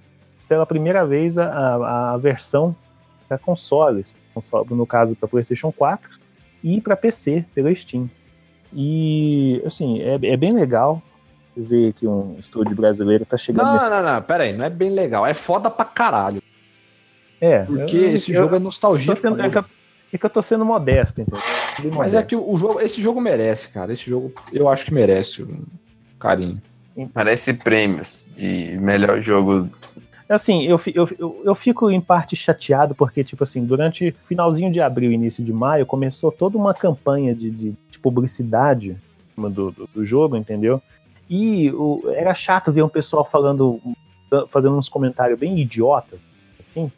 pela 0.49 0.67
primeira 0.67 1.07
vez 1.07 1.39
a, 1.39 1.47
a, 1.47 2.15
a 2.15 2.17
versão 2.17 2.75
para 3.29 3.39
consoles, 3.39 4.15
console, 4.35 4.67
no 4.71 4.87
caso 4.87 5.15
para 5.17 5.29
PlayStation 5.29 5.73
4 5.73 6.11
e 6.63 6.81
para 6.81 6.97
PC 6.97 7.45
pela 7.55 7.75
Steam. 7.75 8.09
E 8.73 9.63
assim, 9.65 10.01
é, 10.01 10.15
é 10.15 10.37
bem 10.37 10.53
legal 10.53 11.03
ver 11.57 11.93
que 11.93 12.07
um 12.07 12.37
estúdio 12.39 12.75
brasileiro 12.75 13.23
está 13.23 13.37
chegando 13.37 13.67
Não, 13.67 13.75
nesse. 13.75 13.89
não, 13.89 14.03
não, 14.03 14.23
pera 14.23 14.45
aí, 14.45 14.57
não 14.57 14.65
é 14.65 14.71
bem 14.71 14.91
legal. 14.91 15.25
É 15.25 15.33
foda 15.35 15.71
pra 15.71 15.85
caralho. 15.85 16.43
É, 17.41 17.63
Porque 17.65 17.97
eu- 17.97 18.15
esse 18.15 18.33
eu- 18.33 18.43
jogo 18.43 18.57
é 18.57 18.59
nostalgia. 18.59 19.15
sendo, 19.15 19.41
é, 19.41 19.49
que 19.51 19.59
eu, 19.59 19.65
é 20.13 20.19
que 20.19 20.27
eu 20.27 20.31
tô 20.31 20.43
sendo 20.43 20.65
modesto? 20.65 21.17
Bem 21.17 21.27
Mas 21.31 21.85
é 21.85 21.91
modesto. 21.91 22.27
que 22.29 22.37
o 22.37 22.57
jogo, 22.57 22.81
esse 22.81 23.01
jogo 23.01 23.21
merece, 23.21 23.69
cara. 23.69 23.93
Esse 23.93 24.09
jogo 24.11 24.33
eu 24.53 24.69
acho 24.69 24.85
que 24.85 24.93
merece 24.95 25.43
um 25.43 25.63
carinho. 26.19 26.61
Parece 27.13 27.55
prêmios 27.55 28.25
de 28.37 28.79
melhor 28.81 29.21
jogo. 29.21 29.69
Assim, 30.35 30.65
eu, 30.65 30.81
eu, 30.95 31.43
eu, 31.45 31.55
fico 31.55 31.91
em 31.91 32.01
parte 32.01 32.35
chateado 32.35 32.95
porque, 32.95 33.23
tipo 33.23 33.45
assim, 33.45 33.65
durante 33.65 34.15
finalzinho 34.27 34.73
de 34.73 34.81
abril 34.81 35.13
início 35.13 35.45
de 35.45 35.53
maio, 35.53 35.87
começou 35.87 36.33
toda 36.33 36.59
uma 36.59 36.75
campanha 36.75 37.35
de, 37.35 37.51
de, 37.51 37.75
de 37.91 37.99
publicidade 37.99 38.97
do, 39.37 39.71
do, 39.71 39.89
do 39.95 40.05
jogo, 40.05 40.37
entendeu? 40.37 40.83
E 41.29 41.71
o, 41.71 42.03
era 42.15 42.35
chato 42.35 42.73
ver 42.73 42.83
um 42.83 42.89
pessoal 42.89 43.25
falando, 43.25 43.81
fazendo 44.51 44.77
uns 44.77 44.89
comentários 44.89 45.39
bem 45.39 45.59
idiota, 45.59 46.19
assim, 46.59 46.91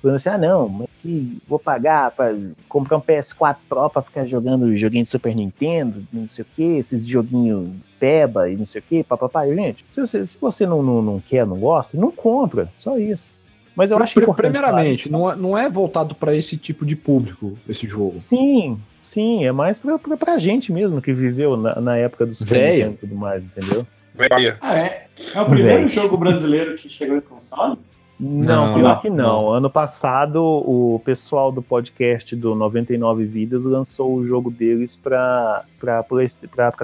falando 0.00 0.16
assim, 0.16 0.28
ah 0.28 0.38
não, 0.38 0.68
mas 0.68 0.88
que 1.02 1.38
vou 1.46 1.58
pagar 1.58 2.10
pra 2.10 2.34
comprar 2.68 2.96
um 2.96 3.00
PS4 3.00 3.56
Pro 3.68 3.90
pra 3.90 4.02
ficar 4.02 4.24
jogando 4.26 4.74
joguinho 4.76 5.02
de 5.02 5.08
Super 5.08 5.34
Nintendo, 5.34 6.06
não 6.12 6.26
sei 6.26 6.42
o 6.42 6.46
que, 6.54 6.62
esses 6.62 7.06
joguinhos 7.06 7.70
peba 7.98 8.50
e 8.50 8.56
não 8.56 8.66
sei 8.66 8.80
o 8.80 8.84
que, 8.88 9.02
papapá. 9.04 9.46
Gente, 9.46 9.84
se 9.90 10.00
você, 10.00 10.24
se 10.26 10.38
você 10.40 10.66
não, 10.66 10.82
não, 10.82 11.00
não 11.02 11.20
quer, 11.20 11.46
não 11.46 11.58
gosta, 11.58 11.96
não 11.96 12.10
compra, 12.10 12.68
só 12.78 12.98
isso. 12.98 13.34
Mas 13.74 13.90
eu 13.90 13.98
acho 13.98 14.14
Pri- 14.14 14.22
importante 14.22 14.52
Primeiramente, 14.52 15.10
não 15.10 15.30
é, 15.30 15.36
não 15.36 15.58
é 15.58 15.68
voltado 15.68 16.14
pra 16.14 16.34
esse 16.34 16.56
tipo 16.56 16.84
de 16.86 16.96
público, 16.96 17.58
esse 17.68 17.86
jogo. 17.86 18.18
Sim, 18.18 18.78
sim, 19.02 19.44
é 19.44 19.52
mais 19.52 19.78
pra, 19.78 19.98
pra, 19.98 20.16
pra 20.16 20.38
gente 20.38 20.72
mesmo 20.72 21.02
que 21.02 21.12
viveu 21.12 21.56
na, 21.58 21.78
na 21.80 21.96
época 21.98 22.24
do 22.24 22.34
Super 22.34 22.54
Véia. 22.54 22.86
E 22.86 22.96
tudo 22.96 23.14
mais, 23.14 23.44
entendeu? 23.44 23.86
Velho. 24.14 24.56
Ah, 24.62 24.78
é? 24.78 25.06
É 25.34 25.40
o 25.42 25.44
primeiro 25.44 25.80
Velho. 25.80 25.88
jogo 25.90 26.16
brasileiro 26.16 26.74
que 26.74 26.88
chegou 26.88 27.18
em 27.18 27.20
consoles? 27.20 27.98
Não, 28.18 28.68
Não, 28.68 28.74
pior 28.74 29.02
que 29.02 29.10
não. 29.10 29.16
não. 29.16 29.50
Ano 29.50 29.68
passado, 29.68 30.42
o 30.42 31.00
pessoal 31.04 31.52
do 31.52 31.60
podcast 31.60 32.34
do 32.34 32.54
99 32.54 33.26
Vidas 33.26 33.64
lançou 33.64 34.14
o 34.14 34.26
jogo 34.26 34.50
deles 34.50 34.96
para 34.96 35.64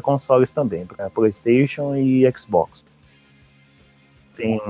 consoles 0.02 0.52
também, 0.52 0.84
para 0.84 1.08
PlayStation 1.08 1.96
e 1.96 2.30
Xbox. 2.36 2.84
Tem, 4.36 4.60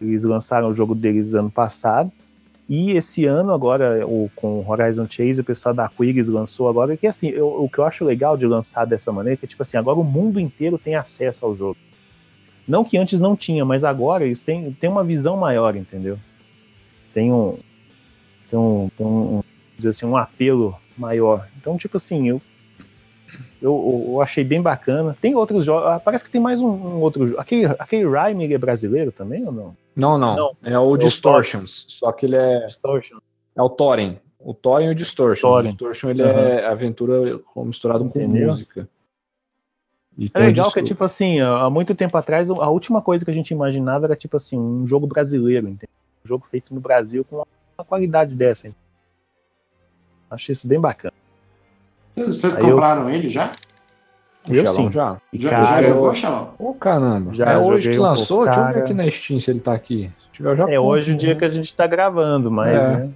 eles 0.00 0.24
lançaram 0.24 0.68
o 0.70 0.74
jogo 0.74 0.94
deles 0.94 1.34
ano 1.34 1.50
passado 1.50 2.10
E 2.68 2.92
esse 2.92 3.26
ano, 3.26 3.52
agora, 3.52 4.06
o, 4.06 4.30
com 4.36 4.64
Horizon 4.66 5.06
Chase, 5.10 5.40
o 5.40 5.44
pessoal 5.44 5.74
da 5.74 5.88
Quigs 5.90 6.30
lançou 6.30 6.68
agora, 6.70 6.96
que 6.96 7.06
assim, 7.06 7.28
eu- 7.28 7.62
o 7.64 7.68
que 7.68 7.78
eu 7.78 7.84
acho 7.84 8.02
legal 8.04 8.34
de 8.36 8.46
lançar 8.46 8.86
dessa 8.86 9.12
maneira 9.12 9.34
é 9.34 9.36
que, 9.38 9.46
tipo 9.46 9.62
assim, 9.62 9.76
agora 9.76 9.98
o 9.98 10.04
mundo 10.04 10.40
inteiro 10.40 10.78
tem 10.78 10.94
acesso 10.94 11.44
ao 11.44 11.54
jogo. 11.54 11.76
Não 12.66 12.84
que 12.84 12.96
antes 12.96 13.20
não 13.20 13.36
tinha, 13.36 13.64
mas 13.64 13.84
agora 13.84 14.24
eles 14.24 14.40
têm, 14.42 14.72
têm 14.72 14.88
uma 14.90 15.04
visão 15.04 15.36
maior, 15.36 15.74
entendeu? 15.76 16.18
Tem 17.12 17.32
um. 17.32 17.58
Tem 18.50 18.58
um. 18.58 18.88
Tem 18.96 19.06
um, 19.06 19.42
dizer 19.76 19.90
assim, 19.90 20.06
um 20.06 20.16
apelo 20.16 20.76
maior. 20.96 21.48
Então, 21.60 21.76
tipo 21.76 21.96
assim, 21.96 22.28
eu. 22.28 22.40
Eu, 23.60 24.08
eu 24.08 24.20
achei 24.20 24.42
bem 24.44 24.60
bacana. 24.60 25.16
Tem 25.20 25.34
outros 25.34 25.64
jogos. 25.64 25.86
ah, 25.88 26.00
Parece 26.00 26.24
que 26.24 26.30
tem 26.30 26.40
mais 26.40 26.60
um, 26.60 26.68
um 26.68 27.00
outro 27.00 27.26
jogo. 27.26 27.40
Aquele, 27.40 27.66
aquele 27.78 28.04
Rhyme 28.04 28.52
é 28.52 28.58
brasileiro 28.58 29.12
também 29.12 29.44
ou 29.46 29.52
não? 29.52 29.76
Não, 29.94 30.18
não, 30.18 30.36
Não. 30.36 30.56
É 30.62 30.78
o 30.78 30.90
o 30.90 30.96
Distortions. 30.96 31.86
Só 31.88 32.10
que 32.12 32.26
ele 32.26 32.36
é, 32.36 32.66
Distortion. 32.66 33.18
é 33.56 33.62
o 33.62 33.70
Thorin. 33.70 34.18
O 34.38 34.52
Thorin 34.52 34.86
e 34.86 34.90
o 34.90 34.94
Distortion. 34.94 35.48
Thorin. 35.48 35.68
O 35.68 35.70
Distortion 35.70 36.10
ele 36.10 36.22
é 36.22 36.66
aventura 36.66 37.40
misturado 37.56 38.04
com 38.08 38.26
música. 38.26 38.88
E 40.18 40.30
É 40.34 40.38
o 40.38 40.42
legal 40.42 40.70
que 40.70 40.80
é 40.80 40.82
tipo 40.82 41.02
assim, 41.04 41.40
há 41.40 41.68
muito 41.70 41.94
tempo 41.94 42.16
atrás, 42.18 42.50
a 42.50 42.68
última 42.68 43.00
coisa 43.00 43.24
que 43.24 43.30
a 43.30 43.34
gente 43.34 43.50
imaginava 43.52 44.04
era 44.06 44.16
tipo 44.16 44.36
assim, 44.36 44.58
um 44.58 44.86
jogo 44.86 45.06
brasileiro, 45.06 45.66
entendeu? 45.68 45.88
Um 46.24 46.28
jogo 46.28 46.46
feito 46.50 46.74
no 46.74 46.80
Brasil 46.80 47.24
com 47.24 47.36
uma 47.78 47.84
qualidade 47.84 48.34
dessa. 48.34 48.68
entendeu? 48.68 48.82
Achei 50.30 50.52
isso 50.52 50.66
bem 50.66 50.80
bacana. 50.80 51.12
Vocês, 52.10 52.26
vocês 52.36 52.56
Aí 52.58 52.64
eu- 52.64 52.70
compraram 52.70 53.08
ele 53.10 53.28
já? 53.28 53.52
o 54.48 54.52
Eu 54.54 54.66
Xelão 54.66 54.72
sim. 54.74 54.90
já. 54.92 55.20
E, 55.32 55.38
Já, 55.38 55.50
cara, 55.50 55.82
já 55.82 55.88
eu- 55.88 56.14
Xalão? 56.14 56.54
Ô, 56.58 56.74
caramba. 56.74 57.32
Já 57.34 57.52
é 57.52 57.58
hoje 57.58 57.90
que 57.92 57.98
um 57.98 58.02
lançou? 58.02 58.38
pouco, 58.44 58.44
Deixa 58.52 58.60
eu 58.70 58.74
ver 58.74 58.82
aqui 58.82 58.94
na 58.94 59.10
Steam 59.10 59.40
se 59.40 59.50
ele 59.50 59.60
tá 59.60 59.72
aqui. 59.72 60.10
Tiver, 60.32 60.56
já 60.56 60.70
É 60.70 60.80
hoje 60.80 61.10
o 61.10 61.14
compro, 61.14 61.20
dia 61.26 61.34
né? 61.34 61.38
que 61.38 61.44
a 61.44 61.48
gente 61.48 61.74
tá 61.74 61.86
gravando, 61.86 62.50
mas, 62.50 62.84
É. 62.84 62.88
né? 62.88 63.10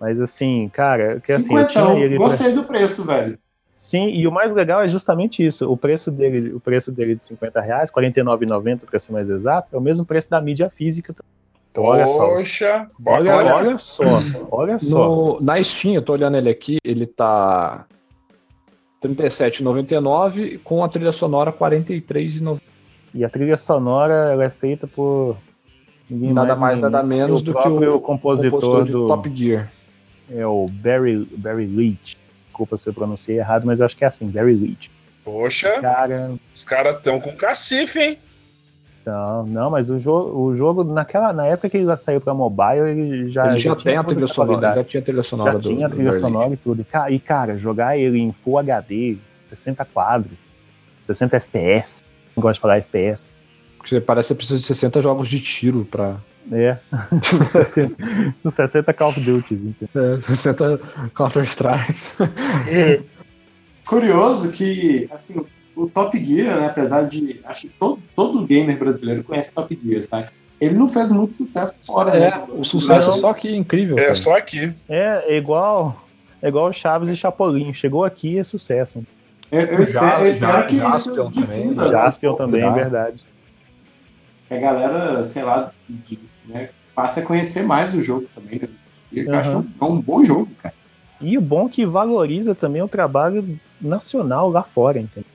Mas 0.00 0.20
assim, 0.20 0.68
cara, 0.72 1.20
que 1.20 1.32
assim, 1.32 1.56
eu 1.56 1.66
tinha 1.66 1.94
ele. 1.94 2.16
pra- 2.16 2.26
Gostei 2.26 2.52
do 2.52 2.64
preço, 2.64 3.04
velho. 3.04 3.38
Sim, 3.78 4.08
e 4.08 4.26
o 4.26 4.32
mais 4.32 4.54
legal 4.54 4.80
é 4.82 4.88
justamente 4.88 5.44
isso. 5.44 5.70
O 5.70 5.76
preço 5.76 6.10
dele, 6.10 6.52
o 6.54 6.60
preço 6.60 6.90
dele 6.90 7.14
de 7.14 7.20
50 7.20 7.60
reais, 7.60 7.90
R$ 7.94 8.02
49,90 8.10 8.80
para 8.80 8.98
ser 8.98 9.12
mais 9.12 9.28
exato, 9.28 9.68
é 9.74 9.78
o 9.78 9.80
mesmo 9.80 10.04
preço 10.04 10.30
da 10.30 10.40
mídia 10.40 10.70
física. 10.70 11.14
Então, 11.70 11.84
olha 11.84 12.08
só. 12.08 12.26
Poxa, 12.28 12.86
Olha, 13.04 13.36
olha, 13.36 13.54
olha 13.54 13.78
só, 13.78 14.04
olha 14.50 14.78
só. 14.78 14.98
No, 14.98 15.40
na 15.42 15.62
Steam, 15.62 15.94
eu 15.94 16.02
tô 16.02 16.14
olhando 16.14 16.38
ele 16.38 16.48
aqui, 16.48 16.78
ele 16.82 17.06
tá 17.06 17.84
R$ 19.02 19.10
37,99 19.10 20.58
com 20.64 20.82
a 20.82 20.88
trilha 20.88 21.12
sonora 21.12 21.50
R$ 21.50 21.58
43,90. 21.58 22.60
E 23.14 23.24
a 23.24 23.28
trilha 23.28 23.58
sonora 23.58 24.32
ela 24.32 24.44
é 24.44 24.50
feita 24.50 24.86
por 24.86 25.36
ninguém 26.08 26.32
Nada 26.32 26.54
mais, 26.54 26.80
ninguém 26.80 26.92
nada 26.92 27.06
menos 27.06 27.42
do 27.42 27.52
que 27.52 27.58
o 27.58 27.62
próprio 27.62 28.00
compositor, 28.00 28.84
de 28.84 28.92
do 28.92 29.06
Top 29.06 29.30
Gear. 29.34 29.70
é 30.30 30.46
o 30.46 30.66
Barry 30.66 31.26
Barry 31.36 31.66
Leach. 31.66 32.16
Desculpa 32.56 32.76
se 32.78 32.88
eu 32.88 32.94
pronunciei 32.94 33.36
errado, 33.38 33.66
mas 33.66 33.80
eu 33.80 33.86
acho 33.86 33.94
que 33.94 34.02
é 34.02 34.08
assim, 34.08 34.26
Barry 34.30 34.54
Leach. 34.54 34.90
Poxa, 35.22 35.78
Cara, 35.82 36.32
os 36.54 36.64
caras 36.64 36.96
estão 36.96 37.20
com 37.20 37.36
cacife, 37.36 37.98
hein? 38.00 38.18
não, 39.04 39.44
não, 39.46 39.70
mas 39.70 39.90
o 39.90 39.98
jogo, 39.98 40.40
o 40.40 40.56
jogo 40.56 40.82
naquela 40.82 41.32
na 41.34 41.44
época 41.46 41.68
que 41.68 41.76
ele 41.76 41.96
saiu 41.98 42.18
para 42.20 42.32
mobile, 42.32 42.88
ele 42.88 43.28
já 43.30 43.50
ele 43.50 43.58
já, 43.58 43.76
tinha 43.76 43.84
tem 43.92 43.96
a 43.98 44.02
trilha 44.04 44.26
sonora. 44.26 44.74
Já 44.74 44.84
tinha 44.84 45.00
a 45.02 45.04
trilha 45.04 45.22
sonora 45.22 45.52
já 45.52 45.58
do, 45.58 45.68
tinha 45.68 45.86
a 45.86 45.90
trilha 45.90 46.12
sonora 46.14 46.54
e 46.54 46.56
tudo. 46.56 46.80
E, 46.80 46.84
ca- 46.84 47.10
E, 47.10 47.18
cara, 47.20 47.58
jogar 47.58 47.98
ele 47.98 48.18
em 48.18 48.32
Full 48.32 48.58
HD, 48.58 49.18
60 49.50 49.84
quadros, 49.84 50.38
60 51.02 51.36
FPS, 51.36 52.02
não 52.34 52.40
gosto 52.42 52.54
de 52.54 52.60
falar 52.62 52.78
FPS, 52.78 53.30
Porque 53.76 54.00
parece 54.00 54.28
que 54.28 54.34
você 54.34 54.34
precisa 54.38 54.58
de 54.60 54.66
60 54.66 55.02
jogos 55.02 55.28
de 55.28 55.40
tiro 55.40 55.84
pra. 55.84 56.16
É, 56.52 56.78
no 57.32 57.46
60, 57.46 57.94
no 58.44 58.50
60 58.50 58.92
Call 58.92 59.08
of 59.10 59.20
Duty, 59.20 59.54
entendeu? 59.54 60.14
É, 60.16 60.20
60 60.20 60.80
Counter-Strike. 61.14 61.94
Curioso 63.84 64.50
que, 64.50 65.08
assim, 65.12 65.44
o 65.74 65.86
Top 65.88 66.18
Gear, 66.18 66.60
né, 66.60 66.66
apesar 66.66 67.02
de. 67.02 67.40
Acho 67.44 67.62
que 67.62 67.68
todo, 67.68 68.00
todo 68.16 68.44
gamer 68.46 68.76
brasileiro 68.78 69.22
conhece 69.22 69.54
Top 69.54 69.78
Gear, 69.82 70.02
sabe? 70.02 70.28
Ele 70.60 70.74
não 70.74 70.88
fez 70.88 71.12
muito 71.12 71.34
sucesso 71.34 71.84
fora, 71.86 72.16
É, 72.16 72.20
né? 72.30 72.44
o 72.48 72.64
sucesso 72.64 73.10
Não. 73.10 73.18
só 73.20 73.34
que 73.34 73.54
incrível. 73.54 73.96
É 73.98 74.02
cara. 74.02 74.14
só 74.14 74.36
aqui. 74.36 74.72
É, 74.88 75.34
é 75.34 75.36
igual 75.36 76.02
é 76.42 76.48
igual 76.48 76.72
Chaves 76.72 77.08
e 77.08 77.16
Chapolin, 77.16 77.72
chegou 77.72 78.04
aqui 78.04 78.38
é 78.38 78.44
sucesso. 78.44 79.04
Eu, 79.52 79.60
eu 79.60 79.82
espero, 79.82 80.22
eu 80.22 80.26
espero 80.28 80.52
Já- 80.52 80.62
que 80.64 80.76
Jaspion 80.78 81.28
isso 81.28 81.40
também, 81.40 81.62
difunda, 81.62 81.84
né, 81.84 81.90
Jaspion 81.90 82.34
também, 82.34 82.62
é 82.62 82.70
verdade. 82.72 83.20
A 84.50 84.56
galera, 84.56 85.24
sei 85.26 85.42
lá, 85.44 85.72
de- 85.88 86.18
né, 86.46 86.70
passe 86.94 87.20
a 87.20 87.22
conhecer 87.24 87.62
mais 87.62 87.92
o 87.94 88.02
jogo 88.02 88.26
também. 88.34 88.60
né? 88.60 88.68
E 89.12 89.20
eu 89.20 89.34
acho 89.34 89.62
que 89.62 89.68
é 89.80 89.84
um 89.84 90.00
bom 90.00 90.24
jogo, 90.24 90.48
cara. 90.60 90.74
E 91.20 91.38
o 91.38 91.40
bom 91.40 91.66
é 91.66 91.68
que 91.70 91.86
valoriza 91.86 92.54
também 92.54 92.82
o 92.82 92.88
trabalho 92.88 93.58
nacional 93.80 94.50
lá 94.50 94.62
fora, 94.62 94.98
entendeu? 94.98 95.30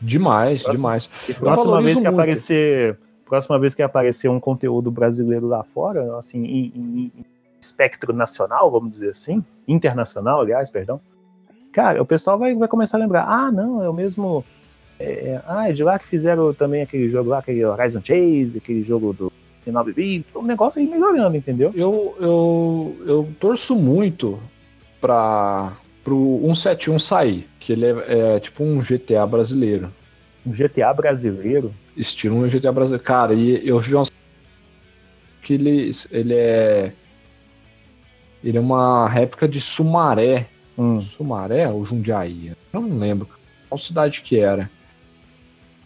Demais, 0.00 0.62
Próximo- 0.62 0.76
demais. 0.88 1.10
Próxima 1.38 1.80
vez 1.82 1.98
que 1.98 2.04
muito. 2.04 2.14
aparecer, 2.14 2.98
próxima 3.24 3.58
vez 3.58 3.74
que 3.74 3.82
aparecer 3.82 4.28
um 4.28 4.40
conteúdo 4.40 4.90
brasileiro 4.90 5.46
lá 5.46 5.62
fora, 5.62 6.18
assim, 6.18 6.44
em, 6.44 6.72
em- 6.74 7.12
em 7.16 7.24
espectro 7.60 8.12
nacional, 8.12 8.70
vamos 8.70 8.90
dizer 8.90 9.10
assim, 9.10 9.44
internacional, 9.66 10.40
aliás, 10.40 10.68
perdão. 10.70 11.00
Cara, 11.72 12.02
o 12.02 12.04
pessoal 12.06 12.38
vai, 12.38 12.54
vai 12.54 12.68
começar 12.68 12.96
a 12.98 13.00
lembrar, 13.00 13.24
ah, 13.26 13.50
não, 13.50 13.82
é 13.82 13.88
o 13.88 13.92
mesmo. 13.94 14.44
é, 15.00 15.40
ah, 15.46 15.68
é 15.70 15.72
de 15.72 15.82
lá 15.82 15.98
que 15.98 16.06
fizeram 16.06 16.52
também 16.52 16.82
aquele 16.82 17.08
jogo 17.08 17.30
lá, 17.30 17.38
aquele 17.38 17.64
Horizon 17.64 18.00
Chase, 18.04 18.58
aquele 18.58 18.82
jogo 18.82 19.12
do 19.12 19.31
9 19.70 19.92
bit, 19.92 20.26
o 20.34 20.42
negócio 20.42 20.80
aí 20.80 20.88
melhorando, 20.88 21.36
entendeu? 21.36 21.72
Eu, 21.74 22.16
eu, 22.20 22.96
eu 23.06 23.28
torço 23.38 23.76
muito 23.76 24.40
para 25.00 25.72
pro 26.02 26.40
171 26.42 26.98
sair, 26.98 27.48
que 27.60 27.72
ele 27.72 27.86
é, 27.86 28.36
é 28.36 28.40
tipo 28.40 28.64
um 28.64 28.80
GTA 28.80 29.24
brasileiro. 29.26 29.92
Um 30.44 30.50
GTA 30.50 30.92
brasileiro. 30.92 31.72
Estilo 31.96 32.36
um 32.36 32.48
GTA 32.48 32.72
brasileiro. 32.72 33.04
Cara, 33.04 33.34
e 33.34 33.66
eu 33.66 33.78
vi 33.78 33.94
umas 33.94 34.10
que 35.42 35.54
ele, 35.54 35.90
ele 36.10 36.34
é 36.34 36.92
ele 38.42 38.58
é 38.58 38.60
uma 38.60 39.08
réplica 39.08 39.46
de 39.46 39.60
Sumaré. 39.60 40.46
Hum, 40.76 41.00
Sumaré 41.00 41.68
ou 41.68 41.84
Jundiaí? 41.84 42.52
Eu 42.72 42.80
não 42.80 42.98
lembro 42.98 43.28
qual 43.68 43.78
cidade 43.78 44.22
que 44.22 44.38
era. 44.38 44.70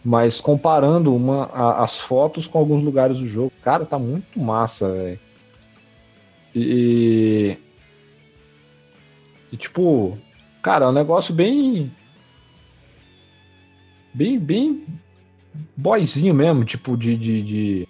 Mas 0.03 0.39
comparando 0.39 1.13
uma, 1.13 1.45
a- 1.45 1.83
as 1.83 1.97
fotos 1.97 2.47
com 2.47 2.57
alguns 2.57 2.83
lugares 2.83 3.17
do 3.17 3.27
jogo, 3.27 3.51
cara, 3.61 3.85
tá 3.85 3.99
muito 3.99 4.39
massa, 4.39 4.91
velho. 4.91 5.19
E, 6.55 7.57
e 9.51 9.57
tipo, 9.57 10.17
cara, 10.61 10.85
é 10.85 10.87
um 10.87 10.93
negócio 10.93 11.33
bem 11.33 11.91
bem 14.13 14.39
bem 14.39 14.85
boyzinho 15.75 16.33
mesmo, 16.33 16.63
tipo 16.65 16.95
de, 16.97 17.15
de, 17.15 17.43
de- 17.43 17.87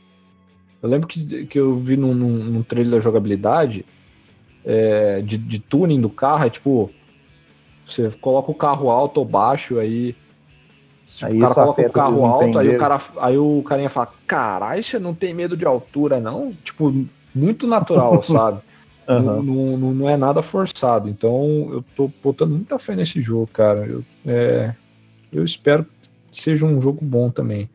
eu 0.82 0.90
lembro 0.90 1.08
que, 1.08 1.46
que 1.46 1.60
eu 1.60 1.78
vi 1.78 1.96
num, 1.98 2.14
num, 2.14 2.30
num 2.44 2.64
trailer 2.64 2.94
da 2.94 3.00
jogabilidade 3.00 3.86
é, 4.66 5.22
de, 5.22 5.38
de 5.38 5.60
tuning 5.60 6.02
do 6.02 6.10
carro, 6.10 6.46
é 6.46 6.50
tipo 6.50 6.92
você 7.88 8.10
coloca 8.20 8.52
o 8.52 8.56
carro 8.56 8.90
alto 8.90 9.20
ou 9.20 9.26
baixo, 9.26 9.80
aí. 9.80 10.14
Se 11.18 11.26
Aí 11.26 11.38
o 11.38 11.40
cara 11.42 11.56
coloca 11.56 11.82
o 11.82 11.92
carro 11.92 12.26
alto, 12.26 12.60
aí 12.60 12.70
o, 12.70 12.78
cara, 12.78 13.00
aí 13.18 13.38
o 13.40 13.64
carinha 13.64 13.90
fala: 13.90 14.14
Caralho, 14.28 14.84
você 14.84 15.00
não 15.00 15.16
tem 15.16 15.34
medo 15.34 15.58
de 15.58 15.66
altura, 15.66 16.20
não? 16.20 16.54
Tipo, 16.64 16.94
muito 17.34 17.66
natural, 17.66 18.22
sabe? 18.24 18.62
aham. 19.10 19.42
Não, 19.42 19.78
não, 19.78 19.94
não- 19.96 20.10
é 20.10 20.16
nada 20.16 20.44
forçado. 20.44 21.10
Então 21.10 21.70
eu 21.72 21.84
tô 21.96 22.12
botando 22.24 22.52
muita 22.52 22.78
fé 22.78 22.96
nesse 22.96 23.20
jogo, 23.20 23.48
cara. 23.48 23.88
Eu, 23.88 24.04
é, 24.28 24.76
eu 25.34 25.44
espero 25.44 25.86
que 26.32 26.40
seja 26.40 26.66
um 26.68 26.80
jogo 26.80 27.04
bom 27.04 27.32
também. 27.32 27.68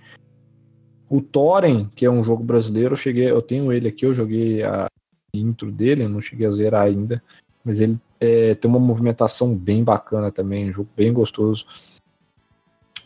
O 1.10 1.20
Thorin, 1.20 1.90
que 1.96 2.06
é 2.06 2.10
um 2.10 2.22
jogo 2.22 2.44
brasileiro, 2.44 2.92
eu 2.92 2.96
cheguei, 2.96 3.28
eu 3.28 3.42
tenho 3.42 3.72
ele 3.72 3.88
aqui, 3.88 4.06
eu 4.06 4.14
joguei 4.14 4.62
a 4.62 4.86
intro 5.34 5.72
dele, 5.72 6.06
não 6.06 6.20
cheguei 6.20 6.46
a 6.46 6.50
zerar 6.52 6.82
ainda, 6.82 7.20
mas 7.64 7.80
ele 7.80 7.98
é, 8.20 8.54
tem 8.54 8.70
uma 8.70 8.78
movimentação 8.78 9.52
bem 9.52 9.82
bacana 9.82 10.30
também, 10.30 10.68
um 10.70 10.72
jogo 10.72 10.88
bem 10.96 11.12
gostoso. 11.12 11.66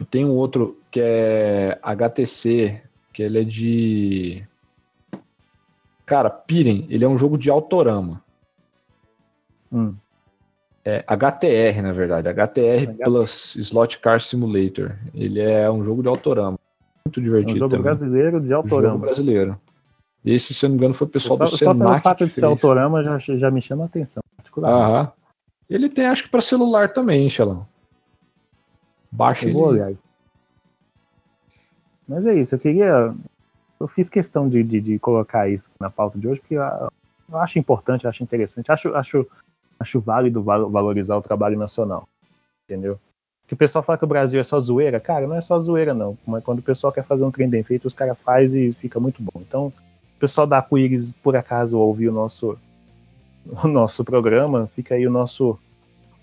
Tem 0.04 0.24
um 0.24 0.36
outro 0.36 0.78
que 0.90 1.00
é 1.00 1.78
HTC, 1.82 2.82
que 3.12 3.22
ele 3.22 3.40
é 3.40 3.44
de 3.44 4.46
Cara, 6.06 6.30
pirem, 6.30 6.86
ele 6.88 7.04
é 7.04 7.08
um 7.08 7.18
jogo 7.18 7.36
de 7.36 7.50
autorama. 7.50 8.22
Hum. 9.72 9.92
É 10.84 11.02
HTR, 11.08 11.82
na 11.82 11.92
verdade. 11.92 12.28
HTR. 12.28 12.94
Plus 13.02 13.56
Slot 13.56 13.98
Car 13.98 14.20
Simulator. 14.20 14.96
Ele 15.12 15.40
é 15.40 15.68
um 15.68 15.84
jogo 15.84 16.02
de 16.02 16.08
autorama. 16.08 16.56
Muito 17.04 17.18
É 17.18 17.22
divertido 17.24 17.56
um 17.56 17.58
jogo 17.58 17.70
também. 17.70 17.82
brasileiro 17.82 18.40
de 18.40 18.46
Jogo 18.46 18.62
autorama. 18.62 18.98
brasileiro. 18.98 19.60
Esse, 20.24 20.54
se 20.54 20.64
eu 20.64 20.68
não 20.68 20.76
me 20.76 20.80
engano, 20.80 20.94
foi 20.94 21.08
o 21.08 21.10
pessoal 21.10 21.36
Só, 21.36 21.44
do 21.44 21.50
só 21.50 21.74
pelo 21.74 21.88
Senac 21.88 22.02
fato 22.02 22.18
que 22.18 22.26
de 22.26 22.34
ser 22.34 22.44
autorama 22.44 23.02
já, 23.02 23.18
já 23.18 23.50
me 23.50 23.60
chama 23.60 23.82
a 23.82 23.86
atenção. 23.86 24.22
Aham. 24.58 25.12
Ele 25.68 25.88
tem, 25.88 26.06
acho 26.06 26.22
que 26.22 26.28
para 26.28 26.40
celular 26.40 26.92
também, 26.92 27.28
Xelão. 27.28 27.66
Baixa 29.16 29.44
Eu 29.44 29.48
ele. 29.48 29.58
vou 29.58 29.68
olhar. 29.68 29.92
Mas 32.06 32.26
é 32.26 32.34
isso, 32.34 32.54
eu 32.54 32.58
queria. 32.58 33.14
Eu 33.80 33.88
fiz 33.88 34.08
questão 34.08 34.48
de, 34.48 34.62
de, 34.62 34.80
de 34.80 34.98
colocar 34.98 35.48
isso 35.48 35.68
na 35.80 35.90
pauta 35.90 36.18
de 36.18 36.28
hoje, 36.28 36.40
porque 36.40 36.56
a- 36.56 36.88
eu 37.30 37.38
acho 37.38 37.58
importante, 37.58 38.06
acho 38.06 38.22
interessante, 38.22 38.70
acho, 38.70 38.94
acho, 38.94 39.26
acho 39.80 40.00
válido 40.00 40.42
val- 40.42 40.70
valorizar 40.70 41.16
o 41.16 41.22
trabalho 41.22 41.58
nacional, 41.58 42.08
entendeu? 42.64 42.98
Que 43.46 43.54
o 43.54 43.56
pessoal 43.56 43.82
fala 43.82 43.98
que 43.98 44.04
o 44.04 44.08
Brasil 44.08 44.40
é 44.40 44.44
só 44.44 44.58
zoeira, 44.60 44.98
cara, 45.00 45.26
não 45.26 45.34
é 45.36 45.40
só 45.40 45.58
zoeira 45.58 45.92
não, 45.92 46.16
mas 46.26 46.42
quando 46.44 46.60
o 46.60 46.62
pessoal 46.62 46.92
quer 46.92 47.04
fazer 47.04 47.24
um 47.24 47.30
trem 47.30 47.48
bem 47.48 47.62
feito, 47.62 47.86
os 47.86 47.94
caras 47.94 48.16
fazem 48.18 48.64
e 48.68 48.72
fica 48.72 48.98
muito 49.00 49.20
bom. 49.22 49.40
Então, 49.40 49.66
o 49.66 50.18
pessoal 50.18 50.46
da 50.46 50.62
Quiris, 50.62 51.12
por 51.12 51.36
acaso, 51.36 51.78
ouviu 51.78 52.10
o 52.10 52.14
nosso, 52.14 52.56
o 53.62 53.66
nosso 53.68 54.04
programa, 54.04 54.68
fica 54.74 54.94
aí 54.94 55.06
o 55.06 55.10
nosso 55.10 55.58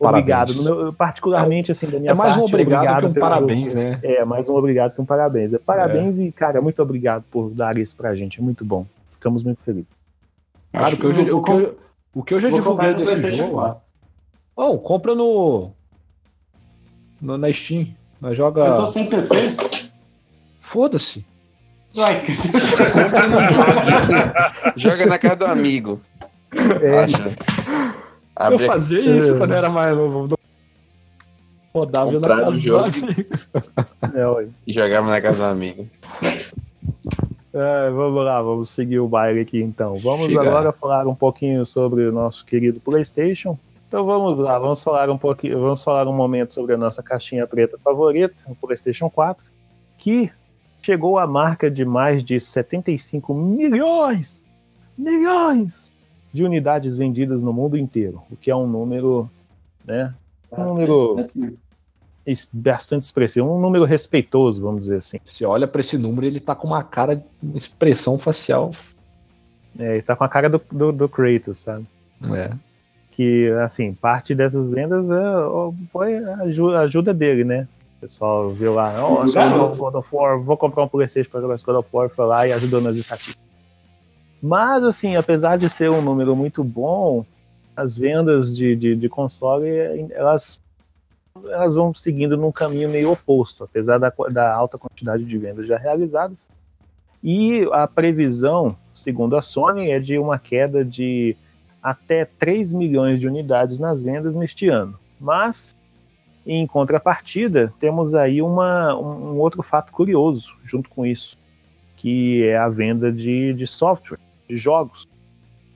obrigado, 0.10 0.64
meu- 0.64 0.94
particularmente 0.94 1.72
assim, 1.72 1.88
da 1.88 2.00
minha 2.00 2.12
É 2.12 2.14
mais 2.14 2.36
um 2.36 2.40
parte, 2.42 2.54
obrigado, 2.54 3.12
que 3.12 3.18
um 3.18 3.22
parabéns, 3.22 3.66
jogo. 3.74 3.76
né? 3.76 4.00
É, 4.04 4.26
mais 4.26 4.50
um 4.50 4.56
obrigado 4.56 4.94
que 4.96 5.02
um 5.02 5.06
parabéns. 5.06 5.54
É, 5.54 5.58
parabéns 5.58 6.20
e, 6.20 6.32
cara, 6.32 6.62
muito 6.62 6.82
obrigado 6.82 7.24
por 7.32 7.50
dar 7.52 7.78
isso 7.78 7.96
pra 7.96 8.16
gente. 8.16 8.40
É 8.40 8.44
muito 8.44 8.64
bom. 8.66 8.86
Ficamos 9.14 9.44
muito 9.44 9.62
felizes. 9.62 9.98
Cara, 10.72 10.94
o 10.94 10.98
que 10.98 11.04
eu, 11.06 11.14
já- 11.14 11.22
eu 11.22 11.38
o 11.38 11.44
que 11.44 11.52
eu- 11.52 11.78
o 12.16 12.24
que 12.24 12.34
eu 12.34 12.40
já 12.40 12.50
divulguei 12.50 12.92
no 12.94 13.06
desse 13.06 13.32
jogo. 13.32 13.54
4. 13.54 13.80
Oh, 14.56 14.78
compra 14.78 15.16
no, 15.16 15.72
no. 17.22 17.38
Na 17.38 17.52
Steam. 17.52 17.88
Nós 18.22 18.38
joga. 18.38 18.62
Eu 18.62 18.76
tô 18.76 18.88
sem 18.88 19.10
PC. 19.10 19.58
Foda-se. 20.62 21.26
Joga 24.76 25.06
na 25.06 25.18
casa 25.18 25.36
do 25.38 25.46
amigo. 25.46 26.00
Acha? 27.04 27.32
Eu 28.40 28.46
Abre 28.46 28.66
fazia 28.66 29.00
isso 29.00 29.36
É. 29.36 29.38
quando 29.38 29.52
eu 29.52 29.58
era 29.58 29.70
mais 29.70 29.96
novo. 29.96 30.38
Rodava 31.74 32.12
na 32.20 32.28
casa 32.28 32.52
do 32.52 32.58
jogo. 32.58 32.86
amigo. 32.86 33.26
É, 34.14 34.48
e 34.68 34.74
jogava 34.74 35.08
na 35.10 35.20
casa 35.22 35.38
do 35.38 35.44
amigo. 35.46 35.88
É, 37.54 37.90
vamos 37.92 38.26
lá, 38.26 38.42
vamos 38.42 38.70
seguir 38.70 39.00
o 39.00 39.08
baile 39.08 39.42
aqui 39.42 39.62
então. 39.62 39.98
Vamos 40.00 40.28
Chega. 40.28 40.42
agora 40.42 40.72
falar 40.72 41.08
um 41.08 41.16
pouquinho 41.16 41.66
sobre 41.66 42.06
o 42.06 42.12
nosso 42.12 42.46
querido 42.46 42.80
PlayStation. 42.80 43.58
Então 43.88 44.06
vamos 44.06 44.40
lá, 44.40 44.58
vamos 44.60 44.82
falar 44.84 45.10
um 45.10 45.18
pouquinho, 45.18 45.60
vamos 45.60 45.84
falar 45.84 46.08
um 46.08 46.14
momento 46.14 46.52
sobre 46.54 46.74
a 46.74 46.78
nossa 46.78 47.02
caixinha 47.04 47.46
preta 47.46 47.78
favorita, 47.84 48.36
o 48.48 48.56
PlayStation 48.56 49.10
4, 49.10 49.46
que 50.00 50.32
chegou 50.82 51.18
à 51.20 51.26
marca 51.28 51.70
de 51.72 51.86
mais 51.86 52.24
de 52.24 52.40
75 52.42 53.34
milhões, 53.34 54.44
milhões 54.98 55.92
de 56.34 56.44
unidades 56.44 56.98
vendidas 56.98 57.44
no 57.44 57.54
mundo 57.54 57.78
inteiro, 57.78 58.22
o 58.32 58.36
que 58.36 58.50
é 58.50 58.56
um 58.56 58.68
número, 58.68 59.30
né, 59.86 60.14
um 60.52 60.56
número 60.66 61.16
es- 62.26 62.48
bastante 62.52 63.04
expressivo, 63.04 63.48
um 63.54 63.62
número 63.62 63.86
respeitoso, 63.86 64.62
vamos 64.62 64.82
dizer 64.82 64.98
assim. 64.98 65.20
Você 65.30 65.46
olha 65.46 65.68
pra 65.68 65.80
esse 65.82 65.98
número, 65.98 66.26
ele 66.26 66.40
tá 66.40 66.56
com 66.56 66.68
uma 66.68 66.84
cara, 66.84 67.24
uma 67.42 67.58
expressão 67.58 68.18
facial. 68.18 68.72
É, 69.78 69.94
ele 69.94 70.02
tá 70.02 70.16
com 70.16 70.24
a 70.24 70.30
cara 70.30 70.50
do, 70.50 70.62
do, 70.72 70.92
do 70.92 71.10
Kratos, 71.10 71.60
sabe? 71.60 71.86
É. 72.36 72.52
que 73.12 73.50
assim 73.64 73.94
parte 73.94 74.34
dessas 74.34 74.70
vendas 74.70 75.10
é, 75.12 75.22
foi 75.92 76.18
a 76.18 76.36
aju- 76.44 76.74
a 76.74 76.80
ajuda 76.82 77.14
dele, 77.14 77.44
né? 77.44 77.68
O 77.98 78.02
pessoal 78.02 78.50
viu 78.50 78.74
lá, 78.74 78.94
God 79.76 79.96
of 79.96 80.10
War, 80.16 80.40
vou 80.42 80.58
comprar 80.58 80.84
um 80.84 80.88
PlayStation 80.88 81.30
para 81.30 81.42
jogar 81.42 81.56
esse 81.56 81.66
God 81.66 81.76
of 81.78 81.90
War, 81.94 82.10
foi 82.10 82.26
lá 82.26 82.48
e 82.48 82.54
ajudou 82.54 82.82
nas 82.82 82.96
estatísticas. 82.96 83.43
Mas 84.46 84.84
assim, 84.84 85.16
apesar 85.16 85.58
de 85.58 85.70
ser 85.70 85.90
um 85.90 86.02
número 86.02 86.36
muito 86.36 86.66
bom, 86.66 87.26
as 87.74 87.96
vendas 87.96 88.54
de, 88.54 88.76
de, 88.76 88.94
de 88.94 89.08
console 89.08 89.70
elas 90.12 90.62
elas 91.46 91.74
vão 91.74 91.94
seguindo 91.94 92.36
num 92.36 92.52
caminho 92.52 92.90
meio 92.90 93.12
oposto, 93.12 93.64
apesar 93.64 93.98
da, 93.98 94.14
da 94.32 94.54
alta 94.54 94.78
quantidade 94.78 95.24
de 95.24 95.38
vendas 95.38 95.66
já 95.66 95.78
realizadas. 95.78 96.52
E 97.24 97.68
a 97.72 97.88
previsão, 97.88 98.76
segundo 98.94 99.38
a 99.38 99.42
Sony, 99.42 99.90
é 99.90 100.00
de 100.00 100.20
uma 100.20 100.38
queda 100.38 100.84
de 100.84 101.38
até 101.82 102.26
3 102.26 102.74
milhões 102.74 103.22
de 103.22 103.28
unidades 103.28 103.80
nas 103.80 104.02
vendas 104.02 104.36
neste 104.36 104.68
ano. 104.68 105.00
Mas, 105.20 105.74
em 106.46 106.68
contrapartida, 106.68 107.74
temos 107.80 108.14
aí 108.14 108.42
uma, 108.42 108.94
um 108.94 109.32
um 109.32 109.40
outro 109.40 109.64
fato 109.64 109.92
curioso 109.92 110.54
junto 110.66 110.90
com 110.90 111.06
isso, 111.06 111.38
que 111.96 112.44
é 112.44 112.58
a 112.58 112.68
venda 112.68 113.12
de, 113.12 113.54
de 113.54 113.66
software, 113.66 114.20
de 114.54 114.58
jogos, 114.58 115.08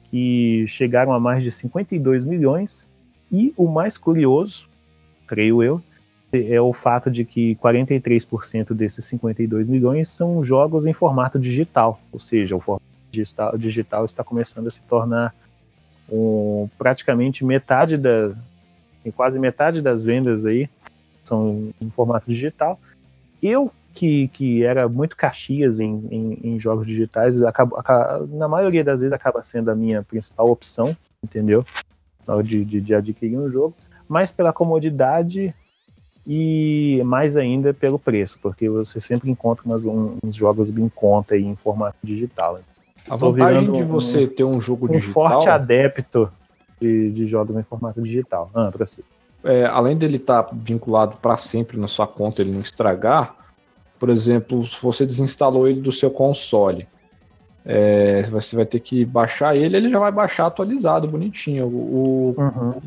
que 0.09 0.65
chegaram 0.67 1.11
a 1.11 1.19
mais 1.19 1.43
de 1.43 1.51
52 1.51 2.23
milhões. 2.23 2.85
E 3.31 3.53
o 3.57 3.67
mais 3.67 3.97
curioso, 3.97 4.69
creio 5.25 5.61
eu, 5.63 5.81
é 6.31 6.61
o 6.61 6.73
fato 6.73 7.09
de 7.09 7.25
que 7.25 7.55
43% 7.55 8.73
desses 8.73 9.03
52 9.05 9.67
milhões 9.67 10.09
são 10.09 10.43
jogos 10.43 10.85
em 10.85 10.93
formato 10.93 11.39
digital, 11.39 11.99
ou 12.11 12.19
seja, 12.19 12.55
o 12.55 12.59
formato 12.59 12.85
digital, 13.57 14.05
está 14.05 14.23
começando 14.23 14.67
a 14.67 14.71
se 14.71 14.81
tornar 14.81 15.33
um, 16.09 16.69
praticamente 16.77 17.43
metade 17.43 17.97
da, 17.97 18.31
assim, 18.99 19.11
quase 19.11 19.39
metade 19.39 19.81
das 19.81 20.03
vendas 20.03 20.45
aí 20.45 20.69
são 21.23 21.69
em 21.81 21.89
formato 21.89 22.29
digital. 22.29 22.79
Eu 23.41 23.71
que, 23.97 24.27
que 24.29 24.63
era 24.63 24.87
muito 24.87 25.15
caxias 25.15 25.79
em, 25.79 26.07
em, 26.11 26.39
em 26.43 26.59
jogos 26.59 26.85
digitais, 26.85 27.41
acabo, 27.41 27.75
aca- 27.77 28.23
na 28.29 28.47
maioria 28.47 28.83
das 28.83 28.99
vezes 28.99 29.11
acaba 29.13 29.43
sendo 29.43 29.71
a 29.71 29.75
minha 29.75 30.03
principal 30.03 30.49
opção, 30.49 30.95
entendeu? 31.23 31.65
De, 32.43 32.63
de, 32.65 32.81
de 32.81 32.93
adquirir 32.93 33.37
um 33.39 33.49
jogo, 33.49 33.73
mas 34.07 34.31
pela 34.31 34.51
comodidade 34.53 35.53
e 36.25 37.01
mais 37.05 37.37
ainda 37.37 37.73
pelo 37.73 37.97
preço, 37.97 38.37
porque 38.41 38.69
você 38.69 38.99
sempre 38.99 39.31
encontra 39.31 39.65
umas, 39.65 39.85
um- 39.85 40.17
uns 40.23 40.35
jogos 40.35 40.69
em 40.69 40.89
conta 40.89 41.35
aí 41.35 41.43
em 41.45 41.55
formato 41.55 41.97
digital. 42.03 42.59
A 43.09 43.13
Estou 43.15 43.31
vantagem 43.31 43.71
de 43.71 43.81
um- 43.83 43.87
você 43.87 44.27
ter 44.27 44.43
um 44.43 44.59
jogo 44.59 44.85
um 44.87 44.99
digital, 44.99 45.13
forte 45.13 45.49
adepto 45.49 46.29
de, 46.81 47.11
de 47.11 47.25
jogos 47.27 47.55
em 47.55 47.63
formato 47.63 48.01
digital. 48.01 48.51
Ah, 48.53 48.69
pra 48.71 48.85
si. 48.85 49.03
é, 49.43 49.65
além 49.65 49.97
dele 49.97 50.17
estar 50.17 50.49
vinculado 50.53 51.15
para 51.17 51.37
sempre 51.37 51.77
na 51.79 51.87
sua 51.87 52.05
conta, 52.05 52.41
ele 52.41 52.51
não 52.51 52.59
estragar, 52.61 53.33
por 53.99 54.09
exemplo, 54.09 54.65
se 54.65 54.77
você 54.81 55.05
desinstalou 55.05 55.67
ele 55.67 55.81
do 55.81 55.91
seu 55.91 56.09
console, 56.11 56.87
é, 57.65 58.23
você 58.29 58.55
vai 58.55 58.65
ter 58.65 58.79
que 58.79 59.03
baixar 59.03 59.55
ele, 59.55 59.75
ele 59.75 59.89
já 59.89 59.99
vai 59.99 60.11
baixar 60.11 60.45
atualizado, 60.47 61.07
bonitinho. 61.07 61.67
O, 61.67 62.35
o- 62.37 62.81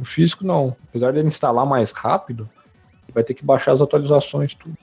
o 0.00 0.04
físico 0.04 0.44
não. 0.44 0.74
Apesar 0.88 1.12
dele 1.12 1.28
instalar 1.28 1.64
mais 1.64 1.92
rápido, 1.92 2.48
vai 3.14 3.22
ter 3.22 3.34
que 3.34 3.44
baixar 3.44 3.72
as 3.72 3.80
atualizações 3.80 4.54
tudo. 4.54 4.74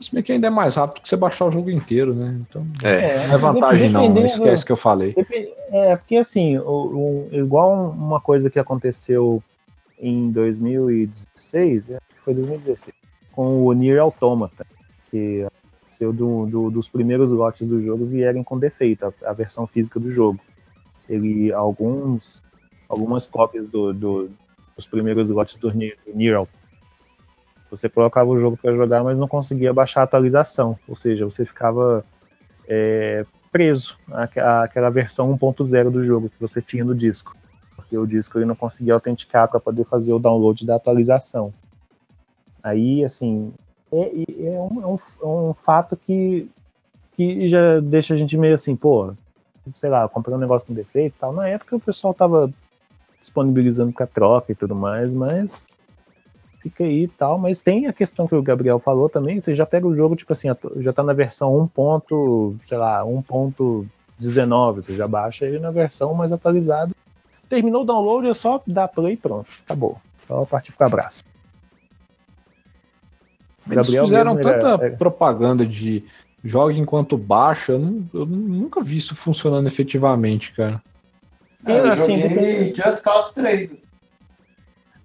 Se 0.00 0.12
bem 0.12 0.22
que 0.22 0.32
ainda 0.32 0.48
é 0.48 0.50
mais 0.50 0.74
rápido 0.76 1.02
que 1.02 1.08
você 1.08 1.16
baixar 1.16 1.46
o 1.46 1.50
jogo 1.52 1.70
inteiro, 1.70 2.14
né? 2.14 2.36
Então 2.40 2.66
É. 2.82 3.26
não 3.28 3.34
é 3.34 3.38
vantagem 3.38 3.90
não, 3.90 4.02
não 4.02 4.08
dependendo- 4.14 4.26
esquece 4.44 4.64
que 4.64 4.72
eu 4.72 4.76
falei. 4.76 5.14
É, 5.70 5.96
porque 5.96 6.16
assim, 6.16 6.58
o- 6.58 6.62
o- 6.62 7.28
igual 7.32 7.90
uma 7.90 8.20
coisa 8.20 8.50
que 8.50 8.58
aconteceu 8.58 9.42
em 9.98 10.30
2016, 10.32 11.90
acho 11.92 12.00
que 12.08 12.20
foi 12.24 12.34
2016, 12.34 12.94
com 13.34 13.62
o 13.64 13.72
Nier 13.72 14.00
Automata, 14.00 14.66
que 15.10 15.44
aconteceu 15.74 16.12
do, 16.12 16.46
do- 16.46 16.70
dos 16.70 16.88
primeiros 16.88 17.30
lotes 17.30 17.66
do 17.68 17.80
jogo 17.82 18.06
vierem 18.06 18.42
com 18.44 18.58
defeito, 18.58 19.06
a, 19.06 19.30
a 19.30 19.32
versão 19.32 19.66
física 19.66 19.98
do 19.98 20.10
jogo. 20.10 20.40
Ele, 21.08 21.52
alguns, 21.52 22.42
algumas 22.88 23.26
cópias 23.26 23.68
do, 23.68 23.92
do- 23.92 24.30
dos 24.76 24.86
primeiros 24.86 25.30
lotes 25.30 25.56
do 25.56 25.70
Nier, 25.72 25.96
do 26.06 26.12
Automata, 26.36 26.64
você 27.70 27.88
colocava 27.88 28.30
o 28.30 28.38
jogo 28.40 28.56
para 28.56 28.72
jogar, 28.74 29.02
mas 29.02 29.18
não 29.18 29.26
conseguia 29.26 29.72
baixar 29.72 30.02
a 30.02 30.04
atualização, 30.04 30.78
ou 30.86 30.94
seja, 30.94 31.24
você 31.24 31.44
ficava 31.44 32.04
é, 32.68 33.24
preso 33.50 33.98
àque- 34.12 34.38
àquela 34.40 34.90
versão 34.90 35.28
1.0 35.36 35.90
do 35.90 36.04
jogo 36.04 36.28
que 36.28 36.40
você 36.40 36.62
tinha 36.62 36.84
no 36.84 36.94
disco. 36.94 37.36
Porque 37.74 37.98
o 37.98 38.06
disco 38.06 38.38
ele 38.38 38.44
não 38.46 38.54
conseguia 38.54 38.94
autenticar 38.94 39.48
para 39.48 39.58
poder 39.60 39.84
fazer 39.84 40.12
o 40.12 40.18
download 40.20 40.64
da 40.64 40.76
atualização. 40.76 41.52
Aí, 42.64 43.04
assim, 43.04 43.52
é, 43.92 44.10
é 44.46 44.58
um, 44.58 44.80
é 44.82 44.86
um- 44.86 44.98
é 45.22 45.26
um 45.50 45.54
fato 45.54 45.94
que, 45.98 46.48
que 47.14 47.46
já 47.46 47.78
deixa 47.80 48.14
a 48.14 48.16
gente 48.16 48.38
meio 48.38 48.54
assim, 48.54 48.74
pô, 48.74 49.12
sei 49.74 49.90
lá, 49.90 50.08
comprei 50.08 50.34
um 50.34 50.40
negócio 50.40 50.66
com 50.66 50.72
defeito 50.72 51.14
e 51.14 51.18
tal. 51.20 51.30
Na 51.34 51.46
época 51.46 51.76
o 51.76 51.80
pessoal 51.80 52.14
tava 52.14 52.50
disponibilizando 53.20 53.92
para 53.92 54.06
troca 54.06 54.50
e 54.50 54.54
tudo 54.54 54.74
mais, 54.74 55.12
mas 55.12 55.66
fica 56.60 56.84
aí 56.84 57.02
e 57.04 57.08
tal. 57.08 57.38
Mas 57.38 57.60
tem 57.60 57.86
a 57.86 57.92
questão 57.92 58.26
que 58.26 58.34
o 58.34 58.42
Gabriel 58.42 58.78
falou 58.78 59.10
também, 59.10 59.38
você 59.38 59.54
já 59.54 59.66
pega 59.66 59.86
o 59.86 59.94
jogo, 59.94 60.16
tipo 60.16 60.32
assim, 60.32 60.48
já 60.78 60.92
tá 60.92 61.02
na 61.02 61.12
versão 61.12 61.54
1. 61.54 61.66
ponto, 61.66 62.56
sei 62.64 62.78
lá, 62.78 63.04
1.19, 63.04 64.82
você 64.82 64.96
já 64.96 65.06
baixa 65.06 65.44
ele 65.44 65.58
na 65.58 65.70
versão 65.70 66.14
mais 66.14 66.32
atualizada. 66.32 66.92
Terminou 67.46 67.82
o 67.82 67.84
download, 67.84 68.26
é 68.26 68.32
só 68.32 68.62
dar 68.66 68.88
play 68.88 69.12
e 69.12 69.16
pronto, 69.18 69.50
acabou. 69.66 69.98
Só 70.26 70.46
partir 70.46 70.72
pro 70.72 70.86
abraço. 70.86 71.22
Eles 73.66 73.76
Gabriel 73.86 74.04
fizeram 74.04 74.34
mesmo, 74.34 74.50
tanta 74.52 74.84
é- 74.86 74.90
propaganda 74.90 75.64
de 75.66 76.04
jogue 76.42 76.78
enquanto 76.78 77.16
baixa, 77.16 77.72
eu, 77.72 78.04
eu 78.12 78.26
nunca 78.26 78.82
vi 78.82 78.96
isso 78.96 79.14
funcionando 79.16 79.66
efetivamente, 79.66 80.52
cara. 80.52 80.82
É, 81.66 81.78
eu 81.78 81.88
assim, 81.92 82.20
joguei 82.20 82.74
Just 82.74 83.02
Cause 83.02 83.34
3. 83.34 83.72
assim. 83.72 83.86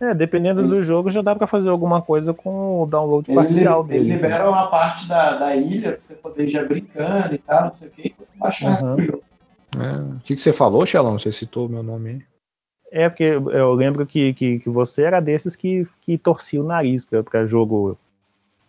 É, 0.02 0.14
dependendo 0.14 0.66
do 0.66 0.82
jogo, 0.82 1.12
já 1.12 1.22
dá 1.22 1.36
pra 1.36 1.46
fazer 1.46 1.70
alguma 1.70 2.02
coisa 2.02 2.34
com 2.34 2.82
o 2.82 2.86
download 2.86 3.30
Ele, 3.30 3.36
parcial 3.36 3.82
ele 3.82 4.00
dele. 4.00 4.14
libera 4.16 4.50
uma 4.50 4.68
parte 4.68 5.08
da, 5.08 5.38
da 5.38 5.56
ilha 5.56 5.92
pra 5.92 6.00
você 6.00 6.16
poder 6.16 6.48
ir 6.48 6.52
já 6.52 6.64
brincando 6.64 7.36
e 7.36 7.38
tal, 7.38 7.66
não 7.66 7.74
sei 7.74 7.90
o 7.90 7.92
que, 7.92 8.16
baixar 8.36 8.82
Uhum. 8.82 8.96
o 8.96 9.02
jogo. 9.02 9.24
É, 9.78 10.16
O 10.16 10.20
que, 10.22 10.36
que 10.36 10.42
você 10.42 10.54
falou, 10.54 10.86
Xelão? 10.86 11.20
Você 11.20 11.32
citou 11.34 11.68
meu 11.68 11.84
nome 11.84 12.10
aí. 12.12 12.22
É, 12.92 13.10
porque 13.10 13.24
eu 13.24 13.74
lembro 13.74 14.06
que, 14.06 14.34
que, 14.34 14.60
que 14.60 14.70
você 14.70 15.04
era 15.04 15.20
desses 15.20 15.56
que, 15.56 15.86
que 16.02 16.18
torcia 16.18 16.62
o 16.62 16.66
nariz 16.66 17.04
pra, 17.06 17.22
pra 17.22 17.46
jogo, 17.46 17.98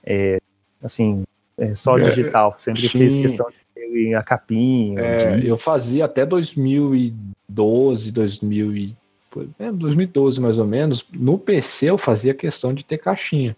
é, 0.04 0.40
assim, 0.82 1.24
é, 1.58 1.74
só 1.74 1.98
É, 1.98 2.02
digital. 2.02 2.54
Sempre 2.58 2.82
sim. 2.82 2.98
fez 2.98 3.16
questão 3.16 3.48
de 3.50 3.56
ter 3.74 4.14
a 4.14 4.22
capinha. 4.22 5.00
É, 5.00 5.36
de- 5.36 5.46
eu 5.46 5.58
fazia 5.58 6.04
até 6.04 6.24
2012, 6.26 8.12
2000 8.12 8.74
e, 8.74 8.96
foi- 9.30 9.48
é, 9.58 9.70
2012 9.70 10.40
mais 10.40 10.58
ou 10.58 10.66
menos. 10.66 11.04
No 11.12 11.38
PC 11.38 11.86
eu 11.90 11.98
fazia 11.98 12.34
questão 12.34 12.72
de 12.74 12.84
ter 12.84 12.98
caixinha. 12.98 13.56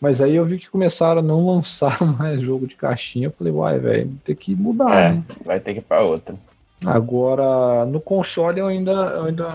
Mas 0.00 0.20
aí 0.20 0.36
eu 0.36 0.44
vi 0.44 0.58
que 0.58 0.70
começaram 0.70 1.20
a 1.20 1.22
não 1.22 1.44
lançar 1.54 2.00
mais 2.18 2.40
jogo 2.40 2.66
de 2.66 2.76
caixinha. 2.76 3.26
Eu 3.26 3.32
falei, 3.32 3.52
uai, 3.52 3.78
velho, 3.78 4.18
tem 4.24 4.34
que 4.36 4.54
mudar. 4.54 4.90
É, 4.94 5.12
né? 5.12 5.24
vai 5.44 5.60
ter 5.60 5.74
que 5.74 5.80
ir 5.80 5.82
pra 5.82 6.02
outra. 6.02 6.34
Agora, 6.84 7.84
no 7.86 8.00
console 8.00 8.60
eu 8.60 8.68
ainda, 8.68 8.92
eu 8.92 9.24
ainda 9.24 9.54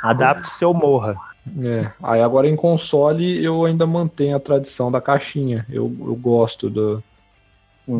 Adapte-se 0.00 0.64
ou 0.64 0.72
morra. 0.72 1.16
É, 1.64 1.92
aí 2.02 2.20
agora 2.20 2.48
em 2.48 2.56
console 2.56 3.42
eu 3.44 3.64
ainda 3.64 3.86
mantenho 3.86 4.36
a 4.36 4.40
tradição 4.40 4.90
da 4.90 5.00
caixinha. 5.00 5.66
Eu, 5.68 5.84
eu 6.00 6.16
gosto 6.16 6.68
do, 6.70 7.02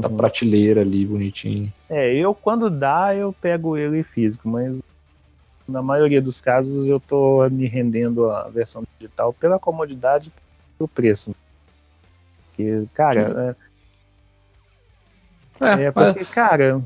da 0.01 0.09
Uhum. 0.09 0.16
prateleira 0.16 0.80
ali, 0.82 1.07
bonitinho. 1.07 1.72
É, 1.88 2.14
eu 2.14 2.34
quando 2.34 2.68
dá, 2.68 3.14
eu 3.14 3.32
pego 3.32 3.76
ele 3.76 4.03
físico, 4.05 4.49
mas 4.49 4.78
na 5.68 5.82
maioria 5.82 6.20
dos 6.22 6.40
casos 6.40 6.88
eu 6.88 7.01
tô 7.01 7.49
me 7.51 7.66
rendendo 7.68 8.30
à 8.30 8.49
versão 8.51 8.82
digital 9.01 9.32
pela 9.34 9.59
comodidade 9.59 10.32
e 10.80 10.84
o 10.84 10.88
preço. 10.88 11.32
Porque, 12.51 12.86
cara, 12.92 13.57
É, 15.61 15.66
é, 15.66 15.86
é 15.86 15.92
mas 15.94 16.16
porque, 16.16 16.24
cara, 16.26 16.82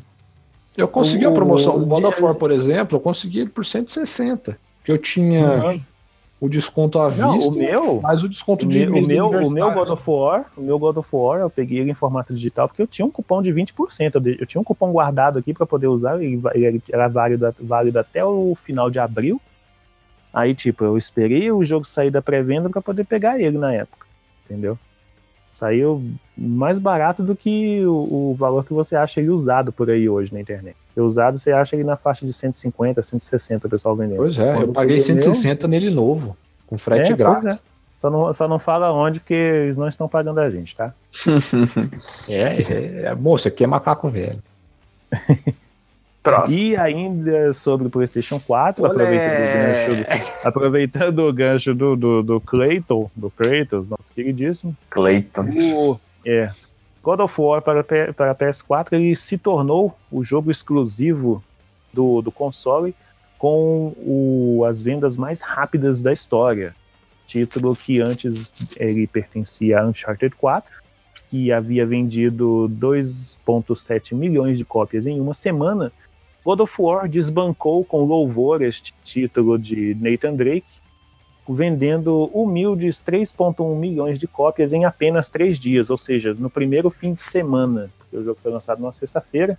eu 0.77 0.89
consegui 0.89 1.25
a 1.25 1.31
o- 1.31 1.33
promoção. 1.33 1.77
O 1.77 1.87
God 1.87 2.05
of 2.05 2.23
War, 2.23 2.35
por 2.35 2.51
exemplo, 2.51 2.97
eu 2.97 3.01
consegui 3.01 3.41
ele 3.41 3.51
por 3.51 3.65
160. 3.65 4.59
Que 4.85 4.91
eu 4.93 4.99
tinha 4.99 5.63
o 6.43 6.49
desconto 6.49 6.99
à 6.99 7.09
não, 7.09 7.35
vista, 7.35 7.51
o 7.53 7.55
meu, 7.55 8.01
mais 8.01 8.21
o 8.21 8.29
desconto 8.29 8.67
o 8.67 8.69
de 8.69 8.85
meu, 8.85 9.05
o 9.05 9.07
meu, 9.07 9.29
o 9.47 9.49
meu. 9.49 9.73
God 9.73 9.91
of 9.91 10.03
War, 10.11 10.47
o 10.57 10.61
meu 10.61 10.77
God 10.77 10.97
of 10.97 11.09
War, 11.13 11.39
eu 11.39 11.49
peguei 11.49 11.79
ele 11.79 11.93
em 11.93 11.95
formato 11.95 12.35
digital 12.35 12.67
porque 12.67 12.83
eu 12.83 12.87
tinha 12.89 13.07
um 13.07 13.11
cupom 13.13 13.41
de 13.41 13.53
20%. 13.53 14.17
Eu, 14.17 14.21
de- 14.21 14.37
eu 14.41 14.45
tinha 14.45 14.61
um 14.61 14.65
cupom 14.65 14.91
guardado 14.91 15.39
aqui 15.39 15.55
para 15.55 15.65
poder 15.65 15.87
usar, 15.87 16.21
ele, 16.21 16.41
ele 16.53 16.83
era 16.93 17.07
válido, 17.07 17.55
válido 17.61 17.97
até 18.01 18.25
o 18.25 18.57
final 18.57 18.91
de 18.91 18.99
abril. 18.99 19.41
Aí, 20.35 20.53
tipo, 20.53 20.83
eu 20.85 20.97
esperei 20.99 21.53
o 21.53 21.63
jogo 21.63 21.85
sair 21.85 22.11
da 22.11 22.21
pré-venda 22.21 22.69
para 22.69 22.83
poder 22.83 23.05
pegar 23.05 23.39
ele 23.41 23.57
na 23.57 23.73
época. 23.73 24.05
Entendeu? 24.45 24.77
Saiu 25.53 26.03
mais 26.37 26.79
barato 26.79 27.23
do 27.23 27.37
que 27.37 27.85
o, 27.85 28.31
o 28.31 28.35
valor 28.39 28.65
que 28.65 28.73
você 28.73 28.97
acha 28.97 29.21
ele 29.21 29.29
usado 29.29 29.71
por 29.71 29.91
aí 29.91 30.09
hoje 30.09 30.33
na 30.33 30.41
internet. 30.41 30.75
E 30.97 31.01
usado 31.01 31.39
você 31.39 31.53
acha 31.53 31.77
ele 31.77 31.85
na 31.85 31.95
faixa 31.97 32.25
de 32.27 32.33
150, 32.33 33.03
160 33.03 33.67
o 33.67 33.71
pessoal 33.71 33.95
vendendo. 33.95 34.17
Pois 34.17 34.39
é, 34.39 34.53
Quando 34.55 34.69
eu 34.69 34.73
paguei 34.73 34.97
peguei 34.99 35.13
o 35.13 35.17
meu- 35.17 35.25
160 35.35 35.69
nele 35.69 35.91
novo, 35.91 36.35
com 36.67 36.79
frete 36.79 37.13
É, 37.13 37.17
grátis. 37.17 37.43
pois 37.43 37.55
é. 37.55 37.59
Só 37.95 38.11
não, 38.11 38.33
só 38.33 38.49
não 38.49 38.59
fala 38.59 38.91
onde, 38.93 39.21
porque 39.21 39.35
eles 39.35 39.77
não 39.77 39.87
estão 39.87 40.09
pagando 40.09 40.41
a 40.41 40.49
gente, 40.51 40.75
tá? 40.75 40.93
É, 42.31 42.61
é, 42.63 43.03
é, 43.05 43.15
moço, 43.15 43.47
aqui 43.47 43.63
é 43.63 43.67
macaco 43.67 44.09
velho. 44.09 44.43
Próximo. 46.23 46.59
E 46.63 46.77
ainda 46.77 47.53
sobre 47.53 47.89
o 47.89 47.91
PlayStation 47.91 48.39
4, 48.39 48.87
aproveitando 48.87 49.41
o 49.41 49.53
gancho, 49.53 49.97
do, 49.97 50.29
aproveitando 50.49 51.19
o 51.21 51.33
gancho 51.33 51.75
do, 51.75 51.97
do, 51.97 52.23
do 52.23 52.41
Clayton, 52.41 53.11
do 53.17 53.29
Kratos, 53.31 53.89
nosso 53.89 54.13
queridíssimo, 54.15 54.77
Clayton. 54.89 55.43
o 55.77 55.99
é, 56.25 56.51
God 57.03 57.21
of 57.21 57.41
War 57.41 57.61
para, 57.61 57.83
para 57.83 58.35
PS4 58.37 58.93
ele 58.93 59.17
se 59.17 59.37
tornou 59.37 59.99
o 60.13 60.23
jogo 60.23 60.51
exclusivo 60.51 61.43
do, 61.93 62.23
do 62.23 62.31
console 62.31 62.95
com 63.37 63.93
o- 63.99 64.65
as 64.69 64.81
vendas 64.81 65.17
mais 65.17 65.41
rápidas 65.41 66.01
da 66.03 66.13
história. 66.13 66.77
Título 67.27 67.75
que 67.75 68.01
antes 68.01 68.55
ele 68.77 69.07
pertencia 69.09 69.81
a 69.81 69.87
Uncharted 69.87 70.37
4, 70.37 70.73
que 71.29 71.51
havia 71.51 71.85
vendido 71.85 72.69
2,7 72.79 74.15
milhões 74.15 74.59
de 74.59 74.65
cópias 74.65 75.07
em 75.07 75.21
uma 75.21 75.35
semana. 75.35 75.91
God 76.45 76.61
of 76.61 76.75
War 76.83 77.09
desbancou 77.09 77.85
com 77.85 78.05
louvor 78.05 78.63
este 78.63 78.93
título 79.05 79.59
de 79.59 79.97
Nathan 80.01 80.35
Drake, 80.35 80.65
vendendo 81.49 82.31
humildes 82.33 83.03
3,1 83.05 83.77
milhões 83.77 84.19
de 84.19 84.27
cópias 84.27 84.73
em 84.73 84.85
apenas 84.85 85.29
três 85.29 85.59
dias, 85.59 85.91
ou 85.91 85.99
seja, 85.99 86.35
no 86.35 86.49
primeiro 86.49 86.89
fim 86.91 87.13
de 87.13 87.21
semana, 87.21 87.91
porque 87.99 88.17
o 88.17 88.25
jogo 88.25 88.39
foi 88.43 88.51
lançado 88.53 88.81
numa 88.81 88.93
sexta-feira. 88.93 89.59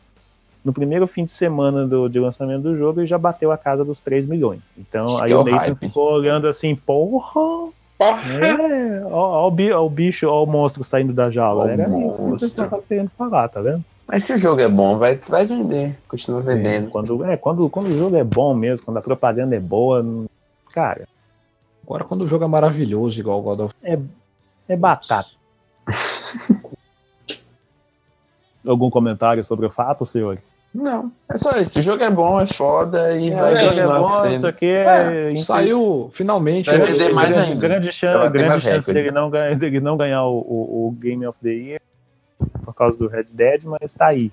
No 0.64 0.72
primeiro 0.72 1.06
fim 1.08 1.26
de 1.26 1.32
semana 1.32 1.86
do, 1.86 2.08
de 2.08 2.18
lançamento 2.22 2.62
do 2.64 2.78
jogo, 2.78 3.02
ele 3.02 3.08
já 3.08 3.18
bateu 3.18 3.52
a 3.52 3.58
casa 3.58 3.84
dos 3.84 4.00
3 4.00 4.26
milhões. 4.26 4.62
Então, 4.78 5.06
Acho 5.06 5.24
aí 5.26 5.32
é 5.34 5.36
o 5.36 5.44
Nathan 5.44 5.58
hype. 5.58 5.88
ficou 5.88 6.14
olhando 6.14 6.48
assim, 6.48 6.74
porra, 6.74 7.70
Porra. 7.98 8.34
é, 8.46 9.04
ó, 9.06 9.44
ó 9.44 9.48
o 9.48 9.52
bi- 9.52 9.74
ó 9.74 9.86
o 9.86 9.90
bicho, 9.90 10.26
ó 10.30 10.42
o 10.42 10.46
monstro 10.48 10.82
saindo 10.82 11.12
da 11.12 11.30
jaula. 11.30 11.66
Ó 11.66 11.68
Era 11.68 11.84
isso 11.84 11.92
que 11.92 12.22
o 12.22 12.28
monstro. 12.30 12.40
pessoal 12.50 12.70
tava 12.70 12.82
querendo 12.88 13.10
falar, 13.18 13.50
tá 13.50 13.62
vendo? 13.62 13.84
Mas 14.08 14.24
se 14.26 14.34
o 14.34 14.38
jogo 14.38 14.62
é 14.62 14.68
bom, 14.68 14.98
vai, 14.98 15.16
vai 15.18 15.46
vender. 15.46 15.98
Continua 16.08 16.42
vendendo. 16.42 16.90
Quando, 16.92 17.24
é, 17.26 17.38
quando, 17.38 17.70
quando 17.70 17.88
o 17.88 17.98
jogo 17.98 18.16
é 18.16 18.24
bom 18.24 18.54
mesmo, 18.54 18.86
quando 18.86 18.98
a 18.98 19.02
propaganda 19.02 19.56
é 19.56 19.60
boa, 19.60 20.06
cara, 20.74 21.08
Agora 21.86 22.06
quando 22.06 22.22
o 22.22 22.28
jogo 22.28 22.46
é 22.46 22.48
maravilhoso, 22.48 23.20
igual 23.20 23.40
o 23.40 23.42
God 23.42 23.60
of 23.60 23.74
é 24.70 24.76
batata. 24.78 25.28
Algum 28.66 28.90
comentário 28.90 29.44
sobre 29.44 29.66
o 29.66 29.70
fato, 29.70 30.06
senhores? 30.06 30.56
Não, 30.74 31.12
é 31.30 31.36
só 31.36 31.52
isso. 31.58 31.78
O 31.80 31.82
jogo 31.82 32.02
é 32.02 32.10
bom, 32.10 32.40
é 32.40 32.46
foda 32.46 33.14
e 33.18 33.30
vai 33.32 33.54
o 33.54 33.58
jogo 33.58 33.60
é 33.60 33.68
continuar 33.76 34.00
bom, 34.00 34.22
sendo. 34.22 34.36
isso 34.36 34.48
aqui 34.48 34.66
É, 34.68 35.34
é. 35.34 35.38
saiu 35.40 36.10
finalmente. 36.14 36.68
Vai 36.70 36.80
vender 36.80 37.12
mais 37.14 37.34
grande, 37.36 37.52
ainda. 37.52 37.68
grande 37.68 37.92
chance, 37.92 38.32
grande 38.32 38.62
chance 38.62 38.94
dele 38.94 39.12
não, 39.12 39.30
ganhar, 39.30 39.56
dele 39.58 39.82
não 39.82 39.98
ganhar 39.98 40.24
o, 40.24 40.38
o- 40.40 40.88
o 40.88 40.92
Game 40.92 41.28
of 41.28 41.38
the 41.44 41.50
Year 41.50 41.82
por 42.64 42.74
causa 42.74 42.98
do 42.98 43.08
Red 43.08 43.26
Dead, 43.32 43.64
mas 43.64 43.94
tá 43.94 44.08
aí. 44.08 44.32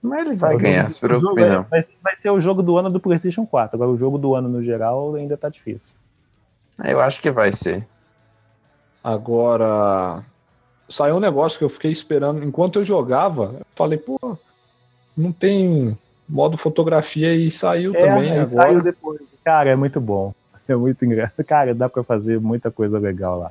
Mas 0.00 0.28
ele 0.28 0.36
vai 0.36 0.54
O 0.54 0.58
ganhar, 0.58 0.88
se 0.88 1.00
preocupe 1.00 1.42
é- 1.42 1.48
não. 1.48 1.62
Vai, 1.64 1.80
vai 2.02 2.16
ser 2.16 2.30
o 2.30 2.40
jogo 2.40 2.62
do 2.62 2.76
ano 2.78 2.88
do 2.88 3.00
PlayStation 3.00 3.44
4. 3.44 3.76
Agora, 3.76 3.90
o 3.90 3.98
jogo 3.98 4.16
do 4.16 4.34
ano 4.34 4.48
no 4.48 4.62
geral 4.62 5.14
ainda 5.14 5.36
tá 5.36 5.48
difícil. 5.48 5.94
Eu 6.84 7.00
acho 7.00 7.20
que 7.20 7.30
vai 7.30 7.50
ser. 7.50 7.84
Agora, 9.02 10.24
saiu 10.88 11.16
um 11.16 11.20
negócio 11.20 11.58
que 11.58 11.64
eu 11.64 11.68
fiquei 11.68 11.90
esperando. 11.90 12.44
Enquanto 12.44 12.78
eu 12.78 12.84
jogava, 12.84 13.56
eu 13.58 13.66
falei, 13.74 13.98
pô, 13.98 14.36
não 15.16 15.32
tem 15.32 15.98
modo 16.28 16.56
fotografia 16.56 17.34
e 17.34 17.50
saiu 17.50 17.92
também 17.92 18.30
aí 18.32 18.38
agora. 18.38 18.46
saiu 18.46 18.82
depois. 18.82 19.20
Cara, 19.44 19.70
é 19.70 19.76
muito 19.76 20.00
bom. 20.00 20.32
É 20.68 20.76
muito 20.76 21.02
engraçado. 21.02 21.42
Cara, 21.46 21.74
dá 21.74 21.88
pra 21.88 22.04
fazer 22.04 22.38
muita 22.38 22.70
coisa 22.70 22.98
legal 22.98 23.38
lá. 23.38 23.50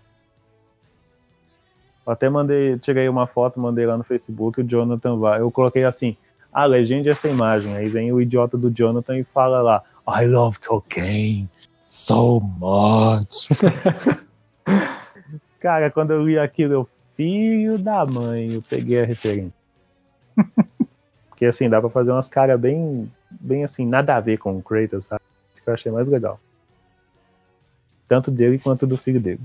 Até 2.07 2.29
mandei, 2.29 2.77
tirei 2.79 3.09
uma 3.09 3.27
foto, 3.27 3.59
mandei 3.59 3.85
lá 3.85 3.97
no 3.97 4.03
Facebook, 4.03 4.61
o 4.61 4.63
Jonathan 4.63 5.17
vai. 5.17 5.41
Eu 5.41 5.51
coloquei 5.51 5.83
assim, 5.83 6.15
ah, 6.53 6.65
legende 6.65 7.09
essa 7.09 7.27
imagem. 7.27 7.75
Aí 7.75 7.89
vem 7.89 8.11
o 8.11 8.21
idiota 8.21 8.57
do 8.57 8.71
Jonathan 8.71 9.17
e 9.17 9.23
fala 9.23 9.61
lá, 9.61 9.83
I 10.07 10.25
love 10.25 10.57
cocaine 10.59 11.49
so 11.85 12.39
much. 12.39 13.49
Cara, 15.59 15.89
quando 15.89 16.11
eu 16.11 16.23
li 16.23 16.37
aquilo, 16.37 16.73
eu, 16.73 16.89
filho 17.15 17.77
da 17.77 18.05
mãe, 18.05 18.53
eu 18.53 18.61
peguei 18.61 19.01
a 19.01 19.05
referência. 19.05 19.53
Porque 21.29 21.45
assim, 21.45 21.69
dá 21.69 21.79
pra 21.79 21.89
fazer 21.89 22.11
umas 22.11 22.29
caras 22.29 22.59
bem, 22.59 23.11
bem 23.29 23.63
assim, 23.63 23.85
nada 23.85 24.15
a 24.15 24.19
ver 24.19 24.37
com 24.37 24.57
o 24.57 24.61
Kratos, 24.61 25.05
sabe? 25.05 25.21
Isso 25.53 25.63
que 25.63 25.69
eu 25.69 25.73
achei 25.73 25.91
mais 25.91 26.09
legal. 26.09 26.39
Tanto 28.07 28.31
dele 28.31 28.57
quanto 28.57 28.87
do 28.87 28.97
filho 28.97 29.19
dele. 29.19 29.41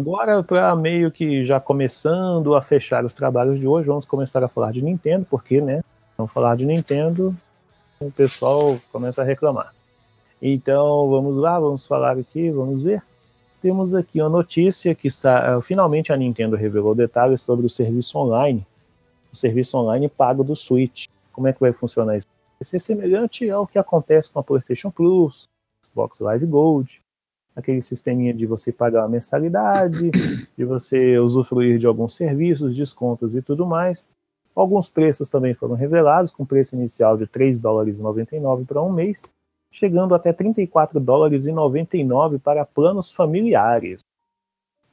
Agora, 0.00 0.42
para 0.42 0.74
meio 0.74 1.10
que 1.10 1.44
já 1.44 1.60
começando 1.60 2.54
a 2.54 2.62
fechar 2.62 3.04
os 3.04 3.14
trabalhos 3.14 3.60
de 3.60 3.66
hoje, 3.66 3.86
vamos 3.86 4.06
começar 4.06 4.42
a 4.42 4.48
falar 4.48 4.72
de 4.72 4.80
Nintendo, 4.80 5.26
porque, 5.28 5.60
né? 5.60 5.82
Não 6.16 6.26
falar 6.26 6.56
de 6.56 6.64
Nintendo, 6.64 7.36
o 8.00 8.10
pessoal 8.10 8.78
começa 8.90 9.20
a 9.20 9.24
reclamar. 9.26 9.74
Então, 10.40 11.10
vamos 11.10 11.36
lá, 11.36 11.60
vamos 11.60 11.86
falar 11.86 12.16
aqui, 12.16 12.50
vamos 12.50 12.82
ver. 12.82 13.02
Temos 13.60 13.94
aqui 13.94 14.22
uma 14.22 14.30
notícia 14.30 14.94
que 14.94 15.10
sa- 15.10 15.60
finalmente 15.60 16.10
a 16.10 16.16
Nintendo 16.16 16.56
revelou 16.56 16.94
detalhes 16.94 17.42
sobre 17.42 17.66
o 17.66 17.70
serviço 17.70 18.16
online, 18.16 18.66
o 19.30 19.36
serviço 19.36 19.76
online 19.76 20.08
pago 20.08 20.42
do 20.42 20.56
Switch. 20.56 21.08
Como 21.30 21.46
é 21.46 21.52
que 21.52 21.60
vai 21.60 21.74
funcionar 21.74 22.16
isso? 22.16 22.26
Vai 22.58 22.64
ser 22.64 22.80
semelhante 22.80 23.50
ao 23.50 23.66
que 23.66 23.78
acontece 23.78 24.30
com 24.30 24.38
a 24.38 24.42
PlayStation 24.42 24.90
Plus, 24.90 25.46
Xbox 25.84 26.20
Live 26.20 26.46
Gold, 26.46 27.02
aquele 27.54 27.82
sisteminha 27.82 28.32
de 28.32 28.46
você 28.46 28.72
pagar 28.72 29.02
uma 29.02 29.08
mensalidade, 29.08 30.10
de 30.56 30.64
você 30.64 31.18
usufruir 31.18 31.78
de 31.78 31.86
alguns 31.86 32.14
serviços, 32.14 32.74
descontos 32.74 33.34
e 33.34 33.42
tudo 33.42 33.66
mais. 33.66 34.10
Alguns 34.54 34.88
preços 34.88 35.28
também 35.28 35.54
foram 35.54 35.74
revelados, 35.74 36.32
com 36.32 36.44
preço 36.44 36.74
inicial 36.74 37.16
de 37.16 37.26
3 37.26 37.60
dólares 37.60 37.98
e 37.98 38.02
99 38.02 38.64
para 38.64 38.82
um 38.82 38.92
mês, 38.92 39.32
chegando 39.70 40.14
até 40.14 40.32
34 40.32 40.98
dólares 40.98 41.46
e 41.46 41.52
99 41.52 42.38
para 42.38 42.64
planos 42.64 43.10
familiares, 43.10 44.00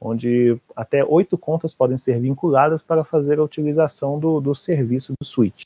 onde 0.00 0.58
até 0.76 1.04
oito 1.04 1.36
contas 1.36 1.74
podem 1.74 1.98
ser 1.98 2.20
vinculadas 2.20 2.82
para 2.82 3.02
fazer 3.02 3.38
a 3.38 3.42
utilização 3.42 4.18
do, 4.18 4.40
do 4.40 4.54
serviço 4.54 5.12
do 5.20 5.26
Switch. 5.26 5.62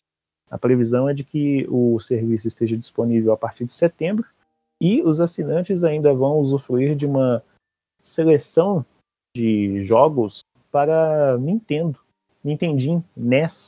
A 0.51 0.59
previsão 0.59 1.09
é 1.09 1.15
de 1.15 1.25
que 1.25 1.67
o 1.71 2.01
serviço 2.01 2.49
esteja 2.49 2.77
disponível 2.77 3.33
a 3.33 3.37
partir 3.37 3.65
de 3.65 3.73
setembro 3.73 4.27
e 4.83 5.01
os 5.01 5.21
assinantes 5.21 5.85
ainda 5.85 6.13
vão 6.13 6.41
usufruir 6.41 6.97
de 6.97 7.07
uma 7.07 7.41
seleção 8.03 8.85
de 9.33 9.81
jogos 9.85 10.41
para 10.73 11.39
Nintendo, 11.39 11.97
Nintendinho, 12.43 13.05
NES, 13.17 13.67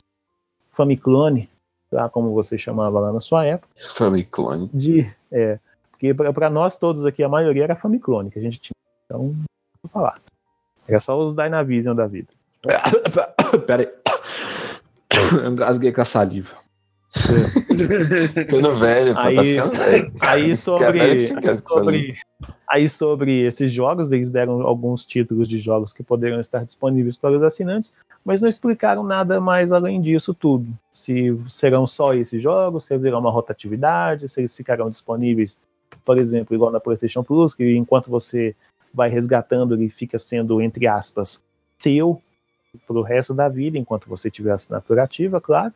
Famiclone, 0.73 1.49
tá? 1.89 2.09
como 2.09 2.33
você 2.33 2.57
chamava 2.57 2.99
lá 2.99 3.13
na 3.13 3.21
sua 3.21 3.45
época. 3.45 3.73
Famiclone. 3.95 4.69
De, 4.73 5.09
é, 5.31 5.57
porque 5.89 6.13
para 6.13 6.49
nós 6.49 6.77
todos 6.77 7.05
aqui, 7.05 7.23
a 7.23 7.29
maioria 7.29 7.63
era 7.63 7.77
Famiclone 7.77 8.29
que 8.29 8.39
a 8.39 8.41
gente 8.41 8.59
tinha. 8.59 8.75
Então, 9.05 9.33
vou 9.81 9.89
falar. 9.93 10.19
Era 10.85 10.99
só 10.99 11.17
os 11.17 11.33
Dynavision 11.33 11.95
da 11.95 12.07
vida. 12.07 12.27
Pera 13.65 13.83
aí. 13.83 13.89
Eu 15.31 15.49
engasguei 15.49 15.93
com 15.93 16.01
a 16.01 16.05
saliva. 16.05 16.64
Ficando 18.33 18.75
velho, 18.75 19.07
pô, 19.07 19.21
tá 19.21 19.27
Aí- 19.27 19.55
ficando 19.55 19.77
velho. 19.77 20.11
Aí 20.21 20.55
sobre, 20.55 21.19
se 21.19 21.33
engasga 21.33 21.67
com 21.67 21.73
sobre, 21.73 22.17
aí 22.69 22.89
sobre 22.89 23.41
esses 23.41 23.71
jogos, 23.71 24.11
eles 24.11 24.29
deram 24.29 24.61
alguns 24.61 25.05
títulos 25.05 25.47
de 25.47 25.57
jogos 25.59 25.93
que 25.93 26.03
poderiam 26.03 26.39
estar 26.39 26.65
disponíveis 26.65 27.15
para 27.15 27.35
os 27.35 27.41
assinantes, 27.41 27.93
mas 28.23 28.41
não 28.41 28.49
explicaram 28.49 29.03
nada 29.03 29.39
mais 29.39 29.71
além 29.71 30.01
disso 30.01 30.33
tudo. 30.33 30.67
Se 30.93 31.37
serão 31.47 31.87
só 31.87 32.13
esses 32.13 32.41
jogos, 32.41 32.85
se 32.85 32.93
haverá 32.93 33.17
uma 33.17 33.31
rotatividade, 33.31 34.27
se 34.27 34.41
eles 34.41 34.53
ficarão 34.53 34.89
disponíveis, 34.89 35.57
por 36.03 36.17
exemplo, 36.17 36.55
igual 36.55 36.71
na 36.71 36.79
PlayStation 36.79 37.23
Plus, 37.23 37.53
que 37.53 37.75
enquanto 37.75 38.09
você 38.09 38.55
vai 38.93 39.09
resgatando, 39.09 39.73
ele 39.73 39.89
fica 39.89 40.19
sendo, 40.19 40.61
entre 40.61 40.87
aspas, 40.87 41.41
seu 41.79 42.21
para 42.85 42.97
o 42.97 43.01
resto 43.01 43.33
da 43.33 43.47
vida, 43.47 43.77
enquanto 43.77 44.09
você 44.09 44.29
tiver 44.29 44.51
assinatura 44.51 45.03
ativa, 45.03 45.39
claro. 45.39 45.73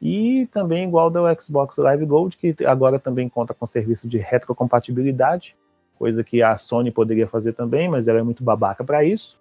E 0.00 0.46
também 0.46 0.84
igual 0.84 1.10
do 1.10 1.20
Xbox 1.40 1.76
Live 1.76 2.06
Gold, 2.06 2.36
que 2.36 2.56
agora 2.64 2.98
também 2.98 3.28
conta 3.28 3.52
com 3.52 3.66
serviço 3.66 4.08
de 4.08 4.16
retrocompatibilidade, 4.16 5.54
coisa 5.98 6.24
que 6.24 6.42
a 6.42 6.56
Sony 6.56 6.90
poderia 6.90 7.26
fazer 7.26 7.52
também, 7.52 7.88
mas 7.88 8.08
ela 8.08 8.18
é 8.18 8.22
muito 8.22 8.42
babaca 8.42 8.82
para 8.82 9.04
isso. 9.04 9.38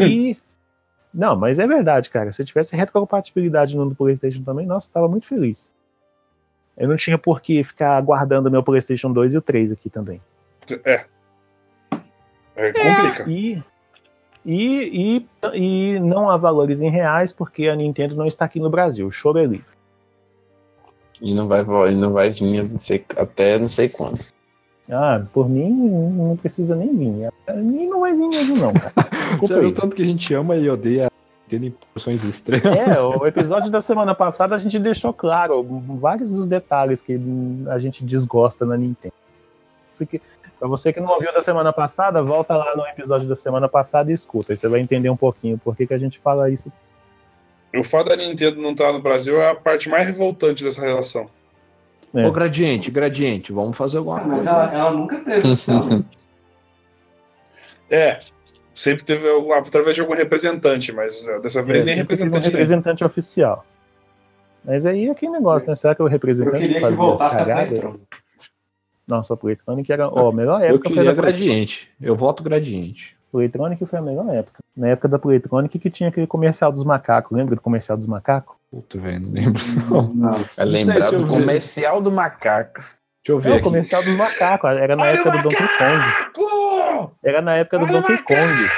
E 0.00 0.36
não, 1.14 1.36
mas 1.36 1.60
é 1.60 1.66
verdade, 1.66 2.10
cara. 2.10 2.32
Se 2.32 2.44
tivesse 2.44 2.74
retrocompatibilidade 2.74 3.76
no 3.76 3.94
PlayStation 3.94 4.42
também, 4.42 4.66
nossa, 4.66 4.88
eu 4.88 4.92
tava 4.92 5.08
muito 5.08 5.26
feliz. 5.26 5.70
Eu 6.76 6.88
não 6.88 6.96
tinha 6.96 7.16
por 7.16 7.40
que 7.40 7.62
ficar 7.62 7.96
aguardando 7.96 8.50
meu 8.50 8.62
PlayStation 8.62 9.12
2 9.12 9.34
e 9.34 9.38
o 9.38 9.42
3 9.42 9.72
aqui 9.72 9.88
também. 9.88 10.20
É. 10.84 11.06
É, 12.56 12.72
complica. 12.72 13.30
E, 13.30 13.62
e, 14.44 15.26
e, 15.54 15.94
e 15.94 16.00
não 16.00 16.28
há 16.28 16.36
valores 16.36 16.80
em 16.80 16.90
reais, 16.90 17.32
porque 17.32 17.68
a 17.68 17.76
Nintendo 17.76 18.16
não 18.16 18.26
está 18.26 18.44
aqui 18.44 18.58
no 18.58 18.68
Brasil. 18.68 19.06
O 19.06 19.12
choro 19.12 19.38
é 19.38 19.44
livre. 19.44 19.75
E 21.20 21.34
não 21.34 21.48
vai, 21.48 21.62
vo- 21.62 21.86
e 21.86 21.94
não 21.94 22.12
vai 22.12 22.30
vir 22.30 22.62
não 22.68 22.78
sei- 22.78 23.04
até 23.16 23.58
não 23.58 23.68
sei 23.68 23.88
quando. 23.88 24.18
Ah, 24.90 25.20
por 25.32 25.48
mim, 25.48 25.70
não 25.70 26.36
precisa 26.36 26.76
nem 26.76 26.94
vir. 26.96 27.28
Mim 27.56 27.86
não 27.88 28.00
vai 28.00 28.14
vir 28.14 28.28
mesmo, 28.28 28.56
não, 28.56 28.72
cara. 28.72 28.92
Desculpa 29.30 29.54
Já 29.54 29.60
aí. 29.60 29.72
tanto 29.72 29.96
que 29.96 30.02
a 30.02 30.04
gente 30.04 30.32
ama 30.34 30.54
e 30.56 30.70
odeia 30.70 31.10
tendo 31.48 31.66
em 31.66 31.70
proporções 31.70 32.22
extremas. 32.24 32.78
É, 32.78 33.00
o 33.00 33.26
episódio 33.26 33.70
da 33.70 33.80
semana 33.80 34.14
passada 34.14 34.54
a 34.54 34.58
gente 34.58 34.78
deixou 34.78 35.12
claro 35.12 35.62
vários 35.98 36.30
dos 36.30 36.46
detalhes 36.46 37.00
que 37.02 37.18
a 37.68 37.78
gente 37.78 38.04
desgosta 38.04 38.64
na 38.64 38.76
Nintendo. 38.76 39.14
Pra 40.58 40.68
você 40.68 40.92
que 40.92 41.00
não 41.00 41.10
ouviu 41.12 41.32
da 41.32 41.42
semana 41.42 41.72
passada, 41.72 42.22
volta 42.22 42.56
lá 42.56 42.74
no 42.76 42.86
episódio 42.86 43.28
da 43.28 43.36
semana 43.36 43.68
passada 43.68 44.10
e 44.10 44.14
escuta. 44.14 44.52
Aí 44.52 44.56
você 44.56 44.68
vai 44.68 44.80
entender 44.80 45.10
um 45.10 45.16
pouquinho 45.16 45.58
por 45.58 45.76
que, 45.76 45.86
que 45.86 45.94
a 45.94 45.98
gente 45.98 46.18
fala 46.18 46.48
isso. 46.50 46.70
O 47.74 47.82
fato 47.84 48.08
da 48.08 48.16
Nintendo 48.16 48.60
não 48.60 48.72
estar 48.72 48.92
no 48.92 49.00
Brasil 49.02 49.40
é 49.40 49.50
a 49.50 49.54
parte 49.54 49.88
mais 49.88 50.06
revoltante 50.06 50.62
dessa 50.64 50.80
relação. 50.84 51.28
É. 52.14 52.26
Ô, 52.26 52.32
Gradiente, 52.32 52.90
Gradiente, 52.90 53.52
vamos 53.52 53.76
fazer 53.76 53.98
alguma 53.98 54.20
Ah, 54.20 54.24
mas 54.24 54.34
coisa. 54.36 54.50
ela, 54.50 54.74
ela 54.74 54.90
nunca 54.92 55.16
teve 55.24 55.50
opção. 55.52 56.04
É. 57.90 58.18
Sempre 58.74 59.04
teve 59.04 59.26
através 59.54 59.94
de 59.94 60.02
algum 60.02 60.14
representante, 60.14 60.92
mas 60.92 61.26
é, 61.28 61.38
dessa 61.40 61.62
vez 61.62 61.82
É, 61.82 61.86
nem 61.86 62.02
você 62.02 62.16
tem 62.16 62.16
um 62.16 62.24
representante. 62.24 62.42
nem. 62.42 62.50
representante 62.52 63.04
oficial. 63.04 63.64
Mas 64.64 64.84
aí 64.84 65.06
é 65.06 65.10
aquele 65.12 65.32
negócio, 65.32 65.68
né? 65.68 65.76
Será 65.76 65.94
que 65.94 66.02
o 66.02 66.06
Eu 66.06 66.10
representante 66.10 66.58
queria 66.58 66.80
que 66.88 66.94
voltasse 66.94 67.40
a? 67.50 67.64
Playtron. 67.66 67.96
Nossa, 69.06 69.34
o 69.34 69.36
Playtronic 69.36 69.90
era 69.92 70.08
ó, 70.08 70.30
a 70.30 70.32
melhor 70.32 70.60
Eu 70.60 70.70
época 70.74 70.88
queria 70.88 70.96
foi 70.96 71.04
da 71.04 71.12
Gradiente. 71.22 71.88
Eu 72.00 72.16
voto 72.16 72.42
Gradiente. 72.42 73.16
Playtronic 73.30 73.86
foi 73.86 73.98
a 73.98 74.02
melhor 74.02 74.28
época. 74.34 74.58
Na 74.76 74.88
época 74.88 75.08
da 75.08 75.18
Playtronic 75.18 75.78
que 75.78 75.88
tinha 75.90 76.10
aquele 76.10 76.26
comercial 76.26 76.70
dos 76.70 76.84
macacos. 76.84 77.36
Lembra 77.36 77.54
do 77.56 77.62
comercial 77.62 77.96
dos 77.96 78.06
macacos? 78.06 78.54
Puta, 78.70 78.98
velho, 78.98 79.20
não 79.20 79.32
lembro. 79.32 79.62
Não. 80.14 80.34
É 80.56 80.64
Não 80.64 80.72
sei 80.72 80.84
lembrar 80.84 81.10
do 81.12 81.26
comercial 81.26 82.00
do 82.00 82.12
macaco. 82.12 82.74
Deixa 82.80 82.98
eu 83.28 83.38
ver 83.40 83.52
É 83.52 83.56
o 83.56 83.62
comercial 83.62 84.02
dos 84.04 84.14
macacos. 84.14 84.70
Era 84.70 84.94
na 84.94 85.04
Olha 85.04 85.12
época 85.18 85.30
do 85.32 85.42
Donkey 85.44 85.68
Kong. 85.78 87.10
Era 87.24 87.40
na 87.42 87.54
época 87.56 87.78
do 87.78 87.84
Olha 87.86 87.98
o 87.98 88.02
Donkey 88.02 88.18
Kong. 88.22 88.70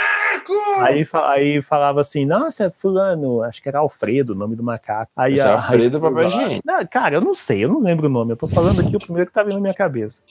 Aí, 0.81 1.05
aí 1.27 1.61
falava 1.63 2.01
assim, 2.01 2.25
nossa, 2.25 2.71
fulano, 2.71 3.43
acho 3.43 3.61
que 3.61 3.69
era 3.69 3.81
Alfredo 3.81 4.33
o 4.33 4.37
nome 4.37 4.55
do 4.57 4.63
macaco. 4.63 5.11
Aí 5.17 5.35
Esse 5.35 5.47
é 5.47 5.51
a- 5.51 5.55
Alfredo 5.55 5.99
a 5.99 6.01
Papel 6.01 6.25
Higiênico. 6.25 6.63
Não, 6.65 6.87
cara, 6.87 7.17
eu 7.17 7.21
não 7.21 7.35
sei, 7.35 7.65
eu 7.65 7.69
não 7.69 7.81
lembro 7.81 8.07
o 8.07 8.11
nome. 8.11 8.33
Eu 8.33 8.37
tô 8.37 8.47
falando 8.49 8.81
aqui 8.81 8.97
o 8.97 9.01
primeiro 9.01 9.27
que 9.29 9.35
tá 9.35 9.43
vindo 9.43 9.55
na 9.57 9.61
minha 9.61 9.75
cabeça. 9.75 10.23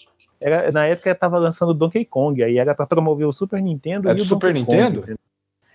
Era, 0.41 0.72
na 0.72 0.86
época 0.86 1.13
tava 1.13 1.38
lançando 1.38 1.74
Donkey 1.74 2.05
Kong, 2.05 2.41
aí 2.43 2.57
era 2.57 2.74
pra 2.74 2.88
promover 2.88 3.28
o 3.28 3.34
Super 3.34 3.61
Nintendo 3.61 4.09
É 4.09 4.13
e 4.13 4.15
do 4.15 4.22
o 4.22 4.26
Super 4.26 4.53
Donkey 4.53 4.65
Kong, 4.65 4.78
Nintendo? 4.78 4.99
entendeu? 4.99 5.18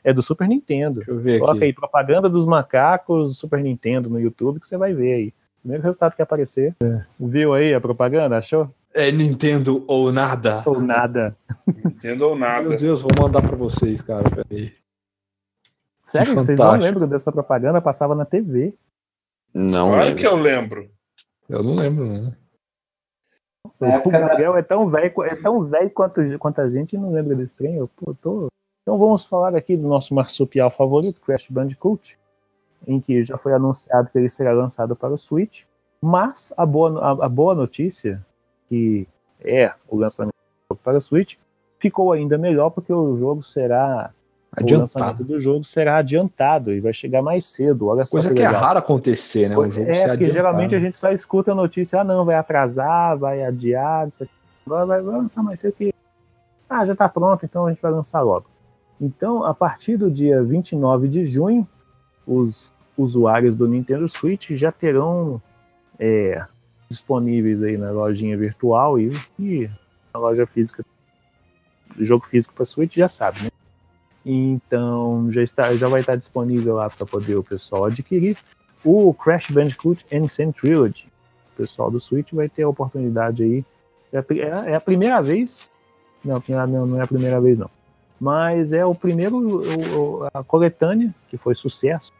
É 0.04 0.12
do 0.12 0.22
Super 0.22 0.48
Nintendo. 0.48 0.96
Deixa 0.96 1.10
eu 1.10 1.18
ver 1.20 1.38
Coloca 1.38 1.58
aqui. 1.58 1.66
aí, 1.66 1.72
propaganda 1.72 2.28
dos 2.28 2.44
macacos, 2.44 3.38
Super 3.38 3.62
Nintendo 3.62 4.10
no 4.10 4.20
YouTube, 4.20 4.58
que 4.60 4.66
você 4.66 4.76
vai 4.76 4.92
ver 4.92 5.12
aí. 5.14 5.34
Primeiro 5.60 5.82
resultado 5.84 6.16
que 6.16 6.22
aparecer. 6.22 6.74
Viu 7.20 7.54
aí 7.54 7.72
a 7.72 7.80
propaganda? 7.80 8.36
Achou? 8.38 8.68
É 8.92 9.10
Nintendo 9.12 9.84
ou 9.86 10.12
nada. 10.12 10.62
Ou 10.66 10.80
nada. 10.80 11.36
Nintendo 11.66 12.28
ou 12.28 12.36
nada. 12.36 12.68
Meu 12.68 12.78
Deus, 12.78 13.00
vou 13.00 13.10
mandar 13.20 13.40
pra 13.42 13.56
vocês, 13.56 14.02
cara. 14.02 14.24
Peraí. 14.28 14.72
Sério, 16.02 16.34
vocês 16.34 16.58
não 16.58 16.72
lembram 16.72 17.06
dessa 17.08 17.30
propaganda? 17.30 17.80
Passava 17.80 18.14
na 18.14 18.24
TV. 18.24 18.74
Não 19.54 19.90
Claro 19.90 20.04
lembro. 20.06 20.18
que 20.20 20.26
eu 20.26 20.36
lembro. 20.36 20.90
Eu 21.48 21.62
não 21.62 21.74
lembro, 21.76 22.06
né? 22.06 22.32
Nossa, 23.64 23.86
Na 23.86 23.98
o 24.00 24.10
Gabriel 24.10 24.56
é 24.56 24.62
tão 24.62 24.88
velho, 24.88 25.12
é 25.22 25.36
tão 25.36 25.62
velho 25.64 25.90
quanto, 25.90 26.20
quanto 26.38 26.60
a 26.60 26.68
gente 26.68 26.94
e 26.96 26.98
não 26.98 27.12
lembra 27.12 27.36
desse 27.36 27.54
trem. 27.56 27.76
Eu, 27.76 27.86
pô, 27.88 28.12
tô... 28.14 28.48
Então 28.82 28.98
vamos 28.98 29.24
falar 29.24 29.54
aqui 29.54 29.76
do 29.76 29.86
nosso 29.88 30.12
marsupial 30.14 30.70
favorito, 30.70 31.20
Crash 31.20 31.46
Bandicoot, 31.48 32.18
em 32.86 33.00
que 33.00 33.22
já 33.22 33.38
foi 33.38 33.52
anunciado 33.52 34.08
que 34.10 34.18
ele 34.18 34.28
será 34.28 34.52
lançado 34.52 34.96
para 34.96 35.14
o 35.14 35.18
Switch. 35.18 35.62
Mas 36.00 36.52
a 36.56 36.66
boa, 36.66 37.00
a, 37.00 37.26
a 37.26 37.28
boa 37.28 37.54
notícia, 37.54 38.24
que 38.68 39.06
é 39.40 39.72
o 39.88 39.96
lançamento 39.96 40.34
para 40.82 40.98
o 40.98 41.00
Switch, 41.00 41.36
ficou 41.78 42.10
ainda 42.10 42.36
melhor 42.36 42.70
porque 42.70 42.92
o 42.92 43.14
jogo 43.14 43.42
será. 43.42 44.10
O 44.60 44.60
lançamento 44.78 45.10
Adiantado. 45.10 45.24
do 45.24 45.40
jogo 45.40 45.64
será 45.64 45.96
adiantado 45.96 46.74
e 46.74 46.80
vai 46.80 46.92
chegar 46.92 47.22
mais 47.22 47.46
cedo. 47.46 47.86
Olha 47.86 48.04
só 48.04 48.12
Coisa 48.12 48.28
que 48.28 48.34
que 48.34 48.42
é 48.42 48.46
raro 48.46 48.80
acontecer, 48.80 49.48
né? 49.48 49.54
Jogo 49.54 49.80
É, 49.80 50.08
porque 50.08 50.30
geralmente 50.30 50.74
a 50.74 50.76
adiantado. 50.76 50.80
gente 50.82 50.98
só 50.98 51.10
escuta 51.10 51.52
a 51.52 51.54
notícia, 51.54 52.00
ah 52.00 52.04
não, 52.04 52.22
vai 52.24 52.34
atrasar, 52.34 53.16
vai 53.16 53.42
adiar. 53.44 54.08
Agora 54.66 54.84
vai, 54.84 55.00
vai 55.00 55.14
lançar 55.16 55.42
mais 55.42 55.58
cedo 55.60 55.72
que. 55.72 55.94
Ah, 56.68 56.84
já 56.84 56.94
tá 56.94 57.08
pronto, 57.08 57.46
então 57.46 57.64
a 57.66 57.70
gente 57.70 57.80
vai 57.80 57.92
lançar 57.92 58.20
logo. 58.20 58.44
Então, 59.02 59.44
a 59.44 59.52
partir 59.52 59.96
do 59.96 60.08
dia 60.08 60.40
29 60.44 61.08
de 61.08 61.24
junho, 61.24 61.66
os 62.24 62.72
usuários 62.96 63.56
do 63.56 63.66
Nintendo 63.66 64.08
Switch 64.08 64.50
já 64.52 64.70
terão 64.70 65.42
é, 65.98 66.44
disponíveis 66.88 67.64
aí 67.64 67.76
na 67.76 67.90
lojinha 67.90 68.36
virtual 68.38 69.00
e, 69.00 69.10
e 69.40 69.68
na 70.14 70.20
loja 70.20 70.46
física. 70.46 70.84
Jogo 71.98 72.24
físico 72.24 72.54
para 72.54 72.64
Switch 72.64 72.94
já 72.94 73.08
sabe, 73.08 73.42
né? 73.42 73.48
Então 74.24 75.26
já, 75.32 75.42
está, 75.42 75.74
já 75.74 75.88
vai 75.88 75.98
estar 75.98 76.14
disponível 76.14 76.76
lá 76.76 76.88
para 76.88 77.04
poder 77.04 77.34
o 77.34 77.42
pessoal 77.42 77.86
adquirir 77.86 78.36
o 78.84 79.12
Crash 79.12 79.50
Bandicoot 79.50 80.06
Insane 80.12 80.52
Trilogy. 80.52 81.08
O 81.54 81.56
pessoal 81.56 81.90
do 81.90 82.00
Switch 82.00 82.32
vai 82.32 82.48
ter 82.48 82.62
a 82.62 82.68
oportunidade 82.68 83.42
aí. 83.42 83.64
É 84.12 84.18
é 84.38 84.52
a- 84.52 84.70
é 84.70 84.74
a 84.76 84.80
primeira 84.80 85.20
vez. 85.20 85.68
Não, 86.24 86.40
não 86.86 87.00
é 87.00 87.02
a 87.02 87.06
primeira 87.06 87.40
vez, 87.40 87.58
não. 87.58 87.68
Mas 88.26 88.72
é 88.72 88.86
o 88.86 88.94
primeiro, 88.94 89.36
o- 89.98 90.28
a 90.32 90.44
coletânea, 90.44 91.12
que 91.28 91.36
foi 91.36 91.56
sucesso, 91.56 92.12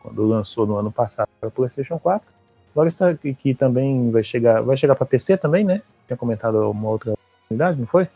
quando 0.00 0.26
lançou 0.26 0.66
no 0.66 0.74
ano 0.78 0.90
passado 0.90 1.28
para 1.38 1.50
PlayStation 1.50 1.98
4. 1.98 2.26
Agora 2.72 2.88
está 2.88 3.12
que, 3.14 3.34
que 3.34 3.54
também 3.54 4.10
vai 4.10 4.24
chegar. 4.24 4.62
Vai 4.62 4.74
chegar 4.78 4.94
para 4.94 5.04
PC 5.04 5.36
também, 5.36 5.62
né? 5.62 5.82
Tinha 6.06 6.16
comentado 6.16 6.56
uma 6.70 6.88
outra 6.88 7.12
oportunidade, 7.12 7.78
não 7.78 7.86
foi? 7.86 8.08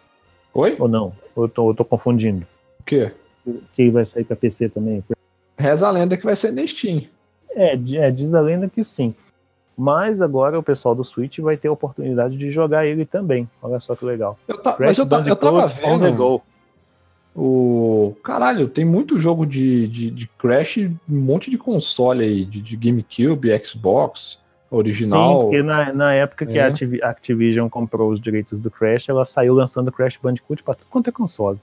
Oi? 0.54 0.74
Ou 0.78 0.88
não? 0.88 1.12
Eu 1.36 1.46
tô, 1.50 1.68
eu 1.68 1.74
tô 1.74 1.84
confundindo? 1.84 2.46
O 2.80 2.82
quê? 2.84 3.12
Que 3.74 3.90
vai 3.90 4.06
sair 4.06 4.24
para 4.24 4.34
PC 4.34 4.70
também. 4.70 5.04
Reza 5.58 5.86
a 5.86 5.90
lenda 5.90 6.16
que 6.16 6.24
vai 6.24 6.34
ser 6.34 6.50
na 6.50 6.66
Steam. 6.66 7.02
É, 7.50 7.74
é, 7.74 8.10
diz 8.10 8.32
a 8.32 8.40
lenda 8.40 8.70
que 8.70 8.82
sim. 8.82 9.14
Mas 9.76 10.22
agora 10.22 10.58
o 10.58 10.62
pessoal 10.62 10.94
do 10.94 11.04
Switch 11.04 11.40
vai 11.40 11.58
ter 11.58 11.68
a 11.68 11.72
oportunidade 11.72 12.38
de 12.38 12.50
jogar 12.50 12.86
ele 12.86 13.04
também. 13.04 13.46
Olha 13.62 13.78
só 13.80 13.94
que 13.94 14.04
legal. 14.06 14.38
Eu 14.48 14.56
Crash 14.58 14.78
mas 14.78 14.98
eu, 14.98 15.06
ta- 15.06 15.22
eu 15.26 15.36
tava 15.36 15.66
vendo. 15.66 16.42
O. 17.40 18.16
Caralho, 18.24 18.66
tem 18.68 18.84
muito 18.84 19.16
jogo 19.18 19.46
de, 19.46 19.86
de, 19.86 20.10
de 20.10 20.26
Crash, 20.38 20.78
um 20.78 20.90
monte 21.08 21.50
de 21.50 21.56
console 21.56 22.24
aí, 22.24 22.44
de, 22.44 22.60
de 22.60 22.76
GameCube, 22.76 23.48
Xbox. 23.64 24.40
original. 24.70 25.36
Sim, 25.36 25.42
porque 25.44 25.62
na, 25.62 25.92
na 25.92 26.12
época 26.14 26.44
que 26.44 26.58
É. 26.58 26.62
a 26.64 26.66
Activ- 26.66 27.00
a 27.02 27.08
Activision 27.10 27.68
comprou 27.68 28.10
os 28.10 28.20
direitos 28.20 28.60
do 28.60 28.70
Crash, 28.70 29.08
ela 29.08 29.24
saiu 29.24 29.54
lançando 29.54 29.92
Crash 29.92 30.18
Bandicoot 30.20 30.62
pra 30.64 30.74
tudo 30.74 30.88
quanto 30.90 31.08
é 31.08 31.12
console. 31.12 31.58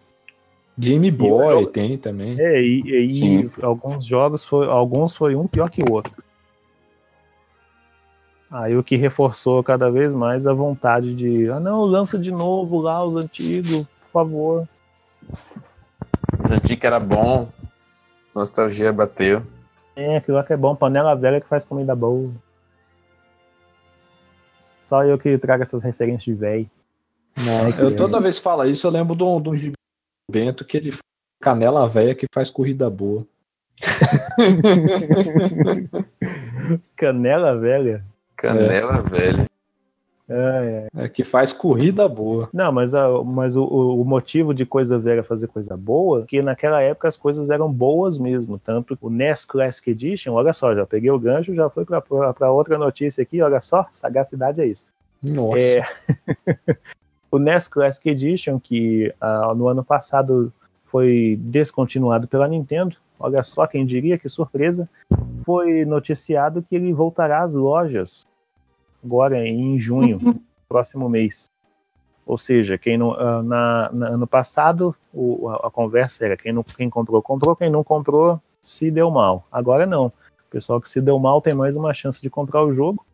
Game 0.78 1.10
Boy 1.12 1.46
jogo- 1.46 1.68
tem 1.68 1.98
também. 1.98 2.40
É, 2.40 2.62
e, 2.62 2.82
e- 2.82 3.06
e 3.06 3.10
Sim. 3.10 3.52
alguns 3.62 4.06
jogos 4.06 4.44
foi, 4.46 4.66
alguns 4.68 5.14
foi 5.14 5.36
um 5.36 5.46
pior 5.46 5.70
que 5.70 5.84
o 5.84 5.92
outro. 5.92 6.24
Aí 8.50 8.78
o 8.78 8.84
que 8.84 8.96
reforçou 8.96 9.62
cada 9.64 9.90
vez 9.92 10.14
mais 10.14 10.48
a 10.48 10.54
vontade 10.54 11.14
de, 11.14 11.50
ah 11.50 11.60
não, 11.60 11.84
lança 11.84 12.18
de 12.18 12.32
novo 12.32 12.80
lá 12.80 13.04
os 13.06 13.16
antigos, 13.16 13.82
por 13.82 14.12
favor. 14.14 14.68
Senti 16.48 16.78
que 16.78 16.88
era 16.88 17.00
bom. 17.00 17.50
Nostalgia 18.36 18.92
bateu. 18.92 19.42
É, 19.96 20.18
aquilo 20.18 20.38
lá 20.38 20.44
que 20.44 20.54
é 20.54 20.58
bom, 20.58 20.76
panela 20.76 21.16
velha 21.16 21.40
que 21.40 21.48
faz 21.48 21.64
comida 21.64 21.96
boa. 21.96 22.30
Só 24.84 25.04
eu 25.04 25.18
que 25.18 25.38
trago 25.38 25.64
essas 25.64 25.82
referências 25.82 26.24
de 26.24 26.34
velho. 26.34 26.70
Eu 27.80 27.96
toda 27.96 28.20
vez 28.20 28.38
que 28.38 28.44
fala 28.44 28.68
isso, 28.68 28.86
eu 28.86 28.92
lembro 28.92 29.16
gibi 29.56 29.72
do 29.72 30.32
Bento 30.32 30.64
que 30.64 30.78
ele 30.78 30.92
fala, 30.92 31.02
canela 31.42 31.90
velha 31.90 32.14
que 32.14 32.28
faz 32.34 32.50
corrida 32.50 32.90
boa. 32.90 33.26
Canela 36.96 37.58
velha. 37.58 38.06
Canela 38.36 39.02
velha. 39.02 39.46
É, 40.28 40.88
é. 40.96 41.04
É, 41.06 41.10
que 41.10 41.24
faz 41.24 41.54
corrida 41.54 42.08
boa. 42.08 42.50
Não, 42.52 42.72
mas, 42.72 42.96
a- 42.96 43.24
mas 43.24 43.56
o, 43.56 43.64
o- 43.64 44.04
motivo 44.06 44.54
de 44.54 44.66
coisa 44.66 44.98
velha 44.98 45.24
fazer 45.24 45.48
coisa 45.48 45.78
boa, 45.78 46.26
que 46.26 46.42
naquela 46.42 46.82
época 46.82 47.08
as 47.08 47.16
coisas 47.18 47.50
eram 47.50 47.72
boas 47.72 48.18
mesmo. 48.18 48.58
Tanto 48.58 48.98
o 49.02 49.10
NES 49.10 49.46
Classic 49.46 49.90
Edition, 49.92 50.34
olha 50.34 50.52
só, 50.54 50.74
já 50.74 50.86
peguei 50.86 51.12
o 51.12 51.20
gancho, 51.20 51.54
já 51.54 51.70
foi 51.70 51.86
para 51.86 52.52
outra 52.52 52.78
notícia 52.78 53.22
aqui, 53.22 53.42
olha 53.42 53.62
só, 53.62 53.86
sagacidade 53.92 54.62
é 54.62 54.66
isso. 54.66 54.90
Nossa. 55.22 55.60
É, 55.60 55.84
o 57.32 57.38
NES 57.38 57.68
Classic 57.68 58.10
Edition, 58.10 58.60
que 58.60 59.14
ah, 59.22 59.54
no 59.56 59.68
ano 59.68 59.84
passado 59.84 60.52
foi 60.86 61.38
descontinuado 61.42 62.28
pela 62.28 62.48
Nintendo, 62.48 62.96
olha 63.20 63.44
só, 63.44 63.68
quem 63.68 63.86
diria, 63.86 64.18
que 64.18 64.30
surpresa, 64.30 64.90
foi 65.44 65.86
noticiado 65.86 66.62
que 66.64 66.76
ele 66.76 66.92
voltará 66.94 67.44
às 67.44 67.54
lojas 67.54 68.26
agora 69.06 69.46
em 69.48 69.78
junho, 69.80 70.18
próximo 70.68 71.08
mês. 71.08 71.46
Ou 72.26 72.38
seja, 72.40 72.76
quem 72.78 72.98
não, 72.98 73.12
ah, 73.14 73.44
na, 73.44 73.90
na- 73.94 74.08
ano 74.10 74.26
passado 74.26 74.96
o- 75.14 75.48
a, 75.50 75.68
a 75.68 75.72
conversa 75.72 76.26
era 76.26 76.36
quem, 76.36 76.52
não, 76.52 76.64
quem 76.64 76.90
comprou, 76.90 77.22
comprou, 77.22 77.56
quem 77.56 77.70
não 77.70 77.84
comprou, 77.84 78.42
se 78.64 78.90
deu 78.90 79.12
mal. 79.12 79.48
Agora 79.52 79.86
não. 79.86 80.08
O 80.08 80.50
pessoal 80.50 80.82
que 80.82 80.90
se 80.90 81.00
deu 81.00 81.20
mal 81.20 81.40
tem 81.40 81.54
mais 81.54 81.76
uma 81.76 81.94
chance 81.94 82.20
de 82.22 82.30
comprar 82.30 82.64
o 82.64 82.74
jogo. 82.74 83.06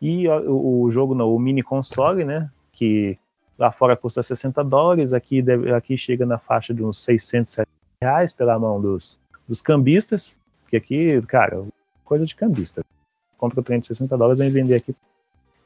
E 0.00 0.28
o, 0.28 0.82
o 0.82 0.90
jogo, 0.90 1.14
não, 1.14 1.34
o 1.34 1.38
mini 1.38 1.62
console, 1.62 2.24
né? 2.24 2.50
Que 2.72 3.16
lá 3.58 3.70
fora 3.72 3.96
custa 3.96 4.22
60 4.22 4.62
dólares, 4.62 5.14
aqui, 5.14 5.40
deve- 5.40 5.72
aqui 5.72 5.96
chega 5.96 6.26
na 6.26 6.36
faixa 6.38 6.74
de 6.74 6.84
uns 6.84 6.98
600 6.98 7.56
reais 8.02 8.32
pela 8.34 8.58
mão 8.58 8.80
dos, 8.80 9.18
dos 9.48 9.62
cambistas. 9.62 10.38
Que 10.68 10.76
aqui, 10.76 11.22
cara, 11.22 11.64
coisa 12.04 12.26
de 12.26 12.34
cambista. 12.34 12.84
Compra 13.38 13.60
o 13.60 13.62
trem 13.62 13.80
de 13.80 13.86
60 13.86 14.16
dólares 14.18 14.40
e 14.40 14.42
vem 14.42 14.52
vender 14.52 14.74
aqui 14.74 14.94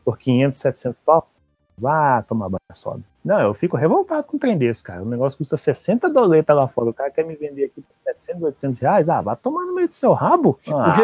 por 0.07 0.17
500, 0.17 0.61
700 0.61 1.01
pau. 1.01 1.29
Vá 1.77 2.23
tomar 2.23 2.49
banho 2.49 2.61
sobe. 2.73 3.03
Não, 3.25 3.41
eu 3.41 3.53
fico 3.53 3.77
revoltado 3.77 4.23
com 4.23 4.37
um 4.37 4.41
trem 4.41 4.57
desse, 4.57 4.83
cara. 4.85 5.03
O 5.03 5.05
negócio 5.05 5.37
custa 5.37 5.57
60 5.57 6.09
doletas 6.09 6.57
lá 6.57 6.69
fora. 6.69 6.91
O 6.91 6.95
cara 6.95 7.11
quer 7.11 7.25
me 7.27 7.35
vender 7.35 7.65
aqui 7.65 7.83
por 7.83 7.95
700, 8.05 8.43
800 8.45 8.79
reais. 8.79 9.09
Ah, 9.09 9.21
vai 9.21 9.37
tomar 9.37 9.67
no 9.67 9.75
meio 9.75 9.89
do 9.89 9.93
seu 9.93 10.13
rabo. 10.13 10.59
Fico 10.63 10.79
ah, 10.79 10.97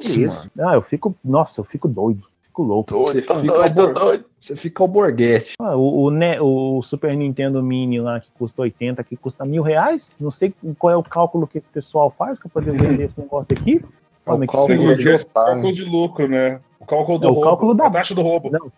isso? 0.00 0.38
mano. 0.38 0.50
Não, 0.54 0.72
eu 0.72 0.80
fico. 0.80 1.14
Nossa, 1.22 1.60
eu 1.60 1.64
fico 1.64 1.88
doido. 1.88 2.26
Fico 2.42 2.62
louco. 2.62 2.90
Você 2.92 3.20
Doido, 3.20 3.26
tô 3.26 3.40
fica 3.40 3.52
doido, 3.54 3.74
bor- 3.74 3.92
doido. 3.92 4.24
Você 4.40 4.56
fica 4.56 4.84
o 4.84 4.88
borguete. 4.88 5.54
Ah, 5.58 5.76
o, 5.76 6.04
o, 6.04 6.10
Ne- 6.10 6.40
o 6.40 6.80
Super 6.82 7.14
Nintendo 7.16 7.60
Mini 7.62 8.00
lá 8.00 8.20
que 8.20 8.30
custa 8.38 8.62
80, 8.62 9.02
que 9.02 9.16
custa 9.16 9.44
mil 9.44 9.62
reais. 9.62 10.16
Não 10.20 10.30
sei 10.30 10.54
qual 10.78 10.92
é 10.92 10.96
o 10.96 11.02
cálculo 11.02 11.46
que 11.46 11.58
esse 11.58 11.68
pessoal 11.68 12.14
faz 12.16 12.38
para 12.38 12.48
poder 12.48 12.72
vender 12.72 13.04
esse 13.04 13.20
negócio 13.20 13.52
aqui. 13.52 13.84
O 14.26 14.30
Como 14.32 14.44
é 14.44 14.46
que 14.46 14.52
cálculo 14.52 14.96
de 14.96 15.24
cálculo 15.26 15.72
de 15.72 15.84
lucro, 15.84 16.28
né? 16.28 16.60
O 16.80 16.86
cálculo 16.86 17.18
do 17.18 17.26
É 17.26 17.28
o 17.28 17.32
roubo. 17.32 17.46
cálculo 17.46 17.74
da- 17.74 17.86
A 17.86 17.90
taxa 17.90 18.14
do 18.14 18.22
roubo. 18.22 18.50
Não. 18.50 18.72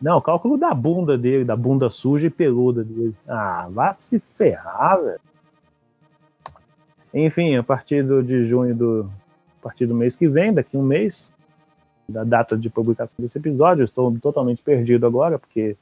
Não, 0.00 0.16
o 0.18 0.22
cálculo 0.22 0.56
da 0.56 0.72
bunda 0.72 1.16
dele, 1.18 1.44
da 1.44 1.54
bunda 1.54 1.90
suja 1.90 2.26
e 2.26 2.30
peluda 2.30 2.82
dele. 2.82 3.14
Ah, 3.28 3.68
vá 3.70 3.92
se 3.92 4.18
ferrar, 4.18 4.98
velho. 5.02 5.20
Enfim, 7.12 7.56
a 7.56 7.62
partir 7.62 8.02
do, 8.04 8.22
de 8.22 8.42
junho 8.42 8.74
do. 8.74 9.10
A 9.60 9.62
partir 9.64 9.84
do 9.86 9.94
mês 9.94 10.16
que 10.16 10.26
vem, 10.26 10.54
daqui 10.54 10.76
um 10.76 10.82
mês, 10.82 11.32
da 12.08 12.24
data 12.24 12.56
de 12.56 12.70
publicação 12.70 13.16
desse 13.18 13.36
episódio, 13.38 13.82
eu 13.82 13.84
estou 13.84 14.16
totalmente 14.18 14.62
perdido 14.62 15.06
agora, 15.06 15.38
porque 15.38 15.76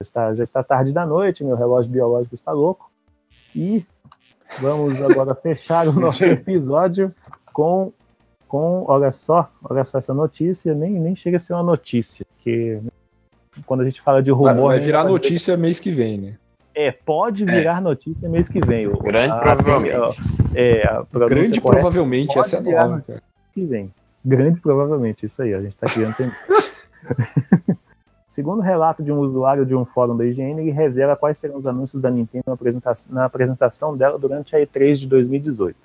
está, 0.00 0.32
já 0.34 0.44
está 0.44 0.62
tarde 0.62 0.92
da 0.92 1.04
noite, 1.04 1.42
meu 1.42 1.56
relógio 1.56 1.90
biológico 1.90 2.36
está 2.36 2.52
louco. 2.52 2.88
E 3.54 3.84
vamos 4.60 5.00
agora 5.02 5.34
fechar 5.34 5.88
o 5.88 5.92
nosso 5.92 6.24
episódio 6.24 7.12
com, 7.52 7.92
com. 8.48 8.84
Olha 8.88 9.10
só, 9.12 9.50
olha 9.68 9.84
só 9.84 9.98
essa 9.98 10.14
notícia, 10.14 10.74
nem, 10.74 10.92
nem 10.92 11.14
chega 11.16 11.36
a 11.36 11.40
ser 11.40 11.52
uma 11.54 11.62
notícia, 11.62 12.24
porque 12.34 12.80
quando 13.64 13.80
a 13.80 13.84
gente 13.84 14.00
fala 14.00 14.22
de 14.22 14.30
rumor. 14.30 14.68
vai 14.68 14.78
né, 14.78 14.84
virar 14.84 15.02
pode 15.04 15.14
dizer- 15.22 15.30
notícia 15.30 15.56
mês 15.56 15.78
que 15.80 15.90
vem, 15.90 16.18
né? 16.18 16.34
É, 16.74 16.92
pode 16.92 17.44
virar 17.46 17.80
notícia 17.80 18.28
mês 18.28 18.48
que 18.48 18.60
vem. 18.60 18.86
O- 18.86 18.98
Grande 18.98 19.32
a- 19.32 19.38
provavelmente. 19.38 20.20
É, 20.54 20.86
a 20.86 21.02
Grande 21.26 21.60
correta 21.60 21.80
provavelmente, 21.82 22.38
essa 22.38 22.56
é 22.56 22.60
nova, 22.60 23.02
cara. 23.06 23.22
que 23.54 23.64
vem. 23.64 23.90
Grande 24.24 24.60
provavelmente, 24.60 25.24
isso 25.24 25.40
aí, 25.42 25.54
a 25.54 25.60
gente 25.62 25.74
está 25.74 25.86
criando 25.86 26.14
tendência. 26.14 26.46
Segundo 28.28 28.58
o 28.58 28.62
relato 28.62 29.02
de 29.02 29.10
um 29.10 29.18
usuário 29.20 29.64
de 29.64 29.74
um 29.74 29.84
fórum 29.86 30.14
da 30.16 30.24
IGN, 30.26 30.60
ele 30.60 30.70
revela 30.70 31.16
quais 31.16 31.38
serão 31.38 31.56
os 31.56 31.66
anúncios 31.66 32.02
da 32.02 32.10
Nintendo 32.10 32.44
na 32.48 32.52
apresentação, 32.52 33.14
na 33.14 33.24
apresentação 33.24 33.96
dela 33.96 34.18
durante 34.18 34.54
a 34.54 34.58
E3 34.60 34.96
de 34.96 35.06
2018. 35.06 35.78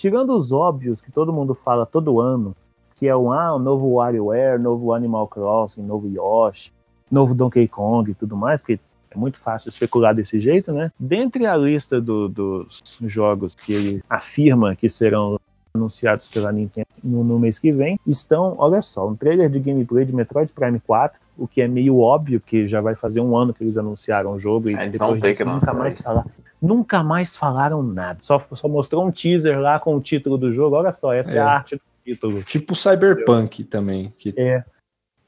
Tirando 0.00 0.34
os 0.34 0.50
óbvios 0.50 1.02
que 1.02 1.12
todo 1.12 1.30
mundo 1.30 1.54
fala 1.54 1.84
todo 1.84 2.20
ano, 2.22 2.56
que 2.96 3.06
é 3.06 3.14
o 3.14 3.30
ah, 3.30 3.54
o 3.54 3.58
novo 3.58 3.86
WarioWare, 3.86 4.58
novo 4.58 4.94
Animal 4.94 5.28
Crossing, 5.28 5.82
novo 5.82 6.08
Yoshi, 6.08 6.72
novo 7.10 7.34
Donkey 7.34 7.68
Kong 7.68 8.10
e 8.10 8.14
tudo 8.14 8.34
mais, 8.34 8.62
porque 8.62 8.80
é 9.10 9.18
muito 9.18 9.38
fácil 9.38 9.68
especular 9.68 10.14
desse 10.14 10.40
jeito, 10.40 10.72
né? 10.72 10.90
Dentre 10.98 11.44
a 11.44 11.54
lista 11.54 12.00
do- 12.00 12.30
dos 12.30 12.80
jogos 13.02 13.54
que 13.54 13.74
ele 13.74 14.02
afirma 14.08 14.74
que 14.74 14.88
serão 14.88 15.38
anunciados 15.74 16.28
pela 16.28 16.50
Nintendo 16.50 16.86
no, 17.04 17.22
no 17.22 17.38
mês 17.38 17.58
que 17.58 17.70
vem, 17.70 18.00
estão, 18.06 18.54
olha 18.56 18.80
só, 18.80 19.06
um 19.06 19.14
trailer 19.14 19.50
de 19.50 19.60
gameplay 19.60 20.06
de 20.06 20.14
Metroid 20.14 20.50
Prime 20.50 20.80
4, 20.80 21.20
o 21.36 21.46
que 21.46 21.60
é 21.60 21.68
meio 21.68 21.98
óbvio, 21.98 22.40
que 22.40 22.66
já 22.66 22.80
vai 22.80 22.94
fazer 22.94 23.20
um 23.20 23.36
ano 23.36 23.52
que 23.52 23.62
eles 23.62 23.76
anunciaram 23.76 24.32
o 24.32 24.38
jogo 24.38 24.70
e 24.70 24.74
É, 24.74 24.88
depois 24.88 25.20
ter 25.20 25.36
que 25.36 25.44
nunca 25.44 25.74
mais 25.74 26.00
isso. 26.00 26.24
Nunca 26.60 27.02
mais 27.02 27.34
falaram 27.34 27.82
nada. 27.82 28.18
Só, 28.22 28.38
só 28.52 28.68
mostrou 28.68 29.06
um 29.06 29.10
teaser 29.10 29.58
lá 29.58 29.78
com 29.80 29.96
o 29.96 30.00
título 30.00 30.36
do 30.36 30.52
jogo. 30.52 30.76
Olha 30.76 30.92
só, 30.92 31.12
essa 31.12 31.32
é, 31.32 31.36
É. 31.36 31.40
a 31.40 31.48
arte 31.50 31.76
do 31.76 31.82
título. 32.04 32.42
Tipo 32.42 32.74
Cyberpunk 32.76 33.64
também. 33.64 34.12
Que 34.18 34.34
É. 34.36 34.62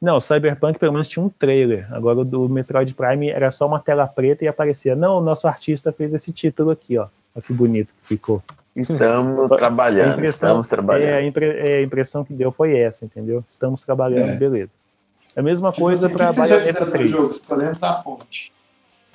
Não, 0.01 0.17
o 0.17 0.21
Cyberpunk 0.21 0.79
pelo 0.79 0.93
menos 0.93 1.09
tinha 1.09 1.25
um 1.25 1.29
trailer. 1.29 1.87
Agora 1.95 2.19
o 2.21 2.25
do 2.25 2.49
Metroid 2.49 2.93
Prime 2.93 3.31
era 3.31 3.51
só 3.53 3.67
uma 3.67 3.79
tela 3.79 4.07
preta 4.07 4.45
e 4.45 4.49
aparecia. 4.49 4.97
Não, 4.97 5.19
o 5.19 5.21
nosso 5.23 5.47
artista 5.47 5.93
fez 5.93 6.13
esse 6.13 6.33
título 6.33 6.71
aqui, 6.73 6.99
ó. 6.99 7.07
Olha 7.35 7.43
que 7.43 7.53
bonito 7.53 7.95
que 8.03 8.09
ficou. 8.09 8.43
Estamos 8.75 9.49
trabalhando, 9.57 10.25
estamos 10.25 10.67
É, 10.67 10.71
trabalhando. 10.71 11.15
a, 11.15 11.23
impre- 11.23 11.57
é, 11.59 11.77
a 11.77 11.83
impressão 11.83 12.25
que 12.25 12.33
deu 12.35 12.51
foi 12.51 12.77
essa, 12.77 13.05
entendeu? 13.05 13.45
Estamos 13.49 13.83
trabalhando, 13.85 14.31
É. 14.31 14.37
beleza. 14.37 14.75
É 15.37 15.41
a 15.41 15.43
mesma 15.43 15.73
coisa 15.73 16.09
Tipo 16.09 16.19
para 16.19 16.29
assim, 16.29 16.37
já 16.47 16.57
Bayonetta 16.57 16.67
fizeram 16.73 16.87
no 16.87 16.93
3. 16.93 17.11
jogo? 17.11 17.35
Escolhemos 17.35 17.83
a 17.83 17.93
fonte. 18.03 18.53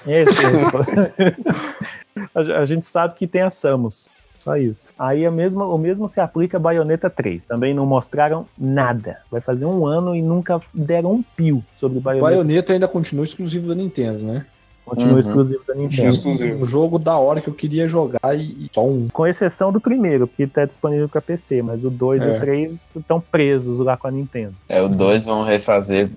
Esse, 0.06 0.32
a, 2.36 2.66
gente 2.66 2.86
sabe 2.88 3.16
que 3.16 3.28
tem 3.28 3.42
a 3.42 3.50
Samus. 3.50 4.10
Só 4.40 4.56
isso. 4.56 4.94
Aí 4.98 5.26
a 5.26 5.32
mesma, 5.32 5.66
o 5.66 5.78
mesmo 5.78 6.08
se 6.08 6.22
aplica 6.22 6.58
a 6.58 6.60
Bayonetta 6.60 7.10
3. 7.10 7.46
Também 7.46 7.74
não 7.74 7.86
mostraram 7.86 8.46
nada. 8.58 9.18
Vai 9.32 9.42
fazer 9.42 9.66
um 9.66 9.86
ano 9.86 10.16
e 10.16 10.22
nunca 10.22 10.60
deram 10.74 11.12
um 11.14 11.24
pio 11.24 11.64
sobre 11.80 11.98
o 11.98 12.02
Bayonetta. 12.02 12.30
Bayonetta 12.30 12.74
ainda 12.74 12.88
continua 12.88 13.26
exclusivo 13.26 13.68
da 13.68 13.76
Nintendo, 13.76 14.20
né? 14.20 14.46
Continua 14.86 15.14
Uhum. 15.16 15.20
exclusivo 15.20 15.62
da 15.68 15.76
Nintendo. 15.76 16.08
Exclusivo. 16.08 16.64
Um 16.64 16.68
jogo 16.68 16.98
da 16.98 17.18
hora 17.18 17.42
que 17.42 17.50
eu 17.50 17.54
queria 17.54 17.90
jogar 17.90 18.34
e, 18.40 18.44
e 18.44 18.70
só 18.74 18.86
um. 18.86 19.10
Com 19.12 19.28
exceção 19.28 19.70
do 19.70 19.82
primeiro, 19.82 20.28
que 20.30 20.44
está 20.44 20.64
disponível 20.64 21.10
para 21.10 21.20
PC, 21.20 21.62
mas 21.62 21.84
o 21.84 21.90
2 21.90 22.24
e 22.24 22.30
É. 22.30 22.38
o 22.38 22.40
3 22.40 22.78
estão 22.96 23.20
presos 23.20 23.80
lá 23.80 23.98
com 23.98 24.08
a 24.08 24.12
Nintendo. 24.12 24.54
É, 24.70 24.82
o 24.82 24.88
2 24.88 25.26
vão 25.26 25.44
refazer, 25.44 26.10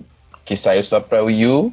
que 0.44 0.54
saiu 0.56 0.84
só 0.84 1.00
pra 1.00 1.20
Wii 1.24 1.46
U. 1.48 1.72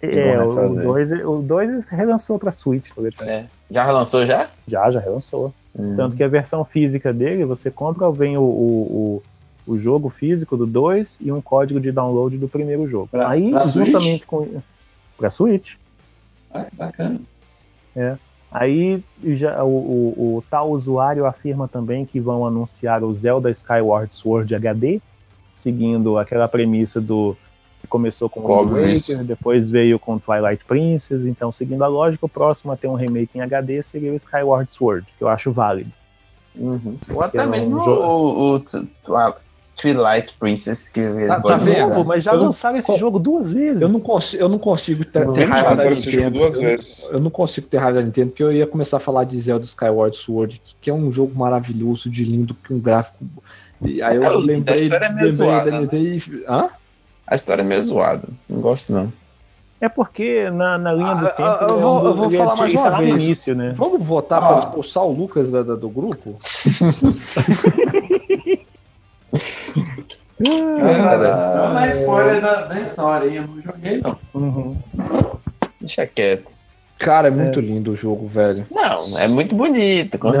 É, 0.00 0.36
vão 0.36 0.46
o 0.46 0.48
refazer. 0.50 0.84
2 0.84 1.12
o 1.26 1.36
dois 1.42 1.88
relançou 1.88 2.38
para 2.38 2.52
Switch, 2.52 2.90
exemplo. 3.06 3.24
É. 3.26 3.46
Já 3.70 3.84
relançou 3.84 4.26
já? 4.26 4.48
Já, 4.66 4.90
já 4.90 5.00
relançou. 5.00 5.52
Hum. 5.78 5.94
Tanto 5.96 6.16
que 6.16 6.22
a 6.24 6.28
versão 6.28 6.64
física 6.64 7.12
dele, 7.12 7.44
você 7.44 7.70
compra, 7.70 8.10
vem 8.10 8.36
o, 8.36 8.42
o, 8.42 9.22
o, 9.66 9.72
o 9.74 9.78
jogo 9.78 10.08
físico 10.08 10.56
do 10.56 10.66
2 10.66 11.18
e 11.20 11.30
um 11.32 11.40
código 11.40 11.80
de 11.80 11.90
download 11.92 12.36
do 12.38 12.48
primeiro 12.48 12.86
jogo. 12.88 13.08
Pra- 13.08 13.28
Aí, 13.28 13.50
pra 13.50 13.62
Switch? 13.62 13.86
juntamente 13.86 14.26
com. 14.26 14.46
Pra 15.16 15.30
Switch. 15.30 15.74
Ah, 16.52 16.66
bacana. 16.72 17.20
Aí 18.50 19.02
já, 19.24 19.62
o, 19.62 19.68
o, 19.68 20.36
o 20.38 20.44
tal 20.48 20.70
usuário 20.70 21.26
afirma 21.26 21.68
também 21.68 22.06
que 22.06 22.18
vão 22.18 22.46
anunciar 22.46 23.02
o 23.04 23.12
Zelda 23.12 23.50
Skyward 23.50 24.12
Sword 24.14 24.54
HD, 24.54 25.00
seguindo 25.54 26.16
aquela 26.16 26.48
premissa 26.48 26.98
do 27.00 27.36
começou 27.88 28.28
com 28.28 28.40
isso. 28.86 29.12
Waker, 29.12 29.26
depois 29.26 29.68
veio 29.68 29.98
com 29.98 30.18
Twilight 30.18 30.64
Princess, 30.64 31.26
então 31.26 31.50
seguindo 31.50 31.82
a 31.82 31.88
lógica, 31.88 32.26
o 32.26 32.28
próximo 32.28 32.70
a 32.72 32.76
ter 32.76 32.86
um 32.88 32.94
remake 32.94 33.36
em 33.36 33.40
HD 33.40 33.82
seria 33.82 34.12
o 34.12 34.16
Skyward 34.16 34.72
Sword, 34.72 35.06
que 35.16 35.24
eu 35.24 35.28
acho 35.28 35.50
válido. 35.52 35.90
Uhum. 36.56 36.96
Ou 37.12 37.22
até 37.22 37.38
é 37.38 37.46
um 37.46 37.50
mesmo 37.50 37.84
jogo- 37.84 38.02
o, 38.02 38.56
o, 38.56 38.62
o- 39.12 39.16
a 39.16 39.32
Twilight 39.80 40.34
Princess, 40.40 40.88
que 40.88 40.98
eles 40.98 41.28
Tá- 41.28 41.54
vendo? 41.56 42.04
mas 42.04 42.24
já 42.24 42.32
Eu 42.32 42.38
não- 42.38 42.44
lançaram 42.46 42.76
esse 42.76 42.86
qual- 42.88 42.98
jogo 42.98 43.18
duas 43.20 43.48
vezes. 43.52 43.80
Eu 43.80 43.88
não, 43.88 44.00
consigo, 44.00 44.42
eu 44.42 44.48
não 44.48 44.58
consigo 44.58 45.04
ter, 45.04 45.30
Sempre 45.30 45.44
raiva 45.52 45.76
da 45.76 45.92
esse 45.92 46.06
Nintendo. 46.10 46.38
duas 46.38 46.54
eu, 46.56 46.60
vezes. 46.62 47.08
eu 47.12 47.20
não 47.20 47.30
consigo 47.30 47.68
ter 47.68 47.76
raiva 47.76 48.00
da 48.00 48.04
Nintendo, 48.04 48.30
porque 48.30 48.42
eu 48.42 48.52
ia 48.52 48.66
começar 48.66 48.96
a 48.96 49.00
falar 49.00 49.22
de 49.22 49.40
Zelda 49.40 49.64
Skyward 49.64 50.16
Sword, 50.16 50.60
que, 50.64 50.74
que 50.80 50.90
é 50.90 50.92
um 50.92 51.12
jogo 51.12 51.32
maravilhoso, 51.38 52.10
de 52.10 52.24
lindo, 52.24 52.56
com 52.66 52.74
um 52.74 52.80
gráfico. 52.80 53.24
E 53.80 54.02
aí 54.02 54.16
eu 54.16 54.38
lembrei, 54.40 54.74
história 54.74 55.04
é 55.04 55.08
lembrei 55.10 55.30
zoada, 55.30 55.70
da 55.70 55.76
né? 55.76 55.82
Nintendo 55.82 56.04
e. 56.04 56.44
Hã? 56.48 56.68
A 57.30 57.34
história 57.34 57.62
é 57.62 57.64
meio 57.64 57.82
zoada. 57.82 58.28
Não 58.48 58.60
gosto, 58.60 58.92
não. 58.92 59.12
É 59.80 59.88
porque 59.88 60.50
na, 60.50 60.76
na 60.76 60.92
linha 60.92 61.14
do 61.14 61.26
Ah, 61.26 61.30
tempo. 61.30 61.48
ah, 61.48 61.66
eu 61.68 61.78
é 61.78 61.80
vou- 61.80 62.02
um- 62.02 62.06
eu 62.06 62.14
vou 62.16 62.30
falar 62.32 62.56
mais 62.56 62.74
uma 62.74 62.90
tá 62.90 63.00
no 63.00 63.06
vez. 63.06 63.22
início, 63.22 63.54
né? 63.54 63.74
Vamos 63.76 64.04
votar 64.04 64.42
Ah. 64.42 64.46
para 64.46 64.58
expulsar 64.60 65.04
o 65.04 65.12
Lucas 65.12 65.50
da- 65.52 65.62
da- 65.62 65.76
do 65.76 65.88
grupo? 65.88 66.34
Não 70.40 71.74
dá 71.74 71.88
spoiler 71.94 72.40
da, 72.40 72.62
da 72.66 72.80
história, 72.80 73.28
hein? 73.28 73.36
Eu 73.36 73.46
não 73.46 73.60
joguei, 73.60 74.00
não. 74.00 74.18
Uhum. 74.34 74.76
Deixa 75.80 76.06
quieto. 76.06 76.52
Cara, 76.98 77.28
é 77.28 77.30
muito 77.30 77.60
lindo 77.60 77.92
o 77.92 77.96
jogo, 77.96 78.26
velho. 78.26 78.66
Não, 78.70 79.16
é 79.18 79.28
muito 79.28 79.54
bonito. 79.54 80.18
Não, 80.22 80.32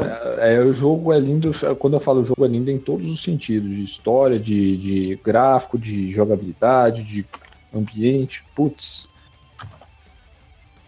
não, 0.00 0.04
é, 0.38 0.54
é, 0.54 0.60
o 0.60 0.72
jogo 0.72 1.12
é 1.12 1.18
lindo. 1.18 1.50
Quando 1.78 1.94
eu 1.94 2.00
falo 2.00 2.24
jogo 2.24 2.44
é 2.44 2.48
lindo 2.48 2.70
em 2.70 2.78
todos 2.78 3.06
os 3.08 3.22
sentidos, 3.22 3.68
de 3.68 3.82
história, 3.82 4.38
de, 4.38 4.76
de 4.76 5.20
gráfico, 5.24 5.76
de 5.76 6.12
jogabilidade, 6.12 7.02
de 7.02 7.26
ambiente. 7.74 8.44
Putz. 8.54 9.08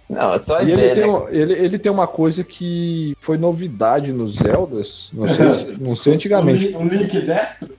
não, 0.09 0.33
é 0.33 0.39
só 0.39 0.59
a 0.59 0.63
E 0.63 0.71
ele 0.71 0.75
ideia. 0.75 0.95
tem, 0.95 1.03
né? 1.13 1.19
um- 1.19 1.29
ele, 1.29 1.53
ele 1.55 1.79
tem 1.79 1.91
uma 1.93 2.07
coisa 2.07 2.45
que 2.45 3.15
foi 3.21 3.37
novidade 3.37 4.13
nos 4.13 4.37
Zeldas. 4.37 5.11
Não 5.13 5.29
sei, 5.29 5.53
se- 5.53 5.77
não 5.83 5.97
sei 5.97 6.15
antigamente. 6.15 6.77
Um 6.77 6.87
link 6.87 7.21
destro? 7.23 7.75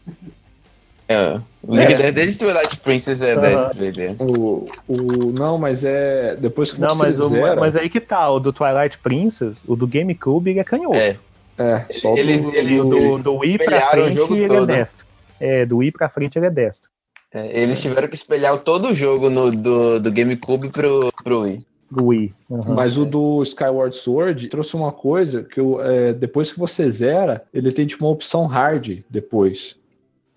É. 1.09 1.41
O 1.63 1.75
é. 1.75 2.11
desde 2.11 2.37
Twilight 2.37 2.77
Princess 2.81 3.21
é 3.23 3.33
Aham. 3.33 3.41
10 3.41 3.61
3D. 3.75 4.15
O, 4.19 4.69
o, 4.87 5.31
não, 5.31 5.57
mas 5.57 5.83
é. 5.83 6.35
Depois 6.35 6.71
que 6.71 6.79
Não, 6.79 6.89
você 6.89 7.03
mas, 7.03 7.19
o, 7.19 7.29
mas 7.59 7.75
aí 7.75 7.89
que 7.89 7.99
tá, 7.99 8.29
o 8.29 8.39
do 8.39 8.53
Twilight 8.53 8.99
Princess, 8.99 9.65
o 9.67 9.75
do 9.75 9.87
GameCube, 9.87 10.51
ele 10.51 10.59
é 10.59 10.63
canhoto. 10.63 10.95
É. 10.95 11.17
é, 11.57 11.85
só 11.99 12.13
do- 12.13 12.19
Eles- 12.19 12.43
E 12.43 12.57
eles- 12.57 12.79
o 12.81 12.89
do, 12.89 13.17
do 13.23 13.33
Wii 13.37 13.57
pra 13.57 13.81
frente, 13.89 14.19
ele 14.33 14.47
todo. 14.47 14.71
é 14.71 14.77
destro. 14.77 15.05
É, 15.39 15.65
do 15.65 15.77
Wii 15.77 15.91
pra 15.91 16.09
frente, 16.09 16.37
ele 16.37 16.45
é 16.45 16.51
destro. 16.51 16.89
É, 17.33 17.61
Eles 17.63 17.81
tiveram 17.81 18.07
que 18.07 18.15
espelhar 18.15 18.57
todo 18.59 18.89
o 18.89 18.93
jogo 18.93 19.29
no, 19.31 19.51
do, 19.51 19.99
do 19.99 20.11
GameCube 20.11 20.69
pro, 20.69 21.11
pro 21.23 21.41
Wii. 21.41 21.65
Do 21.89 22.05
Wii. 22.05 22.33
Uhum. 22.49 22.73
Mas 22.75 22.97
o 22.99 23.05
do 23.05 23.41
Skyward 23.43 23.95
Sword 23.97 24.47
trouxe 24.47 24.75
uma 24.75 24.91
coisa 24.91 25.41
que 25.43 25.59
eu, 25.59 25.81
é, 25.83 26.13
depois 26.13 26.51
que 26.51 26.59
você 26.59 26.89
zera, 26.89 27.43
ele 27.51 27.71
tem 27.71 27.87
tipo 27.87 28.05
uma 28.05 28.11
opção 28.11 28.45
hard 28.45 28.99
depois. 29.09 29.75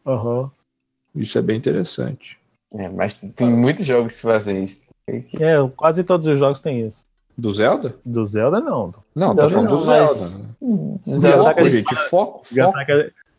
Uhum. 0.04 0.50
Isso 1.14 1.38
é 1.38 1.42
bem 1.42 1.56
interessante. 1.58 2.38
É, 2.74 2.88
mas 2.88 3.20
tem 3.34 3.50
muitos 3.50 3.84
jogos 3.84 4.16
que 4.16 4.22
fazem 4.22 4.62
isso. 4.62 4.82
É, 5.08 5.56
quase 5.76 6.02
todos 6.04 6.26
os 6.26 6.38
jogos 6.38 6.60
têm 6.60 6.86
isso. 6.86 7.04
Do 7.36 7.52
Zelda? 7.52 7.94
Do 8.04 8.24
Zelda, 8.26 8.60
não. 8.60 8.94
Não, 9.14 9.28
tá 9.28 9.34
Zelda 9.34 9.54
falando 9.54 9.68
do 9.68 9.76
não, 9.78 9.86
mas- 9.86 10.10
Zelda. 10.18 10.98
Zelda, 11.04 11.42
Foco, 11.54 11.68
gente, 11.70 11.94
foco, 12.08 12.46
foco. 12.54 12.78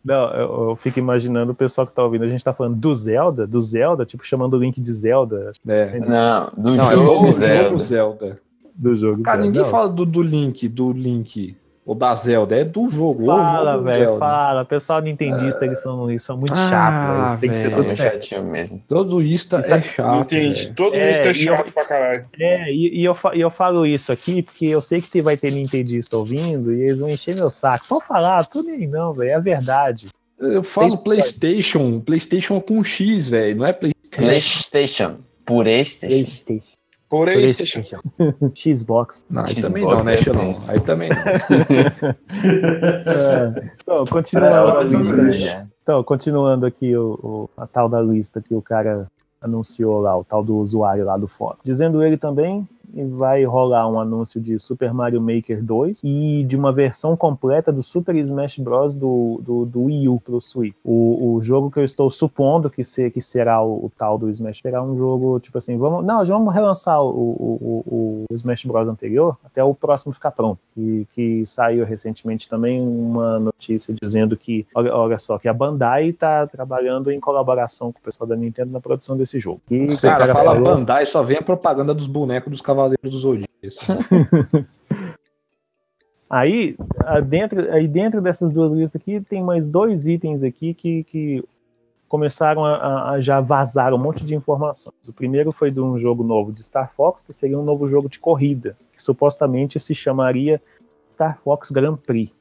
Não, 0.03 0.29
eu, 0.33 0.69
eu 0.69 0.75
fico 0.75 0.99
imaginando 0.99 1.53
o 1.53 1.55
pessoal 1.55 1.87
que 1.87 1.93
tá 1.93 2.03
ouvindo. 2.03 2.25
A 2.25 2.27
gente 2.29 2.43
tá 2.43 2.53
falando 2.53 2.75
do 2.75 2.93
Zelda, 2.93 3.47
do 3.47 3.61
Zelda, 3.61 4.05
tipo, 4.05 4.25
chamando 4.25 4.55
o 4.55 4.59
Link 4.59 4.81
de 4.81 4.93
Zelda 4.93 5.53
É. 5.67 5.97
Não, 5.99 6.51
do 6.57 6.75
Não, 6.75 6.91
é 6.91 6.95
jogo 6.95 7.03
novo, 7.05 7.31
Zelda. 7.31 7.77
Zelda. 7.83 8.39
do 8.75 8.95
jogo. 8.97 9.23
Cara, 9.23 9.37
Zelda. 9.37 9.47
ninguém 9.47 9.61
Não, 9.63 9.69
fala 9.71 9.87
do, 9.89 10.05
do 10.05 10.21
Link, 10.21 10.67
do 10.67 10.91
Link, 10.91 11.55
ou 11.85 11.93
da 11.93 12.15
Zelda, 12.15 12.55
é 12.55 12.63
do 12.63 12.89
jogo. 12.89 13.23
o 13.23 13.25
Fala, 13.25 13.73
jogo 13.73 13.83
velho, 13.83 14.05
Zelda. 14.05 14.19
fala. 14.19 14.61
O 14.61 14.65
pessoal 14.65 15.01
nintendista, 15.01 15.65
eles 15.65 15.81
são, 15.81 16.09
eles 16.09 16.23
são 16.23 16.37
muito 16.37 16.53
Ah, 16.53 16.69
chatos, 16.69 17.07
velho. 17.09 17.21
Eles 17.21 17.39
têm 17.39 17.49
que 17.49 17.57
ser 17.57 17.69
tudo 17.75 18.35
É 18.37 18.41
mesmo. 18.41 18.83
Todo 18.87 19.21
Isso 19.21 19.55
é 19.55 19.81
chato. 19.81 20.15
Entendi. 20.21 20.61
velho. 20.63 20.75
Todo 20.75 20.95
É, 20.95 21.11
isso 21.11 21.21
é 21.21 21.25
e 21.25 21.27
eu- 21.27 21.55
chato 21.57 21.73
pra 21.73 21.85
caralho. 21.85 22.25
É, 22.39 22.71
e, 22.71 23.01
e 23.01 23.03
eu, 23.05 23.15
e 23.33 23.41
eu 23.41 23.49
falo 23.51 23.85
isso 23.85 24.11
aqui 24.11 24.41
porque 24.41 24.65
eu 24.65 24.79
sei 24.81 25.01
que 25.01 25.09
te- 25.09 25.21
vai 25.21 25.35
ter 25.35 25.51
Nintendista 25.51 26.15
ouvindo 26.17 26.71
e 26.73 26.81
eles 26.83 26.99
vão 26.99 27.09
encher 27.09 27.35
meu 27.35 27.49
saco. 27.49 27.85
Pode 27.87 28.05
falar, 28.07 28.45
tudo 28.45 28.69
nem 28.69 28.87
não, 28.87 29.13
velho. 29.13 29.31
É 29.31 29.33
a 29.33 29.39
verdade. 29.39 30.07
Eu 30.39 30.63
falo 30.63 30.91
Sempre 30.91 31.03
PlayStation, 31.03 31.99
PlayStation 31.99 32.59
com 32.61 32.83
X, 32.83 33.29
velho, 33.29 33.57
não 33.57 33.65
é 33.65 33.73
PlayStation. 33.73 34.17
PlayStation. 34.17 35.17
Por 35.45 35.67
este. 35.67 36.07
PlayStation. 36.07 36.73
Por 37.13 37.29
aí, 37.29 37.35
PlayStation. 37.35 37.83
Xbox. 38.57 39.23
Não, 39.29 39.43
aí 39.47 39.61
também 39.61 39.83
não, 39.85 40.03
né, 40.03 40.15
é 40.15 40.17
Xelão? 40.23 40.51
Aí 40.67 40.79
também 40.79 41.09
não. 41.09 41.17
É. 42.43 43.71
Então, 43.83 44.05
continuando, 44.07 44.55
Parece 44.55 44.57
a 44.57 44.63
outra 44.63 44.83
lista. 44.97 45.15
coisa. 45.15 45.47
É. 45.49 45.67
então, 45.83 46.03
continuando 46.03 46.65
aqui 46.65 46.95
o, 46.97 47.19
o- 47.21 47.49
a 47.55 47.67
tal 47.67 47.87
da 47.87 48.01
lista 48.01 48.41
que 48.41 48.55
o 48.55 48.63
cara 48.63 49.05
anunciou 49.39 49.99
lá, 50.01 50.17
o 50.17 50.23
tal 50.23 50.43
do 50.43 50.55
usuário 50.57 51.05
lá 51.05 51.15
do 51.15 51.27
fórum. 51.27 51.57
Dizendo 51.63 52.01
ele 52.03 52.17
também 52.17 52.67
vai 52.93 53.43
rolar 53.43 53.87
um 53.89 53.99
anúncio 53.99 54.39
de 54.39 54.57
Super 54.59 54.93
Mario 54.93 55.21
Maker 55.21 55.63
2 55.63 56.01
e 56.03 56.43
de 56.47 56.55
uma 56.55 56.71
versão 56.71 57.15
completa 57.17 57.71
do 57.71 57.81
Super 57.81 58.15
Smash 58.15 58.57
Bros. 58.59 58.95
do, 58.95 59.41
do, 59.43 59.65
do 59.65 59.83
Wii 59.83 60.07
U 60.09 60.19
pro 60.19 60.39
Switch. 60.41 60.75
O, 60.83 61.35
o 61.35 61.43
jogo 61.43 61.71
que 61.71 61.79
eu 61.79 61.83
estou 61.83 62.09
supondo 62.09 62.69
que, 62.69 62.83
ser, 62.83 63.11
que 63.11 63.21
será 63.21 63.61
o, 63.63 63.85
o 63.85 63.91
tal 63.97 64.17
do 64.17 64.29
Smash 64.29 64.61
será 64.61 64.83
um 64.83 64.95
jogo, 64.97 65.39
tipo 65.39 65.57
assim, 65.57 65.77
vamos, 65.77 66.05
não, 66.05 66.25
já 66.25 66.33
vamos 66.33 66.53
relançar 66.53 67.01
o, 67.01 67.07
o, 67.09 68.25
o, 68.29 68.35
Smash 68.35 68.65
Bros. 68.65 68.87
anterior 68.87 69.37
até 69.43 69.63
o 69.63 69.73
próximo 69.73 70.13
ficar 70.13 70.31
pronto. 70.31 70.59
E 70.77 71.05
que 71.13 71.45
saiu 71.45 71.85
recentemente 71.85 72.49
também 72.49 72.81
uma 72.81 73.39
notícia 73.39 73.93
dizendo 74.01 74.35
que, 74.35 74.65
olha, 74.75 74.95
olha 74.95 75.19
só, 75.19 75.37
que 75.37 75.47
a 75.47 75.53
Bandai 75.53 76.09
está 76.09 76.45
trabalhando 76.47 77.11
em 77.11 77.19
colaboração 77.19 77.91
com 77.91 77.99
o 77.99 78.01
pessoal 78.01 78.27
da 78.27 78.35
Nintendo 78.35 78.71
na 78.71 78.79
produção 78.79 79.15
desse 79.17 79.39
jogo. 79.39 79.61
E, 79.69 79.87
Cara, 80.01 80.17
cara, 80.19 80.33
fala 80.33 80.55
falou- 80.55 80.75
Bandai, 80.75 81.05
só 81.05 81.23
vem 81.23 81.37
a 81.37 81.41
propaganda 81.41 81.93
dos 81.93 82.07
bonecos 82.07 82.51
dos 82.51 82.61
Cavaleiros 82.61 82.82
dos 83.01 83.21
Zodíaco. 83.21 83.47
Aí, 86.29 86.75
dentro, 87.27 87.71
aí 87.71 87.87
dentro 87.87 88.19
dessas 88.19 88.53
duas 88.53 88.71
listas 88.71 88.99
aqui, 88.99 89.21
tem 89.21 89.43
mais 89.43 89.67
dois 89.67 90.07
itens 90.07 90.41
aqui 90.43 90.73
que, 90.73 91.03
que 91.03 91.43
começaram 92.07 92.65
a, 92.65 93.11
a- 93.11 93.21
já 93.21 93.39
vazar 93.39 93.93
um 93.93 93.99
monte 93.99 94.25
de 94.25 94.33
informações. 94.33 94.95
O 95.07 95.13
primeiro 95.13 95.51
foi 95.51 95.69
de 95.69 95.79
um 95.79 95.95
jogo 95.99 96.23
novo 96.23 96.51
de 96.51 96.63
Star 96.63 96.91
Fox, 96.91 97.21
que 97.21 97.31
seria 97.31 97.59
um 97.59 97.63
novo 97.63 97.87
jogo 97.87 98.09
de 98.09 98.17
corrida, 98.19 98.75
que 98.95 99.03
supostamente 99.03 99.79
se 99.79 99.93
chamaria 99.93 100.59
Star 101.11 101.37
Fox 101.43 101.69
Grand 101.69 101.97
Prix. 101.97 102.31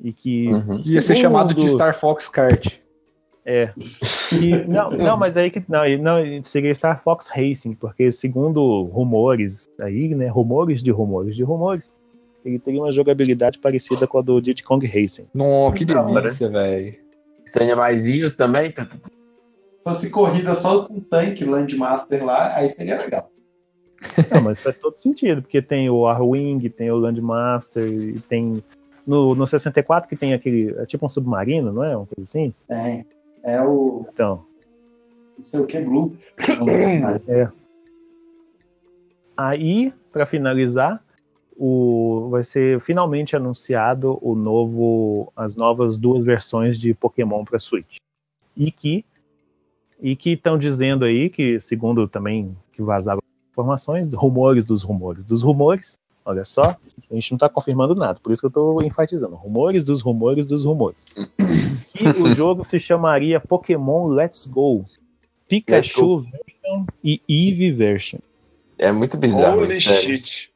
E 0.00 0.12
que. 0.12 0.48
Uhum. 0.52 0.82
Ia 0.84 1.02
ser 1.02 1.16
chamado 1.16 1.54
de 1.54 1.68
Star 1.68 1.98
Fox 1.98 2.28
Kart. 2.28 2.78
É. 3.48 3.72
E- 4.42 4.64
não, 4.66 4.90
não, 4.90 5.16
mas 5.16 5.36
aí 5.36 5.50
que. 5.50 5.62
Não, 5.68 5.82
não, 5.98 6.42
seria 6.42 6.74
Star 6.74 7.00
Fox 7.02 7.28
Racing, 7.28 7.74
porque 7.74 8.10
segundo 8.10 8.82
rumores 8.84 9.68
aí, 9.80 10.14
né? 10.16 10.26
Rumores 10.26 10.82
de 10.82 10.90
rumores 10.90 11.36
de 11.36 11.44
rumores, 11.44 11.92
ele 12.44 12.58
teria 12.58 12.80
uma 12.82 12.90
jogabilidade 12.90 13.58
parecida 13.60 14.04
com 14.06 14.18
a 14.18 14.22
do 14.22 14.40
Diddy 14.42 14.64
Kong 14.64 14.84
Racing. 14.84 15.26
Nossa, 15.32 15.76
que 15.76 15.92
hora. 15.94 16.22
delícia, 16.22 16.48
velho. 16.48 16.94
São 17.44 17.62
animaizinhos 17.62 18.34
também? 18.34 18.72
Tu- 18.72 18.84
tu- 18.84 18.96
Se 19.06 19.12
fosse 19.84 20.10
corrida 20.10 20.52
só 20.56 20.84
com 20.84 20.98
tanque 20.98 21.44
Landmaster 21.44 22.24
lá, 22.24 22.52
aí 22.56 22.68
seria 22.68 22.98
legal. 22.98 23.30
Não, 24.30 24.42
mas 24.42 24.60
faz 24.60 24.76
todo 24.76 24.96
sentido, 24.96 25.40
porque 25.42 25.62
tem 25.62 25.88
o 25.88 26.06
Arwing, 26.06 26.68
tem 26.68 26.90
o 26.90 26.96
Landmaster, 26.96 27.84
e 27.86 28.18
tem. 28.28 28.62
No, 29.06 29.36
no 29.36 29.46
64 29.46 30.08
que 30.08 30.16
tem 30.16 30.34
aquele. 30.34 30.74
É 30.78 30.84
tipo 30.84 31.06
um 31.06 31.08
submarino, 31.08 31.72
não 31.72 31.84
é? 31.84 31.96
Uma 31.96 32.06
coisa 32.06 32.22
assim? 32.28 32.52
Tem. 32.66 33.06
É 33.46 33.62
o. 33.62 34.04
Então. 34.12 34.44
Não 35.36 35.42
sei 35.44 35.60
o 35.60 35.66
que, 35.66 35.80
Blue. 35.80 36.16
Aí, 39.36 39.92
para 40.10 40.26
finalizar, 40.26 41.00
o, 41.56 42.28
vai 42.30 42.42
ser 42.42 42.80
finalmente 42.80 43.36
anunciado 43.36 44.18
o 44.20 44.34
novo, 44.34 45.32
as 45.36 45.54
novas 45.54 45.98
duas 45.98 46.24
versões 46.24 46.76
de 46.78 46.92
Pokémon 46.92 47.44
para 47.44 47.60
Switch. 47.60 47.98
E 48.56 48.72
que 48.72 49.04
e 50.00 50.14
que 50.14 50.30
estão 50.30 50.58
dizendo 50.58 51.06
aí 51.06 51.30
que, 51.30 51.58
segundo 51.58 52.06
também 52.06 52.54
que 52.72 52.82
vazaram 52.82 53.20
informações, 53.50 54.12
rumores 54.12 54.66
dos 54.66 54.82
rumores 54.82 55.24
dos 55.24 55.42
rumores. 55.42 55.98
Olha 56.26 56.44
só, 56.44 56.76
a 57.08 57.14
gente 57.14 57.30
não 57.30 57.36
está 57.36 57.48
confirmando 57.48 57.94
nada, 57.94 58.18
por 58.20 58.32
isso 58.32 58.42
que 58.42 58.46
eu 58.46 58.48
estou 58.48 58.82
enfatizando. 58.82 59.36
Rumores 59.36 59.84
dos 59.84 60.00
rumores 60.00 60.44
dos 60.44 60.64
rumores. 60.64 61.06
Que 61.92 62.08
o 62.08 62.34
jogo 62.34 62.64
se 62.64 62.80
chamaria 62.80 63.38
Pokémon 63.38 64.08
Let's 64.08 64.44
Go. 64.44 64.82
Pikachu 65.48 66.18
Version 66.18 66.86
e 67.04 67.22
Eevee 67.28 67.70
Version. 67.70 68.18
É 68.76 68.90
muito 68.90 69.16
bizarro. 69.16 69.60
Holy 69.60 69.80
sério. 69.80 70.18
shit. 70.18 70.50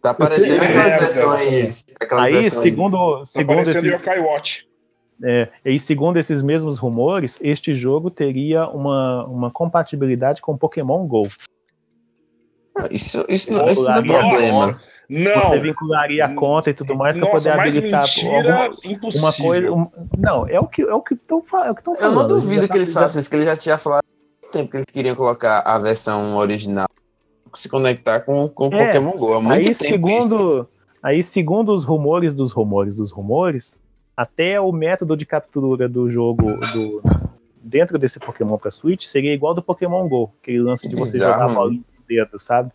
Tá 0.00 0.14
parecendo 0.14 0.64
É, 0.64 0.68
aquelas 0.68 0.94
é, 0.94 0.98
versões. 0.98 1.84
Aquelas 2.00 2.24
Aí, 2.24 2.32
versões 2.32 2.62
segundo, 2.62 3.18
Tá 3.18 3.26
segundo 3.26 3.56
parecendo 3.56 3.86
esse, 3.86 3.94
Yokai 3.94 4.20
Watch. 4.20 4.68
É, 5.22 5.48
e 5.66 5.78
segundo 5.78 6.18
esses 6.18 6.40
mesmos 6.40 6.78
rumores, 6.78 7.38
este 7.42 7.74
jogo 7.74 8.10
teria 8.10 8.66
uma, 8.68 9.26
uma 9.26 9.50
compatibilidade 9.50 10.40
com 10.40 10.56
Pokémon 10.56 11.06
GO. 11.06 11.28
Isso, 12.90 13.24
isso, 13.28 13.52
não, 13.52 13.68
isso 13.68 13.82
não 13.84 13.96
é 13.96 14.02
Nossa. 14.02 14.04
problema. 14.04 14.80
Não. 15.08 15.42
Você 15.42 15.58
vincularia 15.58 16.24
a 16.24 16.34
conta 16.34 16.70
e 16.70 16.74
tudo 16.74 16.94
mais 16.94 17.18
para 17.18 17.28
poder 17.28 17.50
habilitar 17.50 18.02
mentira 18.02 18.36
alguma, 18.66 18.76
impossível. 18.84 19.20
uma 19.20 19.32
coisa. 19.32 19.72
um- 19.72 20.08
não, 20.16 20.46
é 20.48 20.60
o 20.60 20.66
que 20.68 20.82
é 20.82 20.94
o 20.94 21.02
que 21.02 21.14
estão 21.14 21.42
é 21.64 21.70
o 21.70 21.74
que 21.74 21.82
tão 21.82 21.94
Eu 21.94 22.00
falando. 22.00 22.16
não 22.20 22.28
duvido 22.28 22.68
que 22.68 22.76
eles 22.78 22.94
tá- 22.94 23.00
façam 23.00 23.20
isso, 23.20 23.28
que 23.28 23.34
eles 23.36 23.46
já 23.46 23.56
tinham 23.56 23.76
falado 23.76 24.04
há 24.04 24.40
muito 24.40 24.52
tempo 24.52 24.70
que 24.70 24.76
eles 24.76 24.86
queriam 24.86 25.16
colocar 25.16 25.60
a 25.60 25.78
versão 25.80 26.36
original 26.36 26.86
se 27.52 27.68
conectar 27.68 28.20
com, 28.20 28.48
com 28.50 28.66
É, 28.72 28.86
Pokémon 28.86 29.10
GO. 29.18 29.32
Há 29.34 29.40
muito 29.40 29.52
Aí 29.52 29.62
tempo 29.64 29.70
isso. 29.72 29.84
segundo, 29.88 30.68
aí 31.02 31.22
segundo 31.24 31.72
os 31.74 31.82
rumores 31.82 32.32
dos 32.32 32.52
rumores 32.52 32.94
dos 32.94 33.10
rumores, 33.10 33.80
até 34.16 34.60
o 34.60 34.70
método 34.70 35.16
de 35.16 35.26
captura 35.26 35.88
do 35.88 36.08
jogo 36.08 36.52
do 36.72 37.02
dentro 37.62 37.98
desse 37.98 38.20
Pokémon 38.20 38.56
para 38.56 38.70
Switch 38.70 39.04
seria 39.06 39.34
igual 39.34 39.54
do 39.54 39.60
Pokémon 39.62 40.08
Go, 40.08 40.32
aquele 40.40 40.60
lance 40.60 40.88
de 40.88 40.94
você 40.94 41.14
Bizarro, 41.18 41.32
jogar 41.32 41.50
a 41.50 41.54
bolinha 41.54 41.82
dedo, 42.10 42.38
sabe? 42.38 42.72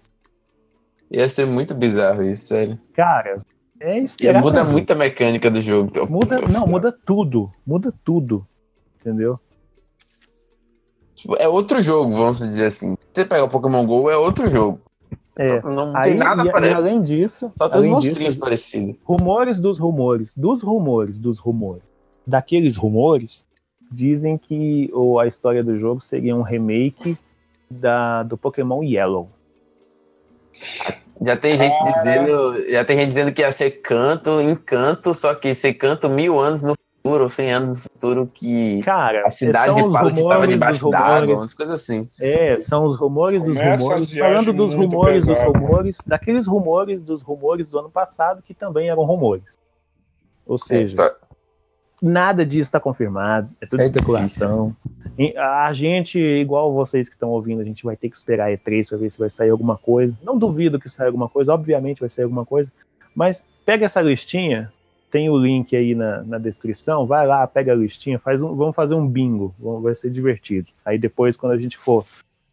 Ia 1.12 1.28
ser 1.28 1.46
muito 1.46 1.76
bizarro 1.76 2.24
isso, 2.24 2.48
sério. 2.48 2.78
Cara, 2.94 3.42
é 3.80 4.00
isso. 4.00 4.16
Ia 4.22 4.40
muda 4.40 4.64
muito 4.64 4.92
a 4.92 4.96
mecânica 4.96 5.52
do 5.52 5.62
jogo. 5.62 5.90
Então, 5.92 6.08
Muda, 6.08 6.40
não, 6.48 6.66
muda 6.66 6.92
tudo, 6.92 7.52
muda 7.66 7.94
tudo, 8.04 8.48
entendeu? 9.00 9.38
Tipo, 11.16 11.36
é 11.38 11.48
outro 11.48 11.82
jogo, 11.82 12.16
vamos 12.16 12.40
dizer 12.40 12.66
assim. 12.66 12.96
Você 13.14 13.26
pega 13.26 13.44
o 13.44 13.50
Pokémon 13.50 13.86
GO, 13.86 14.10
é 14.10 14.18
outro 14.18 14.50
jogo. 14.50 14.80
É. 15.38 15.62
Não 15.62 15.96
Aí, 15.96 16.04
tem 16.04 16.14
nada 16.16 16.44
e, 16.44 16.48
e 16.48 16.52
para 16.52 16.76
além 16.76 17.02
disso, 17.02 17.52
Só 17.58 17.68
tem 17.68 17.82
os 17.82 17.88
monstrinhos 17.88 18.36
parecidos. 18.36 18.96
rumores 19.04 19.60
dos 19.60 19.78
rumores, 19.80 20.34
dos 20.36 20.62
rumores, 20.62 21.20
dos 21.20 21.40
rumores, 21.40 21.84
daqueles 22.26 22.78
rumores, 22.78 23.46
dizem 23.92 24.38
que 24.38 24.90
ou 24.94 25.20
a 25.20 25.28
história 25.28 25.62
do 25.64 25.78
jogo 25.78 26.02
seria 26.04 26.36
um 26.36 26.42
remake 26.42 27.18
da, 27.70 28.24
do 28.24 28.38
Pokémon 28.38 28.84
Yellow. 28.84 29.30
Já 31.22 31.36
tem 31.38 31.58
gente 31.58 31.76
dizendo, 31.84 32.70
já 32.72 32.84
tem 32.86 32.98
gente 32.98 33.08
dizendo 33.08 33.32
que 33.34 33.42
ia 33.42 33.52
ser 33.52 33.72
canto, 33.82 34.42
encanto, 34.42 35.14
só 35.14 35.34
que 35.34 35.54
ser 35.54 35.74
canto 35.76 36.10
mil 36.10 36.38
anos 36.40 36.62
no 36.62 36.74
futuro, 37.04 37.24
ou 37.24 37.30
cem 37.30 37.52
anos 37.52 37.78
no 37.78 37.84
futuro, 37.84 38.32
que 38.34 38.82
Cara, 38.84 39.26
a 39.26 39.30
cidade 39.30 39.76
de 39.76 39.92
Pallet 39.92 40.18
estava 40.18 40.48
debaixo 40.48 40.82
dos 40.84 40.92
d'água, 40.92 41.20
rumores. 41.22 41.36
umas 41.42 41.54
coisas 41.54 41.82
assim. 41.82 42.06
É, 42.22 42.60
são 42.60 42.86
os 42.86 42.98
rumores 42.98 43.46
dos 43.46 43.58
Começa 43.58 43.84
rumores, 43.84 44.14
falando 44.14 44.54
dos 44.54 44.74
rumores 44.74 45.26
dos 45.26 45.38
pesado. 45.38 45.58
rumores, 45.58 45.98
daqueles 46.06 46.48
rumores 46.48 47.04
dos 47.04 47.22
rumores 47.22 47.70
do 47.70 47.80
ano 47.80 47.90
passado 47.90 48.42
que 48.42 48.54
também 48.54 48.90
eram 48.90 49.04
rumores. 49.04 49.54
Ou 50.46 50.56
É, 50.56 50.60
seja, 50.60 50.96
só- 50.96 51.16
nada 52.06 52.46
disso 52.46 52.68
está 52.68 52.80
confirmado, 52.80 53.50
é 53.60 53.66
tudo 53.66 53.82
É 53.82 53.86
especulação. 53.86 54.76
E 55.18 55.36
A 55.38 55.74
gente, 55.74 56.20
igual 56.20 56.72
vocês 56.72 57.10
que 57.10 57.16
estão 57.16 57.30
ouvindo, 57.30 57.62
a 57.62 57.64
gente 57.64 57.84
vai 57.84 57.96
ter 57.96 58.10
que 58.10 58.16
esperar 58.16 58.50
a 58.50 58.52
E3 58.52 58.88
para 58.88 58.98
ver 59.00 59.10
se 59.10 59.18
vai 59.18 59.30
sair 59.30 59.50
alguma 59.50 59.76
coisa. 59.76 60.16
Não 60.22 60.38
duvido 60.38 60.80
que 60.80 60.88
saia 60.88 61.08
alguma 61.08 61.28
coisa, 61.28 61.54
obviamente 61.54 62.02
vai 62.02 62.10
sair 62.10 62.26
alguma 62.26 62.46
coisa, 62.46 62.72
mas 63.16 63.44
pega 63.66 63.86
essa 63.86 64.02
listinha, 64.02 64.72
tem 65.10 65.30
o 65.32 65.38
link 65.38 65.76
aí 65.76 65.96
na, 65.96 66.22
na 66.24 66.38
descrição, 66.38 67.08
vai 67.08 67.26
lá, 67.26 67.48
pega 67.48 67.72
a 67.72 67.76
listinha, 67.76 68.20
faz 68.20 68.42
um, 68.44 68.56
vamos 68.56 68.76
fazer 68.76 68.94
um 68.94 69.08
bingo, 69.08 69.56
vai 69.82 69.96
ser 69.96 70.12
divertido. 70.12 70.68
Aí 70.86 71.00
depois, 71.00 71.36
quando 71.36 71.54
a 71.54 71.58
gente 71.58 71.78
for, 71.78 72.06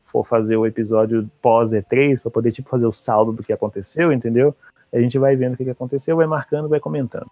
for 0.06 0.26
fazer 0.26 0.56
o 0.56 0.64
episódio 0.64 1.28
pós 1.42 1.72
E3, 1.72 2.22
para 2.22 2.30
poder 2.30 2.52
tipo, 2.52 2.70
fazer 2.70 2.86
o 2.86 2.92
saldo 2.92 3.32
do 3.32 3.42
que 3.42 3.52
aconteceu, 3.52 4.12
entendeu? 4.12 4.54
A 4.90 4.98
gente 4.98 5.18
vai 5.18 5.36
vendo 5.36 5.54
o 5.54 5.56
que 5.56 5.68
aconteceu, 5.68 6.16
vai 6.16 6.26
marcando, 6.26 6.68
vai 6.68 6.80
comentando. 6.80 7.30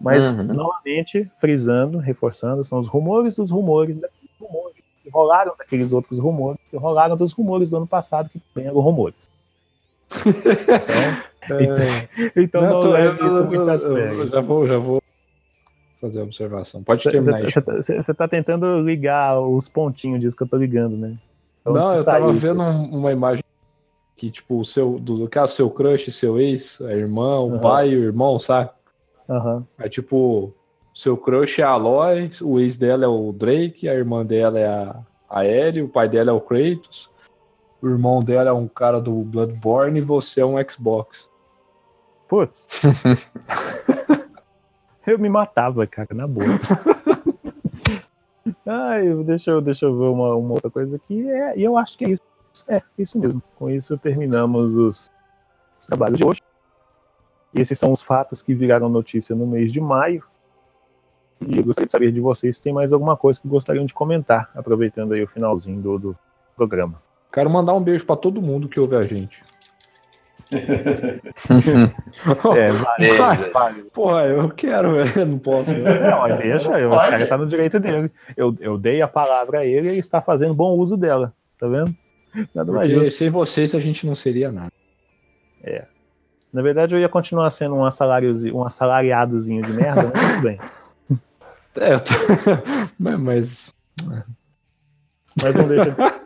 Mas, 0.00 0.32
Uhum. 0.32 0.54
novamente, 0.54 1.30
frisando, 1.40 1.98
reforçando, 1.98 2.64
são 2.64 2.78
os 2.78 2.88
rumores 2.88 3.34
dos 3.36 3.50
rumores 3.50 3.98
daqueles 3.98 4.30
rumores 4.40 4.76
que 5.02 5.10
rolaram 5.10 5.54
daqueles 5.58 5.92
outros 5.92 6.18
rumores, 6.18 6.58
que 6.70 6.76
rolaram 6.76 7.16
dos 7.16 7.32
rumores 7.32 7.68
do 7.68 7.76
ano 7.76 7.86
passado, 7.86 8.30
que 8.30 8.40
também 8.54 8.68
eram 8.68 8.80
rumores. 8.80 9.28
Então, 11.50 11.86
então 12.36 12.62
não, 12.62 12.80
tô- 12.80 12.90
leve 12.92 13.20
eu- 13.22 13.26
isso 13.26 13.38
eu- 13.38 13.44
muito 13.46 13.70
a 13.70 13.78
sério. 13.78 14.30
já 14.30 14.40
vou, 14.40 14.66
já 14.68 14.78
vou 14.78 14.98
fazer 16.00 16.20
a 16.20 16.22
observação. 16.22 16.82
Pode 16.84 17.02
terminar 17.10 17.38
aí. 17.38 17.50
Você 17.50 17.60
tá, 17.60 17.72
você- 17.74 17.96
você 18.02 18.14
tá 18.14 18.28
tentando 18.28 18.80
ligar 18.80 19.40
os 19.40 19.68
pontinhos 19.68 20.20
disso 20.20 20.36
que 20.36 20.42
eu 20.44 20.48
tô 20.48 20.56
ligando, 20.56 20.96
né? 20.96 21.16
Onde 21.66 21.78
Não, 21.78 21.92
eu 21.94 22.02
saiu 22.04 22.20
tava 22.26 22.30
isso? 22.36 22.40
vendo 22.46 22.62
um- 22.62 22.98
uma 22.98 23.10
imagem 23.10 23.42
que, 24.16 24.30
tipo, 24.30 24.60
o 24.60 24.64
seu, 24.64 24.98
do, 25.00 25.28
caso, 25.28 25.54
seu 25.54 25.68
crush, 25.70 26.10
seu 26.12 26.38
ex, 26.38 26.80
a 26.82 26.92
irmã, 26.92 27.40
o 27.40 27.52
Aham. 27.54 27.60
pai 27.60 27.88
o 27.96 28.02
irmão, 28.04 28.38
sabe? 28.38 28.70
Aham. 29.30 29.64
É 29.78 29.88
tipo, 29.88 30.52
seu 30.92 31.16
crush 31.16 31.60
é 31.60 31.64
a 31.64 31.70
Aloy, 31.70 32.30
o 32.42 32.58
ex 32.58 32.76
dela 32.76 33.04
é 33.04 33.08
o 33.08 33.32
Drake, 33.32 33.88
a 33.88 33.94
irmã 33.94 34.26
dela 34.26 34.58
é 34.58 34.66
a, 34.66 34.96
a 35.30 35.46
Ellie, 35.46 35.82
o 35.82 35.88
pai 35.88 36.08
dela 36.08 36.30
é 36.30 36.34
o 36.34 36.40
Kratos, 36.40 37.08
o 37.80 37.88
irmão 37.88 38.22
dela 38.22 38.50
é 38.50 38.52
um 38.52 38.66
cara 38.66 39.00
do 39.00 39.12
Bloodborne 39.22 40.00
e 40.00 40.02
você 40.02 40.40
é 40.40 40.46
um 40.46 40.56
Xbox. 40.68 41.30
Putz. 42.28 42.82
eu 45.06 45.18
me 45.18 45.28
matava, 45.28 45.86
cara, 45.86 46.08
na 46.12 46.26
boa. 46.26 46.46
Ai, 48.66 49.14
deixa 49.24 49.52
eu, 49.52 49.60
deixa 49.60 49.86
eu 49.86 49.96
ver 49.96 50.06
uma, 50.06 50.34
uma 50.34 50.54
outra 50.54 50.70
coisa 50.70 50.96
aqui. 50.96 51.28
É, 51.30 51.56
e 51.56 51.62
eu 51.62 51.78
acho 51.78 51.96
que 51.96 52.04
é 52.04 52.10
isso. 52.10 52.22
É, 52.68 52.82
isso 52.98 53.18
mesmo. 53.18 53.40
Com 53.56 53.70
isso 53.70 53.96
terminamos 53.96 54.74
os, 54.74 55.10
os 55.80 55.86
trabalhos 55.86 56.18
de 56.18 56.26
hoje. 56.26 56.42
Esses 57.54 57.78
são 57.78 57.92
os 57.92 58.00
fatos 58.00 58.42
que 58.42 58.54
viraram 58.54 58.88
notícia 58.88 59.34
no 59.34 59.46
mês 59.46 59.72
de 59.72 59.80
maio. 59.80 60.22
E 61.46 61.58
eu 61.58 61.64
gostaria 61.64 61.86
de 61.86 61.90
saber 61.90 62.12
de 62.12 62.20
vocês 62.20 62.56
se 62.56 62.62
tem 62.62 62.72
mais 62.72 62.92
alguma 62.92 63.16
coisa 63.16 63.40
que 63.40 63.48
gostariam 63.48 63.84
de 63.84 63.94
comentar, 63.94 64.50
aproveitando 64.54 65.14
aí 65.14 65.22
o 65.22 65.28
finalzinho 65.28 65.80
do, 65.80 65.98
do 65.98 66.18
programa. 66.54 67.02
Quero 67.32 67.48
mandar 67.48 67.74
um 67.74 67.82
beijo 67.82 68.04
pra 68.04 68.16
todo 68.16 68.42
mundo 68.42 68.68
que 68.68 68.78
ouve 68.78 68.96
a 68.96 69.04
gente. 69.04 69.42
É, 72.56 72.72
vale. 73.52 73.82
Porra, 73.92 74.26
eu 74.26 74.48
quero, 74.50 74.94
velho, 74.94 75.26
não 75.26 75.38
posso. 75.38 75.70
Não, 75.72 76.20
mas 76.22 76.38
deixa, 76.38 76.78
eu, 76.78 76.90
o 76.90 76.96
cara 76.96 77.26
tá 77.26 77.38
no 77.38 77.46
direito 77.46 77.78
dele. 77.78 78.10
Eu, 78.36 78.56
eu 78.60 78.76
dei 78.76 79.00
a 79.00 79.08
palavra 79.08 79.60
a 79.60 79.66
ele 79.66 79.86
e 79.86 79.90
ele 79.90 79.98
está 79.98 80.20
fazendo 80.20 80.52
bom 80.52 80.76
uso 80.76 80.96
dela. 80.96 81.32
Tá 81.58 81.68
vendo? 81.68 81.94
Nada 82.54 82.72
mais 82.72 82.90
justo. 82.90 83.14
sem 83.14 83.30
vocês 83.30 83.74
a 83.74 83.80
gente 83.80 84.06
não 84.06 84.14
seria 84.14 84.50
nada. 84.50 84.72
Na 86.52 86.62
verdade, 86.62 86.94
eu 86.94 87.00
ia 87.00 87.08
continuar 87.08 87.50
sendo 87.50 87.74
um, 87.76 87.82
um 87.82 88.64
assalariadozinho 88.66 89.62
de 89.62 89.72
merda, 89.72 90.10
mas 90.12 90.30
tudo 90.34 90.42
bem. 90.42 90.58
É, 91.78 91.94
eu 91.94 92.00
tô- 92.00 92.12
mas, 92.98 93.20
mas 93.20 93.72
Mas 95.40 95.54
não 95.54 95.68
deixa 95.68 95.90
de 95.92 95.96
ser. 95.96 96.20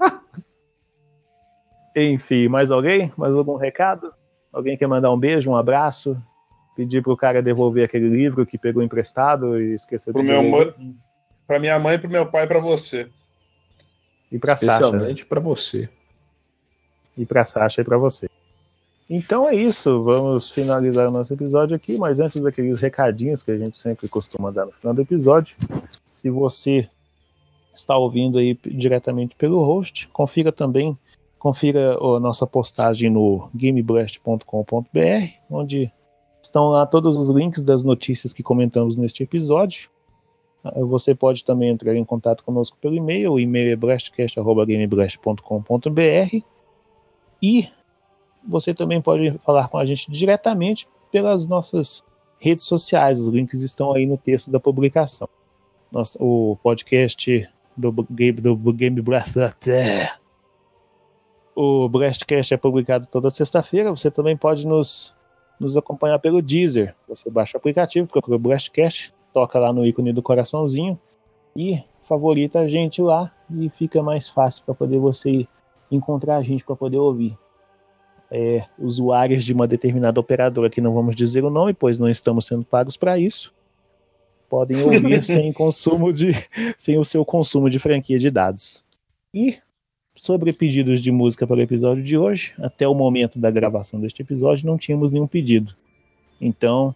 Enfim, 1.94 2.48
mais 2.48 2.70
alguém? 2.70 3.12
Mais 3.16 3.34
algum 3.34 3.56
recado? 3.56 4.12
Alguém 4.50 4.76
quer 4.76 4.86
mandar 4.86 5.12
um 5.12 5.18
beijo, 5.18 5.50
um 5.50 5.56
abraço? 5.56 6.16
Pedir 6.74 7.02
pro 7.02 7.14
cara 7.16 7.42
devolver 7.42 7.84
aquele 7.84 8.08
livro 8.08 8.46
que 8.46 8.56
pegou 8.56 8.82
emprestado 8.82 9.60
e 9.60 9.74
esqueceu 9.74 10.14
Pro 10.14 10.22
de 10.22 10.28
meu 10.28 10.42
mãe, 10.42 10.74
pra 11.46 11.58
minha 11.58 11.78
mãe, 11.78 11.98
pro 11.98 12.08
meu 12.08 12.24
pai 12.26 12.44
e 12.44 12.48
pra 12.48 12.58
você. 12.58 13.08
E 14.32 14.38
pra 14.38 14.56
Sasha. 14.56 14.70
né? 14.70 14.76
especialmente 14.86 15.26
pra 15.26 15.40
você. 15.40 15.88
e 17.18 17.26
para 17.26 17.44
Sasha 17.44 17.82
e 17.82 17.84
para 17.84 17.98
você. 17.98 18.28
Então 19.08 19.48
é 19.48 19.54
isso, 19.54 20.02
vamos 20.02 20.50
finalizar 20.50 21.08
o 21.08 21.12
nosso 21.12 21.32
episódio 21.34 21.76
aqui, 21.76 21.98
mas 21.98 22.20
antes 22.20 22.40
daqueles 22.40 22.80
recadinhos 22.80 23.42
que 23.42 23.50
a 23.50 23.58
gente 23.58 23.76
sempre 23.76 24.08
costuma 24.08 24.50
dar 24.50 24.64
no 24.64 24.72
final 24.72 24.94
do 24.94 25.02
episódio, 25.02 25.54
se 26.10 26.30
você 26.30 26.88
está 27.74 27.94
ouvindo 27.96 28.38
aí 28.38 28.58
diretamente 28.64 29.36
pelo 29.36 29.62
host, 29.62 30.08
confira 30.08 30.50
também, 30.50 30.98
confira 31.38 31.98
a 31.98 32.18
nossa 32.18 32.46
postagem 32.46 33.10
no 33.10 33.50
gameblast.com.br, 33.54 34.88
onde 35.50 35.92
estão 36.42 36.68
lá 36.68 36.86
todos 36.86 37.18
os 37.18 37.28
links 37.28 37.62
das 37.62 37.84
notícias 37.84 38.32
que 38.32 38.42
comentamos 38.42 38.96
neste 38.96 39.22
episódio. 39.22 39.90
Você 40.88 41.14
pode 41.14 41.44
também 41.44 41.68
entrar 41.68 41.94
em 41.94 42.04
contato 42.04 42.42
conosco 42.42 42.78
pelo 42.80 42.94
e-mail, 42.94 43.32
o 43.32 43.40
e-mail 43.40 43.72
é 43.72 43.76
blastcast.gameblast.com.br 43.76 46.42
e 47.42 47.68
você 48.46 48.74
também 48.74 49.00
pode 49.00 49.38
falar 49.44 49.68
com 49.68 49.78
a 49.78 49.84
gente 49.84 50.10
diretamente 50.10 50.88
pelas 51.10 51.46
nossas 51.46 52.02
redes 52.38 52.64
sociais. 52.64 53.20
Os 53.20 53.28
links 53.28 53.60
estão 53.60 53.92
aí 53.92 54.06
no 54.06 54.18
texto 54.18 54.50
da 54.50 54.60
publicação. 54.60 55.28
Nossa, 55.90 56.18
o 56.22 56.58
podcast 56.62 57.48
do 57.76 57.92
Game, 58.10 58.40
do 58.40 58.72
Game. 58.72 59.00
O 61.56 61.88
Blastcast 61.88 62.52
é 62.52 62.56
publicado 62.56 63.06
toda 63.06 63.30
sexta-feira. 63.30 63.90
Você 63.90 64.10
também 64.10 64.36
pode 64.36 64.66
nos, 64.66 65.14
nos 65.58 65.76
acompanhar 65.76 66.18
pelo 66.18 66.42
Deezer. 66.42 66.94
Você 67.08 67.30
baixa 67.30 67.56
o 67.56 67.58
aplicativo, 67.58 68.08
procura 68.08 68.36
o 68.36 68.40
Blastcast, 68.40 69.14
toca 69.32 69.58
lá 69.58 69.72
no 69.72 69.86
ícone 69.86 70.12
do 70.12 70.22
coraçãozinho 70.22 70.98
e 71.56 71.80
favorita 72.02 72.60
a 72.60 72.68
gente 72.68 73.00
lá 73.00 73.32
e 73.50 73.68
fica 73.70 74.02
mais 74.02 74.28
fácil 74.28 74.64
para 74.64 74.74
poder 74.74 74.98
você 74.98 75.46
encontrar 75.90 76.36
a 76.36 76.42
gente 76.42 76.64
para 76.64 76.74
poder 76.74 76.98
ouvir 76.98 77.38
é, 78.34 78.64
usuários 78.76 79.44
de 79.44 79.52
uma 79.52 79.64
determinada 79.64 80.18
operadora 80.18 80.68
que 80.68 80.80
não 80.80 80.92
vamos 80.92 81.14
dizer 81.14 81.44
o 81.44 81.50
nome, 81.50 81.72
pois 81.72 82.00
não 82.00 82.10
estamos 82.10 82.46
sendo 82.46 82.64
pagos 82.64 82.96
para 82.96 83.16
isso. 83.16 83.54
podem 84.50 84.82
ouvir 84.82 85.22
sem 85.22 85.52
consumo 85.52 86.12
de 86.12 86.32
sem 86.76 86.98
o 86.98 87.04
seu 87.04 87.24
consumo 87.24 87.70
de 87.70 87.78
franquia 87.78 88.18
de 88.18 88.32
dados. 88.32 88.84
E 89.32 89.58
sobre 90.16 90.52
pedidos 90.52 91.00
de 91.00 91.12
música 91.12 91.46
para 91.46 91.56
o 91.58 91.62
episódio 91.62 92.02
de 92.02 92.18
hoje, 92.18 92.52
até 92.58 92.88
o 92.88 92.94
momento 92.94 93.38
da 93.38 93.52
gravação 93.52 94.00
deste 94.00 94.22
episódio 94.22 94.66
não 94.66 94.76
tínhamos 94.76 95.12
nenhum 95.12 95.28
pedido. 95.28 95.72
Então, 96.40 96.92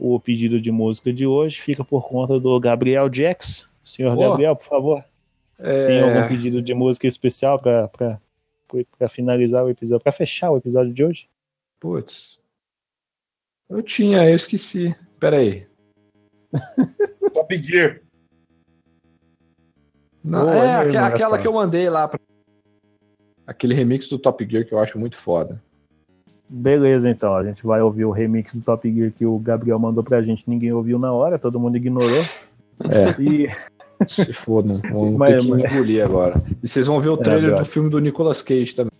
o 0.00 0.18
pedido 0.18 0.60
de 0.60 0.72
música 0.72 1.12
de 1.12 1.26
hoje 1.28 1.60
fica 1.60 1.84
por 1.84 2.08
conta 2.08 2.40
do 2.40 2.58
Gabriel 2.58 3.08
Jax. 3.12 3.68
Senhor. 3.84 4.16
Gabriel, 4.16 4.56
por 4.56 4.66
favor, 4.66 5.04
É, 5.60 5.86
tem 5.86 6.00
algum 6.00 6.26
pedido 6.26 6.60
de 6.60 6.74
música 6.74 7.06
especial 7.06 7.56
para 7.56 8.20
finalizar 9.08 9.64
o 9.64 9.70
episódio, 9.70 10.02
para 10.02 10.12
fechar 10.12 10.50
o 10.50 10.56
episódio 10.56 10.92
de 10.92 11.04
hoje? 11.04 11.28
Putz. 11.80 12.38
Eu 13.68 13.82
tinha, 13.82 14.28
eu 14.28 14.36
esqueci. 14.36 14.94
Pera 15.18 15.38
aí. 15.38 15.66
Top 17.32 17.62
Gear. 17.62 18.00
Não, 20.22 20.44
Boa, 20.44 20.54
é, 20.54 20.84
mesmo, 20.84 21.00
aquela 21.00 21.36
essa. 21.36 21.38
que 21.38 21.48
eu 21.48 21.52
mandei 21.52 21.90
lá. 21.90 22.06
Pra... 22.06 22.20
Aquele 23.46 23.74
remix 23.74 24.08
do 24.08 24.18
Top 24.18 24.46
Gear 24.48 24.66
que 24.66 24.72
eu 24.72 24.78
acho 24.78 24.98
muito 24.98 25.16
foda. 25.16 25.62
Beleza, 26.48 27.08
então. 27.08 27.34
A 27.34 27.42
gente 27.42 27.64
vai 27.64 27.80
ouvir 27.80 28.04
o 28.04 28.10
remix 28.10 28.54
do 28.54 28.62
Top 28.62 28.92
Gear 28.92 29.10
que 29.10 29.24
o 29.24 29.38
Gabriel 29.38 29.78
mandou 29.78 30.04
pra 30.04 30.22
gente. 30.22 30.48
Ninguém 30.48 30.72
ouviu 30.72 30.98
na 30.98 31.12
hora, 31.12 31.38
todo 31.38 31.58
mundo 31.58 31.76
ignorou. 31.76 32.22
É, 32.90 33.22
E 33.22 33.48
se 34.08 34.32
for, 34.32 34.64
não 34.64 34.78
vamos 34.78 35.16
Mas- 35.16 35.30
ter 35.30 35.40
que 35.42 35.48
mas- 35.48 35.72
engolir 35.72 36.04
agora. 36.04 36.42
E 36.62 36.68
vocês 36.68 36.86
vão 36.86 37.00
ver 37.00 37.10
o 37.10 37.14
É, 37.14 37.16
trailer 37.18 37.42
do 37.44 37.46
verdade. 37.48 37.68
filme 37.68 37.88
do 37.90 37.98
Nicolas 38.00 38.42
Cage 38.42 38.74
também. 38.74 38.90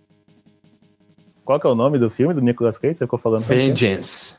qual 1.45 1.59
que 1.61 1.67
é 1.67 1.71
o 1.71 1.75
nome 1.75 1.99
do 1.99 2.09
filme 2.09 2.33
do 2.35 2.41
Nicolas 2.41 2.79
Cage? 2.79 2.95
Você 2.97 3.05
ficou 3.05 3.19
falando? 3.19 3.43
Vengeance. 3.45 4.37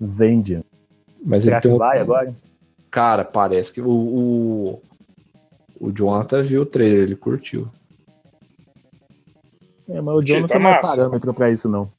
Vengeance. 0.00 0.66
Mas 1.24 1.42
Será 1.42 1.56
ele 1.56 1.62
que 1.62 1.68
tem 1.68 1.74
um... 1.74 1.78
vai 1.78 1.98
agora? 1.98 2.34
Cara, 2.90 3.24
parece 3.24 3.72
que 3.72 3.80
o, 3.80 3.88
o, 3.88 4.82
o 5.80 5.90
Jonathan 5.92 6.42
viu 6.42 6.62
o 6.62 6.66
trailer, 6.66 7.04
ele 7.04 7.16
curtiu. 7.16 7.68
É, 9.88 10.00
mas 10.00 10.14
o 10.16 10.20
John 10.20 10.34
Tá 10.34 10.40
não 10.40 10.48
tem 10.48 10.60
mais 10.60 10.86
parâmetro 10.86 11.32
pra 11.34 11.50
isso, 11.50 11.68
não. 11.68 11.90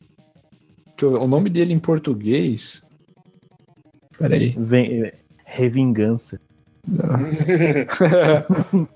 Deixa 0.85 1.05
eu 1.05 1.11
ver, 1.11 1.17
O 1.17 1.27
nome 1.27 1.49
dele 1.49 1.73
em 1.73 1.79
português. 1.79 2.83
Peraí. 4.17 4.55
Vem, 4.57 5.03
é, 5.05 5.13
Revingança. 5.45 6.39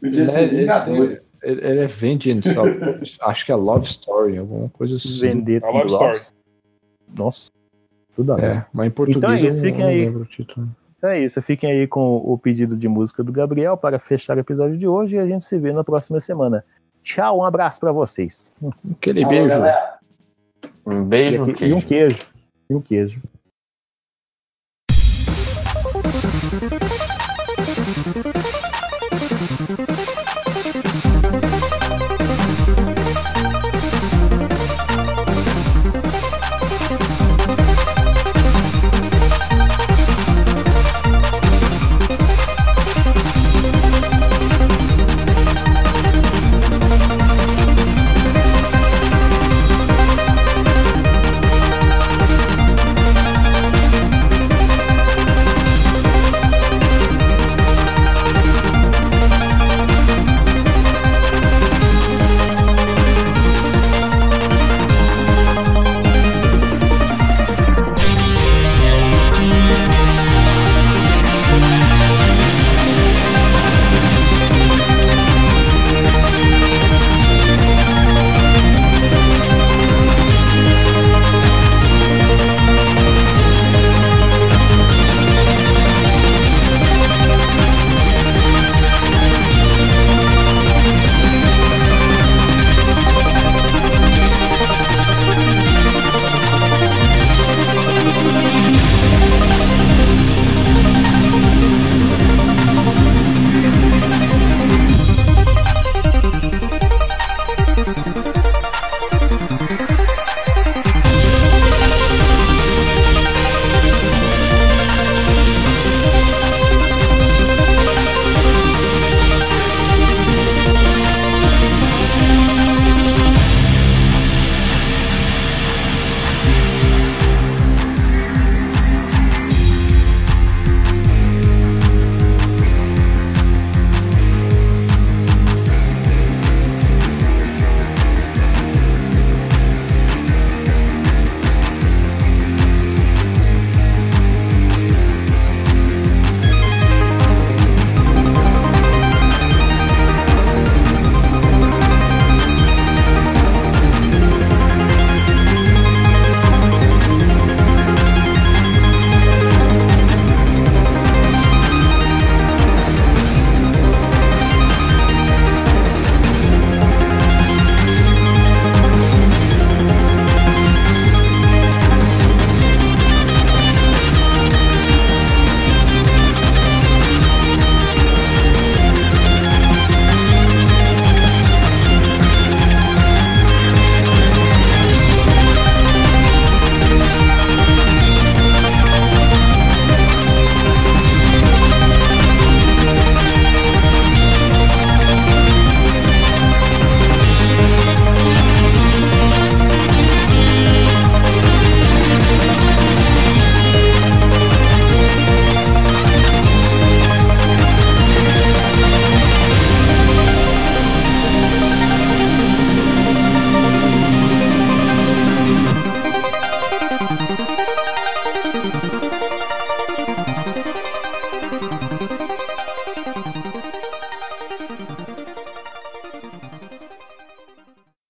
Podia 0.00 0.26
ser 0.26 0.40
Ele- 0.42 0.50
ele 0.52 0.60
Vingadores. 0.62 1.38
Ele, 1.42 1.64
ele 1.64 1.80
é 1.80 1.86
Vengeance, 1.86 2.48
acho 3.20 3.46
que 3.46 3.52
é 3.52 3.54
Love 3.54 3.86
Story, 3.86 4.38
alguma 4.38 4.68
coisa 4.70 4.96
assim. 4.96 5.20
Vendetta 5.20 5.66
A 5.66 5.70
Love. 5.70 5.86
Story. 5.86 6.18
Nossa. 7.16 7.50
Tudo 8.16 8.32
a 8.32 8.36
ver. 8.36 8.44
É, 8.44 8.66
mas 8.72 8.88
em 8.88 8.90
português 8.90 9.16
Então 9.22 9.32
é 9.32 9.36
isso, 9.48 9.58
eu 9.58 9.62
não, 9.62 9.70
fiquem 9.70 9.80
eu 9.80 9.86
não 9.86 9.92
aí. 9.94 10.04
lembro 10.04 10.22
o 10.22 10.26
título. 10.26 10.68
Então 10.98 11.10
é 11.10 11.24
isso. 11.24 11.42
Fiquem 11.42 11.70
aí 11.70 11.86
com 11.86 12.16
o 12.16 12.36
pedido 12.38 12.76
de 12.76 12.88
música 12.88 13.22
do 13.22 13.32
Gabriel 13.32 13.76
para 13.76 13.98
fechar 13.98 14.36
o 14.36 14.40
episódio 14.40 14.76
de 14.76 14.86
hoje 14.88 15.16
e 15.16 15.18
a 15.18 15.26
gente 15.26 15.44
se 15.44 15.58
vê 15.58 15.72
na 15.72 15.84
próxima 15.84 16.18
semana. 16.20 16.64
Tchau, 17.02 17.38
um 17.38 17.44
abraço 17.44 17.80
pra 17.80 17.92
vocês. 17.92 18.52
Aquele 18.92 19.24
beijo. 19.24 19.48
galera. 19.48 19.98
Um 20.86 21.04
beijo, 21.06 21.36
E, 21.36 21.40
um 21.40 21.50
aqui- 21.52 21.64
e 21.66 21.72
um 21.72 21.80
queijo. 21.80 22.16
queijo. 22.16 22.26
E 22.70 22.74
um 22.74 22.80
queijo. 22.80 23.22
Thank 26.52 26.82
you. 30.00 30.11